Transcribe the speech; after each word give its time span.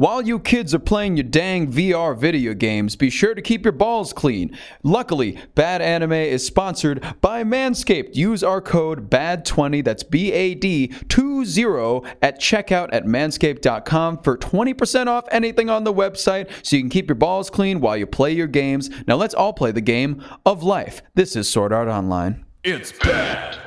While 0.00 0.22
you 0.22 0.40
kids 0.40 0.74
are 0.74 0.78
playing 0.78 1.18
your 1.18 1.24
dang 1.24 1.70
VR 1.70 2.16
video 2.16 2.54
games, 2.54 2.96
be 2.96 3.10
sure 3.10 3.34
to 3.34 3.42
keep 3.42 3.66
your 3.66 3.72
balls 3.72 4.14
clean. 4.14 4.56
Luckily, 4.82 5.36
Bad 5.54 5.82
Anime 5.82 6.14
is 6.14 6.42
sponsored 6.42 7.04
by 7.20 7.44
Manscaped. 7.44 8.16
Use 8.16 8.42
our 8.42 8.62
code 8.62 9.10
BAD20, 9.10 9.84
that's 9.84 10.02
B 10.02 10.32
A 10.32 10.54
D 10.54 10.86
20 10.86 12.08
at 12.22 12.40
checkout 12.40 12.88
at 12.94 13.04
manscaped.com 13.04 14.22
for 14.22 14.38
20% 14.38 15.06
off 15.06 15.26
anything 15.30 15.68
on 15.68 15.84
the 15.84 15.92
website 15.92 16.48
so 16.64 16.76
you 16.76 16.82
can 16.82 16.88
keep 16.88 17.06
your 17.06 17.14
balls 17.14 17.50
clean 17.50 17.82
while 17.82 17.98
you 17.98 18.06
play 18.06 18.32
your 18.32 18.46
games. 18.46 18.88
Now 19.06 19.16
let's 19.16 19.34
all 19.34 19.52
play 19.52 19.70
the 19.70 19.82
game 19.82 20.24
of 20.46 20.62
life. 20.62 21.02
This 21.14 21.36
is 21.36 21.46
Sword 21.46 21.74
Art 21.74 21.88
Online. 21.88 22.46
It's 22.64 22.92
bad. 22.92 23.58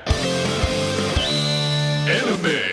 Anime. 2.09 2.72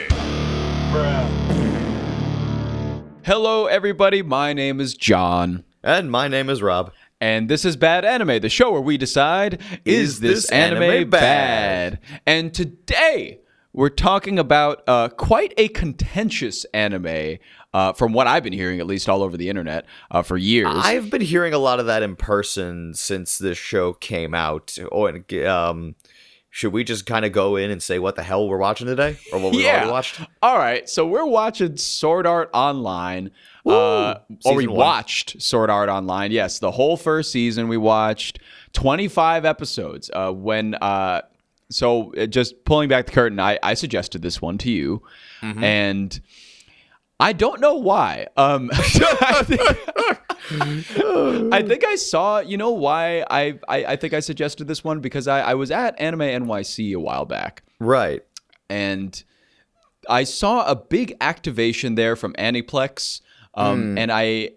Hello, 3.31 3.67
everybody. 3.67 4.23
My 4.23 4.53
name 4.53 4.81
is 4.81 4.93
John. 4.93 5.62
And 5.84 6.11
my 6.11 6.27
name 6.27 6.51
is 6.51 6.62
Rob. 6.62 6.93
And 7.20 7.48
this 7.48 7.65
is 7.65 7.77
Bad 7.77 8.05
Anime, 8.05 8.41
the 8.41 8.48
show 8.48 8.73
where 8.73 8.80
we 8.80 8.98
decide 8.98 9.62
is, 9.84 10.15
Is 10.15 10.20
this, 10.20 10.43
this 10.43 10.51
anime, 10.51 10.83
anime 10.83 11.11
bad? 11.11 12.01
bad? 12.01 12.20
And 12.27 12.53
today 12.53 13.39
we're 13.73 13.89
talking 13.89 14.41
about 14.41 14.83
uh, 14.89 15.11
quite 15.11 15.55
a 15.56 15.69
contentious 15.69 16.65
anime, 16.75 17.39
uh, 17.73 17.93
from 17.93 18.12
what 18.12 18.27
I've 18.27 18.43
been 18.43 18.53
hearing, 18.53 18.80
at 18.80 18.89
least 18.89 19.09
all 19.09 19.23
over 19.23 19.37
the 19.37 19.48
internet, 19.48 19.87
uh, 20.11 20.23
for 20.23 20.37
years. 20.37 20.75
I've 20.75 21.09
been 21.09 21.20
hearing 21.20 21.55
a 21.55 21.59
lot 21.59 21.78
of 21.78 21.87
that 21.87 22.03
in 22.03 22.17
person 22.17 22.95
since 22.95 23.39
this 23.39 23.56
show 23.56 23.92
came 23.92 24.34
out. 24.34 24.77
Oh, 24.91 25.06
and 25.06 25.33
um, 25.45 25.95
should 26.51 26.73
we 26.73 26.83
just 26.85 27.07
kind 27.07 27.25
of 27.25 27.33
go 27.33 27.57
in 27.57 27.71
and 27.71 27.83
say 27.83 27.99
what 27.99 28.17
the 28.17 28.23
hell 28.23 28.49
we're 28.49 28.59
watching 28.59 28.87
today, 28.87 29.17
or 29.33 29.39
what 29.39 29.53
we 29.53 29.69
already 29.69 29.91
watched? 29.91 30.21
All 30.43 30.59
right, 30.59 30.89
so 30.89 31.07
we're 31.07 31.25
watching 31.25 31.77
Sword 31.77 32.27
Art 32.27 32.51
Online. 32.53 33.31
Uh, 33.67 34.15
or 34.45 34.55
we 34.57 34.67
one. 34.67 34.77
watched 34.77 35.41
Sword 35.41 35.71
Art 35.71 35.89
Online. 35.89 36.33
Yes, 36.33 36.59
the 36.59 36.71
whole 36.71 36.97
first 36.97 37.31
season 37.31 37.69
we 37.69 37.77
watched 37.77 38.39
25 38.73 39.45
episodes. 39.45 40.11
Uh, 40.12 40.33
when 40.33 40.75
uh, 40.77 41.23
so 41.70 42.12
uh, 42.15 42.27
just 42.27 42.64
pulling 42.64 42.89
back 42.89 43.07
the 43.07 43.12
curtain, 43.12 43.39
I, 43.39 43.59
I 43.62 43.75
suggested 43.75 44.23
this 44.23 44.41
one 44.42 44.59
to 44.59 44.70
you, 44.70 45.03
Mm-hmm. 45.42 45.62
and 45.64 46.20
I 47.21 47.33
don't 47.35 47.61
know 47.61 47.75
why. 47.75 48.27
Um, 48.37 48.71
I, 48.75 49.43
think, 49.45 49.61
I 51.53 51.63
think 51.63 51.85
I 51.85 51.95
saw. 51.97 52.41
You 52.41 52.57
know 52.57 52.71
why 52.71 53.25
I, 53.31 53.59
I 53.69 53.85
I 53.85 53.97
think 53.97 54.15
I 54.15 54.21
suggested 54.21 54.67
this 54.67 54.83
one 54.83 55.01
because 55.01 55.29
I 55.29 55.41
I 55.41 55.55
was 55.55 55.71
at 55.71 55.98
Anime 56.01 56.21
NYC 56.21 56.93
a 56.95 56.98
while 56.98 57.25
back 57.27 57.63
Right. 57.79 58.23
and 58.69 59.23
I 60.09 60.25
saw 60.25 60.67
a 60.67 60.75
big 60.75 61.15
activation 61.21 61.95
there 61.95 62.17
from 62.17 62.33
Aniplex, 62.35 63.21
um, 63.55 63.98
and 63.98 64.11
I 64.11 64.53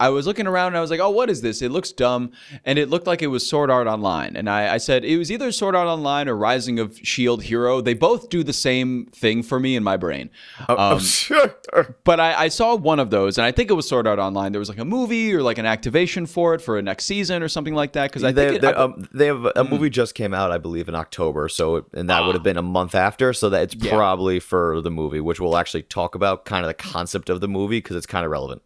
I 0.00 0.10
was 0.10 0.26
looking 0.26 0.46
around 0.46 0.68
and 0.68 0.76
I 0.76 0.80
was 0.80 0.90
like, 0.90 1.00
oh, 1.00 1.10
what 1.10 1.28
is 1.30 1.40
this? 1.40 1.60
It 1.62 1.70
looks 1.70 1.90
dumb, 1.92 2.30
and 2.64 2.78
it 2.78 2.88
looked 2.88 3.06
like 3.06 3.20
it 3.22 3.26
was 3.28 3.44
Sword 3.46 3.70
Art 3.70 3.86
Online, 3.86 4.36
and 4.36 4.48
I, 4.48 4.74
I 4.74 4.78
said 4.78 5.04
it 5.04 5.16
was 5.18 5.30
either 5.32 5.50
Sword 5.52 5.74
Art 5.74 5.88
Online 5.88 6.28
or 6.28 6.36
Rising 6.36 6.78
of 6.78 6.98
Shield 7.02 7.42
Hero. 7.42 7.80
They 7.80 7.94
both 7.94 8.28
do 8.28 8.42
the 8.44 8.52
same 8.52 9.06
thing 9.06 9.42
for 9.42 9.58
me 9.58 9.74
in 9.76 9.82
my 9.82 9.96
brain. 9.96 10.30
Um, 10.68 11.00
but 12.04 12.20
I, 12.20 12.44
I 12.44 12.48
saw 12.48 12.74
one 12.76 13.00
of 13.00 13.10
those, 13.10 13.38
and 13.38 13.44
I 13.44 13.52
think 13.52 13.70
it 13.70 13.74
was 13.74 13.88
Sword 13.88 14.06
Art 14.06 14.18
Online. 14.18 14.52
There 14.52 14.58
was 14.60 14.68
like 14.68 14.78
a 14.78 14.84
movie 14.84 15.34
or 15.34 15.42
like 15.42 15.58
an 15.58 15.66
activation 15.66 16.26
for 16.26 16.54
it 16.54 16.60
for 16.62 16.78
a 16.78 16.82
next 16.82 17.04
season 17.04 17.42
or 17.42 17.48
something 17.48 17.74
like 17.74 17.92
that. 17.92 18.10
Because 18.10 18.24
I 18.24 18.32
they, 18.32 18.44
think 18.50 18.56
it, 18.56 18.62
they, 18.62 18.68
I- 18.68 18.84
um, 18.84 19.08
they 19.12 19.26
have 19.26 19.46
a 19.56 19.64
movie 19.64 19.90
just 19.90 20.14
came 20.14 20.32
out, 20.34 20.50
I 20.52 20.58
believe, 20.58 20.88
in 20.88 20.94
October. 20.94 21.48
So, 21.48 21.86
and 21.92 22.08
that 22.10 22.24
would 22.24 22.34
have 22.34 22.44
been 22.44 22.56
a 22.56 22.62
month 22.62 22.94
after. 22.94 23.32
So 23.32 23.50
that 23.50 23.62
it's 23.62 23.74
Yeah. 23.74 23.92
probably 23.96 24.40
for 24.40 24.80
the 24.80 24.90
movie, 24.90 25.20
which 25.20 25.40
we'll 25.40 25.56
actually 25.56 25.82
talk 25.82 26.14
about, 26.14 26.44
kind 26.44 26.64
of 26.64 26.68
the 26.68 26.74
concept 26.74 27.30
of 27.30 27.40
the 27.40 27.48
movie 27.48 27.78
because 27.78 27.96
it's 27.96 28.06
kind 28.06 28.24
of 28.24 28.30
relevant. 28.30 28.62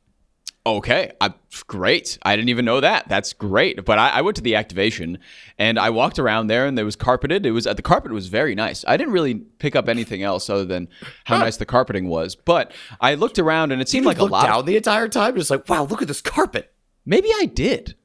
Okay, 0.64 1.10
I, 1.20 1.34
great. 1.66 2.18
I 2.22 2.36
didn't 2.36 2.48
even 2.50 2.64
know 2.64 2.78
that. 2.80 3.08
That's 3.08 3.32
great. 3.32 3.84
But 3.84 3.98
I, 3.98 4.10
I 4.10 4.20
went 4.20 4.36
to 4.36 4.42
the 4.42 4.55
activation 4.55 5.19
and 5.58 5.77
I 5.77 5.91
walked 5.91 6.20
around 6.20 6.46
there, 6.46 6.66
and 6.66 6.78
there 6.78 6.84
was 6.84 6.94
carpeted. 6.94 7.44
It 7.44 7.50
was 7.50 7.66
uh, 7.66 7.75
the 7.75 7.82
carpet 7.82 8.12
was 8.12 8.28
very 8.28 8.54
nice. 8.54 8.84
I 8.87 8.97
didn't 8.97 9.12
really 9.12 9.34
pick 9.34 9.75
up 9.75 9.88
anything 9.88 10.22
else 10.22 10.48
other 10.48 10.64
than 10.64 10.88
how 11.25 11.38
nice 11.38 11.56
the 11.56 11.66
carpeting 11.66 12.09
was. 12.09 12.37
But 12.37 12.72
I 13.00 13.14
looked 13.14 13.41
around, 13.41 13.72
and 13.72 13.82
it 13.82 13.88
seemed 13.88 14.06
like 14.06 14.19
a 14.19 14.25
lot. 14.25 14.47
down 14.47 14.64
the 14.64 14.76
entire 14.76 15.09
time, 15.09 15.34
just 15.34 15.50
like, 15.50 15.69
wow, 15.69 15.82
look 15.84 16.00
at 16.00 16.06
this 16.09 16.20
carpet. 16.20 16.72
maybe 17.04 17.31
I 17.34 17.47
did. 17.47 17.97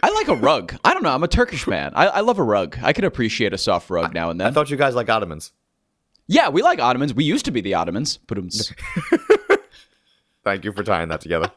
I 0.00 0.10
like 0.10 0.28
a 0.28 0.36
rug. 0.36 0.76
I 0.84 0.94
don't 0.94 1.02
know. 1.02 1.12
I'm 1.12 1.24
a 1.24 1.28
Turkish 1.28 1.66
man. 1.76 1.90
I, 1.96 2.06
I 2.06 2.20
love 2.20 2.38
a 2.38 2.44
rug. 2.44 2.78
I 2.82 2.92
can 2.92 3.04
appreciate 3.04 3.52
a 3.52 3.58
soft 3.58 3.90
rug 3.90 4.14
now 4.14 4.30
and 4.30 4.40
then. 4.40 4.46
I 4.46 4.50
thought 4.52 4.70
you 4.70 4.76
guys 4.76 4.94
like 4.94 5.08
Ottomans. 5.08 5.50
yeah, 6.28 6.50
we 6.50 6.62
like 6.62 6.78
Ottomans. 6.78 7.14
We 7.14 7.24
used 7.24 7.46
to 7.46 7.50
be 7.50 7.60
the 7.62 7.74
Ottomans. 7.74 8.18
But 8.28 8.38
Thank 10.44 10.64
you 10.64 10.72
for 10.72 10.84
tying 10.84 11.08
that 11.08 11.20
together. 11.20 11.50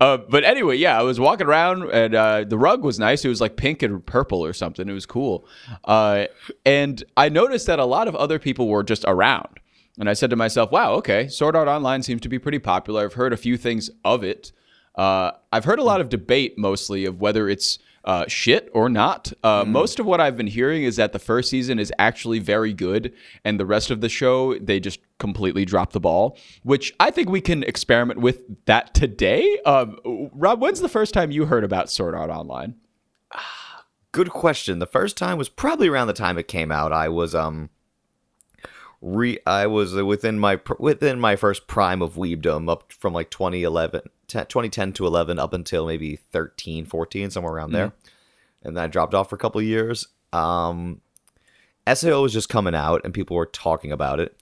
Uh, 0.00 0.16
but 0.16 0.44
anyway, 0.44 0.76
yeah, 0.76 0.98
I 0.98 1.02
was 1.02 1.20
walking 1.20 1.46
around 1.46 1.88
and 1.90 2.14
uh, 2.14 2.44
the 2.44 2.58
rug 2.58 2.82
was 2.82 2.98
nice. 2.98 3.24
It 3.24 3.28
was 3.28 3.40
like 3.40 3.56
pink 3.56 3.82
and 3.82 4.04
purple 4.04 4.44
or 4.44 4.52
something. 4.52 4.88
It 4.88 4.92
was 4.92 5.06
cool. 5.06 5.46
Uh, 5.84 6.26
and 6.64 7.02
I 7.16 7.28
noticed 7.28 7.66
that 7.66 7.78
a 7.78 7.84
lot 7.84 8.08
of 8.08 8.16
other 8.16 8.38
people 8.38 8.68
were 8.68 8.82
just 8.82 9.04
around. 9.06 9.60
And 9.98 10.08
I 10.08 10.14
said 10.14 10.30
to 10.30 10.36
myself, 10.36 10.72
wow, 10.72 10.94
okay, 10.94 11.28
Sword 11.28 11.54
Art 11.54 11.68
Online 11.68 12.02
seems 12.02 12.22
to 12.22 12.28
be 12.28 12.38
pretty 12.38 12.58
popular. 12.58 13.04
I've 13.04 13.14
heard 13.14 13.32
a 13.32 13.36
few 13.36 13.56
things 13.56 13.90
of 14.04 14.24
it. 14.24 14.52
Uh, 14.94 15.32
I've 15.52 15.64
heard 15.64 15.78
a 15.78 15.84
lot 15.84 16.00
of 16.00 16.08
debate 16.08 16.58
mostly 16.58 17.04
of 17.04 17.20
whether 17.20 17.48
it's 17.48 17.78
uh, 18.04 18.26
shit 18.26 18.70
or 18.74 18.88
not. 18.88 19.32
Uh, 19.42 19.64
Most 19.66 19.98
of 20.00 20.06
what 20.06 20.20
I've 20.20 20.36
been 20.36 20.46
hearing 20.46 20.82
is 20.84 20.96
that 20.96 21.12
the 21.12 21.18
first 21.18 21.50
season 21.50 21.78
is 21.78 21.92
actually 21.98 22.38
very 22.38 22.72
good, 22.72 23.12
and 23.44 23.58
the 23.60 23.66
rest 23.66 23.90
of 23.90 24.00
the 24.00 24.08
show 24.08 24.58
they 24.58 24.80
just 24.80 25.00
completely 25.18 25.64
drop 25.64 25.92
the 25.92 26.00
ball. 26.00 26.36
Which 26.62 26.92
I 26.98 27.10
think 27.10 27.28
we 27.28 27.40
can 27.40 27.62
experiment 27.62 28.20
with 28.20 28.42
that 28.66 28.94
today. 28.94 29.58
Um, 29.64 29.98
Rob, 30.32 30.60
when's 30.60 30.80
the 30.80 30.88
first 30.88 31.14
time 31.14 31.30
you 31.30 31.46
heard 31.46 31.64
about 31.64 31.90
Sword 31.90 32.14
Art 32.14 32.30
Online? 32.30 32.74
Good 34.12 34.30
question. 34.30 34.78
The 34.78 34.86
first 34.86 35.16
time 35.16 35.38
was 35.38 35.48
probably 35.48 35.88
around 35.88 36.06
the 36.08 36.12
time 36.12 36.36
it 36.38 36.46
came 36.48 36.70
out. 36.70 36.92
I 36.92 37.08
was 37.08 37.34
um 37.34 37.70
re 39.00 39.38
I 39.46 39.66
was 39.66 39.94
within 39.94 40.38
my 40.38 40.60
within 40.78 41.18
my 41.18 41.36
first 41.36 41.66
prime 41.66 42.02
of 42.02 42.14
weebdom 42.14 42.70
up 42.70 42.92
from 42.92 43.12
like 43.12 43.30
2011 43.30 44.02
10, 44.32 44.46
2010 44.46 44.92
to 44.94 45.06
11 45.06 45.38
up 45.38 45.52
until 45.52 45.86
maybe 45.86 46.16
13 46.16 46.86
14 46.86 47.30
somewhere 47.30 47.52
around 47.52 47.72
there. 47.72 47.92
And 48.62 48.76
then 48.76 48.84
I 48.84 48.86
dropped 48.86 49.14
off 49.14 49.28
for 49.30 49.36
a 49.36 49.38
couple 49.38 49.60
of 49.60 49.66
years. 49.66 50.08
Um 50.32 51.00
SAO 51.92 52.22
was 52.22 52.32
just 52.32 52.48
coming 52.48 52.74
out 52.74 53.02
and 53.04 53.12
people 53.12 53.36
were 53.36 53.46
talking 53.46 53.92
about 53.92 54.20
it. 54.20 54.36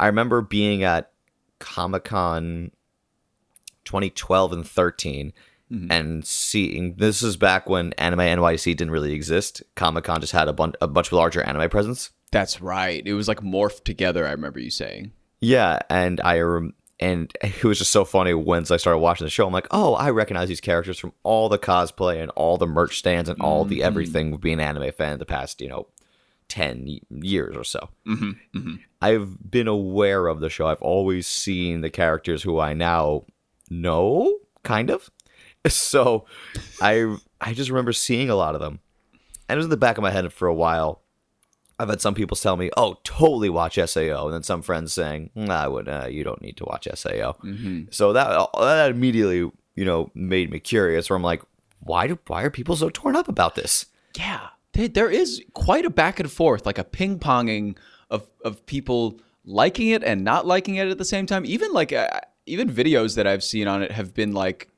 I 0.00 0.06
remember 0.06 0.40
being 0.40 0.82
at 0.82 1.10
Comic-Con 1.58 2.70
2012 3.84 4.52
and 4.52 4.66
13 4.66 5.32
and 5.90 6.24
seeing 6.24 6.94
this 6.94 7.22
is 7.24 7.36
back 7.36 7.68
when 7.68 7.92
Anime 7.94 8.20
NYC 8.20 8.76
didn't 8.76 8.92
really 8.92 9.12
exist. 9.12 9.64
Comic 9.74 10.04
Con 10.04 10.20
just 10.20 10.32
had 10.32 10.46
a, 10.48 10.52
bun- 10.52 10.74
a 10.80 10.86
much 10.86 11.10
larger 11.10 11.42
anime 11.42 11.68
presence. 11.68 12.10
That's 12.30 12.62
right. 12.62 13.02
It 13.04 13.14
was 13.14 13.26
like 13.26 13.40
morphed 13.40 13.82
together. 13.82 14.26
I 14.28 14.30
remember 14.30 14.60
you 14.60 14.70
saying. 14.70 15.10
Yeah, 15.40 15.80
and 15.90 16.20
I 16.20 16.38
rem- 16.38 16.74
and 16.98 17.32
it 17.42 17.64
was 17.64 17.78
just 17.78 17.92
so 17.92 18.04
funny 18.04 18.34
once 18.34 18.70
I 18.70 18.76
started 18.76 18.98
watching 18.98 19.26
the 19.26 19.30
show. 19.30 19.46
I'm 19.46 19.52
like, 19.52 19.68
oh, 19.70 19.94
I 19.94 20.10
recognize 20.10 20.48
these 20.48 20.60
characters 20.60 20.98
from 20.98 21.12
all 21.22 21.48
the 21.48 21.58
cosplay 21.58 22.20
and 22.20 22.30
all 22.32 22.56
the 22.56 22.66
merch 22.66 22.98
stands 22.98 23.28
and 23.28 23.40
all 23.40 23.64
the 23.64 23.82
everything 23.82 24.30
with 24.30 24.40
being 24.40 24.60
an 24.60 24.60
anime 24.60 24.92
fan 24.92 25.18
the 25.18 25.26
past 25.26 25.60
you 25.60 25.68
know 25.68 25.86
ten 26.48 26.98
years 27.10 27.56
or 27.56 27.64
so. 27.64 27.88
Mm-hmm, 28.06 28.74
I've 29.02 29.50
been 29.50 29.68
aware 29.68 30.26
of 30.28 30.40
the 30.40 30.50
show. 30.50 30.66
I've 30.66 30.82
always 30.82 31.26
seen 31.26 31.80
the 31.80 31.90
characters 31.90 32.42
who 32.42 32.58
I 32.58 32.72
now 32.74 33.24
know, 33.70 34.38
kind 34.62 34.90
of. 34.90 35.10
So 35.68 36.26
I 36.80 37.16
I 37.40 37.52
just 37.52 37.70
remember 37.70 37.92
seeing 37.92 38.30
a 38.30 38.36
lot 38.36 38.54
of 38.54 38.60
them. 38.60 38.78
And 39.48 39.56
it 39.56 39.58
was 39.58 39.66
in 39.66 39.70
the 39.70 39.76
back 39.76 39.98
of 39.98 40.02
my 40.02 40.12
head 40.12 40.32
for 40.32 40.46
a 40.46 40.54
while. 40.54 41.02
I've 41.78 41.88
had 41.88 42.00
some 42.00 42.14
people 42.14 42.36
tell 42.36 42.56
me, 42.56 42.70
"Oh, 42.76 42.98
totally 43.04 43.50
watch 43.50 43.78
SAO," 43.78 44.24
and 44.26 44.34
then 44.34 44.42
some 44.42 44.62
friends 44.62 44.92
saying, 44.92 45.30
nah, 45.34 45.64
"I 45.64 45.68
would. 45.68 45.88
Uh, 45.88 46.06
you 46.10 46.24
don't 46.24 46.40
need 46.40 46.56
to 46.58 46.64
watch 46.64 46.88
SAO." 46.92 47.36
Mm-hmm. 47.44 47.84
So 47.90 48.12
that 48.12 48.48
that 48.58 48.90
immediately, 48.90 49.50
you 49.74 49.84
know, 49.84 50.10
made 50.14 50.50
me 50.50 50.58
curious. 50.58 51.10
Where 51.10 51.16
I'm 51.16 51.22
like, 51.22 51.42
"Why 51.80 52.06
do 52.06 52.18
why 52.26 52.42
are 52.42 52.50
people 52.50 52.76
so 52.76 52.88
torn 52.88 53.14
up 53.14 53.28
about 53.28 53.56
this?" 53.56 53.86
Yeah, 54.16 54.48
there, 54.72 54.88
there 54.88 55.10
is 55.10 55.42
quite 55.52 55.84
a 55.84 55.90
back 55.90 56.18
and 56.18 56.30
forth, 56.30 56.64
like 56.64 56.78
a 56.78 56.84
ping 56.84 57.18
ponging 57.18 57.76
of 58.10 58.26
of 58.44 58.64
people 58.66 59.20
liking 59.44 59.88
it 59.88 60.02
and 60.02 60.24
not 60.24 60.46
liking 60.46 60.76
it 60.76 60.88
at 60.88 60.98
the 60.98 61.04
same 61.04 61.26
time. 61.26 61.44
Even 61.44 61.72
like 61.72 61.92
uh, 61.92 62.20
even 62.46 62.70
videos 62.70 63.16
that 63.16 63.26
I've 63.26 63.44
seen 63.44 63.68
on 63.68 63.82
it 63.82 63.92
have 63.92 64.14
been 64.14 64.32
like 64.32 64.68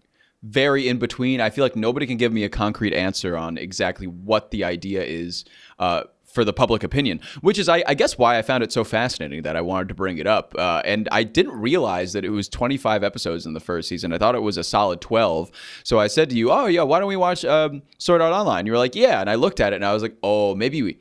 very 0.43 0.89
in 0.89 0.99
between. 0.99 1.41
I 1.41 1.51
feel 1.51 1.65
like 1.65 1.77
nobody 1.77 2.07
can 2.07 2.17
give 2.17 2.33
me 2.33 2.45
a 2.45 2.49
concrete 2.49 2.95
answer 2.95 3.37
on 3.37 3.59
exactly 3.59 4.07
what 4.07 4.51
the 4.51 4.65
idea 4.65 5.03
is. 5.03 5.45
Uh, 5.79 6.05
for 6.39 6.45
the 6.45 6.53
public 6.53 6.85
opinion, 6.85 7.21
which 7.41 7.59
is, 7.59 7.69
I, 7.69 7.83
I 7.85 7.95
guess, 7.95 8.17
why 8.17 8.39
I 8.39 8.43
found 8.43 8.63
it 8.63 8.71
so 8.71 8.85
fascinating 8.85 9.43
that 9.43 9.57
I 9.57 9.61
wanted 9.61 9.89
to 9.89 9.95
bring 9.95 10.19
it 10.19 10.27
up. 10.29 10.55
Uh, 10.57 10.81
and 10.85 11.09
I 11.11 11.25
didn't 11.25 11.59
realize 11.61 12.13
that 12.13 12.25
it 12.25 12.29
was 12.29 12.49
25 12.49 13.03
episodes 13.03 13.45
in 13.45 13.55
the 13.55 13.61
first 13.61 13.89
season. 13.89 14.13
I 14.13 14.19
thought 14.19 14.37
it 14.37 14.43
was 14.43 14.57
a 14.57 14.63
solid 14.63 15.01
12. 15.01 15.51
So 15.83 15.99
I 15.99 16.07
said 16.07 16.31
to 16.31 16.37
you, 16.37 16.53
"Oh 16.53 16.67
yeah, 16.67 16.83
why 16.83 17.01
don't 17.01 17.09
we 17.09 17.17
watch 17.17 17.45
um, 17.45 17.83
Sword 17.99 18.21
Art 18.21 18.33
Online?" 18.33 18.67
You 18.67 18.71
were 18.71 18.79
like, 18.79 18.95
"Yeah," 18.95 19.21
and 19.21 19.29
I 19.29 19.35
looked 19.35 19.59
at 19.59 19.73
it 19.73 19.77
and 19.77 19.85
I 19.85 19.93
was 19.93 20.01
like, 20.01 20.17
"Oh, 20.23 20.55
maybe 20.55 20.81
we." 20.81 21.01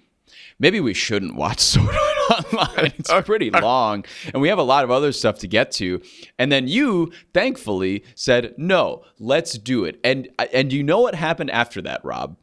maybe 0.60 0.80
we 0.80 0.96
shouldn't 0.96 1.36
watch 1.36 1.60
Sword 1.74 1.96
Art 1.96 2.46
Online. 2.52 2.94
It's 2.98 3.12
pretty 3.28 3.52
long, 3.52 4.06
and 4.34 4.42
we 4.42 4.48
have 4.48 4.58
a 4.58 4.64
lot 4.64 4.86
of 4.86 4.90
other 4.90 5.12
stuff 5.12 5.38
to 5.40 5.48
get 5.48 5.72
to. 5.74 6.02
And 6.40 6.52
then 6.52 6.68
you, 6.68 7.12
thankfully, 7.32 8.04
said, 8.16 8.56
"No, 8.58 9.04
let's 9.20 9.54
do 9.60 9.86
it." 9.86 10.00
And 10.04 10.30
and 10.52 10.74
you 10.74 10.82
know 10.82 11.02
what 11.02 11.14
happened 11.14 11.52
after 11.52 11.80
that, 11.84 12.04
Rob? 12.04 12.38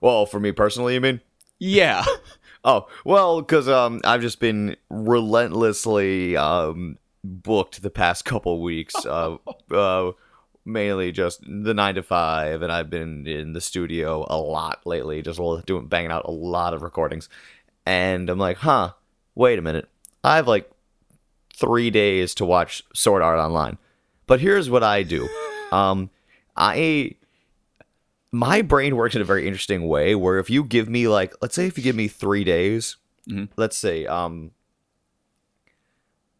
Well, 0.00 0.26
for 0.26 0.40
me 0.40 0.50
personally, 0.50 0.94
you 0.94 1.00
mean? 1.00 1.20
Yeah. 1.60 2.04
Oh 2.64 2.88
well, 3.04 3.40
because 3.40 3.68
um, 3.68 4.00
I've 4.04 4.20
just 4.20 4.40
been 4.40 4.76
relentlessly 4.90 6.36
um 6.36 6.98
booked 7.22 7.82
the 7.82 7.90
past 7.90 8.24
couple 8.24 8.60
weeks. 8.60 8.94
Uh, 9.06 9.36
uh, 9.70 10.12
mainly 10.64 11.12
just 11.12 11.40
the 11.42 11.74
nine 11.74 11.94
to 11.94 12.02
five, 12.02 12.62
and 12.62 12.72
I've 12.72 12.90
been 12.90 13.26
in 13.26 13.52
the 13.52 13.60
studio 13.60 14.26
a 14.28 14.36
lot 14.38 14.80
lately, 14.84 15.22
just 15.22 15.40
doing 15.66 15.86
banging 15.86 16.10
out 16.10 16.26
a 16.26 16.30
lot 16.30 16.74
of 16.74 16.82
recordings. 16.82 17.28
And 17.86 18.28
I'm 18.28 18.38
like, 18.38 18.58
huh, 18.58 18.92
wait 19.34 19.58
a 19.58 19.62
minute, 19.62 19.88
I 20.22 20.36
have 20.36 20.48
like 20.48 20.70
three 21.54 21.90
days 21.90 22.34
to 22.36 22.44
watch 22.44 22.82
Sword 22.94 23.22
Art 23.22 23.38
Online. 23.38 23.78
But 24.26 24.40
here's 24.40 24.70
what 24.70 24.82
I 24.82 25.02
do. 25.02 25.28
Um, 25.72 26.10
I 26.56 27.14
my 28.32 28.62
brain 28.62 28.94
works 28.96 29.14
in 29.16 29.20
a 29.20 29.24
very 29.24 29.46
interesting 29.46 29.88
way 29.88 30.14
where 30.14 30.38
if 30.38 30.48
you 30.50 30.62
give 30.64 30.88
me 30.88 31.08
like 31.08 31.34
let's 31.42 31.54
say 31.54 31.66
if 31.66 31.76
you 31.76 31.82
give 31.84 31.96
me 31.96 32.08
three 32.08 32.44
days 32.44 32.96
Mhm. 33.28 33.48
let's 33.56 33.76
say 33.76 34.06
um 34.06 34.52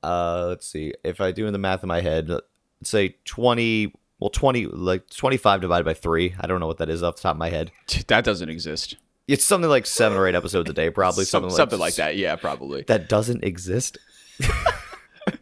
uh 0.03 0.47
let's 0.49 0.67
see 0.67 0.95
if 1.05 1.21
i 1.21 1.31
do 1.31 1.47
in 1.47 1.53
the 1.53 1.59
math 1.59 1.83
in 1.83 1.89
my 1.89 2.01
head 2.01 2.29
let's 2.29 2.43
say 2.85 3.17
20 3.25 3.93
well 4.19 4.31
20 4.31 4.67
like 4.67 5.09
25 5.11 5.61
divided 5.61 5.85
by 5.85 5.93
3 5.95 6.35
i 6.41 6.47
don't 6.47 6.61
know 6.61 6.67
what 6.67 6.79
that 6.79 6.89
is 6.89 7.03
off 7.03 7.17
the 7.17 7.23
top 7.23 7.35
of 7.35 7.39
my 7.39 7.51
head 7.51 7.71
That 8.07 8.25
doesn't 8.25 8.49
exist. 8.49 8.97
it's 9.29 9.45
something 9.45 9.69
like 9.69 9.87
seven 9.87 10.17
or 10.17 10.27
eight 10.27 10.35
episodes 10.35 10.71
a 10.71 10.73
day 10.73 10.91
probably 10.91 11.25
Some- 11.25 11.43
something, 11.43 11.57
something, 11.57 11.79
like, 11.79 11.89
like 11.93 11.95
that. 11.97 12.17
Yeah, 12.17 12.37
probably. 12.37 12.83
that 12.83 13.09
doesn't 13.09 13.45
exist 13.45 13.99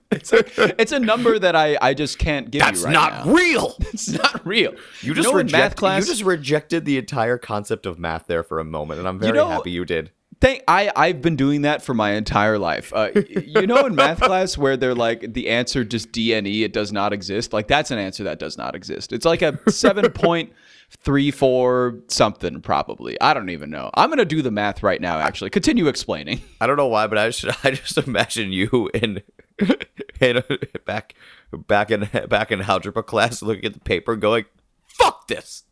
It's 0.12 0.32
a, 0.32 0.80
it's 0.80 0.92
a 0.92 0.98
number 0.98 1.38
that 1.38 1.54
I, 1.54 1.76
I 1.82 1.92
just 1.92 2.18
can't 2.18 2.50
give 2.50 2.60
that's 2.62 2.80
you 2.80 2.86
right 2.86 2.92
not 2.92 3.26
now. 3.26 3.32
real 3.32 3.76
It's 3.92 4.08
not 4.08 4.46
real. 4.46 4.72
you 5.02 5.12
just 5.14 5.28
know 5.28 5.34
reject, 5.34 5.52
math 5.52 5.76
class. 5.76 6.06
you 6.06 6.12
just 6.14 6.24
rejected 6.24 6.86
the 6.86 6.96
entire 6.96 7.36
concept 7.36 7.84
of 7.84 7.98
math 7.98 8.26
there 8.26 8.42
for 8.42 8.58
a 8.58 8.64
moment 8.64 9.00
and 9.00 9.06
i'm 9.08 9.18
very 9.18 9.36
know- 9.36 9.48
happy 9.48 9.70
you 9.70 9.84
did 9.84 10.10
Thank, 10.40 10.62
I, 10.68 10.92
I've 10.94 11.20
been 11.20 11.34
doing 11.34 11.62
that 11.62 11.82
for 11.82 11.94
my 11.94 12.12
entire 12.12 12.60
life. 12.60 12.92
Uh, 12.94 13.10
you 13.28 13.66
know, 13.66 13.86
in 13.86 13.96
math 13.96 14.20
class 14.20 14.56
where 14.56 14.76
they're 14.76 14.94
like, 14.94 15.32
the 15.34 15.48
answer 15.48 15.82
just 15.82 16.12
DNE, 16.12 16.62
it 16.62 16.72
does 16.72 16.92
not 16.92 17.12
exist. 17.12 17.52
Like, 17.52 17.66
that's 17.66 17.90
an 17.90 17.98
answer 17.98 18.22
that 18.22 18.38
does 18.38 18.56
not 18.56 18.76
exist. 18.76 19.12
It's 19.12 19.24
like 19.24 19.42
a 19.42 19.58
7.34 21.04 22.10
something, 22.10 22.60
probably. 22.60 23.20
I 23.20 23.34
don't 23.34 23.50
even 23.50 23.70
know. 23.70 23.90
I'm 23.94 24.08
going 24.08 24.18
to 24.18 24.24
do 24.24 24.42
the 24.42 24.50
math 24.50 24.82
right 24.82 25.00
now, 25.00 25.18
actually. 25.18 25.50
Continue 25.50 25.86
explaining. 25.88 26.40
I 26.60 26.66
don't 26.66 26.76
know 26.76 26.86
why, 26.86 27.06
but 27.06 27.18
I 27.18 27.30
just 27.30 27.64
I 27.64 27.70
just 27.70 27.98
imagine 27.98 28.52
you 28.52 28.90
in 28.94 29.22
in 30.20 30.42
back 30.86 31.14
back 31.52 31.90
in 31.90 32.08
back 32.28 32.50
in 32.50 32.62
algebra 32.62 33.02
class 33.02 33.42
looking 33.42 33.64
at 33.64 33.74
the 33.74 33.80
paper 33.80 34.16
going, 34.16 34.44
"Fuck 34.86 35.28
this." 35.28 35.64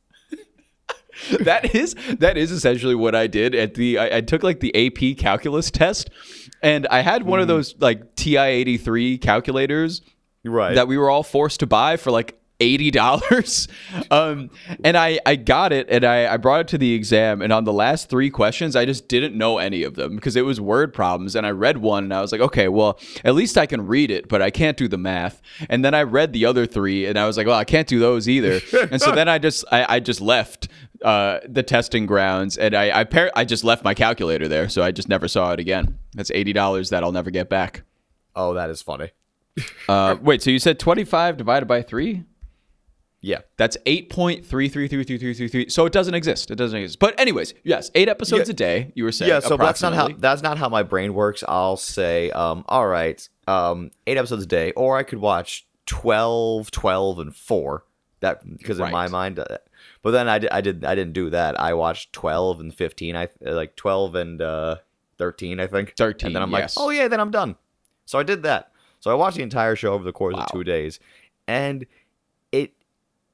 that 1.40 1.74
is 1.74 1.94
that 2.18 2.36
is 2.36 2.50
essentially 2.50 2.94
what 2.94 3.14
I 3.14 3.26
did 3.26 3.54
at 3.54 3.74
the 3.74 3.98
I, 3.98 4.18
I 4.18 4.20
took 4.20 4.42
like 4.42 4.60
the 4.60 4.74
AP 4.86 5.16
calculus 5.16 5.70
test 5.70 6.10
and 6.62 6.86
I 6.88 7.00
had 7.00 7.22
one 7.22 7.40
of 7.40 7.44
mm-hmm. 7.44 7.56
those 7.56 7.74
like 7.78 8.16
TI 8.16 8.36
83 8.36 9.18
calculators 9.18 10.02
Right. 10.44 10.74
that 10.74 10.86
we 10.86 10.96
were 10.96 11.10
all 11.10 11.22
forced 11.24 11.60
to 11.60 11.66
buy 11.66 11.96
for 11.96 12.10
like 12.10 12.38
eighty 12.60 12.90
dollars. 12.90 13.68
Um, 14.10 14.50
and 14.84 14.96
I 14.96 15.18
I 15.26 15.36
got 15.36 15.72
it 15.72 15.88
and 15.90 16.04
I, 16.04 16.32
I 16.32 16.36
brought 16.36 16.60
it 16.60 16.68
to 16.68 16.78
the 16.78 16.94
exam 16.94 17.42
and 17.42 17.52
on 17.52 17.64
the 17.64 17.72
last 17.72 18.08
three 18.08 18.30
questions 18.30 18.76
I 18.76 18.84
just 18.84 19.08
didn't 19.08 19.36
know 19.36 19.58
any 19.58 19.82
of 19.82 19.94
them 19.94 20.16
because 20.16 20.36
it 20.36 20.42
was 20.42 20.60
word 20.60 20.92
problems 20.94 21.34
and 21.34 21.46
I 21.46 21.50
read 21.50 21.78
one 21.78 22.04
and 22.04 22.14
I 22.14 22.20
was 22.20 22.30
like 22.32 22.40
okay 22.40 22.68
well 22.68 22.98
at 23.24 23.34
least 23.34 23.58
I 23.58 23.66
can 23.66 23.86
read 23.86 24.10
it 24.10 24.28
but 24.28 24.42
I 24.42 24.50
can't 24.50 24.76
do 24.76 24.86
the 24.86 24.98
math 24.98 25.40
and 25.68 25.84
then 25.84 25.94
I 25.94 26.02
read 26.02 26.32
the 26.32 26.44
other 26.46 26.66
three 26.66 27.06
and 27.06 27.18
I 27.18 27.26
was 27.26 27.36
like 27.36 27.46
well 27.46 27.58
I 27.58 27.64
can't 27.64 27.88
do 27.88 27.98
those 27.98 28.28
either 28.28 28.60
and 28.90 29.00
so 29.00 29.12
then 29.12 29.28
I 29.28 29.38
just 29.38 29.64
I, 29.72 29.96
I 29.96 30.00
just 30.00 30.20
left 30.20 30.68
uh, 31.04 31.40
the 31.48 31.62
testing 31.62 32.06
grounds 32.06 32.56
and 32.56 32.74
I 32.74 33.00
I, 33.00 33.04
par- 33.04 33.32
I 33.34 33.44
just 33.44 33.64
left 33.64 33.82
my 33.82 33.94
calculator 33.94 34.46
there 34.48 34.68
so 34.68 34.82
I 34.82 34.92
just 34.92 35.08
never 35.08 35.26
saw 35.28 35.52
it 35.52 35.60
again. 35.60 35.98
That's 36.14 36.30
eighty 36.30 36.52
dollars 36.52 36.90
that 36.90 37.02
I'll 37.02 37.12
never 37.12 37.30
get 37.30 37.48
back. 37.48 37.82
oh, 38.34 38.54
that 38.54 38.70
is 38.70 38.82
funny. 38.82 39.10
Uh, 39.88 40.16
wait, 40.20 40.42
so 40.42 40.50
you 40.50 40.58
said 40.58 40.78
twenty 40.78 41.04
five 41.04 41.36
divided 41.36 41.66
by 41.66 41.82
three? 41.82 42.24
Yeah. 43.26 43.40
That's 43.56 43.76
8.333333. 43.86 45.70
So 45.70 45.84
it 45.86 45.92
doesn't 45.92 46.14
exist. 46.14 46.50
It 46.50 46.54
doesn't 46.56 46.78
exist. 46.78 46.98
But 47.00 47.18
anyways, 47.18 47.54
yes, 47.64 47.90
8 47.94 48.08
episodes 48.08 48.48
Yeah. 48.48 48.52
a 48.52 48.54
day, 48.54 48.92
you 48.94 49.02
were 49.04 49.10
saying. 49.12 49.28
Yeah, 49.30 49.40
so 49.40 49.56
that's 49.56 49.82
not 49.82 49.94
how 49.94 50.08
that's 50.16 50.42
not 50.42 50.58
how 50.58 50.68
my 50.68 50.82
brain 50.84 51.12
works. 51.14 51.42
I'll 51.48 51.76
say, 51.76 52.30
um, 52.30 52.64
all 52.68 52.86
right, 52.86 53.28
um, 53.48 53.90
eight 54.06 54.16
episodes 54.16 54.44
a 54.44 54.46
day, 54.46 54.70
or 54.72 54.96
I 54.96 55.02
could 55.02 55.18
watch 55.18 55.66
12, 55.86 56.70
12, 56.70 57.18
and 57.18 57.34
four. 57.34 57.84
That 58.20 58.40
because 58.58 58.78
in 58.80 58.90
my 58.90 59.08
mind, 59.08 59.38
uh, 59.38 59.44
but 60.02 60.12
then 60.12 60.26
I 60.28 60.38
did, 60.38 60.50
I 60.50 60.60
did 60.62 60.84
I 60.84 60.94
didn't 60.94 61.12
do 61.12 61.28
that. 61.30 61.60
I 61.60 61.74
watched 61.74 62.12
twelve 62.14 62.60
and 62.60 62.72
fifteen. 62.72 63.14
I 63.14 63.28
like 63.42 63.76
twelve 63.76 64.14
and 64.14 64.40
uh, 64.40 64.76
thirteen. 65.18 65.60
I 65.60 65.66
think 65.66 65.94
13, 65.96 66.28
And 66.28 66.34
then 66.36 66.42
I'm 66.42 66.50
yes. 66.52 66.76
like, 66.78 66.86
oh 66.86 66.88
yeah, 66.90 67.08
then 67.08 67.20
I'm 67.20 67.30
done. 67.30 67.56
So 68.06 68.18
I 68.18 68.22
did 68.22 68.42
that. 68.44 68.72
So 69.00 69.10
I 69.10 69.14
watched 69.14 69.36
the 69.36 69.42
entire 69.42 69.76
show 69.76 69.92
over 69.92 70.02
the 70.02 70.12
course 70.14 70.34
Wow. 70.34 70.44
of 70.44 70.50
two 70.50 70.64
days, 70.64 70.98
and 71.46 71.84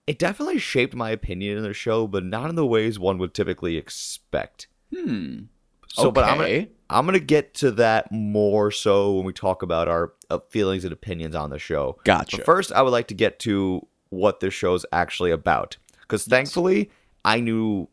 it 0.06 0.18
definitely 0.18 0.58
shaped 0.58 0.94
my 0.94 1.10
opinion 1.10 1.56
in 1.58 1.62
the 1.62 1.72
show, 1.74 2.06
but 2.06 2.24
not 2.24 2.50
in 2.50 2.56
the 2.56 2.66
ways 2.66 2.98
one 2.98 3.18
would 3.18 3.34
typically 3.34 3.76
expect. 3.76 4.66
Hmm. 4.94 5.42
So, 5.88 6.10
but 6.10 6.24
I'm 6.24 6.36
gonna, 6.38 6.48
Okay. 6.48 6.68
I'm 6.90 7.04
gonna 7.06 7.18
get 7.20 7.54
to 7.54 7.70
that 7.72 8.10
more 8.10 8.70
so 8.70 9.12
when 9.14 9.24
we 9.24 9.32
talk 9.32 9.62
about 9.62 9.88
our 9.88 10.12
uh, 10.30 10.38
feelings 10.50 10.84
and 10.84 10.92
opinions 10.92 11.34
on 11.34 11.50
the 11.50 11.58
show. 11.58 11.98
Gotcha. 12.04 12.38
But 12.38 12.46
first, 12.46 12.72
I 12.72 12.82
would 12.82 12.90
like 12.90 13.08
to 13.08 13.14
get 13.14 13.38
to 13.40 13.86
what 14.10 14.40
this 14.40 14.54
show's 14.54 14.84
actually 14.92 15.30
about, 15.30 15.76
because 16.00 16.24
thankfully, 16.24 16.90
I 17.24 17.40
knew, 17.40 17.88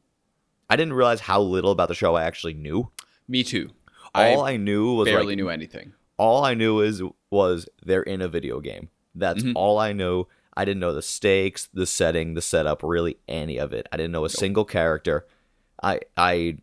I 0.69 0.75
didn't 0.77 0.93
realize 0.93 1.19
how 1.21 1.41
little 1.41 1.71
about 1.71 1.89
the 1.89 1.95
show 1.95 2.15
I 2.15 2.23
actually 2.23 2.53
knew. 2.53 2.89
Me 3.27 3.43
too. 3.43 3.69
All 4.15 4.43
I 4.43 4.53
I, 4.53 4.57
knew 4.57 4.93
was 4.95 5.05
barely 5.07 5.27
like, 5.27 5.35
knew 5.37 5.49
anything. 5.49 5.93
all 6.17 6.43
I 6.43 6.53
knew 6.55 6.79
is 6.81 7.01
was 7.29 7.67
they're 7.85 8.01
in 8.03 8.21
a 8.21 8.27
video 8.27 8.59
game. 8.59 8.89
That's 9.13 9.43
Mhm. 9.43 9.53
all 9.55 9.77
I 9.77 9.91
knew. 9.93 10.25
I 10.59 10.65
didn't 10.65 10.81
know 10.81 10.91
the 10.93 11.01
stakes, 11.01 11.69
the 11.73 11.85
setting, 11.85 12.33
the 12.33 12.41
setup, 12.41 12.83
really 12.83 13.17
any 13.29 13.57
of 13.57 13.71
it. 13.71 13.87
I 13.93 13.95
didn't 13.97 14.11
know 14.11 14.25
a 14.25 14.29
single 14.29 14.65
character. 14.65 15.25
I 15.81 16.01
I 16.17 16.57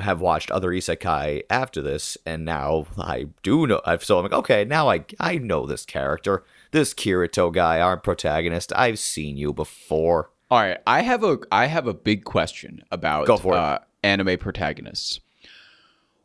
have 0.00 0.20
watched 0.20 0.52
other 0.52 0.70
isekai 0.70 1.42
after 1.50 1.82
this, 1.82 2.16
and 2.24 2.44
now 2.44 2.86
I 2.96 3.26
do 3.42 3.66
know. 3.66 3.80
I've 3.84 4.04
so 4.04 4.18
I'm 4.18 4.22
like, 4.22 4.32
okay, 4.32 4.64
now 4.64 4.88
I 4.88 5.04
I 5.18 5.38
know 5.38 5.66
this 5.66 5.84
character, 5.84 6.44
this 6.70 6.94
Kirito 6.94 7.52
guy, 7.52 7.80
our 7.80 7.96
protagonist. 7.96 8.72
I've 8.76 9.00
seen 9.00 9.36
you 9.36 9.52
before. 9.52 10.30
All 10.48 10.60
right, 10.60 10.78
I 10.86 11.02
have 11.02 11.24
a 11.24 11.38
I 11.50 11.66
have 11.66 11.88
a 11.88 11.94
big 11.94 12.22
question 12.24 12.84
about 12.92 13.26
Go 13.26 13.36
for 13.36 13.54
it. 13.54 13.58
uh, 13.58 13.78
anime 14.04 14.38
protagonists. 14.38 15.18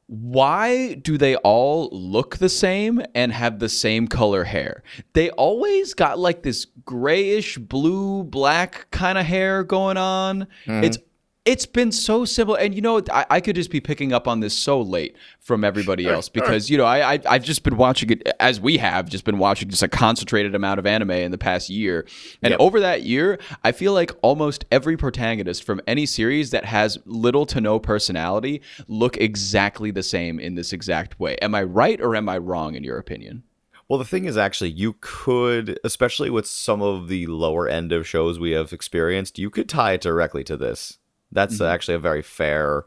Why 0.08 0.94
do 0.94 1.18
they 1.18 1.36
all 1.38 1.90
look 1.92 2.38
the 2.38 2.50
same 2.50 3.02
and 3.16 3.32
have 3.32 3.60
the 3.60 3.70
same 3.70 4.08
color 4.08 4.44
hair? 4.44 4.84
They 5.14 5.32
always 5.32 5.94
got 5.94 6.20
like 6.20 6.44
this 6.44 6.66
grayish 6.86 7.58
blue 7.58 8.24
black 8.24 8.88
kind 8.92 9.18
of 9.18 9.26
hair 9.26 9.64
going 9.64 9.98
on. 9.98 10.48
It's 10.68 10.98
mm-hmm. 10.98 11.08
It's 11.46 11.68
been 11.68 11.92
so 11.92 12.26
simple, 12.26 12.56
and 12.56 12.74
you 12.74 12.82
know 12.82 13.02
I, 13.12 13.26
I 13.30 13.40
could 13.40 13.56
just 13.56 13.70
be 13.70 13.80
picking 13.80 14.12
up 14.12 14.28
on 14.28 14.40
this 14.40 14.54
so 14.58 14.82
late 14.82 15.16
from 15.40 15.64
everybody 15.64 16.08
else 16.08 16.28
because 16.28 16.70
you 16.70 16.78
know 16.78 16.86
I, 16.86 17.14
I 17.14 17.20
I've 17.30 17.44
just 17.44 17.64
been 17.64 17.78
watching 17.78 18.10
it 18.10 18.28
as 18.40 18.60
we 18.60 18.78
have 18.80 19.08
just 19.08 19.24
been 19.24 19.38
watching 19.38 19.70
just 19.70 19.84
a 19.84 19.88
concentrated 19.88 20.56
amount 20.56 20.80
of 20.80 20.88
anime 20.88 21.12
in 21.12 21.32
the 21.32 21.38
past 21.38 21.70
year, 21.70 22.06
and 22.42 22.52
Yep. 22.52 22.60
over 22.60 22.80
that 22.80 23.04
year 23.04 23.40
I 23.64 23.72
feel 23.72 23.94
like 23.94 24.12
almost 24.22 24.66
every 24.72 24.98
protagonist 24.98 25.64
from 25.64 25.82
any 25.86 26.06
series 26.06 26.50
that 26.52 26.66
has 26.66 26.98
little 27.06 27.46
to 27.48 27.62
no 27.62 27.80
personality 27.80 28.62
look 28.88 29.18
exactly 29.18 29.92
the 29.92 30.04
same 30.04 30.40
in 30.40 30.56
this 30.56 30.74
exact 30.74 31.20
way. 31.20 31.36
Am 31.42 31.54
I 31.54 31.64
right 31.64 32.02
or 32.02 32.16
am 32.16 32.28
I 32.28 32.40
wrong 32.40 32.76
in 32.76 32.84
your 32.84 32.98
opinion? 32.98 33.44
Well, 33.88 34.00
the 34.00 34.06
thing 34.06 34.26
is, 34.26 34.36
actually, 34.36 34.72
you 34.72 34.96
could, 35.00 35.80
especially 35.84 36.32
with 36.32 36.48
some 36.48 36.82
of 36.82 37.08
the 37.08 37.28
lower 37.28 37.68
end 37.68 37.92
of 37.92 38.08
shows 38.08 38.40
we 38.40 38.52
have 38.52 38.74
experienced, 38.74 39.38
you 39.38 39.52
could 39.52 39.70
tie 39.70 39.94
it 39.94 40.02
directly 40.02 40.44
to 40.46 40.58
this. 40.58 40.98
That's 41.32 41.60
actually 41.62 41.96
a 41.96 42.00
very 42.00 42.22
fair 42.22 42.86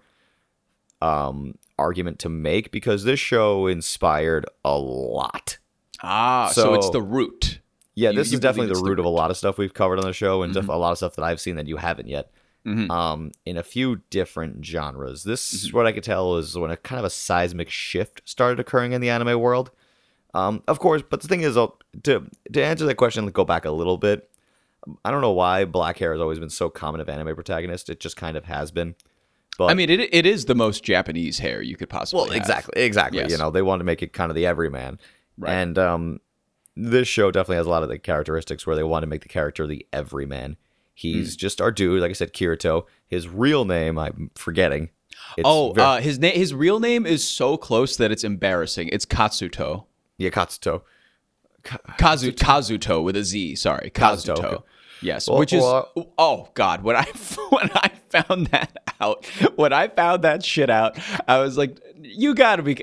um, 1.02 1.54
argument 1.78 2.18
to 2.21 2.28
make 2.28 2.71
because 2.71 3.04
this 3.04 3.21
show 3.21 3.66
inspired 3.66 4.47
a 4.64 4.76
lot. 4.78 5.59
Ah, 6.02 6.50
so, 6.52 6.75
it's 6.75 6.90
the 6.90 7.02
root. 7.02 7.61
Yeah, 7.95 8.11
You- 8.11 8.16
this 8.16 8.30
you 8.30 8.37
is 8.37 8.40
definitely 8.40 8.66
the 8.68 8.73
it's 8.73 8.83
the 8.83 8.88
root 8.88 8.99
of 8.99 9.04
a 9.04 9.09
lot 9.11 9.30
of 9.30 9.37
stuff 9.37 9.59
we've 9.59 9.75
covered 9.75 9.99
on 9.99 10.04
the 10.04 10.12
show, 10.12 10.42
and 10.42 10.54
Mm-hmm. 10.54 10.71
a 10.71 10.76
lot 10.76 10.92
of 10.92 10.99
stuff 10.99 11.16
that 11.16 11.23
I've 11.25 11.40
seen 11.40 11.57
that 11.57 11.66
you 11.66 11.76
haven't 11.76 12.09
yet. 12.09 12.30
Mhm. 12.66 12.90
Um, 12.90 13.33
in 13.47 13.57
a 13.57 13.62
few 13.62 14.02
different 14.11 14.64
genres. 14.64 15.25
This, 15.25 15.66
Mm-hmm. 15.68 15.76
what 15.76 15.87
I 15.87 15.92
could 15.92 16.04
tell, 16.04 16.37
is 16.37 16.57
when 16.57 16.71
a 16.71 16.76
kind 16.76 16.99
of 16.99 17.04
a 17.04 17.11
seismic 17.11 17.71
shift 17.71 18.21
started 18.25 18.61
occurring 18.61 18.92
in 18.92 19.00
the 19.00 19.11
anime 19.11 19.40
world. 19.40 19.71
Um, 20.35 20.62
of 20.68 20.78
course, 20.78 21.02
but 21.09 21.21
the 21.23 21.28
thing 21.28 21.40
is, 21.42 21.57
uh, 21.57 21.68
to 22.04 22.26
to 22.52 22.62
answer 22.64 22.85
that 22.87 22.97
question, 22.97 23.26
go 23.30 23.45
back 23.45 23.64
a 23.64 23.71
little 23.71 23.97
bit. 23.97 24.30
I 25.04 25.11
don't 25.11 25.21
know 25.21 25.33
why 25.33 25.64
black 25.64 25.99
hair 25.99 26.12
has 26.12 26.21
always 26.21 26.38
been 26.38 26.50
so 26.50 26.71
common 26.71 27.00
of 27.00 27.09
anime 27.09 27.35
protagonists. 27.35 27.88
It 27.90 28.00
just 28.00 28.16
kind 28.16 28.37
of 28.37 28.45
has 28.47 28.71
been. 28.71 28.95
But 29.59 29.66
I 29.71 29.75
mean, 29.75 29.90
it 29.90 30.00
it 30.12 30.25
is 30.26 30.45
the 30.45 30.54
most 30.54 30.85
Japanese 30.85 31.38
hair 31.40 31.61
you 31.62 31.76
could 31.76 31.88
possibly. 31.88 32.21
well, 32.23 32.28
have. 32.30 32.37
exactly, 32.37 32.83
exactly. 32.83 33.18
Yes. 33.21 33.30
You 33.33 33.38
know, 33.38 33.50
they 33.50 33.62
want 33.62 33.80
to 33.80 33.85
make 33.85 34.02
it 34.02 34.12
kind 34.12 34.30
of 34.30 34.35
the 34.37 34.47
everyman, 34.47 34.99
Right. 35.37 35.52
and 35.52 35.76
um, 35.78 36.21
this 36.76 37.09
show 37.09 37.30
definitely 37.30 37.57
has 37.57 37.66
a 37.66 37.71
lot 37.71 37.83
of 37.83 37.88
the 37.88 37.99
characteristics 37.99 38.66
where 38.66 38.76
they 38.76 38.85
want 38.85 39.02
to 39.02 39.07
make 39.09 39.23
the 39.23 39.28
character 39.28 39.66
the 39.66 39.85
everyman. 39.92 40.57
He's 40.95 41.35
Hmm. 41.35 41.38
just 41.38 41.61
our 41.61 41.71
dude, 41.73 42.00
like 42.00 42.11
I 42.11 42.14
said, 42.14 42.33
Kirito. 42.33 42.85
His 43.07 43.28
real 43.28 43.64
name, 43.64 43.99
I'm 43.99 44.30
forgetting. 44.37 44.90
It's 45.37 45.42
Oh, 45.45 45.73
ver- 45.73 45.80
uh, 45.80 46.00
his 46.00 46.18
name, 46.18 46.35
his 46.35 46.54
real 46.54 46.78
name 46.80 47.04
is 47.07 47.26
so 47.26 47.57
close 47.57 47.97
that 47.97 48.11
it's 48.12 48.25
embarrassing. 48.25 48.88
It's 48.92 49.04
Katsuto. 49.07 49.85
yeah, 50.18 50.30
Katsuto. 50.30 50.83
Kazu 51.99 52.33
Kazuto 52.33 53.02
with 53.02 53.16
a 53.16 53.25
Z. 53.25 53.57
Sorry, 53.57 53.90
Kazuto, 53.90 54.37
Kazuto. 54.37 54.62
Yes, 55.00 55.28
Well, 55.28 55.38
which 55.38 55.52
is 55.52 55.62
well, 55.62 55.90
uh, 55.97 56.02
oh 56.19 56.49
god. 56.55 56.83
When 56.83 56.97
I 56.97 57.05
when 57.50 57.71
I 57.75 57.90
found 58.09 58.49
that 58.49 58.76
out, 59.00 59.25
when 59.57 59.73
I 59.73 59.88
found 59.88 60.25
that 60.25 60.45
shit 60.45 60.71
out, 60.71 60.99
I 61.26 61.38
was 61.38 61.57
like, 61.57 61.78
you 62.00 62.35
gotta 62.35 62.62
be 62.62 62.75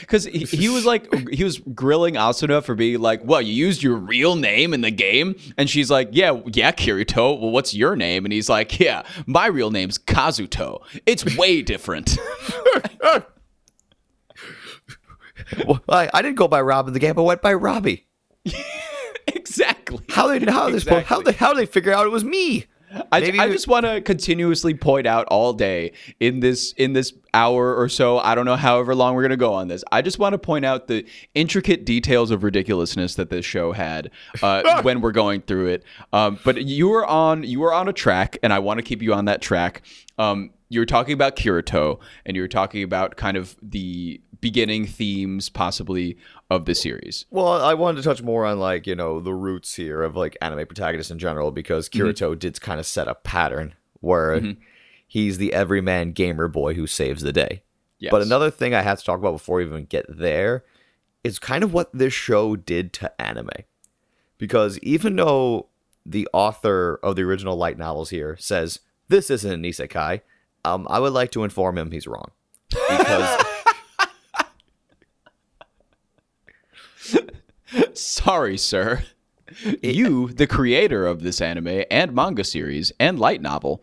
because 0.00 0.24
he, 0.24 0.40
he 0.44 0.68
was 0.68 0.84
like 0.84 1.12
he 1.30 1.44
was 1.44 1.58
grilling 1.58 2.14
Asuna 2.14 2.62
for 2.62 2.74
being 2.74 3.00
like, 3.00 3.20
well, 3.24 3.42
you 3.42 3.52
used 3.52 3.82
your 3.82 3.96
real 3.96 4.36
name 4.36 4.74
in 4.74 4.80
the 4.80 4.90
game, 4.90 5.34
and 5.56 5.68
she's 5.68 5.90
like, 5.90 6.10
yeah, 6.12 6.40
yeah, 6.52 6.72
Kirito. 6.72 7.40
Well, 7.40 7.50
what's 7.50 7.74
your 7.74 7.96
name? 7.96 8.24
And 8.24 8.32
he's 8.32 8.48
like, 8.48 8.78
yeah, 8.78 9.02
my 9.26 9.46
real 9.46 9.70
name's 9.70 9.98
Kazuto. 9.98 10.82
It's 11.06 11.36
way 11.36 11.62
different. 11.62 12.16
Well, 15.66 15.80
I, 15.88 16.10
I 16.12 16.22
didn't 16.22 16.36
go 16.36 16.48
by 16.48 16.60
Rob 16.60 16.88
in 16.88 16.94
the 16.94 16.98
game. 16.98 17.16
I 17.18 17.22
went 17.22 17.42
by 17.42 17.54
Robbie. 17.54 18.06
exactly. 19.28 19.75
How 20.10 20.26
they 20.26 20.38
did 20.38 20.48
how 20.50 20.68
they 20.68 20.76
Exactly. 20.76 21.02
how 21.04 21.22
they 21.22 21.32
how 21.32 21.54
they 21.54 21.66
figure 21.66 21.92
out 21.92 22.06
it 22.06 22.10
was 22.10 22.24
me? 22.24 22.66
I, 23.12 23.20
Maybe 23.20 23.38
I 23.38 23.48
just 23.48 23.68
want 23.68 23.84
to 23.84 24.00
continuously 24.00 24.72
point 24.72 25.06
out 25.06 25.26
all 25.26 25.52
day 25.52 25.92
in 26.20 26.40
this 26.40 26.72
in 26.72 26.92
this 26.92 27.12
hour 27.34 27.74
or 27.74 27.88
so. 27.88 28.18
I 28.18 28.34
don't 28.34 28.46
know 28.46 28.56
however 28.56 28.94
long 28.94 29.14
we're 29.14 29.22
gonna 29.22 29.36
go 29.36 29.52
on 29.52 29.68
this. 29.68 29.84
I 29.92 30.02
just 30.02 30.18
want 30.18 30.32
to 30.32 30.38
point 30.38 30.64
out 30.64 30.86
the 30.86 31.04
intricate 31.34 31.84
details 31.84 32.30
of 32.30 32.42
ridiculousness 32.44 33.16
that 33.16 33.28
this 33.28 33.44
show 33.44 33.72
had 33.72 34.10
uh, 34.42 34.80
when 34.82 35.00
we're 35.00 35.12
going 35.12 35.42
through 35.42 35.66
it. 35.66 35.84
Um, 36.12 36.38
but 36.44 36.62
you 36.62 36.88
were 36.88 37.04
on 37.04 37.42
you 37.42 37.60
were 37.60 37.74
on 37.74 37.88
a 37.88 37.92
track, 37.92 38.38
and 38.42 38.52
I 38.52 38.60
want 38.60 38.78
to 38.78 38.82
keep 38.82 39.02
you 39.02 39.12
on 39.12 39.26
that 39.26 39.42
track. 39.42 39.82
Um, 40.16 40.50
you 40.68 40.80
were 40.80 40.86
talking 40.86 41.12
about 41.12 41.36
Kirito, 41.36 42.00
and 42.24 42.36
you 42.36 42.42
were 42.42 42.48
talking 42.48 42.82
about 42.82 43.16
kind 43.16 43.36
of 43.36 43.56
the 43.62 44.20
beginning 44.46 44.86
themes, 44.86 45.48
possibly 45.48 46.16
of 46.50 46.66
the 46.66 46.74
series. 46.74 47.26
Well, 47.30 47.48
I 47.48 47.74
wanted 47.74 47.96
to 47.96 48.08
touch 48.08 48.22
more 48.22 48.46
on 48.46 48.60
like 48.60 48.86
you 48.86 48.94
know 48.94 49.18
the 49.18 49.34
roots 49.34 49.74
here 49.74 50.04
of 50.04 50.14
like 50.14 50.36
anime 50.40 50.64
protagonists 50.66 51.10
in 51.10 51.18
general 51.18 51.50
because 51.50 51.88
Kirito 51.88 52.38
did 52.38 52.60
kind 52.60 52.78
of 52.78 52.86
set 52.86 53.08
a 53.08 53.16
pattern 53.16 53.74
where 53.98 54.40
he's 55.08 55.38
the 55.38 55.52
everyman 55.52 56.12
gamer 56.12 56.46
boy 56.46 56.74
who 56.74 56.86
saves 56.86 57.24
the 57.24 57.32
day. 57.32 57.64
Yes. 57.98 58.12
But 58.12 58.22
another 58.22 58.52
thing 58.52 58.72
I 58.72 58.82
have 58.82 59.00
to 59.00 59.04
talk 59.04 59.18
about 59.18 59.32
before 59.32 59.56
we 59.56 59.64
even 59.64 59.86
get 59.86 60.06
there 60.08 60.62
is 61.24 61.40
kind 61.40 61.64
of 61.64 61.72
what 61.72 61.90
this 61.92 62.12
show 62.12 62.54
did 62.54 62.92
to 62.92 63.20
anime. 63.20 63.50
Because 64.38 64.78
even 64.78 65.16
though 65.16 65.70
the 66.04 66.28
author 66.32 67.00
of 67.02 67.16
the 67.16 67.22
original 67.22 67.56
light 67.56 67.78
novels 67.78 68.10
here 68.10 68.36
says 68.38 68.78
this 69.08 69.28
isn't 69.28 69.50
an 69.50 69.62
isekai, 69.64 70.20
um, 70.64 70.86
I 70.88 71.00
would 71.00 71.14
like 71.14 71.32
to 71.32 71.42
inform 71.42 71.78
him 71.78 71.90
he's 71.90 72.06
wrong. 72.06 72.30
Because 72.88 73.44
Sorry, 77.94 78.58
sir. 78.58 79.04
You, 79.82 80.28
the 80.28 80.46
creator 80.46 81.06
of 81.06 81.22
this 81.22 81.40
anime 81.40 81.84
and 81.90 82.12
manga 82.12 82.44
series 82.44 82.92
and 82.98 83.18
light 83.18 83.40
novel, 83.40 83.82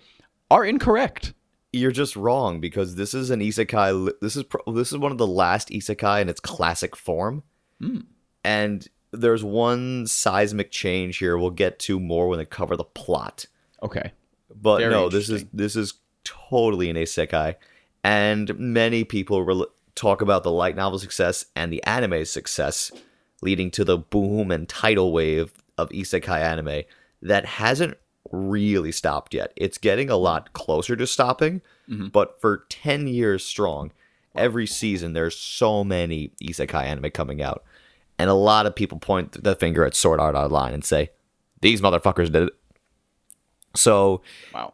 are 0.52 0.66
incorrect. 0.66 1.34
you're 1.72 1.92
just 1.92 2.16
wrong 2.16 2.60
because 2.60 2.96
this 2.96 3.14
is 3.14 3.32
an 3.32 3.40
isekai. 3.40 4.12
This 4.22 4.36
is 4.36 4.44
pro- 4.44 4.72
this 4.74 4.92
is 4.92 4.98
one 5.00 5.12
of 5.12 5.18
the 5.18 5.28
last 5.28 5.70
isekai 5.70 6.22
in 6.22 6.30
its 6.30 6.40
classic 6.40 6.96
form, 6.96 7.44
hmm. 7.80 8.02
and 8.44 8.88
there's 9.12 9.44
one 9.44 10.06
seismic 10.06 10.72
change 10.72 11.18
here. 11.18 11.38
We'll 11.38 11.50
get 11.50 11.80
to 11.80 12.00
more 12.00 12.28
when 12.28 12.38
they 12.38 12.46
cover 12.46 12.78
the 12.78 12.84
plot. 12.84 13.46
Okay. 13.82 14.12
But 14.56 14.80
Very 14.80 14.92
no, 14.92 15.10
this 15.10 15.30
is 15.30 15.46
this 15.52 15.76
is 15.76 15.96
totally 16.24 16.90
an 16.90 16.96
isekai, 16.96 17.56
and 18.04 18.58
many 18.60 19.04
people 19.04 19.44
rel 19.44 19.68
talk 19.96 20.22
about 20.22 20.44
the 20.44 20.52
light 20.52 20.76
novel 20.76 21.00
success 21.00 21.46
and 21.56 21.72
the 21.74 21.84
anime 21.84 22.26
success, 22.26 22.92
leading 23.44 23.70
to 23.72 23.84
the 23.84 23.98
boom 23.98 24.52
and 24.52 24.68
tidal 24.70 25.12
wave 25.12 25.52
of 25.78 25.90
isekai 25.90 26.40
anime 26.40 26.84
that 27.22 27.46
hasn't 27.46 27.98
really 28.32 28.92
stopped 28.92 29.34
yet. 29.34 29.52
It's 29.56 29.78
getting 29.78 30.10
a 30.10 30.16
lot 30.18 30.54
closer 30.54 30.96
to 30.96 31.06
stopping, 31.06 31.62
Mm-hmm. 31.90 32.08
but 32.08 32.40
for 32.40 32.66
ten 32.70 33.08
years 33.08 33.44
strong, 33.44 33.92
every 34.34 34.66
season 34.66 35.12
there's 35.12 35.36
so 35.38 35.84
many 35.84 36.32
isekai 36.42 36.84
anime 36.86 37.12
coming 37.12 37.42
out, 37.42 37.62
and 38.18 38.30
a 38.30 38.34
lot 38.34 38.66
of 38.66 38.74
people 38.74 38.98
point 39.00 39.44
the 39.44 39.54
finger 39.54 39.84
at 39.86 39.94
Sword 39.94 40.22
Art 40.22 40.34
Online 40.36 40.74
and 40.74 40.86
say, 40.86 41.12
"These 41.62 41.82
motherfuckers 41.82 42.32
did 42.32 42.44
it." 42.44 42.54
So 43.76 44.22
Wow. 44.54 44.74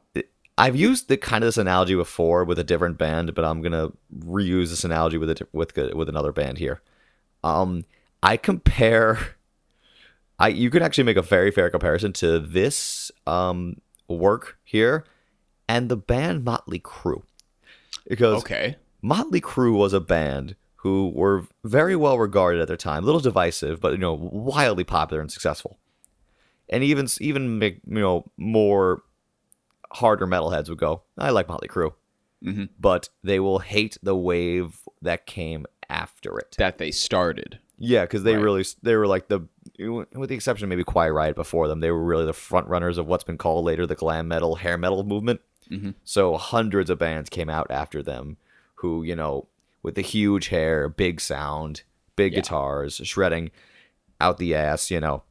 I've 0.58 0.76
used 0.76 1.08
the 1.08 1.18
kind 1.18 1.44
of 1.44 1.48
this 1.48 1.58
analogy 1.58 1.96
before 1.96 2.44
with 2.44 2.60
a 2.60 2.64
different 2.64 2.98
band, 2.98 3.34
but 3.34 3.46
I'm 3.46 3.62
gonna 3.62 3.92
reuse 4.20 4.70
this 4.70 4.84
analogy 4.84 5.18
with 5.18 5.30
a 5.32 5.48
with 5.54 5.76
with 5.96 6.10
another 6.10 6.32
band 6.32 6.58
here. 6.60 6.82
Um, 7.44 7.86
I 8.22 8.38
compare. 8.38 9.36
I 10.38 10.50
you 10.50 10.70
could 10.70 10.82
actually 10.82 11.04
make 11.04 11.18
a 11.18 11.22
very 11.22 11.52
fair 11.52 11.70
comparison 11.70 12.14
to 12.14 12.40
this 12.40 13.12
um 13.28 13.82
work 14.08 14.58
here 14.64 15.06
and 15.68 15.90
the 15.90 15.98
band 15.98 16.44
Motley 16.44 16.80
Crue, 16.80 17.24
because 18.08 18.40
Okay. 18.42 18.76
Motley 19.02 19.42
Crue 19.42 19.78
was 19.78 19.94
a 19.94 20.00
band 20.00 20.56
who 20.78 21.10
were 21.14 21.46
very 21.64 21.96
well 21.96 22.18
regarded 22.18 22.62
at 22.62 22.68
their 22.68 22.78
time, 22.78 23.04
a 23.04 23.06
little 23.06 23.22
divisive, 23.22 23.80
but 23.82 23.92
you 23.92 23.98
know, 23.98 24.14
wildly 24.14 24.84
popular 24.86 25.22
and 25.22 25.32
successful. 25.32 25.78
And 26.70 26.84
even 26.84 27.08
even 27.20 27.60
make, 27.60 27.82
you 27.88 28.00
know 28.00 28.26
more 28.38 29.04
harder 29.92 30.28
metalheads 30.28 30.70
would 30.70 30.78
go, 30.78 31.02
I 31.18 31.32
like 31.32 31.48
Motley 31.50 31.68
Crue, 31.68 31.94
Mhm. 32.44 32.70
but 32.80 33.10
they 33.24 33.40
will 33.40 33.60
hate 33.60 33.98
the 34.04 34.16
wave 34.16 34.80
that 35.02 35.26
came 35.26 35.66
after 35.90 36.38
it. 36.38 36.56
That 36.58 36.78
they 36.78 36.92
started. 36.92 37.60
Yeah, 37.82 38.04
because 38.04 38.24
they 38.24 38.36
Right. 38.36 38.44
really 38.44 38.66
they 38.84 38.96
were 38.96 39.08
like 39.08 39.28
the 39.30 39.48
with 39.80 40.30
the 40.30 40.36
exception 40.36 40.66
of 40.66 40.70
maybe 40.70 40.84
Quiet 40.84 41.14
Riot 41.14 41.36
before 41.36 41.68
them, 41.68 41.80
they 41.80 41.92
were 41.92 42.04
really 42.04 42.26
the 42.26 42.34
front 42.34 42.68
runners 42.68 42.98
of 42.98 43.08
what's 43.08 43.24
been 43.24 43.38
called 43.38 43.64
later 43.66 43.88
the 43.88 43.96
glam 43.96 44.28
metal, 44.28 44.56
hair 44.56 44.78
metal 44.78 45.04
movement. 45.04 45.40
Mhm. 45.72 45.96
So 46.04 46.36
hundreds 46.38 46.90
of 46.90 46.98
bands 47.00 47.30
came 47.30 47.50
out 47.50 47.68
after 47.72 48.04
them, 48.04 48.38
who 48.76 49.04
you 49.04 49.16
know 49.16 49.48
with 49.82 49.96
the 49.96 50.02
huge 50.02 50.50
hair, 50.50 50.90
big 50.90 51.22
sound, 51.22 51.84
big 52.18 52.34
Yeah. 52.34 52.40
guitars, 52.40 53.00
shredding 53.06 53.50
out 54.20 54.38
the 54.38 54.54
ass. 54.54 54.92
You 54.92 55.00
know, 55.00 55.24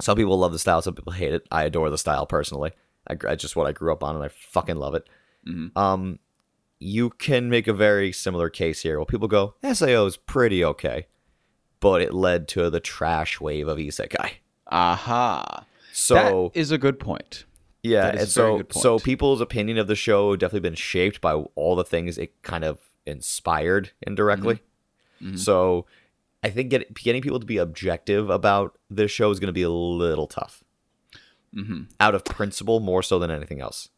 some 0.00 0.16
people 0.16 0.38
love 0.38 0.52
the 0.52 0.58
style, 0.60 0.82
some 0.82 0.94
people 0.94 1.12
hate 1.14 1.32
it. 1.34 1.46
I 1.50 1.64
adore 1.64 1.90
the 1.90 1.98
style 1.98 2.26
personally. 2.26 2.70
I, 3.08 3.16
it's 3.32 3.42
just 3.42 3.56
what 3.56 3.66
I 3.66 3.72
grew 3.72 3.92
up 3.92 4.04
on, 4.04 4.14
and 4.14 4.24
I 4.24 4.28
fucking 4.28 4.76
love 4.76 4.94
it. 4.94 5.08
Mhm. 5.48 5.76
Um, 5.76 6.18
you 6.78 7.10
can 7.10 7.48
make 7.48 7.66
a 7.66 7.72
very 7.72 8.12
similar 8.12 8.50
case 8.50 8.82
here. 8.82 8.98
Well, 8.98 9.06
people 9.06 9.26
go, 9.28 9.54
Sao 9.72 10.04
is 10.06 10.16
pretty 10.16 10.64
okay, 10.64 11.06
but 11.80 12.00
it 12.02 12.12
led 12.14 12.48
to 12.48 12.70
the 12.70 12.80
trash 12.80 13.40
wave 13.40 13.68
of 13.68 13.78
isekai. 13.78 14.32
Aha. 14.68 15.64
So 15.92 16.50
that 16.52 16.58
is 16.60 16.70
a 16.70 16.78
good 16.78 16.98
point. 16.98 17.44
yeah, 17.82 18.08
and 18.08 18.28
so 18.28 18.62
so 18.72 18.98
people's 18.98 19.40
opinion 19.40 19.78
of 19.78 19.86
the 19.86 19.94
show 19.94 20.36
definitely 20.36 20.68
been 20.68 20.74
shaped 20.74 21.20
by 21.20 21.32
all 21.54 21.76
the 21.76 21.84
things 21.84 22.18
it 22.18 22.40
kind 22.42 22.64
of 22.64 22.78
inspired 23.06 23.90
indirectly. 24.02 24.60
Mhm. 25.22 25.38
So 25.38 25.86
I 26.42 26.50
think 26.50 26.70
get, 26.70 26.92
getting 26.94 27.22
people 27.22 27.40
to 27.40 27.46
be 27.46 27.56
objective 27.56 28.28
about 28.28 28.76
this 28.90 29.10
show 29.10 29.30
is 29.30 29.40
going 29.40 29.46
to 29.48 29.52
be 29.52 29.62
a 29.62 29.70
little 29.70 30.26
tough. 30.26 30.62
hmm 31.54 31.82
Out 32.00 32.14
of 32.14 32.24
principle, 32.24 32.80
more 32.80 33.02
so 33.02 33.18
than 33.18 33.30
anything 33.30 33.60
else. 33.60 33.88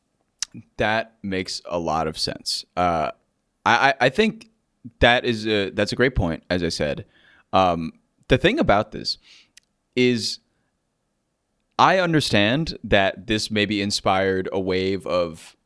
That 0.76 1.16
makes 1.22 1.60
a 1.66 1.78
lot 1.78 2.06
of 2.06 2.16
sense. 2.18 2.64
Uh, 2.76 3.10
I, 3.66 3.88
I 3.90 3.94
I 4.06 4.08
think 4.08 4.50
that 5.00 5.24
is 5.24 5.46
a, 5.46 5.70
that's 5.70 5.92
a 5.92 5.96
great 5.96 6.14
point. 6.14 6.42
As 6.48 6.62
I 6.62 6.68
said, 6.70 7.04
um, 7.52 7.92
the 8.28 8.38
thing 8.38 8.58
about 8.58 8.92
this 8.92 9.18
is, 9.96 10.40
I 11.78 11.98
understand 11.98 12.78
that 12.84 13.26
this 13.26 13.50
maybe 13.50 13.80
inspired 13.82 14.48
a 14.52 14.60
wave 14.60 15.06
of 15.06 15.56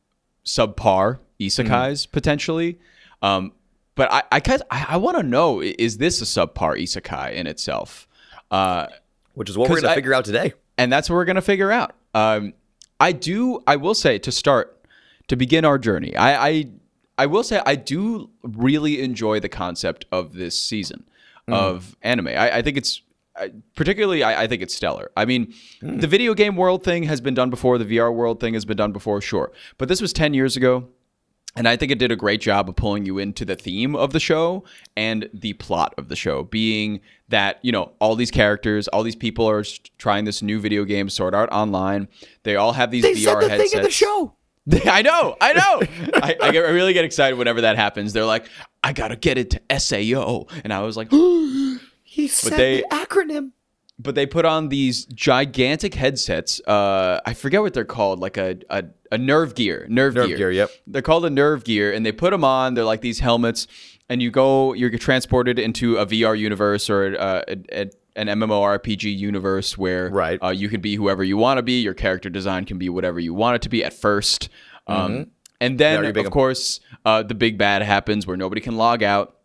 subpar 0.45 1.19
isekais 1.39 2.09
potentially. 2.11 2.79
Um, 3.21 3.53
but 3.95 4.11
I 4.11 4.23
I, 4.31 4.85
I, 4.89 4.97
want 4.97 5.17
to 5.17 5.23
know: 5.23 5.61
is 5.61 5.97
this 5.97 6.21
a 6.21 6.25
subpar 6.25 6.81
isekai 6.81 7.33
in 7.33 7.47
itself? 7.47 8.07
Uh, 8.49 8.87
Which 9.33 9.49
is 9.49 9.57
what 9.57 9.69
we're 9.69 9.81
going 9.81 9.89
to 9.89 9.95
figure 9.95 10.13
out 10.13 10.25
today. 10.25 10.53
and 10.77 10.91
that's 10.91 11.09
what 11.09 11.15
we're 11.15 11.25
going 11.25 11.35
to 11.35 11.41
figure 11.41 11.71
out. 11.71 11.95
Um, 12.13 12.53
I 12.99 13.11
do. 13.11 13.61
I 13.67 13.75
will 13.75 13.95
say 13.95 14.17
to 14.19 14.31
start 14.31 14.85
to 15.27 15.35
begin 15.35 15.65
our 15.65 15.77
journey. 15.77 16.15
I, 16.15 16.47
I 16.47 16.69
I 17.17 17.25
will 17.27 17.43
say 17.43 17.61
I 17.65 17.75
do 17.75 18.29
really 18.41 19.01
enjoy 19.01 19.39
the 19.39 19.49
concept 19.49 20.05
of 20.11 20.33
this 20.33 20.59
season 20.59 21.05
Mm. 21.47 21.53
of 21.53 21.95
anime. 22.01 22.27
I, 22.27 22.57
I 22.57 22.61
think 22.61 22.77
it's 22.77 23.01
I- 23.35 23.51
particularly. 23.75 24.23
I, 24.23 24.43
I 24.43 24.47
think 24.47 24.61
it's 24.61 24.73
stellar. 24.73 25.11
I 25.17 25.25
mean, 25.25 25.53
hmm. 25.81 25.97
the 25.97 26.07
video 26.07 26.33
game 26.33 26.55
world 26.55 26.83
thing 26.83 27.03
has 27.03 27.19
been 27.19 27.33
done 27.33 27.49
before. 27.49 27.77
The 27.77 27.97
VR 27.97 28.13
world 28.13 28.39
thing 28.39 28.53
has 28.53 28.65
been 28.65 28.77
done 28.77 28.91
before, 28.91 29.19
sure. 29.21 29.51
But 29.77 29.89
this 29.89 30.01
was 30.01 30.13
ten 30.13 30.33
years 30.33 30.55
ago. 30.55 30.87
And 31.55 31.67
I 31.67 31.77
think 31.77 31.91
it 31.91 31.99
did 31.99 32.11
a 32.11 32.15
great 32.15 32.41
job 32.41 32.67
of 32.67 32.75
pulling 32.75 33.05
you 33.05 33.19
into 33.19 33.45
the 33.45 33.55
theme 33.55 33.95
of 33.95 34.11
the 34.11 34.19
show 34.19 34.63
and 34.97 35.29
the 35.35 35.53
plot 35.53 35.93
of 35.99 36.09
the 36.09 36.15
show, 36.15 36.41
being 36.45 36.99
that, 37.29 37.59
you 37.61 37.71
know, 37.71 37.91
all 37.99 38.15
these 38.15 38.31
characters, 38.31 38.87
all 38.87 39.03
these 39.03 39.15
people 39.15 39.47
are 39.47 39.63
trying 39.99 40.25
this 40.25 40.41
new 40.41 40.59
video 40.59 40.83
game, 40.83 41.09
Sword 41.09 41.35
Art 41.35 41.49
Online. 41.51 42.07
They 42.41 42.55
all 42.55 42.73
have 42.73 42.89
these 42.89 43.03
They 43.03 43.13
VR 43.13 43.23
said 43.23 43.35
the 43.41 43.49
headsets. 43.49 43.71
thing 43.71 43.79
in 43.81 43.85
the 43.85 43.91
show. 43.91 44.33
I 44.85 45.01
know, 45.01 45.35
I 45.41 45.53
know. 45.53 45.81
I, 46.15 46.35
I, 46.41 46.51
get, 46.51 46.65
I 46.65 46.69
really 46.69 46.93
get 46.93 47.03
excited 47.05 47.37
whenever 47.37 47.61
that 47.61 47.75
happens. 47.75 48.13
They're 48.13 48.25
like, 48.25 48.45
I 48.83 48.93
gotta 48.93 49.15
get 49.15 49.37
it 49.37 49.49
to 49.51 49.79
SAO, 49.79 50.45
and 50.63 50.71
I 50.73 50.81
was 50.81 50.95
like, 50.97 51.09
He 52.03 52.27
said 52.27 52.53
they- 52.57 52.81
the 52.81 52.87
acronym. 52.91 53.51
but 53.99 54.15
they 54.15 54.25
put 54.25 54.45
on 54.45 54.69
these 54.69 55.05
gigantic 55.05 55.95
headsets. 55.95 56.61
Uh, 56.67 57.19
I 57.25 57.33
forget 57.33 57.61
what 57.61 57.73
they're 57.73 57.85
called, 57.85 58.19
like 58.19 58.37
a 58.37 58.57
a, 58.69 58.83
a 59.11 59.17
nerve 59.17 59.55
gear, 59.55 59.85
nerve, 59.89 60.13
Nerve 60.15 60.27
gear. 60.29 60.37
gear, 60.37 60.51
yep. 60.51 60.69
They're 60.87 61.01
called 61.01 61.25
a 61.25 61.29
nerve 61.29 61.63
gear, 61.63 61.91
and 61.91 62.05
they 62.05 62.11
put 62.11 62.31
them 62.31 62.43
on. 62.43 62.73
They're 62.75 62.83
like 62.85 63.01
these 63.01 63.19
helmets, 63.19 63.67
and 64.09 64.21
you 64.21 64.31
go, 64.31 64.73
you're 64.73 64.95
transported 64.97 65.57
into 65.59 65.97
a 65.97 66.05
VR 66.05 66.37
universe 66.37 66.89
or 66.89 67.15
uh, 67.19 67.41
a, 67.47 67.81
a, 67.81 67.89
an 68.15 68.27
MMORPG 68.27 69.17
universe 69.17 69.77
where 69.77 70.09
Right. 70.09 70.39
uh, 70.43 70.49
you 70.49 70.69
can 70.69 70.81
be 70.81 70.95
whoever 70.95 71.23
you 71.23 71.37
want 71.37 71.57
to 71.57 71.63
be. 71.63 71.81
Your 71.81 71.93
character 71.93 72.29
design 72.29 72.65
can 72.65 72.77
be 72.77 72.89
whatever 72.89 73.19
you 73.19 73.33
want 73.33 73.55
it 73.55 73.61
to 73.63 73.69
be 73.69 73.83
at 73.83 73.93
first. 73.93 74.49
Um, 74.87 75.27
And 75.61 75.79
then, 75.79 76.05
of 76.17 76.29
course, 76.29 76.81
uh, 77.05 77.23
the 77.23 77.33
big 77.35 77.57
bad 77.57 77.83
happens 77.83 78.27
where 78.27 78.35
nobody 78.35 78.59
can 78.59 78.75
log 78.75 79.01
out. 79.01 79.37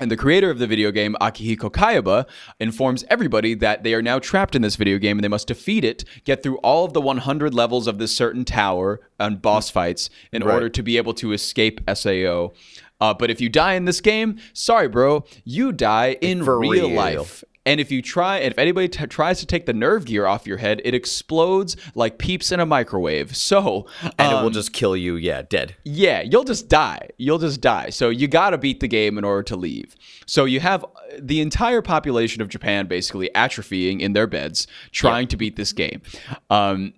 And 0.00 0.10
the 0.10 0.16
creator 0.16 0.48
of 0.48 0.58
the 0.60 0.66
video 0.66 0.90
game, 0.92 1.16
Akihiko 1.20 1.70
Kayaba, 1.72 2.24
informs 2.60 3.04
everybody 3.10 3.54
that 3.56 3.82
they 3.82 3.92
are 3.94 4.00
now 4.00 4.18
trapped 4.20 4.54
in 4.54 4.62
this 4.62 4.76
video 4.76 4.96
game 4.96 5.18
and 5.18 5.24
they 5.24 5.28
must 5.28 5.48
defeat 5.48 5.84
it, 5.84 6.04
get 6.24 6.42
through 6.42 6.56
all 6.58 6.84
of 6.84 6.92
the 6.92 7.00
100 7.00 7.52
levels 7.52 7.86
of 7.88 7.98
this 7.98 8.14
certain 8.16 8.44
tower 8.44 9.00
and 9.18 9.42
boss 9.42 9.68
fights 9.70 10.08
in 10.32 10.42
Right. 10.44 10.54
order 10.54 10.68
to 10.70 10.82
be 10.84 10.96
able 10.96 11.14
to 11.14 11.32
escape 11.32 11.80
SAO. 11.88 12.52
Uh, 13.00 13.12
but 13.12 13.28
if 13.30 13.40
you 13.40 13.48
die 13.48 13.74
in 13.74 13.84
this 13.86 14.00
game, 14.00 14.38
sorry, 14.52 14.88
bro, 14.88 15.24
you 15.44 15.72
die 15.72 16.16
in 16.20 16.44
For 16.44 16.58
real 16.60 16.70
real. 16.70 16.90
life. 16.90 17.42
And 17.68 17.80
if 17.80 17.90
you 17.92 18.00
try, 18.00 18.38
and 18.38 18.50
if 18.50 18.58
anybody 18.58 18.88
t- 18.88 19.06
tries 19.06 19.40
to 19.40 19.46
take 19.46 19.66
the 19.66 19.74
nerve 19.74 20.06
gear 20.06 20.24
off 20.26 20.46
your 20.46 20.56
head, 20.56 20.80
it 20.84 20.94
explodes 20.94 21.76
like 21.94 22.16
peeps 22.16 22.50
in 22.50 22.60
a 22.60 22.66
microwave. 22.66 23.36
So, 23.36 23.86
And 24.02 24.32
it 24.32 24.36
um, 24.36 24.42
will 24.42 24.50
just 24.50 24.72
kill 24.72 24.96
you, 24.96 25.16
yeah, 25.16 25.42
dead. 25.42 25.76
yeah, 25.84 26.22
you'll 26.22 26.44
just 26.44 26.68
die. 26.68 27.10
You'll 27.18 27.38
just 27.38 27.60
die. 27.60 27.90
So 27.90 28.08
you 28.08 28.26
got 28.26 28.50
to 28.50 28.58
beat 28.58 28.80
the 28.80 28.88
game 28.88 29.18
in 29.18 29.24
order 29.24 29.42
to 29.44 29.56
leave. 29.56 29.94
So 30.24 30.46
you 30.46 30.60
have 30.60 30.82
uh, 30.82 30.88
the 31.18 31.40
entire 31.42 31.82
population 31.82 32.40
of 32.40 32.48
Japan 32.48 32.86
basically 32.86 33.30
atrophying 33.34 34.00
in 34.00 34.14
their 34.14 34.26
beds 34.26 34.66
trying 34.90 35.28
to 35.28 35.36
beat 35.36 35.56
this 35.56 35.72
game. 35.74 36.00
Um, 36.48 36.94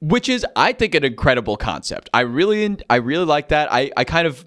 which 0.00 0.28
is 0.28 0.46
I 0.54 0.72
think 0.72 0.94
an 0.94 1.04
incredible 1.04 1.56
concept. 1.56 2.10
I 2.14 2.20
really 2.20 2.76
I 2.90 2.96
really 2.96 3.24
like 3.24 3.48
that. 3.48 3.72
I 3.72 3.90
I 3.96 4.04
kind 4.04 4.26
of 4.26 4.44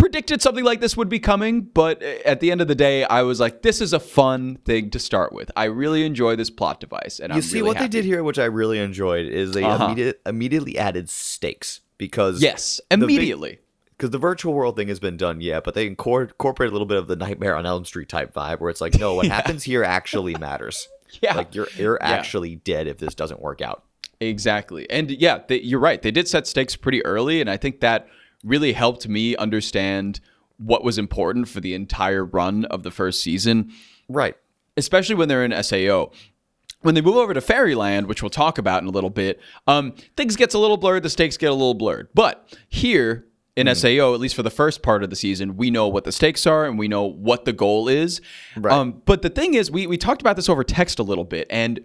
predicted 0.00 0.42
something 0.42 0.64
like 0.64 0.80
this 0.80 0.96
would 0.96 1.08
be 1.08 1.20
coming, 1.20 1.60
but 1.62 2.02
at 2.02 2.40
the 2.40 2.50
end 2.50 2.60
of 2.60 2.68
the 2.68 2.74
day, 2.74 3.04
I 3.04 3.22
was 3.22 3.38
like, 3.38 3.62
this 3.62 3.80
is 3.80 3.92
a 3.92 4.00
fun 4.00 4.56
thing 4.64 4.90
to 4.90 4.98
start 4.98 5.32
with. 5.32 5.50
I 5.56 5.64
really 5.66 6.04
enjoy 6.04 6.34
this 6.36 6.50
plot 6.50 6.80
device, 6.80 7.20
and 7.20 7.30
You 7.30 7.36
I'm 7.36 7.42
see 7.42 7.58
really 7.58 7.68
what 7.68 7.76
happy. 7.76 7.86
they 7.88 7.90
did 7.98 8.04
here, 8.04 8.22
which 8.24 8.38
I 8.38 8.46
really 8.46 8.78
enjoyed, 8.78 9.26
is 9.26 9.52
they 9.52 9.62
Uh-huh. 9.62 9.84
immediate, 9.84 10.20
immediately 10.26 10.78
added 10.78 11.08
stakes 11.08 11.80
because 11.98 12.42
Yes, 12.42 12.80
immediately. 12.90 13.60
because 13.96 14.10
the 14.10 14.18
virtual 14.18 14.54
world 14.54 14.76
thing 14.76 14.88
has 14.88 14.98
been 14.98 15.16
done, 15.16 15.40
yeah, 15.40 15.60
but 15.60 15.74
they 15.74 15.88
incor- 15.88 16.22
incorporate 16.28 16.70
a 16.70 16.72
little 16.72 16.86
bit 16.86 16.96
of 16.96 17.06
the 17.06 17.16
Nightmare 17.16 17.54
on 17.54 17.66
Elm 17.66 17.84
Street 17.84 18.08
type 18.08 18.32
vibe, 18.34 18.58
where 18.60 18.70
it's 18.70 18.80
like, 18.80 18.98
no, 18.98 19.14
what 19.14 19.26
happens 19.38 19.62
here 19.64 19.84
actually 19.84 20.34
matters. 20.36 20.88
Yeah. 21.22 21.34
like 21.34 21.56
you're 21.56 21.66
you're 21.76 21.98
Yeah. 22.00 22.08
actually 22.08 22.54
dead 22.56 22.86
if 22.86 22.98
this 22.98 23.16
doesn't 23.16 23.40
work 23.40 23.60
out. 23.60 23.82
Exactly. 24.20 24.88
And 24.90 25.10
yeah, 25.10 25.40
they, 25.48 25.60
you're 25.60 25.80
right. 25.80 26.00
They 26.00 26.12
did 26.12 26.28
set 26.28 26.46
stakes 26.46 26.76
pretty 26.76 27.04
early. 27.04 27.40
And 27.40 27.50
I 27.50 27.56
think 27.56 27.80
that 27.80 28.06
really 28.44 28.72
helped 28.72 29.06
me 29.08 29.36
understand 29.36 30.20
what 30.56 30.84
was 30.84 30.98
important 30.98 31.48
for 31.48 31.60
the 31.60 31.74
entire 31.74 32.24
run 32.24 32.64
of 32.66 32.82
the 32.82 32.90
first 32.90 33.22
season, 33.22 33.70
Right. 34.08 34.36
especially 34.76 35.14
when 35.14 35.28
they're 35.28 35.44
in 35.44 35.52
SAO. 35.52 36.10
When 36.82 36.94
they 36.94 37.00
move 37.02 37.16
over 37.16 37.34
to 37.34 37.40
Fairyland, 37.42 38.06
which 38.06 38.22
we'll 38.22 38.30
talk 38.30 38.56
about 38.56 38.82
in 38.82 38.88
a 38.88 38.92
little 38.92 39.10
bit, 39.10 39.38
um, 39.66 39.92
things 40.16 40.36
gets 40.36 40.54
a 40.54 40.58
little 40.58 40.78
blurred. 40.78 41.02
The 41.02 41.10
stakes 41.10 41.36
get 41.36 41.50
a 41.50 41.54
little 41.54 41.74
blurred. 41.74 42.08
But 42.14 42.56
here 42.68 43.26
in 43.56 43.66
SAO, 43.74 44.14
at 44.14 44.20
least 44.20 44.34
for 44.34 44.42
the 44.42 44.50
first 44.50 44.82
part 44.82 45.02
of 45.02 45.10
the 45.10 45.16
season, 45.16 45.58
we 45.58 45.70
know 45.70 45.88
what 45.88 46.04
the 46.04 46.12
stakes 46.12 46.46
are 46.46 46.64
and 46.64 46.78
we 46.78 46.88
know 46.88 47.02
what 47.04 47.44
the 47.44 47.52
goal 47.52 47.88
is. 47.88 48.22
Right. 48.56 48.72
Um, 48.72 49.02
but 49.04 49.20
the 49.20 49.28
thing 49.28 49.52
is, 49.54 49.70
we 49.70 49.86
we 49.86 49.98
talked 49.98 50.22
about 50.22 50.36
this 50.36 50.48
over 50.48 50.64
text 50.64 50.98
a 50.98 51.02
little 51.02 51.24
bit, 51.24 51.46
and 51.50 51.80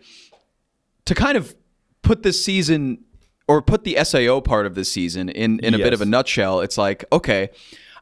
to 1.05 1.13
kind 1.15 1.37
of 1.37 1.55
put 2.01 2.23
this 2.23 2.43
season 2.45 3.03
or 3.47 3.61
put 3.61 3.83
the 3.83 3.97
SAO 4.03 4.41
part 4.41 4.65
of 4.65 4.75
this 4.75 4.91
season 4.91 5.29
in 5.29 5.59
in 5.59 5.73
a 5.73 5.77
bit 5.77 5.93
of 5.93 6.01
a 6.01 6.05
nutshell, 6.05 6.61
it's 6.61 6.77
like 6.77 7.05
okay, 7.11 7.49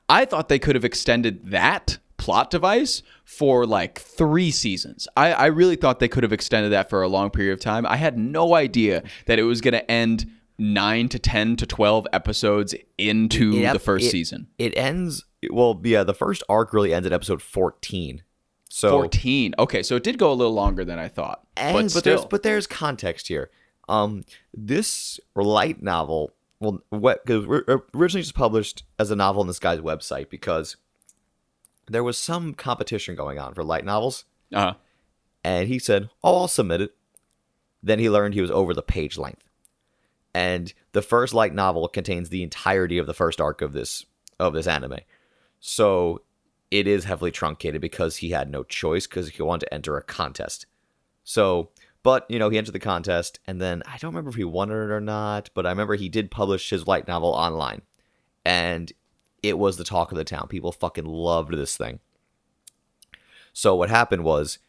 I 0.10 0.26
thought 0.26 0.50
they 0.50 0.60
could 0.60 0.76
have 0.76 0.86
extended 0.86 1.52
that 1.52 1.98
plot 2.18 2.50
device 2.50 3.02
for 3.26 3.66
like 3.66 4.00
three 4.00 4.52
seasons. 4.52 5.08
I, 5.18 5.34
I 5.34 5.46
really 5.48 5.76
thought 5.76 6.00
they 6.00 6.08
could 6.08 6.24
have 6.24 6.32
extended 6.34 6.72
that 6.72 6.90
for 6.90 7.02
a 7.02 7.08
long 7.08 7.30
period 7.32 7.54
of 7.54 7.60
time. 7.60 7.86
I 7.86 7.98
had 7.98 8.18
no 8.18 8.56
idea 8.56 9.04
that 9.26 9.40
it 9.40 9.44
was 9.44 9.60
going 9.62 9.74
to 9.74 9.92
end 9.92 10.30
nine 10.58 11.10
to 11.10 11.20
ten 11.20 11.56
to 11.58 11.66
twelve 11.66 12.08
episodes 12.14 12.76
into 12.98 13.52
the 13.72 13.80
first 13.80 14.06
it- 14.08 14.12
season. 14.12 14.48
It 14.58 14.78
ends 14.78 15.26
well, 15.52 15.80
yeah, 15.84 16.04
the 16.04 16.14
first 16.14 16.44
arc 16.48 16.74
really 16.74 16.94
ends 16.94 17.06
at 17.06 17.12
episode 17.12 17.42
14. 17.42 18.24
So 18.70 18.90
Fourteen. 18.92 19.54
Okay, 19.60 19.84
so 19.84 19.96
it 19.98 20.04
did 20.04 20.18
go 20.18 20.32
a 20.32 20.34
little 20.34 20.54
longer 20.54 20.84
than 20.86 20.98
I 20.98 21.08
thought, 21.08 21.46
And, 21.58 21.76
but 21.76 21.82
but, 21.84 21.90
still. 21.92 22.02
there's 22.02 22.26
but 22.26 22.44
there's 22.44 22.66
context 22.66 23.28
here. 23.28 23.52
Um, 23.90 24.26
this 24.54 25.20
light 25.36 25.82
novel, 25.82 26.32
well, 26.60 26.82
what 26.90 27.26
because 27.26 27.46
originally 27.94 28.22
just 28.22 28.36
published 28.36 28.84
as 28.98 29.12
a 29.12 29.16
novel 29.16 29.42
on 29.42 29.48
this 29.48 29.60
guy's 29.60 29.80
website 29.80 30.30
because 30.30 30.78
there 31.88 32.04
was 32.04 32.18
some 32.18 32.54
competition 32.54 33.16
going 33.16 33.40
on 33.40 33.54
for 33.54 33.64
light 33.64 33.86
novels, 33.86 34.26
uh-huh. 34.54 34.76
and 35.44 35.68
he 35.68 35.80
said, 35.80 36.10
"Oh, 36.24 36.42
I'll 36.42 36.48
submit 36.48 36.82
it." 36.82 36.96
Then 37.82 38.00
he 38.00 38.10
learned 38.10 38.34
he 38.34 38.42
was 38.42 38.52
over 38.52 38.74
the 38.74 38.82
page 38.82 39.18
length, 39.18 39.50
and 40.34 40.74
the 40.94 41.02
first 41.02 41.34
light 41.34 41.54
novel 41.54 41.88
contains 41.90 42.30
the 42.30 42.44
entirety 42.44 42.98
of 42.98 43.08
the 43.08 43.14
first 43.14 43.42
arc 43.42 43.62
of 43.62 43.74
this 43.74 44.06
of 44.40 44.54
this 44.54 44.68
anime, 44.68 45.00
so 45.60 46.22
it 46.72 46.88
is 46.88 47.04
heavily 47.04 47.32
truncated 47.32 47.82
because 47.82 48.18
he 48.18 48.32
had 48.32 48.50
no 48.50 48.64
choice 48.64 49.06
because 49.06 49.30
he 49.30 49.44
wanted 49.44 49.68
to 49.68 49.74
enter 49.74 49.96
a 49.96 50.02
contest. 50.02 50.66
So, 51.24 51.70
but 52.04 52.26
you 52.30 52.38
know, 52.38 52.50
he 52.50 52.58
entered 52.58 52.74
the 52.74 52.80
contest, 52.80 53.40
and 53.48 53.62
then 53.62 53.82
I 53.86 53.98
don't 53.98 54.12
remember 54.12 54.30
if 54.30 54.36
he 54.36 54.44
won 54.44 54.70
it 54.70 54.76
or 54.76 55.02
not, 55.02 55.50
but 55.54 55.66
I 55.66 55.70
remember 55.70 55.96
he 55.96 56.10
did 56.10 56.30
publish 56.30 56.70
his 56.70 56.86
light 56.86 57.08
novel 57.08 57.30
online, 57.30 57.82
and 58.46 58.92
it 59.42 59.58
was 59.58 59.78
the 59.78 59.84
talk 59.86 60.12
of 60.12 60.18
the 60.18 60.24
town. 60.26 60.48
People 60.50 60.72
fucking 60.72 61.06
loved 61.06 61.54
this 61.54 61.78
thing. 61.78 62.00
So 63.54 63.76
what 63.76 63.90
happened 63.90 64.24
was, 64.24 64.60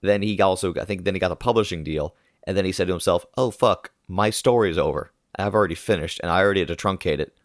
then 0.00 0.22
he 0.22 0.40
also, 0.40 0.74
I 0.74 0.84
think, 0.84 1.04
then 1.04 1.14
he 1.14 1.20
got 1.20 1.28
the 1.28 1.36
publishing 1.36 1.84
deal, 1.84 2.16
and 2.44 2.56
then 2.56 2.64
he 2.64 2.72
said 2.72 2.88
to 2.88 2.92
himself, 2.92 3.24
"Oh 3.36 3.52
fuck, 3.52 3.92
my 4.08 4.30
story's 4.30 4.78
over. 4.78 5.12
I've 5.36 5.54
already 5.54 5.76
finished, 5.76 6.18
and 6.22 6.30
I 6.30 6.40
already 6.40 6.60
had 6.60 6.68
to 6.68 6.76
truncate 6.76 7.20
it. 7.20 7.36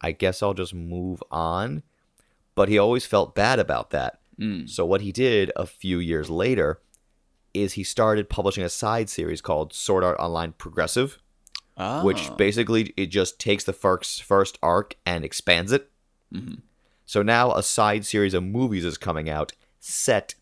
I 0.00 0.12
guess 0.12 0.42
I'll 0.42 0.54
just 0.54 0.74
move 0.74 1.22
on." 1.30 1.82
But 2.54 2.68
he 2.68 2.78
always 2.78 3.06
felt 3.06 3.34
bad 3.34 3.58
about 3.58 3.90
that. 3.90 4.20
Mm. 4.38 4.68
So 4.68 4.86
what 4.86 5.02
he 5.02 5.12
did 5.12 5.52
a 5.54 5.66
few 5.66 5.98
years 5.98 6.30
later 6.30 6.80
is 7.54 7.74
he 7.74 7.84
started 7.84 8.28
publishing 8.28 8.64
a 8.64 8.68
side 8.68 9.08
series 9.10 9.40
called 9.40 9.72
Sword 9.72 10.04
Art 10.04 10.18
Online 10.18 10.52
Progressive, 10.52 11.18
which 12.02 12.30
Oh. 12.30 12.34
basically 12.36 12.92
it 12.96 13.06
just 13.06 13.38
takes 13.38 13.64
the 13.64 13.72
first 13.72 14.22
first 14.22 14.58
arc 14.62 14.96
and 15.06 15.24
expands 15.24 15.72
it. 15.72 15.90
So 17.04 17.22
now 17.22 17.52
a 17.54 17.62
side 17.62 18.06
series 18.06 18.32
of 18.34 18.42
movies 18.42 18.84
is 18.84 18.96
coming 18.96 19.28
out 19.28 19.52
set 19.80 20.34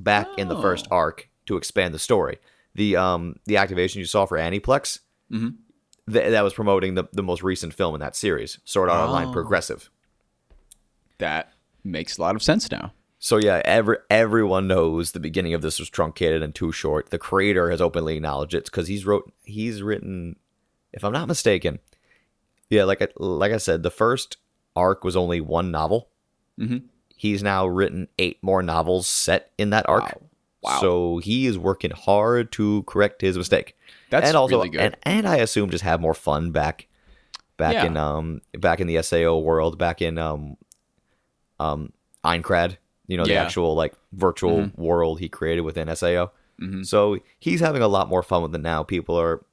back 0.00 0.26
in 0.38 0.48
the 0.48 0.60
first 0.60 0.86
arc 0.90 1.28
to 1.46 1.56
expand 1.56 1.92
the 1.92 1.98
story. 1.98 2.38
The 2.74 2.96
um 2.96 3.36
the 3.46 3.56
activation 3.56 3.98
you 3.98 4.04
saw 4.06 4.24
for 4.24 4.38
Aniplex, 4.38 5.00
Mhm. 5.30 5.56
th- 6.10 6.30
that 6.30 6.42
was 6.42 6.54
promoting 6.54 6.94
the, 6.94 7.04
the 7.12 7.22
most 7.22 7.42
recent 7.42 7.74
film 7.74 7.94
in 7.94 8.00
that 8.00 8.16
series, 8.16 8.58
Sword 8.64 8.88
Art 8.88 9.06
Online 9.08 9.28
Oh. 9.28 9.32
Progressive. 9.32 9.90
that 11.18 11.52
makes 11.82 12.16
a 12.16 12.20
lot 12.20 12.36
of 12.36 12.42
sense 12.42 12.70
now. 12.70 12.92
So 13.18 13.36
yeah, 13.36 13.60
every 13.64 13.96
everyone 14.10 14.68
knows 14.68 15.12
the 15.12 15.20
beginning 15.20 15.54
of 15.54 15.62
this 15.62 15.78
was 15.78 15.90
truncated 15.90 16.42
and 16.42 16.54
too 16.54 16.70
short. 16.72 17.10
The 17.10 17.18
creator 17.18 17.70
has 17.70 17.80
openly 17.80 18.16
acknowledged 18.16 18.54
it 18.54 18.66
because 18.66 18.86
he's 18.88 19.04
wrote 19.04 19.32
he's 19.44 19.82
written, 19.82 20.36
if 20.92 21.04
I'm 21.04 21.12
not 21.12 21.26
mistaken, 21.28 21.80
yeah, 22.70 22.84
like 22.84 23.02
I, 23.02 23.08
like 23.16 23.52
I 23.52 23.56
said, 23.56 23.82
the 23.82 23.90
first 23.90 24.36
arc 24.76 25.02
was 25.02 25.16
only 25.16 25.40
one 25.40 25.70
novel. 25.72 26.08
Mhm. 26.58 26.84
He's 27.16 27.42
now 27.42 27.66
written 27.66 28.06
eight 28.20 28.38
more 28.42 28.62
novels 28.62 29.08
set 29.08 29.50
in 29.58 29.70
that 29.70 29.88
arc. 29.88 30.02
Wow. 30.04 30.22
Wow. 30.60 30.80
So 30.80 31.18
he 31.18 31.46
is 31.46 31.56
working 31.58 31.90
hard 31.92 32.52
to 32.52 32.82
correct 32.84 33.20
his 33.20 33.36
mistake. 33.36 33.76
That's 34.10 34.28
and 34.28 34.36
also, 34.36 34.56
really 34.56 34.68
good. 34.70 34.80
And, 34.80 34.96
and 35.02 35.26
I 35.28 35.36
assume 35.36 35.70
just 35.70 35.84
have 35.84 36.00
more 36.00 36.14
fun 36.14 36.50
back, 36.52 36.86
back 37.56 37.74
Yeah. 37.74 37.86
in 37.86 37.96
um 37.96 38.42
back 38.58 38.78
in 38.80 38.86
the 38.86 39.02
Sao 39.02 39.38
world, 39.38 39.76
back 39.78 40.00
in 40.02 40.18
um 40.18 40.56
um 41.58 41.92
Aincrad, 42.24 42.76
you 43.08 43.16
know, 43.16 43.24
the 43.24 43.30
Yeah. 43.30 43.38
Mm-hmm. 43.40 43.46
actual 43.46 43.74
like 43.74 43.94
virtual 44.12 44.70
world 44.76 45.18
he 45.18 45.28
created 45.28 45.62
within 45.62 45.94
Sao. 45.96 46.30
So 46.82 47.18
he's 47.38 47.60
having 47.60 47.82
a 47.82 47.88
lot 47.88 48.08
more 48.08 48.22
fun 48.22 48.42
with 48.42 48.54
it 48.54 48.60
now. 48.60 48.82
People 48.84 49.18
are 49.20 49.44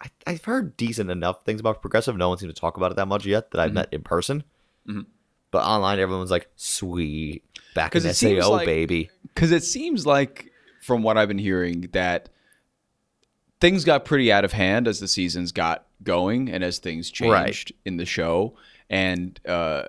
I, 0.00 0.06
I've 0.26 0.44
heard 0.44 0.76
decent 0.76 1.10
enough 1.10 1.44
things 1.44 1.60
about 1.60 1.80
Progressive. 1.80 2.16
No 2.16 2.28
one 2.28 2.38
seems 2.38 2.52
to 2.52 2.60
talk 2.60 2.76
about 2.76 2.90
it 2.90 2.96
that 2.96 3.06
much 3.06 3.24
yet 3.24 3.52
that 3.52 3.60
I've 3.60 3.72
met 3.72 3.88
in 3.92 4.02
person. 4.02 4.42
But 4.86 5.64
online, 5.64 5.98
everyone's 6.00 6.30
like, 6.30 6.48
"Sweet, 6.56 7.44
back 7.74 7.94
in 7.94 8.00
Sao, 8.12 8.50
like- 8.50 8.66
baby." 8.66 9.10
because 9.34 9.52
it 9.52 9.62
seems 9.64 10.04
like 10.06 10.50
from 10.82 11.02
what 11.04 11.16
I've 11.18 11.28
been 11.28 11.38
hearing 11.38 11.88
that 11.92 12.28
things 13.60 13.84
got 13.84 14.04
pretty 14.04 14.32
out 14.32 14.44
of 14.44 14.52
hand 14.52 14.88
as 14.88 14.98
the 15.00 15.08
seasons 15.08 15.52
got 15.52 15.86
going 16.02 16.50
and 16.50 16.64
as 16.64 16.78
things 16.78 17.10
changed 17.10 17.30
Right. 17.32 17.70
in 17.84 17.96
the 17.96 18.04
show 18.06 18.54
and 18.90 19.38
uh 19.46 19.84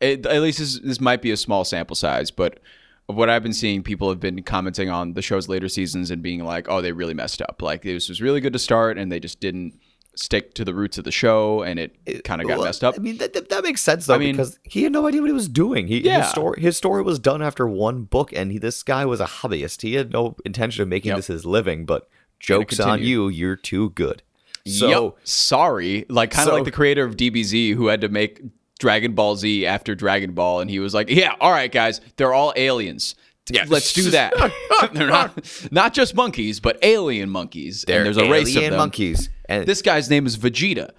it, 0.00 0.24
at 0.26 0.42
least 0.42 0.58
this, 0.58 0.78
this 0.80 1.00
might 1.00 1.22
be 1.22 1.30
a 1.30 1.36
small 1.36 1.64
sample 1.64 1.96
size 1.96 2.30
but 2.30 2.60
of 3.08 3.16
what 3.16 3.30
I've 3.30 3.42
been 3.42 3.54
seeing 3.54 3.82
people 3.82 4.08
have 4.10 4.20
been 4.20 4.42
commenting 4.42 4.90
on 4.90 5.14
the 5.14 5.22
show's 5.22 5.48
later 5.48 5.68
seasons 5.68 6.10
and 6.10 6.22
being 6.22 6.44
like 6.44 6.66
oh 6.68 6.80
they 6.82 6.92
really 6.92 7.14
messed 7.14 7.40
up 7.42 7.62
like 7.62 7.82
this 7.82 8.08
was 8.08 8.20
really 8.22 8.40
good 8.40 8.52
to 8.52 8.58
start 8.58 8.98
and 8.98 9.10
they 9.10 9.18
just 9.20 9.40
didn't 9.40 9.78
stick 10.14 10.52
to 10.54 10.64
the 10.64 10.74
roots 10.74 10.98
of 10.98 11.04
the 11.04 11.12
show 11.12 11.62
and 11.62 11.78
it 11.78 12.24
kind 12.24 12.40
of 12.42 12.48
got 12.48 12.58
Well, 12.58 12.66
messed 12.66 12.82
up 12.82 12.96
I 12.96 12.98
mean, 13.00 13.18
that, 13.18 13.34
that, 13.34 13.48
that 13.50 13.62
makes 13.62 13.80
sense 13.80 14.06
though, 14.06 14.14
I 14.14 14.18
mean- 14.18 14.32
because 14.34 14.58
he 14.64 14.82
had 14.82 14.90
no 14.92 15.06
idea 15.06 15.20
what 15.20 15.28
he 15.28 15.32
was 15.32 15.48
doing. 15.48 15.86
He, 15.86 16.00
Yeah. 16.00 16.22
his 16.22 16.30
story, 16.30 16.60
his 16.60 16.76
story 16.76 17.02
was 17.02 17.20
done 17.20 17.40
after 17.40 17.68
one 17.68 18.02
book, 18.02 18.32
and 18.32 18.50
he, 18.50 18.58
this 18.58 18.82
guy 18.82 19.04
was 19.06 19.20
a 19.20 19.26
hobbyist. 19.26 19.82
He 19.82 19.94
had 19.94 20.10
no 20.12 20.34
intention 20.44 20.82
of 20.82 20.88
making 20.88 21.10
Yep. 21.10 21.18
this 21.18 21.26
his 21.28 21.46
living. 21.46 21.86
But 21.86 22.08
jokes 22.40 22.80
on 22.80 23.00
you, 23.00 23.28
you're 23.28 23.54
too 23.54 23.90
good. 23.90 24.24
So 24.66 24.88
Yep. 25.04 25.18
sorry, 25.22 26.04
like 26.08 26.32
kind 26.32 26.48
of 26.48 26.50
so- 26.50 26.56
like 26.56 26.64
the 26.64 26.72
creator 26.72 27.04
of 27.04 27.16
DBZ 27.16 27.74
who 27.74 27.86
had 27.86 28.00
to 28.00 28.08
make 28.08 28.40
Dragon 28.78 29.12
Ball 29.14 29.36
Z 29.36 29.66
after 29.66 29.94
Dragon 29.94 30.32
Ball, 30.32 30.60
and 30.60 30.70
he 30.70 30.78
was 30.78 30.94
like, 30.94 31.10
"Yeah, 31.10 31.34
all 31.40 31.50
right, 31.50 31.70
guys, 31.70 32.00
they're 32.16 32.34
all 32.34 32.52
aliens. 32.56 33.14
Yeah. 33.50 33.64
let's 33.68 33.92
do 33.92 34.10
that. 34.10 34.34
they're 34.92 35.06
not 35.06 35.68
not 35.70 35.94
just 35.94 36.14
monkeys, 36.14 36.60
but 36.60 36.78
alien 36.82 37.30
monkeys. 37.30 37.84
they're 37.86 37.98
and 37.98 38.06
there's 38.06 38.16
a 38.18 38.30
race 38.30 38.54
of 38.56 38.62
them. 38.62 38.76
monkeys, 38.76 39.30
and 39.46 39.66
This 39.66 39.82
guy's 39.82 40.10
name 40.10 40.26
is 40.26 40.36
Vegeta. 40.36 40.90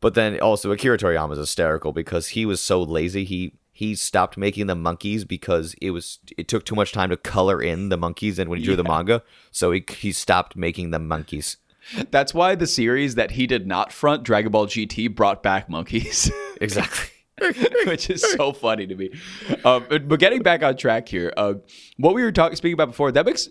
But 0.00 0.14
then 0.14 0.40
also 0.40 0.72
Akira 0.72 0.98
Toriyama 0.98 1.32
is 1.32 1.38
hysterical 1.38 1.92
because 1.92 2.28
he 2.28 2.46
was 2.46 2.60
so 2.60 2.82
lazy. 2.82 3.24
He 3.24 3.52
he 3.72 3.94
stopped 3.94 4.36
making 4.36 4.66
the 4.66 4.74
monkeys 4.74 5.24
because 5.24 5.74
it 5.80 5.90
was 5.90 6.18
it 6.36 6.48
took 6.48 6.64
too 6.64 6.74
much 6.74 6.92
time 6.92 7.10
to 7.10 7.16
color 7.16 7.62
in 7.62 7.90
the 7.90 7.96
monkeys 7.96 8.38
and 8.38 8.50
when 8.50 8.58
he 8.58 8.64
drew 8.64 8.76
the 8.76 8.84
manga. 8.84 9.22
So 9.50 9.72
he 9.72 9.84
he 9.88 10.12
stopped 10.12 10.56
making 10.56 10.90
the 10.90 10.98
monkeys. 10.98 11.56
That's 12.10 12.32
why 12.34 12.54
the 12.54 12.66
series 12.66 13.14
that 13.16 13.32
he 13.32 13.46
did 13.46 13.66
not 13.66 13.92
front, 13.92 14.22
Dragon 14.22 14.50
Ball 14.52 14.66
GT, 14.66 15.14
brought 15.14 15.42
back 15.42 15.68
monkeys. 15.68 16.30
Exactly. 16.60 17.08
which 17.86 18.10
is 18.10 18.20
so 18.32 18.52
funny 18.52 18.86
to 18.86 18.94
me. 18.94 19.10
But, 19.62 20.06
but 20.08 20.20
getting 20.20 20.42
back 20.42 20.62
on 20.62 20.76
track 20.76 21.08
here, 21.08 21.32
uh, 21.38 21.54
what 21.96 22.14
we 22.14 22.22
were 22.22 22.32
talking 22.32 22.54
speaking 22.54 22.74
about 22.74 22.88
before 22.88 23.10
that 23.12 23.24
makes 23.24 23.48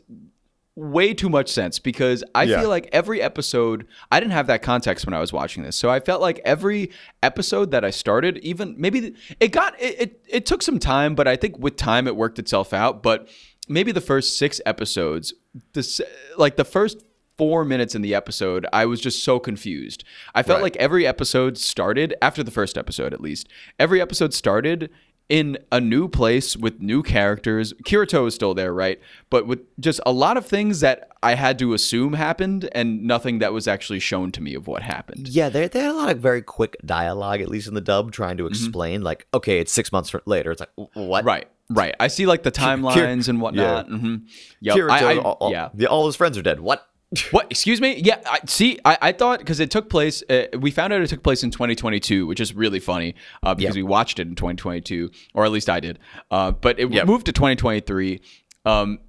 way 0.75 1.13
too 1.13 1.27
much 1.27 1.49
sense 1.51 1.79
because 1.79 2.23
I 2.35 2.43
Yeah. 2.43 2.59
feel 2.61 2.69
like 2.69 2.87
every 2.93 3.19
episode 3.21 3.87
I 4.11 4.19
didn't 4.19 4.33
have 4.33 4.45
that 4.47 4.61
context 4.61 5.07
when 5.07 5.15
I 5.15 5.19
was 5.19 5.33
watching 5.33 5.63
this, 5.63 5.75
so 5.75 5.89
I 5.89 5.99
felt 5.99 6.21
like 6.21 6.39
every 6.45 6.91
episode 7.23 7.71
that 7.71 7.83
I 7.83 7.89
started, 7.89 8.37
even 8.39 8.75
maybe 8.77 9.15
it 9.39 9.47
got 9.47 9.73
it, 9.81 9.99
it 9.99 10.25
it 10.29 10.45
took 10.45 10.61
some 10.61 10.77
time, 10.77 11.15
but 11.15 11.27
I 11.27 11.35
think 11.35 11.57
with 11.57 11.75
time 11.75 12.05
it 12.07 12.15
worked 12.15 12.37
itself 12.37 12.73
out. 12.73 13.01
But 13.01 13.27
maybe 13.67 13.91
the 13.91 14.01
first 14.01 14.37
six 14.37 14.61
episodes, 14.67 15.33
this 15.73 15.99
like 16.37 16.55
the 16.57 16.63
first 16.63 17.03
four 17.39 17.63
minutes 17.65 17.95
in 17.95 18.01
the 18.03 18.13
episode, 18.13 18.65
I 18.73 18.85
was 18.85 18.99
just 19.01 19.23
so 19.23 19.39
confused. 19.39 20.03
I 20.35 20.43
felt 20.43 20.57
Right. 20.57 20.63
like 20.63 20.75
every 20.75 21.07
episode 21.07 21.57
started 21.57 22.13
after 22.21 22.43
the 22.43 22.51
first 22.51 22.77
episode, 22.77 23.13
at 23.13 23.21
least. 23.21 23.47
Every 23.79 23.99
episode 24.01 24.33
started 24.33 24.89
in 25.29 25.57
a 25.71 25.79
new 25.79 26.07
place 26.07 26.57
with 26.57 26.81
new 26.81 27.01
characters. 27.03 27.71
Kirito 27.85 28.27
is 28.27 28.33
still 28.35 28.53
there, 28.55 28.73
right? 28.73 28.99
But 29.29 29.47
with 29.47 29.59
just 29.79 29.99
a 30.05 30.11
lot 30.11 30.37
of 30.37 30.45
things 30.45 30.79
that 30.81 31.07
I 31.23 31.35
had 31.35 31.57
to 31.59 31.73
assume 31.73 32.13
happened 32.13 32.67
and 32.73 33.03
nothing 33.03 33.39
that 33.39 33.53
was 33.53 33.67
actually 33.67 33.99
shown 33.99 34.31
to 34.33 34.41
me 34.41 34.53
of 34.55 34.67
what 34.67 34.81
happened. 34.81 35.27
Yeah, 35.29 35.47
they 35.49 35.67
they 35.67 35.79
had 35.81 35.91
a 35.91 35.93
lot 35.93 36.09
of 36.09 36.17
very 36.19 36.41
quick 36.41 36.75
dialogue, 36.85 37.41
at 37.41 37.47
least 37.49 37.67
in 37.67 37.73
the 37.75 37.81
dub, 37.81 38.11
trying 38.11 38.37
to 38.37 38.47
explain 38.47 39.01
like, 39.01 39.27
okay, 39.33 39.59
it's 39.59 39.71
six 39.71 39.91
months 39.91 40.13
later. 40.25 40.51
It's 40.51 40.61
like 40.61 40.89
what? 40.95 41.23
Right, 41.23 41.47
right. 41.69 41.93
I 41.99 42.07
see 42.07 42.25
like 42.25 42.41
the 42.43 42.51
timelines 42.51 43.29
and 43.29 43.39
whatnot. 43.39 43.87
hmm 43.87 44.15
Yep. 44.61 44.75
Kirito, 44.77 44.89
I, 44.89 45.13
I- 45.13 45.17
all, 45.19 45.37
all- 45.39 45.51
yeah. 45.51 45.69
the- 45.75 45.85
all 45.87 46.07
his 46.07 46.15
friends 46.15 46.39
are 46.39 46.41
dead. 46.41 46.59
What? 46.59 46.87
What? 47.31 47.47
Excuse 47.49 47.81
me? 47.81 47.97
Yeah. 47.97 48.19
I, 48.25 48.39
see, 48.45 48.79
I, 48.85 48.97
I 49.01 49.11
thought 49.11 49.39
because 49.39 49.59
it 49.59 49.71
took 49.71 49.89
place. 49.89 50.23
Uh, 50.29 50.45
we 50.59 50.69
found 50.71 50.93
out 50.93 51.01
it 51.01 51.07
took 51.09 51.23
place 51.23 51.43
in 51.43 51.49
2022, 51.51 52.27
which 52.27 52.39
is 52.39 52.53
really 52.53 52.79
funny 52.79 53.15
uh, 53.41 53.55
because 53.55 53.75
Yeah. 53.75 53.79
we 53.79 53.83
watched 53.83 54.19
it 54.19 54.27
in 54.27 54.35
2022, 54.35 55.09
or 55.33 55.43
at 55.45 55.51
least 55.51 55.69
I 55.69 55.79
did. 55.79 55.97
Uh, 56.29 56.51
but 56.51 56.79
it 56.79 56.89
moved 57.07 57.25
to 57.25 57.31
2023, 57.31 58.21
um, 58.65 58.99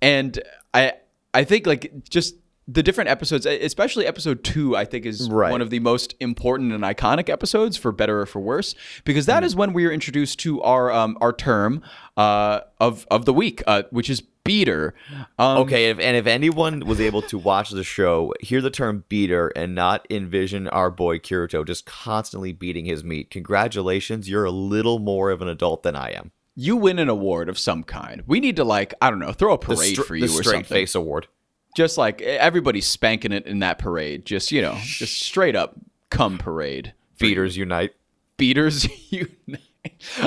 and 0.00 0.40
I 0.72 0.94
I 1.34 1.44
think 1.44 1.66
like 1.66 1.92
just 2.08 2.34
the 2.66 2.82
different 2.82 3.10
episodes, 3.10 3.44
especially 3.46 4.06
episode 4.06 4.42
two, 4.42 4.74
I 4.76 4.84
think 4.84 5.04
is 5.04 5.28
Right. 5.30 5.50
one 5.52 5.60
of 5.60 5.70
the 5.70 5.80
most 5.80 6.14
important 6.20 6.72
and 6.72 6.82
iconic 6.82 7.28
episodes 7.28 7.76
for 7.76 7.92
better 7.92 8.20
or 8.22 8.26
for 8.26 8.40
worse, 8.40 8.74
because 9.04 9.26
that 9.26 9.42
Mm. 9.42 9.46
is 9.46 9.56
when 9.56 9.72
we 9.74 9.84
are 9.86 9.90
introduced 9.92 10.38
to 10.40 10.62
our 10.62 10.90
um, 10.90 11.18
our 11.20 11.32
term 11.32 11.82
uh, 12.16 12.60
of 12.80 13.06
of 13.10 13.24
the 13.26 13.32
week, 13.34 13.62
uh, 13.66 13.82
which 13.90 14.08
is 14.08 14.22
beater. 14.44 14.94
Um, 15.38 15.58
Okay, 15.58 15.88
if, 15.90 15.98
and 15.98 16.16
if 16.18 16.26
anyone 16.26 16.80
was 16.80 17.00
able 17.00 17.22
to 17.22 17.38
watch 17.38 17.70
the 17.70 17.82
show, 17.84 18.34
hear 18.40 18.60
the 18.60 18.70
term 18.70 19.04
beater, 19.08 19.48
and 19.56 19.74
not 19.74 20.06
envision 20.10 20.68
our 20.68 20.90
boy 20.90 21.18
Kirito 21.18 21.66
just 21.66 21.86
constantly 21.86 22.52
beating 22.52 22.84
his 22.84 23.02
meat, 23.02 23.30
congratulations, 23.30 24.28
you're 24.28 24.44
a 24.44 24.50
little 24.50 24.98
more 24.98 25.30
of 25.30 25.40
an 25.42 25.48
adult 25.48 25.82
than 25.82 25.96
I 25.96 26.10
am. 26.10 26.32
you 26.56 26.76
win 26.76 27.00
an 27.00 27.08
award 27.08 27.48
of 27.48 27.58
some 27.58 27.82
kind. 27.82 28.22
We 28.28 28.38
need 28.38 28.54
to 28.56 28.64
like 28.64 28.94
I 29.02 29.10
don't 29.10 29.18
know, 29.18 29.32
throw 29.32 29.54
a 29.54 29.58
parade 29.58 29.94
str- 29.94 30.02
for 30.02 30.14
you 30.14 30.28
the 30.28 30.32
or 30.38 30.42
straight 30.42 30.54
something. 30.58 30.64
face 30.76 30.94
award. 30.94 31.26
Just 31.74 31.98
like 31.98 32.22
everybody's 32.22 32.86
spanking 32.86 33.32
it 33.32 33.46
in 33.46 33.58
that 33.60 33.78
parade. 33.78 34.24
Just 34.24 34.52
you 34.52 34.62
know, 34.62 34.76
just 34.82 35.20
straight 35.20 35.56
up 35.56 35.76
cum 36.10 36.38
parade. 36.38 36.94
Beaters 37.18 37.56
unite. 37.56 37.94
Beaters 38.36 38.86
unite. 39.10 39.60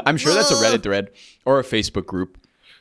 I'm 0.05 0.17
sure 0.17 0.33
that's 0.33 0.51
a 0.51 0.55
Reddit 0.55 0.83
thread 0.83 1.12
or 1.45 1.60
a 1.60 1.63
Facebook 1.63 2.05
group, 2.05 2.38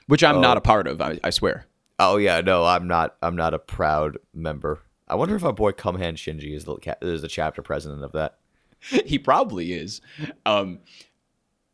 which 0.06 0.22
I'm 0.22 0.40
not 0.40 0.56
a 0.56 0.60
part 0.60 0.86
of. 0.86 1.00
I, 1.00 1.18
I 1.24 1.30
swear. 1.30 1.66
Oh 1.98 2.16
yeah, 2.16 2.40
no, 2.40 2.64
I'm 2.64 2.86
not. 2.86 3.16
I'm 3.22 3.36
not 3.36 3.54
a 3.54 3.58
proud 3.58 4.18
member. 4.34 4.82
I 5.08 5.14
wonder 5.14 5.36
if 5.36 5.44
our 5.44 5.52
boy 5.52 5.72
Cumhan 5.72 6.14
Shinji 6.14 6.54
is 6.54 6.64
the 6.64 6.96
is 7.00 7.22
the 7.22 7.28
chapter 7.28 7.62
president 7.62 8.04
of 8.04 8.12
that. 8.12 8.38
he 8.80 9.18
probably 9.18 9.72
is. 9.72 10.00
Um, 10.44 10.80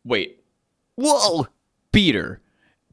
wait, 0.05 0.45
Whoa! 0.97 1.49
beater. 1.91 2.41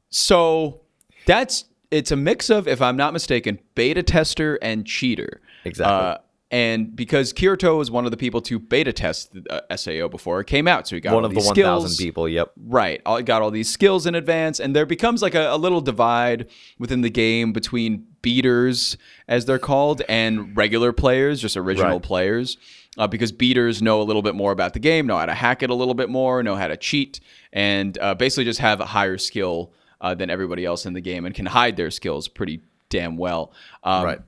So 0.10 0.82
that's 1.26 1.66
it's 1.92 2.12
a 2.12 2.16
mix 2.16 2.50
of, 2.50 2.68
if 2.68 2.82
I'm 2.82 2.98
not 2.98 3.14
mistaken, 3.14 3.60
beta 3.76 4.04
tester 4.04 4.58
and 4.62 4.86
cheater. 4.86 5.42
Exactly. 5.66 5.94
Uh, 5.94 6.18
and 6.52 6.96
because 6.96 7.32
Kirito 7.32 7.78
was 7.78 7.92
one 7.92 8.06
of 8.06 8.12
the 8.12 8.18
people 8.18 8.42
to 8.42 8.58
beta 8.58 8.92
test 8.92 9.34
the 9.34 9.64
uh, 9.72 9.78
SAO 9.78 10.08
before 10.08 10.40
it 10.40 10.48
came 10.48 10.68
out, 10.68 10.88
so 10.88 10.96
he 10.96 11.00
got 11.00 11.14
One 11.14 11.24
all 11.24 11.30
of 11.30 11.36
the 11.36 11.42
one 11.42 11.54
thousand 11.56 12.04
people. 12.04 12.28
Yep. 12.28 12.54
Right. 12.66 13.02
I 13.06 13.22
got 13.22 13.44
all 13.44 13.52
these 13.52 13.70
skills 13.70 14.08
in 14.08 14.16
advance, 14.16 14.60
and 14.60 14.76
there 14.76 14.88
becomes 14.88 15.22
like 15.22 15.36
a, 15.36 15.52
a 15.52 15.58
little 15.58 15.80
divide 15.82 16.50
within 16.80 17.02
the 17.02 17.10
game 17.12 17.54
between 17.54 18.08
beaters, 18.24 18.98
as 19.28 19.46
they're 19.46 19.60
called, 19.60 20.02
and 20.10 20.58
regular 20.58 20.92
players, 20.92 21.40
just 21.40 21.56
original 21.56 21.94
Right. 21.94 22.02
players. 22.04 22.58
Uh, 22.98 23.06
because 23.08 23.32
beaters 23.32 23.82
know 23.82 24.02
a 24.02 24.04
little 24.04 24.24
bit 24.24 24.34
more 24.34 24.52
about 24.52 24.74
the 24.74 24.80
game, 24.80 25.06
know 25.06 25.18
how 25.18 25.26
to 25.28 25.34
hack 25.34 25.62
it 25.62 25.70
a 25.70 25.76
little 25.76 25.94
bit 25.94 26.10
more, 26.10 26.42
know 26.42 26.56
how 26.56 26.68
to 26.68 26.76
cheat, 26.76 27.20
and 27.54 27.98
uh, 28.00 28.16
basically 28.16 28.44
just 28.44 28.60
have 28.60 28.82
a 28.82 28.86
higher 28.86 29.18
skill 29.20 29.72
uh, 30.02 30.16
than 30.16 30.30
everybody 30.30 30.66
else 30.66 30.86
in 30.86 30.94
the 30.94 31.02
game 31.02 31.26
and 31.26 31.34
can 31.36 31.46
hide 31.46 31.76
their 31.78 31.92
skills 31.92 32.28
pretty 32.28 32.62
damn 32.90 33.18
well. 33.18 33.52
Um, 33.84 34.04
Right. 34.06 34.20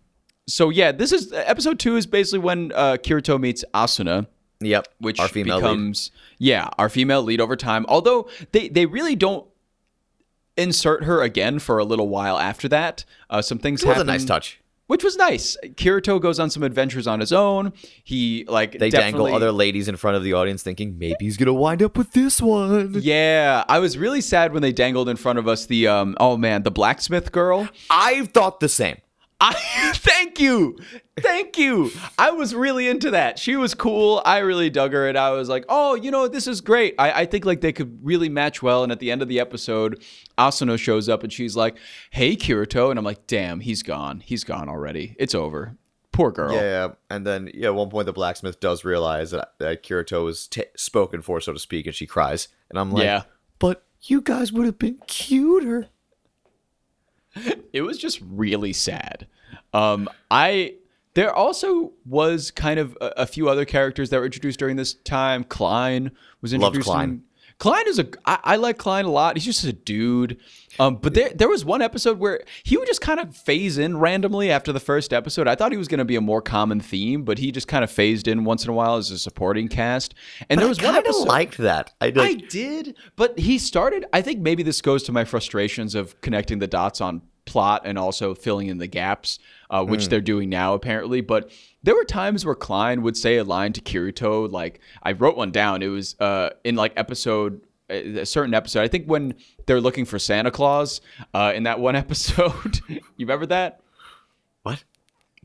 So, 0.47 0.69
yeah, 0.69 0.91
this 0.91 1.11
is 1.11 1.31
episode 1.33 1.79
two 1.79 1.95
is 1.95 2.05
basically 2.05 2.39
when 2.39 2.71
uh, 2.73 2.97
Kirito 3.01 3.39
meets 3.39 3.63
Asuna 3.73 4.27
Yep. 4.59 4.87
which 4.99 5.19
our 5.19 5.27
female 5.27 5.55
lead. 5.57 5.61
becomes 5.63 6.11
yeah 6.37 6.69
our 6.77 6.87
female 6.87 7.23
lead 7.23 7.41
over 7.41 7.55
time 7.55 7.83
although 7.89 8.29
they 8.51 8.69
they 8.69 8.85
really 8.85 9.15
don't 9.15 9.47
insert 10.55 11.03
her 11.05 11.21
again 11.23 11.57
for 11.57 11.79
a 11.79 11.83
little 11.83 12.07
while 12.09 12.37
after 12.37 12.67
that 12.67 13.03
uh, 13.31 13.41
some 13.41 13.57
things 13.57 13.81
It 13.83 13.87
was 13.87 13.97
a 13.99 14.03
nice 14.03 14.23
touch. 14.25 14.60
Which 14.91 15.03
was 15.03 15.15
nice 15.15 15.55
kirito 15.75 16.19
goes 16.19 16.37
on 16.37 16.49
some 16.49 16.63
adventures 16.63 17.07
on 17.07 17.19
his 17.19 17.31
own 17.31 17.71
he 18.03 18.43
like 18.49 18.77
They 18.77 18.89
dangle 18.89 19.25
other 19.33 19.51
ladies 19.51 19.87
in 19.87 19.95
front 19.95 20.17
of 20.17 20.23
the 20.23 20.33
audience, 20.33 20.63
thinking 20.63 20.97
maybe 20.97 21.15
he's 21.21 21.37
gonna 21.37 21.53
wind 21.53 21.81
up 21.81 21.97
with 21.97 22.11
this 22.11 22.41
one. 22.41 22.93
yeah 22.99 23.63
i 23.69 23.79
was 23.79 23.97
really 23.97 24.19
sad 24.21 24.51
when 24.53 24.61
they 24.61 24.73
dangled 24.73 25.07
in 25.07 25.15
front 25.15 25.39
of 25.39 25.47
us 25.47 25.65
the 25.67 25.87
um 25.87 26.15
oh 26.19 26.35
man 26.35 26.63
the 26.63 26.71
blacksmith 26.71 27.31
girl 27.31 27.69
I 27.89 28.25
thought 28.25 28.59
the 28.59 28.69
same. 28.69 28.97
I 29.41 29.53
thank 29.95 30.39
you. 30.39 30.77
Thank 31.19 31.57
you. 31.57 31.91
I 32.17 32.31
was 32.31 32.53
really 32.55 32.87
into 32.87 33.11
that. 33.11 33.39
She 33.39 33.55
was 33.55 33.73
cool. 33.73 34.21
I 34.23 34.39
really 34.39 34.69
dug 34.69 34.93
her 34.93 35.07
and 35.07 35.17
I 35.17 35.31
was 35.31 35.49
like, 35.49 35.65
oh, 35.67 35.95
you 35.95 36.11
know, 36.11 36.27
this 36.27 36.47
is 36.47 36.61
great. 36.61 36.95
I, 36.97 37.21
I 37.21 37.25
think 37.25 37.43
like 37.45 37.61
they 37.61 37.73
could 37.73 37.99
really 38.03 38.29
match 38.29 38.61
well. 38.61 38.83
And 38.83 38.91
at 38.91 38.99
the 38.99 39.11
end 39.11 39.21
of 39.21 39.27
the 39.27 39.39
episode, 39.39 40.03
Asuna 40.37 40.77
shows 40.77 41.09
up 41.09 41.23
and 41.23 41.33
she's 41.33 41.55
like, 41.55 41.77
Hey 42.11 42.35
Kirito. 42.35 42.89
And 42.89 42.97
I'm 42.99 43.05
like, 43.05 43.27
damn, 43.27 43.59
he's 43.59 43.83
gone. 43.83 44.19
He's 44.21 44.43
gone 44.43 44.69
already. 44.69 45.15
It's 45.19 45.35
over. 45.35 45.75
Poor 46.11 46.29
girl. 46.31 46.53
Yeah, 46.53 46.89
and 47.09 47.25
then 47.25 47.49
yeah, 47.53 47.67
at 47.67 47.75
one 47.75 47.89
point 47.89 48.05
the 48.05 48.11
blacksmith 48.13 48.59
does 48.59 48.83
realize 48.83 49.31
that, 49.31 49.53
that 49.59 49.81
Kirito 49.81 50.29
is 50.29 50.45
t- 50.47 50.65
spoken 50.75 51.21
for, 51.21 51.39
so 51.39 51.53
to 51.53 51.59
speak, 51.59 51.85
and 51.85 51.95
she 51.95 52.05
cries, 52.05 52.49
and 52.69 52.77
I'm 52.77 52.91
like, 52.91 53.03
Yeah. 53.05 53.23
but 53.59 53.85
you 54.01 54.19
guys 54.21 54.51
would 54.51 54.65
have 54.65 54.77
been 54.77 54.99
cuter. 55.07 55.87
it 57.73 57.81
was 57.81 57.97
just 57.97 58.21
really 58.29 58.73
sad. 58.73 59.27
Um, 59.73 60.09
I 60.29 60.75
There 61.13 61.33
also 61.33 61.91
was 62.05 62.51
kind 62.51 62.79
of 62.79 62.97
a, 63.01 63.13
a 63.17 63.25
few 63.25 63.49
other 63.49 63.65
characters 63.65 64.09
that 64.09 64.19
were 64.19 64.25
introduced 64.25 64.59
during 64.59 64.75
this 64.75 64.93
time. 64.93 65.43
Klein 65.43 66.11
was 66.41 66.53
introduced. 66.53 66.87
Klein. 66.87 67.09
in- 67.09 67.23
Klein 67.61 67.87
is 67.87 67.99
a. 67.99 68.07
I, 68.25 68.39
I 68.43 68.55
like 68.55 68.79
Klein 68.79 69.05
a 69.05 69.11
lot. 69.11 69.37
He's 69.37 69.45
just 69.45 69.63
a 69.63 69.71
dude. 69.71 70.39
Um, 70.79 70.95
but 70.95 71.13
there 71.13 71.29
there 71.29 71.47
was 71.47 71.63
one 71.63 71.83
episode 71.83 72.17
where 72.17 72.43
he 72.63 72.75
would 72.75 72.87
just 72.87 73.01
kind 73.01 73.19
of 73.19 73.37
phase 73.37 73.77
in 73.77 73.97
randomly 73.99 74.49
after 74.49 74.73
the 74.73 74.79
first 74.79 75.13
episode. 75.13 75.47
I 75.47 75.53
thought 75.53 75.71
he 75.71 75.77
was 75.77 75.87
going 75.87 75.99
to 75.99 76.05
be 76.05 76.15
a 76.15 76.21
more 76.21 76.41
common 76.41 76.79
theme, 76.79 77.21
but 77.23 77.37
he 77.37 77.51
just 77.51 77.67
kind 77.67 77.83
of 77.83 77.91
phased 77.91 78.27
in 78.27 78.45
once 78.45 78.63
in 78.63 78.71
a 78.71 78.73
while 78.73 78.95
as 78.95 79.11
a 79.11 79.19
supporting 79.19 79.67
cast. 79.67 80.15
And 80.49 80.59
there 80.59 80.67
was 80.67 80.79
I 80.79 80.85
one 80.85 80.93
kind 80.95 81.05
of 81.05 81.09
episode. 81.09 81.27
liked 81.27 81.57
that. 81.59 81.93
I 82.01 82.07
I 82.07 82.33
did. 82.33 82.49
did, 82.49 82.95
but 83.15 83.37
he 83.37 83.59
started. 83.59 84.05
I 84.11 84.23
think 84.23 84.39
maybe 84.39 84.63
this 84.63 84.81
goes 84.81 85.03
to 85.03 85.11
my 85.11 85.23
frustrations 85.23 85.93
of 85.93 86.19
connecting 86.21 86.57
the 86.57 86.67
dots 86.67 86.99
on 86.99 87.21
plot 87.45 87.81
and 87.85 87.97
also 87.97 88.33
filling 88.33 88.67
in 88.67 88.77
the 88.77 88.87
gaps, 88.87 89.39
uh, 89.69 89.83
which 89.83 90.07
they're 90.07 90.21
doing 90.21 90.49
now 90.49 90.73
apparently. 90.73 91.21
But 91.21 91.51
there 91.83 91.95
were 91.95 92.05
times 92.05 92.45
where 92.45 92.55
Klein 92.55 93.01
would 93.01 93.17
say 93.17 93.37
a 93.37 93.43
line 93.43 93.73
to 93.73 93.81
Kirito. 93.81 94.51
Like 94.51 94.79
I 95.03 95.13
wrote 95.13 95.37
one 95.37 95.51
down. 95.51 95.81
It 95.81 95.87
was 95.87 96.15
uh, 96.19 96.51
in 96.63 96.75
like 96.75 96.93
episode 96.95 97.61
a 97.89 98.25
certain 98.25 98.53
episode. 98.53 98.81
I 98.81 98.87
think 98.87 99.05
when 99.05 99.35
they're 99.65 99.81
looking 99.81 100.05
for 100.05 100.17
Santa 100.17 100.49
Claus 100.49 101.01
uh, 101.33 101.51
in 101.53 101.63
that 101.63 101.79
one 101.79 101.95
episode. 101.97 102.79
you 102.87 103.01
remember 103.19 103.45
that? 103.47 103.81
what? 104.63 104.83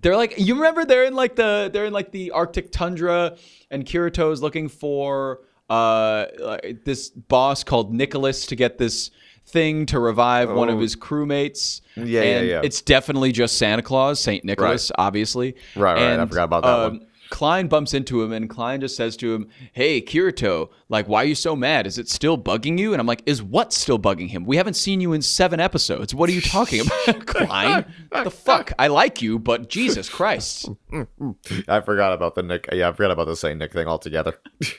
They're 0.01 0.17
like 0.17 0.35
you 0.39 0.57
remember 0.57 0.85
they're 0.85 1.05
in 1.05 1.15
like 1.15 1.37
the 1.37 1.71
they're 1.73 1.87
in 1.87 1.93
like 1.93 2.13
the 2.13 2.31
Arctic 2.33 2.71
tundra 2.71 3.37
and 3.71 3.85
Kirito 3.85 4.31
is 4.31 4.43
looking 4.43 4.69
for 4.69 5.41
uh 5.71 6.27
like, 6.39 6.85
this 6.85 7.09
boss 7.09 7.65
called 7.65 7.95
Nicholas 7.95 8.47
to 8.47 8.57
get 8.57 8.79
this 8.79 9.11
thing 9.47 9.87
to 9.87 9.99
revive 10.01 10.51
one 10.51 10.69
of 10.69 10.77
Oh. 10.77 10.81
his 10.81 10.97
crewmates. 10.97 11.81
Yeah, 11.97 12.05
yeah, 12.05 12.23
and 12.23 12.49
yeah. 12.49 12.61
It's 12.65 12.83
definitely 12.83 13.33
just 13.33 13.57
Santa 13.59 13.83
Claus, 13.83 14.21
Saint 14.21 14.45
Nicholas, 14.45 14.91
obviously. 14.99 15.55
Right, 15.75 15.95
right, 15.95 16.19
I 16.21 16.27
forgot 16.27 16.45
about 16.45 16.63
that 16.65 16.69
um, 16.71 16.93
one. 16.99 17.07
Klein 17.29 17.67
bumps 17.67 17.93
into 17.93 18.23
him 18.23 18.33
and 18.33 18.49
Klein 18.49 18.81
just 18.81 18.95
says 18.97 19.17
to 19.17 19.35
him, 19.35 19.49
Hey, 19.73 20.01
Kirito, 20.01 20.69
like, 20.89 21.09
why 21.09 21.23
are 21.23 21.27
you 21.27 21.35
so 21.35 21.57
mad? 21.57 21.85
Is 21.87 21.99
it 21.99 22.09
still 22.09 22.39
bugging 22.39 22.79
you? 22.79 22.93
And 22.93 23.01
I'm 23.01 23.07
like, 23.07 23.23
Is 23.27 23.43
what 23.43 23.73
still 23.73 23.99
bugging 23.99 24.29
him? 24.29 24.45
We 24.45 24.57
haven't 24.57 24.75
seen 24.75 25.01
you 25.01 25.13
in 25.13 25.23
seven 25.23 25.59
episodes. 25.59 26.15
What 26.15 26.31
are 26.31 26.33
you 26.33 26.41
talking 26.41 26.83
about, 26.83 27.27
Klein? 27.27 27.85
the 28.23 28.31
fuck? 28.31 28.73
I 28.79 28.87
like 28.87 29.23
you, 29.23 29.41
but 29.41 29.69
Jesus 29.69 30.09
Christ. 30.09 30.69
I 31.69 31.81
forgot 31.81 32.13
about 32.13 32.37
the 32.37 32.45
Nick. 32.45 32.69
Yeah, 32.73 32.91
I 32.91 32.93
forgot 32.93 33.11
about 33.11 33.27
the 33.27 33.35
Saint 33.37 33.59
Nick 33.59 33.73
thing 33.73 33.89
altogether. 33.89 34.39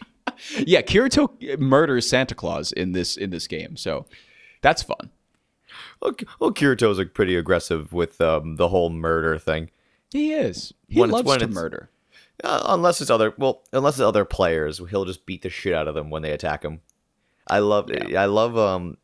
Yeah, 0.60 0.82
Kirito 0.84 1.58
murders 1.58 2.08
Santa 2.08 2.36
Claus 2.36 2.72
in 2.72 2.92
this 2.92 3.18
in 3.18 3.32
this 3.32 3.48
game, 3.48 3.76
so 3.76 4.06
that's 4.62 4.84
fun. 4.84 5.10
well, 6.02 6.16
well, 6.40 6.52
Kirito's 6.52 6.98
like 6.98 7.14
pretty 7.14 7.36
aggressive 7.36 7.94
with 7.94 8.20
um, 8.22 8.56
the 8.56 8.70
whole 8.70 8.90
murder 8.90 9.38
thing. 9.38 9.70
He 10.12 10.32
is. 10.34 10.74
He 10.88 11.00
When 11.00 11.10
loves 11.12 11.38
to 11.38 11.48
murder. 11.48 11.90
Uh, 12.44 12.64
unless 12.68 13.02
it's 13.02 13.10
other, 13.10 13.34
well, 13.38 13.64
unless 13.74 13.96
it's 13.96 14.02
other 14.02 14.24
players, 14.26 14.80
he'll 14.90 15.06
just 15.06 15.26
beat 15.26 15.42
the 15.42 15.50
shit 15.50 15.74
out 15.74 15.88
of 15.88 15.96
them 15.96 16.10
when 16.10 16.22
they 16.22 16.32
attack 16.32 16.64
him. 16.64 16.82
I 17.50 17.60
love, 17.60 17.90
I 18.16 18.26
love, 18.26 18.58
um, 18.58 18.98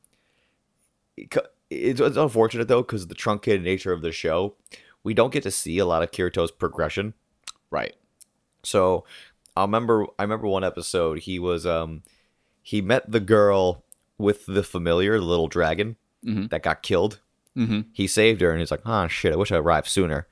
it's, 1.18 2.00
it's 2.00 2.18
unfortunate 2.18 2.68
though 2.68 2.84
because 2.84 3.08
the 3.08 3.16
truncated 3.16 3.64
nature 3.64 3.92
of 3.92 4.02
the 4.02 4.12
show, 4.12 4.56
we 5.04 5.14
don't 5.14 5.34
get 5.34 5.44
to 5.44 5.52
see 5.52 5.80
a 5.80 5.86
lot 5.86 6.04
of 6.04 6.12
Kirito's 6.12 6.52
progression. 6.52 7.16
Right. 7.72 7.96
So 8.64 9.04
I 9.58 9.62
remember, 9.62 10.06
I 10.20 10.24
remember 10.24 10.48
one 10.48 10.64
episode 10.64 11.20
he 11.20 11.40
was, 11.40 11.66
um, 11.66 12.04
he 12.62 12.82
met 12.82 13.12
the 13.12 13.20
girl 13.20 13.84
with 14.18 14.46
the 14.46 14.64
familiar, 14.64 15.20
the 15.20 15.26
little 15.26 15.48
dragon 15.48 15.96
Mhm. 16.26 16.50
that 16.50 16.64
got 16.64 16.82
killed. 16.84 17.20
Mm-hmm. 17.58 17.82
He 17.94 18.08
saved 18.08 18.42
her, 18.42 18.52
and 18.52 18.60
he's 18.60 18.72
like, 18.72 18.82
"Oh 18.86 19.08
shit! 19.08 19.34
I 19.34 19.36
wish 19.36 19.52
I 19.52 19.58
arrived 19.58 19.88
sooner." 19.88 20.28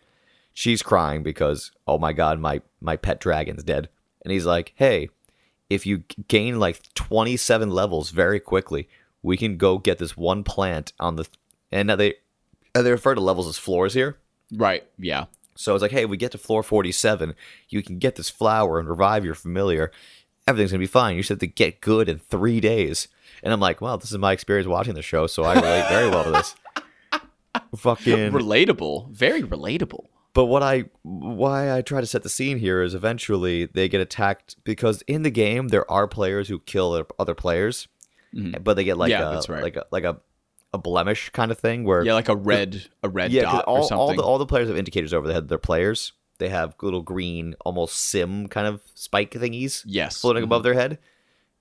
She's 0.53 0.81
crying 0.81 1.23
because, 1.23 1.71
oh 1.87 1.97
my 1.97 2.13
god, 2.13 2.39
my 2.39 2.61
my 2.81 2.95
pet 2.97 3.19
dragon's 3.19 3.63
dead. 3.63 3.89
And 4.23 4.31
he's 4.31 4.45
like, 4.45 4.73
"Hey, 4.75 5.09
if 5.69 5.85
you 5.85 6.03
gain 6.27 6.59
like 6.59 6.81
27 6.95 7.69
levels 7.69 8.09
very 8.11 8.39
quickly, 8.39 8.89
we 9.21 9.37
can 9.37 9.57
go 9.57 9.77
get 9.77 9.97
this 9.99 10.17
one 10.17 10.43
plant 10.43 10.93
on 10.99 11.15
the." 11.15 11.27
And 11.71 11.87
now 11.87 11.95
they 11.95 12.15
and 12.73 12.85
they 12.85 12.91
refer 12.91 13.13
to 13.15 13.21
levels 13.21 13.47
as 13.47 13.57
floors 13.57 13.93
here. 13.93 14.17
Right. 14.51 14.83
Yeah. 14.97 15.25
So 15.55 15.75
it's 15.75 15.81
like, 15.81 15.91
hey, 15.91 16.05
we 16.05 16.17
get 16.17 16.31
to 16.31 16.37
floor 16.37 16.63
47, 16.63 17.35
you 17.69 17.83
can 17.83 17.99
get 17.99 18.15
this 18.15 18.29
flower 18.29 18.79
and 18.79 18.87
revive 18.89 19.23
your 19.25 19.35
familiar. 19.35 19.91
Everything's 20.47 20.71
gonna 20.71 20.79
be 20.79 20.87
fine. 20.87 21.15
You 21.15 21.21
just 21.21 21.29
have 21.29 21.39
to 21.39 21.47
get 21.47 21.81
good 21.81 22.09
in 22.09 22.17
three 22.19 22.59
days. 22.59 23.07
And 23.43 23.51
I'm 23.51 23.59
like, 23.59 23.81
well, 23.81 23.97
this 23.97 24.11
is 24.11 24.17
my 24.17 24.31
experience 24.33 24.67
watching 24.67 24.93
the 24.93 25.01
show, 25.01 25.27
so 25.27 25.43
I 25.43 25.53
relate 25.55 25.87
very 25.89 26.09
well 26.09 26.23
to 26.25 26.31
this. 26.31 26.55
Fucking 27.77 28.31
Relatable. 28.31 29.11
Very 29.11 29.41
relatable. 29.43 30.05
but 30.33 30.45
what 30.45 30.63
I 30.63 30.85
why 31.03 31.75
I 31.75 31.81
try 31.81 31.99
to 32.01 32.07
set 32.07 32.23
the 32.23 32.29
scene 32.29 32.57
here 32.59 32.81
is 32.81 32.93
eventually 32.93 33.65
they 33.65 33.89
get 33.89 33.99
attacked 34.01 34.55
because 34.63 35.01
in 35.07 35.23
the 35.23 35.29
game 35.31 35.67
there 35.69 35.89
are 35.91 36.07
players 36.07 36.47
who 36.47 36.59
kill 36.59 37.05
other- 37.19 37.35
players, 37.35 37.87
but 38.33 38.75
they 38.75 38.83
get 38.83 38.97
like 38.97 39.11
Mm-hmm. 39.11 39.33
Yeah, 39.33 39.41
a 39.47 39.53
right. 39.53 39.63
like 39.63 39.75
a 39.75 39.85
like 39.91 40.03
a, 40.05 40.17
a 40.73 40.77
blemish 40.77 41.29
kind 41.31 41.51
of 41.51 41.57
thing 41.59 41.83
where 41.83 42.03
Yeah, 42.05 42.13
like 42.13 42.29
a 42.29 42.35
red 42.35 42.87
a 43.03 43.09
red 43.09 43.31
yeah 43.31 43.43
dot 43.43 43.65
all, 43.65 43.83
or 43.85 43.93
all 43.93 44.13
the 44.15 44.23
all 44.23 44.37
the 44.37 44.45
players 44.45 44.67
have 44.69 44.77
indicators 44.77 45.13
over 45.13 45.27
the 45.27 45.33
head 45.33 45.43
of 45.43 45.49
their 45.49 45.57
players. 45.57 46.13
They 46.37 46.49
have 46.49 46.75
little 46.81 47.01
green, 47.03 47.55
almost 47.65 47.97
sim 47.97 48.47
kind 48.47 48.65
of 48.67 48.81
spike 48.95 49.31
thingies 49.31 49.83
yes. 49.85 50.19
floating 50.21 50.41
Mhm. 50.43 50.45
above 50.45 50.63
their 50.63 50.73
head. 50.73 50.97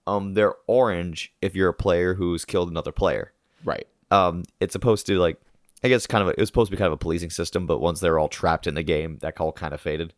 Um, 0.06 0.34
they're 0.34 0.54
orange 0.66 1.32
if 1.42 1.54
you're 1.54 1.68
a 1.68 1.74
player 1.74 2.14
who's 2.14 2.44
killed 2.44 2.68
another 2.70 2.90
player 2.92 3.32
Right. 3.64 3.86
um, 4.10 4.44
it's 4.60 4.72
supposed 4.72 5.06
to 5.06 5.18
like 5.18 5.36
I 5.84 5.88
guess 5.88 6.06
kind 6.06 6.22
of 6.22 6.28
a, 6.28 6.30
it 6.32 6.38
was 6.40 6.48
supposed 6.48 6.70
to 6.70 6.76
be 6.76 6.78
kind 6.78 6.88
of 6.88 6.92
a 6.94 6.96
policing 6.98 7.30
system, 7.30 7.66
but 7.66 7.78
once 7.80 8.00
they're 8.00 8.18
all 8.18 8.28
trapped 8.28 8.66
in 8.66 8.74
the 8.74 8.82
game, 8.82 9.18
that 9.22 9.40
all 9.40 9.52
kind 9.52 9.72
of 9.72 9.80
faded, 9.80 10.12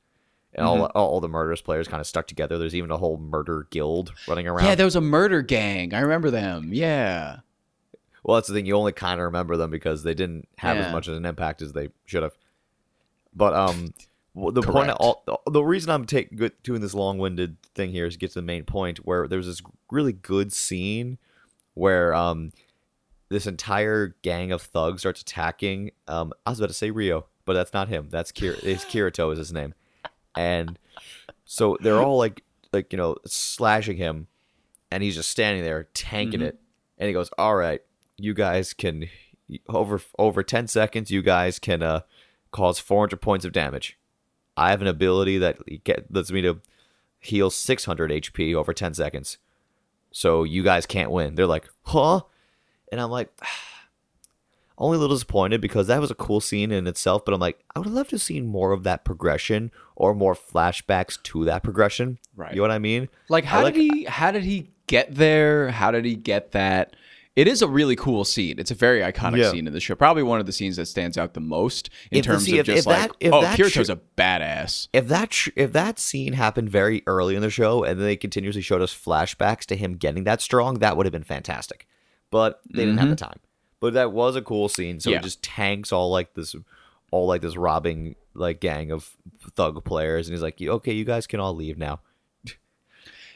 and 0.55 0.67
all, 0.67 0.75
Mm-hmm. 0.77 0.97
all 0.97 1.09
all 1.09 1.21
the 1.21 1.29
murderous 1.29 1.61
players 1.63 1.87
kind 1.89 2.01
of 2.01 2.07
stuck 2.07 2.27
together. 2.27 2.59
There's 2.59 2.75
even 2.75 2.91
a 2.91 2.97
whole 2.99 3.17
murder 3.17 3.67
guild 3.71 4.13
running 4.27 4.49
around. 4.49 4.67
Yeah, 4.67 4.75
there 4.75 4.87
was 4.87 4.97
a 4.97 5.01
murder 5.01 5.41
gang. 5.43 5.95
I 5.95 6.01
remember 6.01 6.31
them. 6.31 6.71
Yeah. 6.73 7.39
well, 8.25 8.37
that's 8.37 8.49
the 8.49 8.55
thing. 8.55 8.67
You 8.67 8.75
only 8.77 8.93
kind 8.93 9.21
of 9.21 9.25
remember 9.27 9.57
them 9.57 9.71
because 9.71 10.03
they 10.03 10.15
didn't 10.15 10.49
have 10.59 10.77
Yeah. 10.77 10.87
as 10.87 10.93
much 10.93 11.07
of 11.09 11.15
an 11.17 11.25
impact 11.27 11.63
as 11.63 11.73
they 11.75 11.91
should 12.07 12.23
have. 12.25 12.37
But 13.35 13.55
um, 13.55 13.95
well, 14.35 14.53
the 14.53 14.63
point, 14.63 14.87
Correct. 14.87 14.97
all, 15.01 15.23
the, 15.27 15.51
the 15.51 15.63
reason 15.63 15.91
I'm 15.91 16.05
taking 16.07 16.39
good 16.39 16.53
doing 16.63 16.81
this 16.81 16.95
long-winded 16.95 17.57
thing 17.75 17.91
here 17.91 18.07
is 18.07 18.15
to 18.15 18.19
get 18.19 18.29
to 18.31 18.35
the 18.37 18.43
main 18.43 18.65
point 18.65 18.99
where 18.99 19.29
there's 19.29 19.47
this 19.47 19.61
really 19.91 20.13
good 20.13 20.53
scene 20.53 21.19
where 21.75 22.15
um 22.15 22.53
this 23.29 23.47
entire 23.47 24.15
gang 24.23 24.53
of 24.53 24.61
thugs 24.63 25.01
starts 25.03 25.23
attacking. 25.23 25.91
Um, 26.07 26.33
I 26.45 26.51
was 26.51 26.61
about 26.61 26.69
to 26.69 26.75
say 26.75 26.91
Rio, 26.91 27.27
but 27.47 27.55
that's 27.55 27.73
not 27.73 27.89
him. 27.89 28.09
That's 28.11 28.31
Kir- 28.33 28.59
it's 28.63 28.85
Kirito 28.93 29.33
is 29.33 29.39
his 29.39 29.53
name, 29.53 29.75
and 30.37 30.79
so 31.45 31.77
they're 31.81 32.01
all 32.01 32.19
like 32.19 32.43
like 32.73 32.93
you 32.93 32.97
know 32.99 33.17
slashing 33.27 33.97
him, 33.97 34.27
and 34.91 35.03
he's 35.03 35.15
just 35.15 35.31
standing 35.31 35.63
there 35.65 35.89
tanking 35.95 36.41
Mhm. 36.41 36.45
it, 36.49 36.61
and 36.99 37.07
he 37.07 37.13
goes, 37.13 37.31
"All 37.39 37.55
right, 37.57 37.81
you 38.19 38.35
guys 38.35 38.73
can 38.75 39.09
over 39.69 40.01
over 40.19 40.43
ten 40.43 40.67
seconds. 40.69 41.11
You 41.11 41.23
guys 41.23 41.59
can 41.59 41.83
uh 41.83 42.01
cause 42.51 42.79
400 42.79 43.19
points 43.21 43.45
of 43.47 43.53
damage. 43.53 43.99
I 44.57 44.71
have 44.71 44.81
an 44.83 44.87
ability 44.89 45.39
that 45.39 45.59
get 45.85 46.13
lets 46.13 46.31
me 46.31 46.43
to 46.43 46.61
heal 47.19 47.51
600 47.51 48.11
HP 48.11 48.55
over 48.55 48.73
10 48.75 48.95
seconds. 48.95 49.39
So 50.11 50.45
you 50.45 50.63
guys 50.63 50.87
can't 50.87 51.11
win. 51.11 51.35
They're 51.35 51.47
like, 51.47 51.69
huh? 51.83 52.21
And 52.91 53.01
I'm 53.01 53.11
like, 53.11 53.31
only 54.79 54.97
a 54.97 55.01
little 55.01 55.17
disappointed 55.17 55.61
because 55.61 55.87
that 55.87 56.01
was 56.01 56.11
a 56.11 56.15
cool 56.17 56.41
scene 56.41 56.73
in 56.73 56.87
itself. 56.87 57.25
But 57.25 57.33
I'm 57.35 57.41
like, 57.41 57.63
I 57.75 57.79
would 57.79 57.89
love 57.89 58.09
to 58.09 58.19
see 58.19 58.41
more 58.41 58.73
of 58.73 58.83
that 58.83 59.05
progression 59.05 59.71
or 59.97 60.15
more 60.15 60.35
flashbacks 60.35 61.23
to 61.25 61.45
that 61.45 61.63
progression. 61.63 62.19
Right. 62.37 62.51
You 62.53 62.57
know 62.57 62.63
what 62.63 62.71
I 62.73 62.79
mean? 62.79 63.09
Like 63.29 63.45
how 63.45 63.61
I 63.61 63.63
like- 63.65 63.75
did 63.75 63.81
he 63.81 64.05
how 64.05 64.31
did 64.31 64.45
he 64.45 64.71
get 64.87 65.15
there? 65.15 65.71
How 65.71 65.91
did 65.91 66.05
he 66.05 66.17
get 66.17 66.53
that? 66.53 66.95
It 67.35 67.49
is 67.49 67.63
a 67.63 67.67
really 67.69 67.97
cool 67.97 68.25
scene. 68.25 68.59
It's 68.59 68.71
a 68.71 68.75
very 68.75 69.01
iconic 69.01 69.39
Yeah. 69.39 69.51
scene 69.53 69.67
in 69.67 69.73
the 69.73 69.81
show. 69.81 69.95
Probably 69.95 70.23
one 70.23 70.39
of 70.39 70.45
the 70.45 70.53
scenes 70.53 70.77
that 70.77 70.85
stands 70.87 71.17
out 71.17 71.33
the 71.33 71.41
most 71.41 71.89
in 72.11 72.19
If 72.19 72.25
terms 72.27 72.45
see, 72.45 72.59
of 72.59 72.69
if- 72.69 72.75
just 72.75 72.79
if 72.81 72.87
like, 72.87 73.19
that- 73.19 73.33
oh, 73.33 73.41
that 73.41 73.59
Kirito's 73.59 73.87
sh- 73.87 73.91
a 73.91 73.99
badass. 74.19 74.89
If 74.93 75.09
that 75.09 75.33
sh- 75.33 75.49
if 75.57 75.73
that 75.73 75.99
scene 75.99 76.35
happened 76.35 76.69
very 76.69 77.03
early 77.07 77.35
in 77.35 77.41
the 77.41 77.49
show 77.49 77.85
and 77.85 77.99
then 77.99 78.07
they 78.07 78.17
continuously 78.17 78.61
showed 78.61 78.83
us 78.83 78.95
flashbacks 78.95 79.65
to 79.67 79.77
him 79.77 79.95
getting 79.97 80.25
that 80.25 80.43
strong, 80.43 80.81
that 80.81 80.97
would 80.97 81.07
have 81.07 81.13
been 81.13 81.23
fantastic. 81.25 81.87
But 82.31 82.61
they 82.71 82.85
didn't 82.85 82.99
have 82.99 83.09
the 83.09 83.17
time. 83.17 83.39
But 83.81 83.95
that 83.95 84.13
was 84.13 84.37
a 84.37 84.43
cool 84.43 84.69
scene. 84.69 85.01
So 85.01 85.09
Mm-hmm. 85.09 85.13
Yeah. 85.15 85.19
it 85.21 85.25
just 85.25 85.43
tanks 85.43 85.91
all 85.91 86.11
like 86.11 86.35
this, 86.35 86.55
all 87.11 87.27
like 87.27 87.41
this 87.41 87.57
robbing 87.57 88.15
like 88.35 88.61
gang 88.61 88.91
of 88.91 89.17
thug 89.57 89.83
players, 89.85 90.29
and 90.29 90.35
he's 90.35 90.43
like, 90.43 90.61
"Okay, 90.61 90.93
you 90.93 91.05
guys 91.05 91.27
can 91.27 91.41
all 91.41 91.55
leave 91.55 91.79
now." 91.79 92.01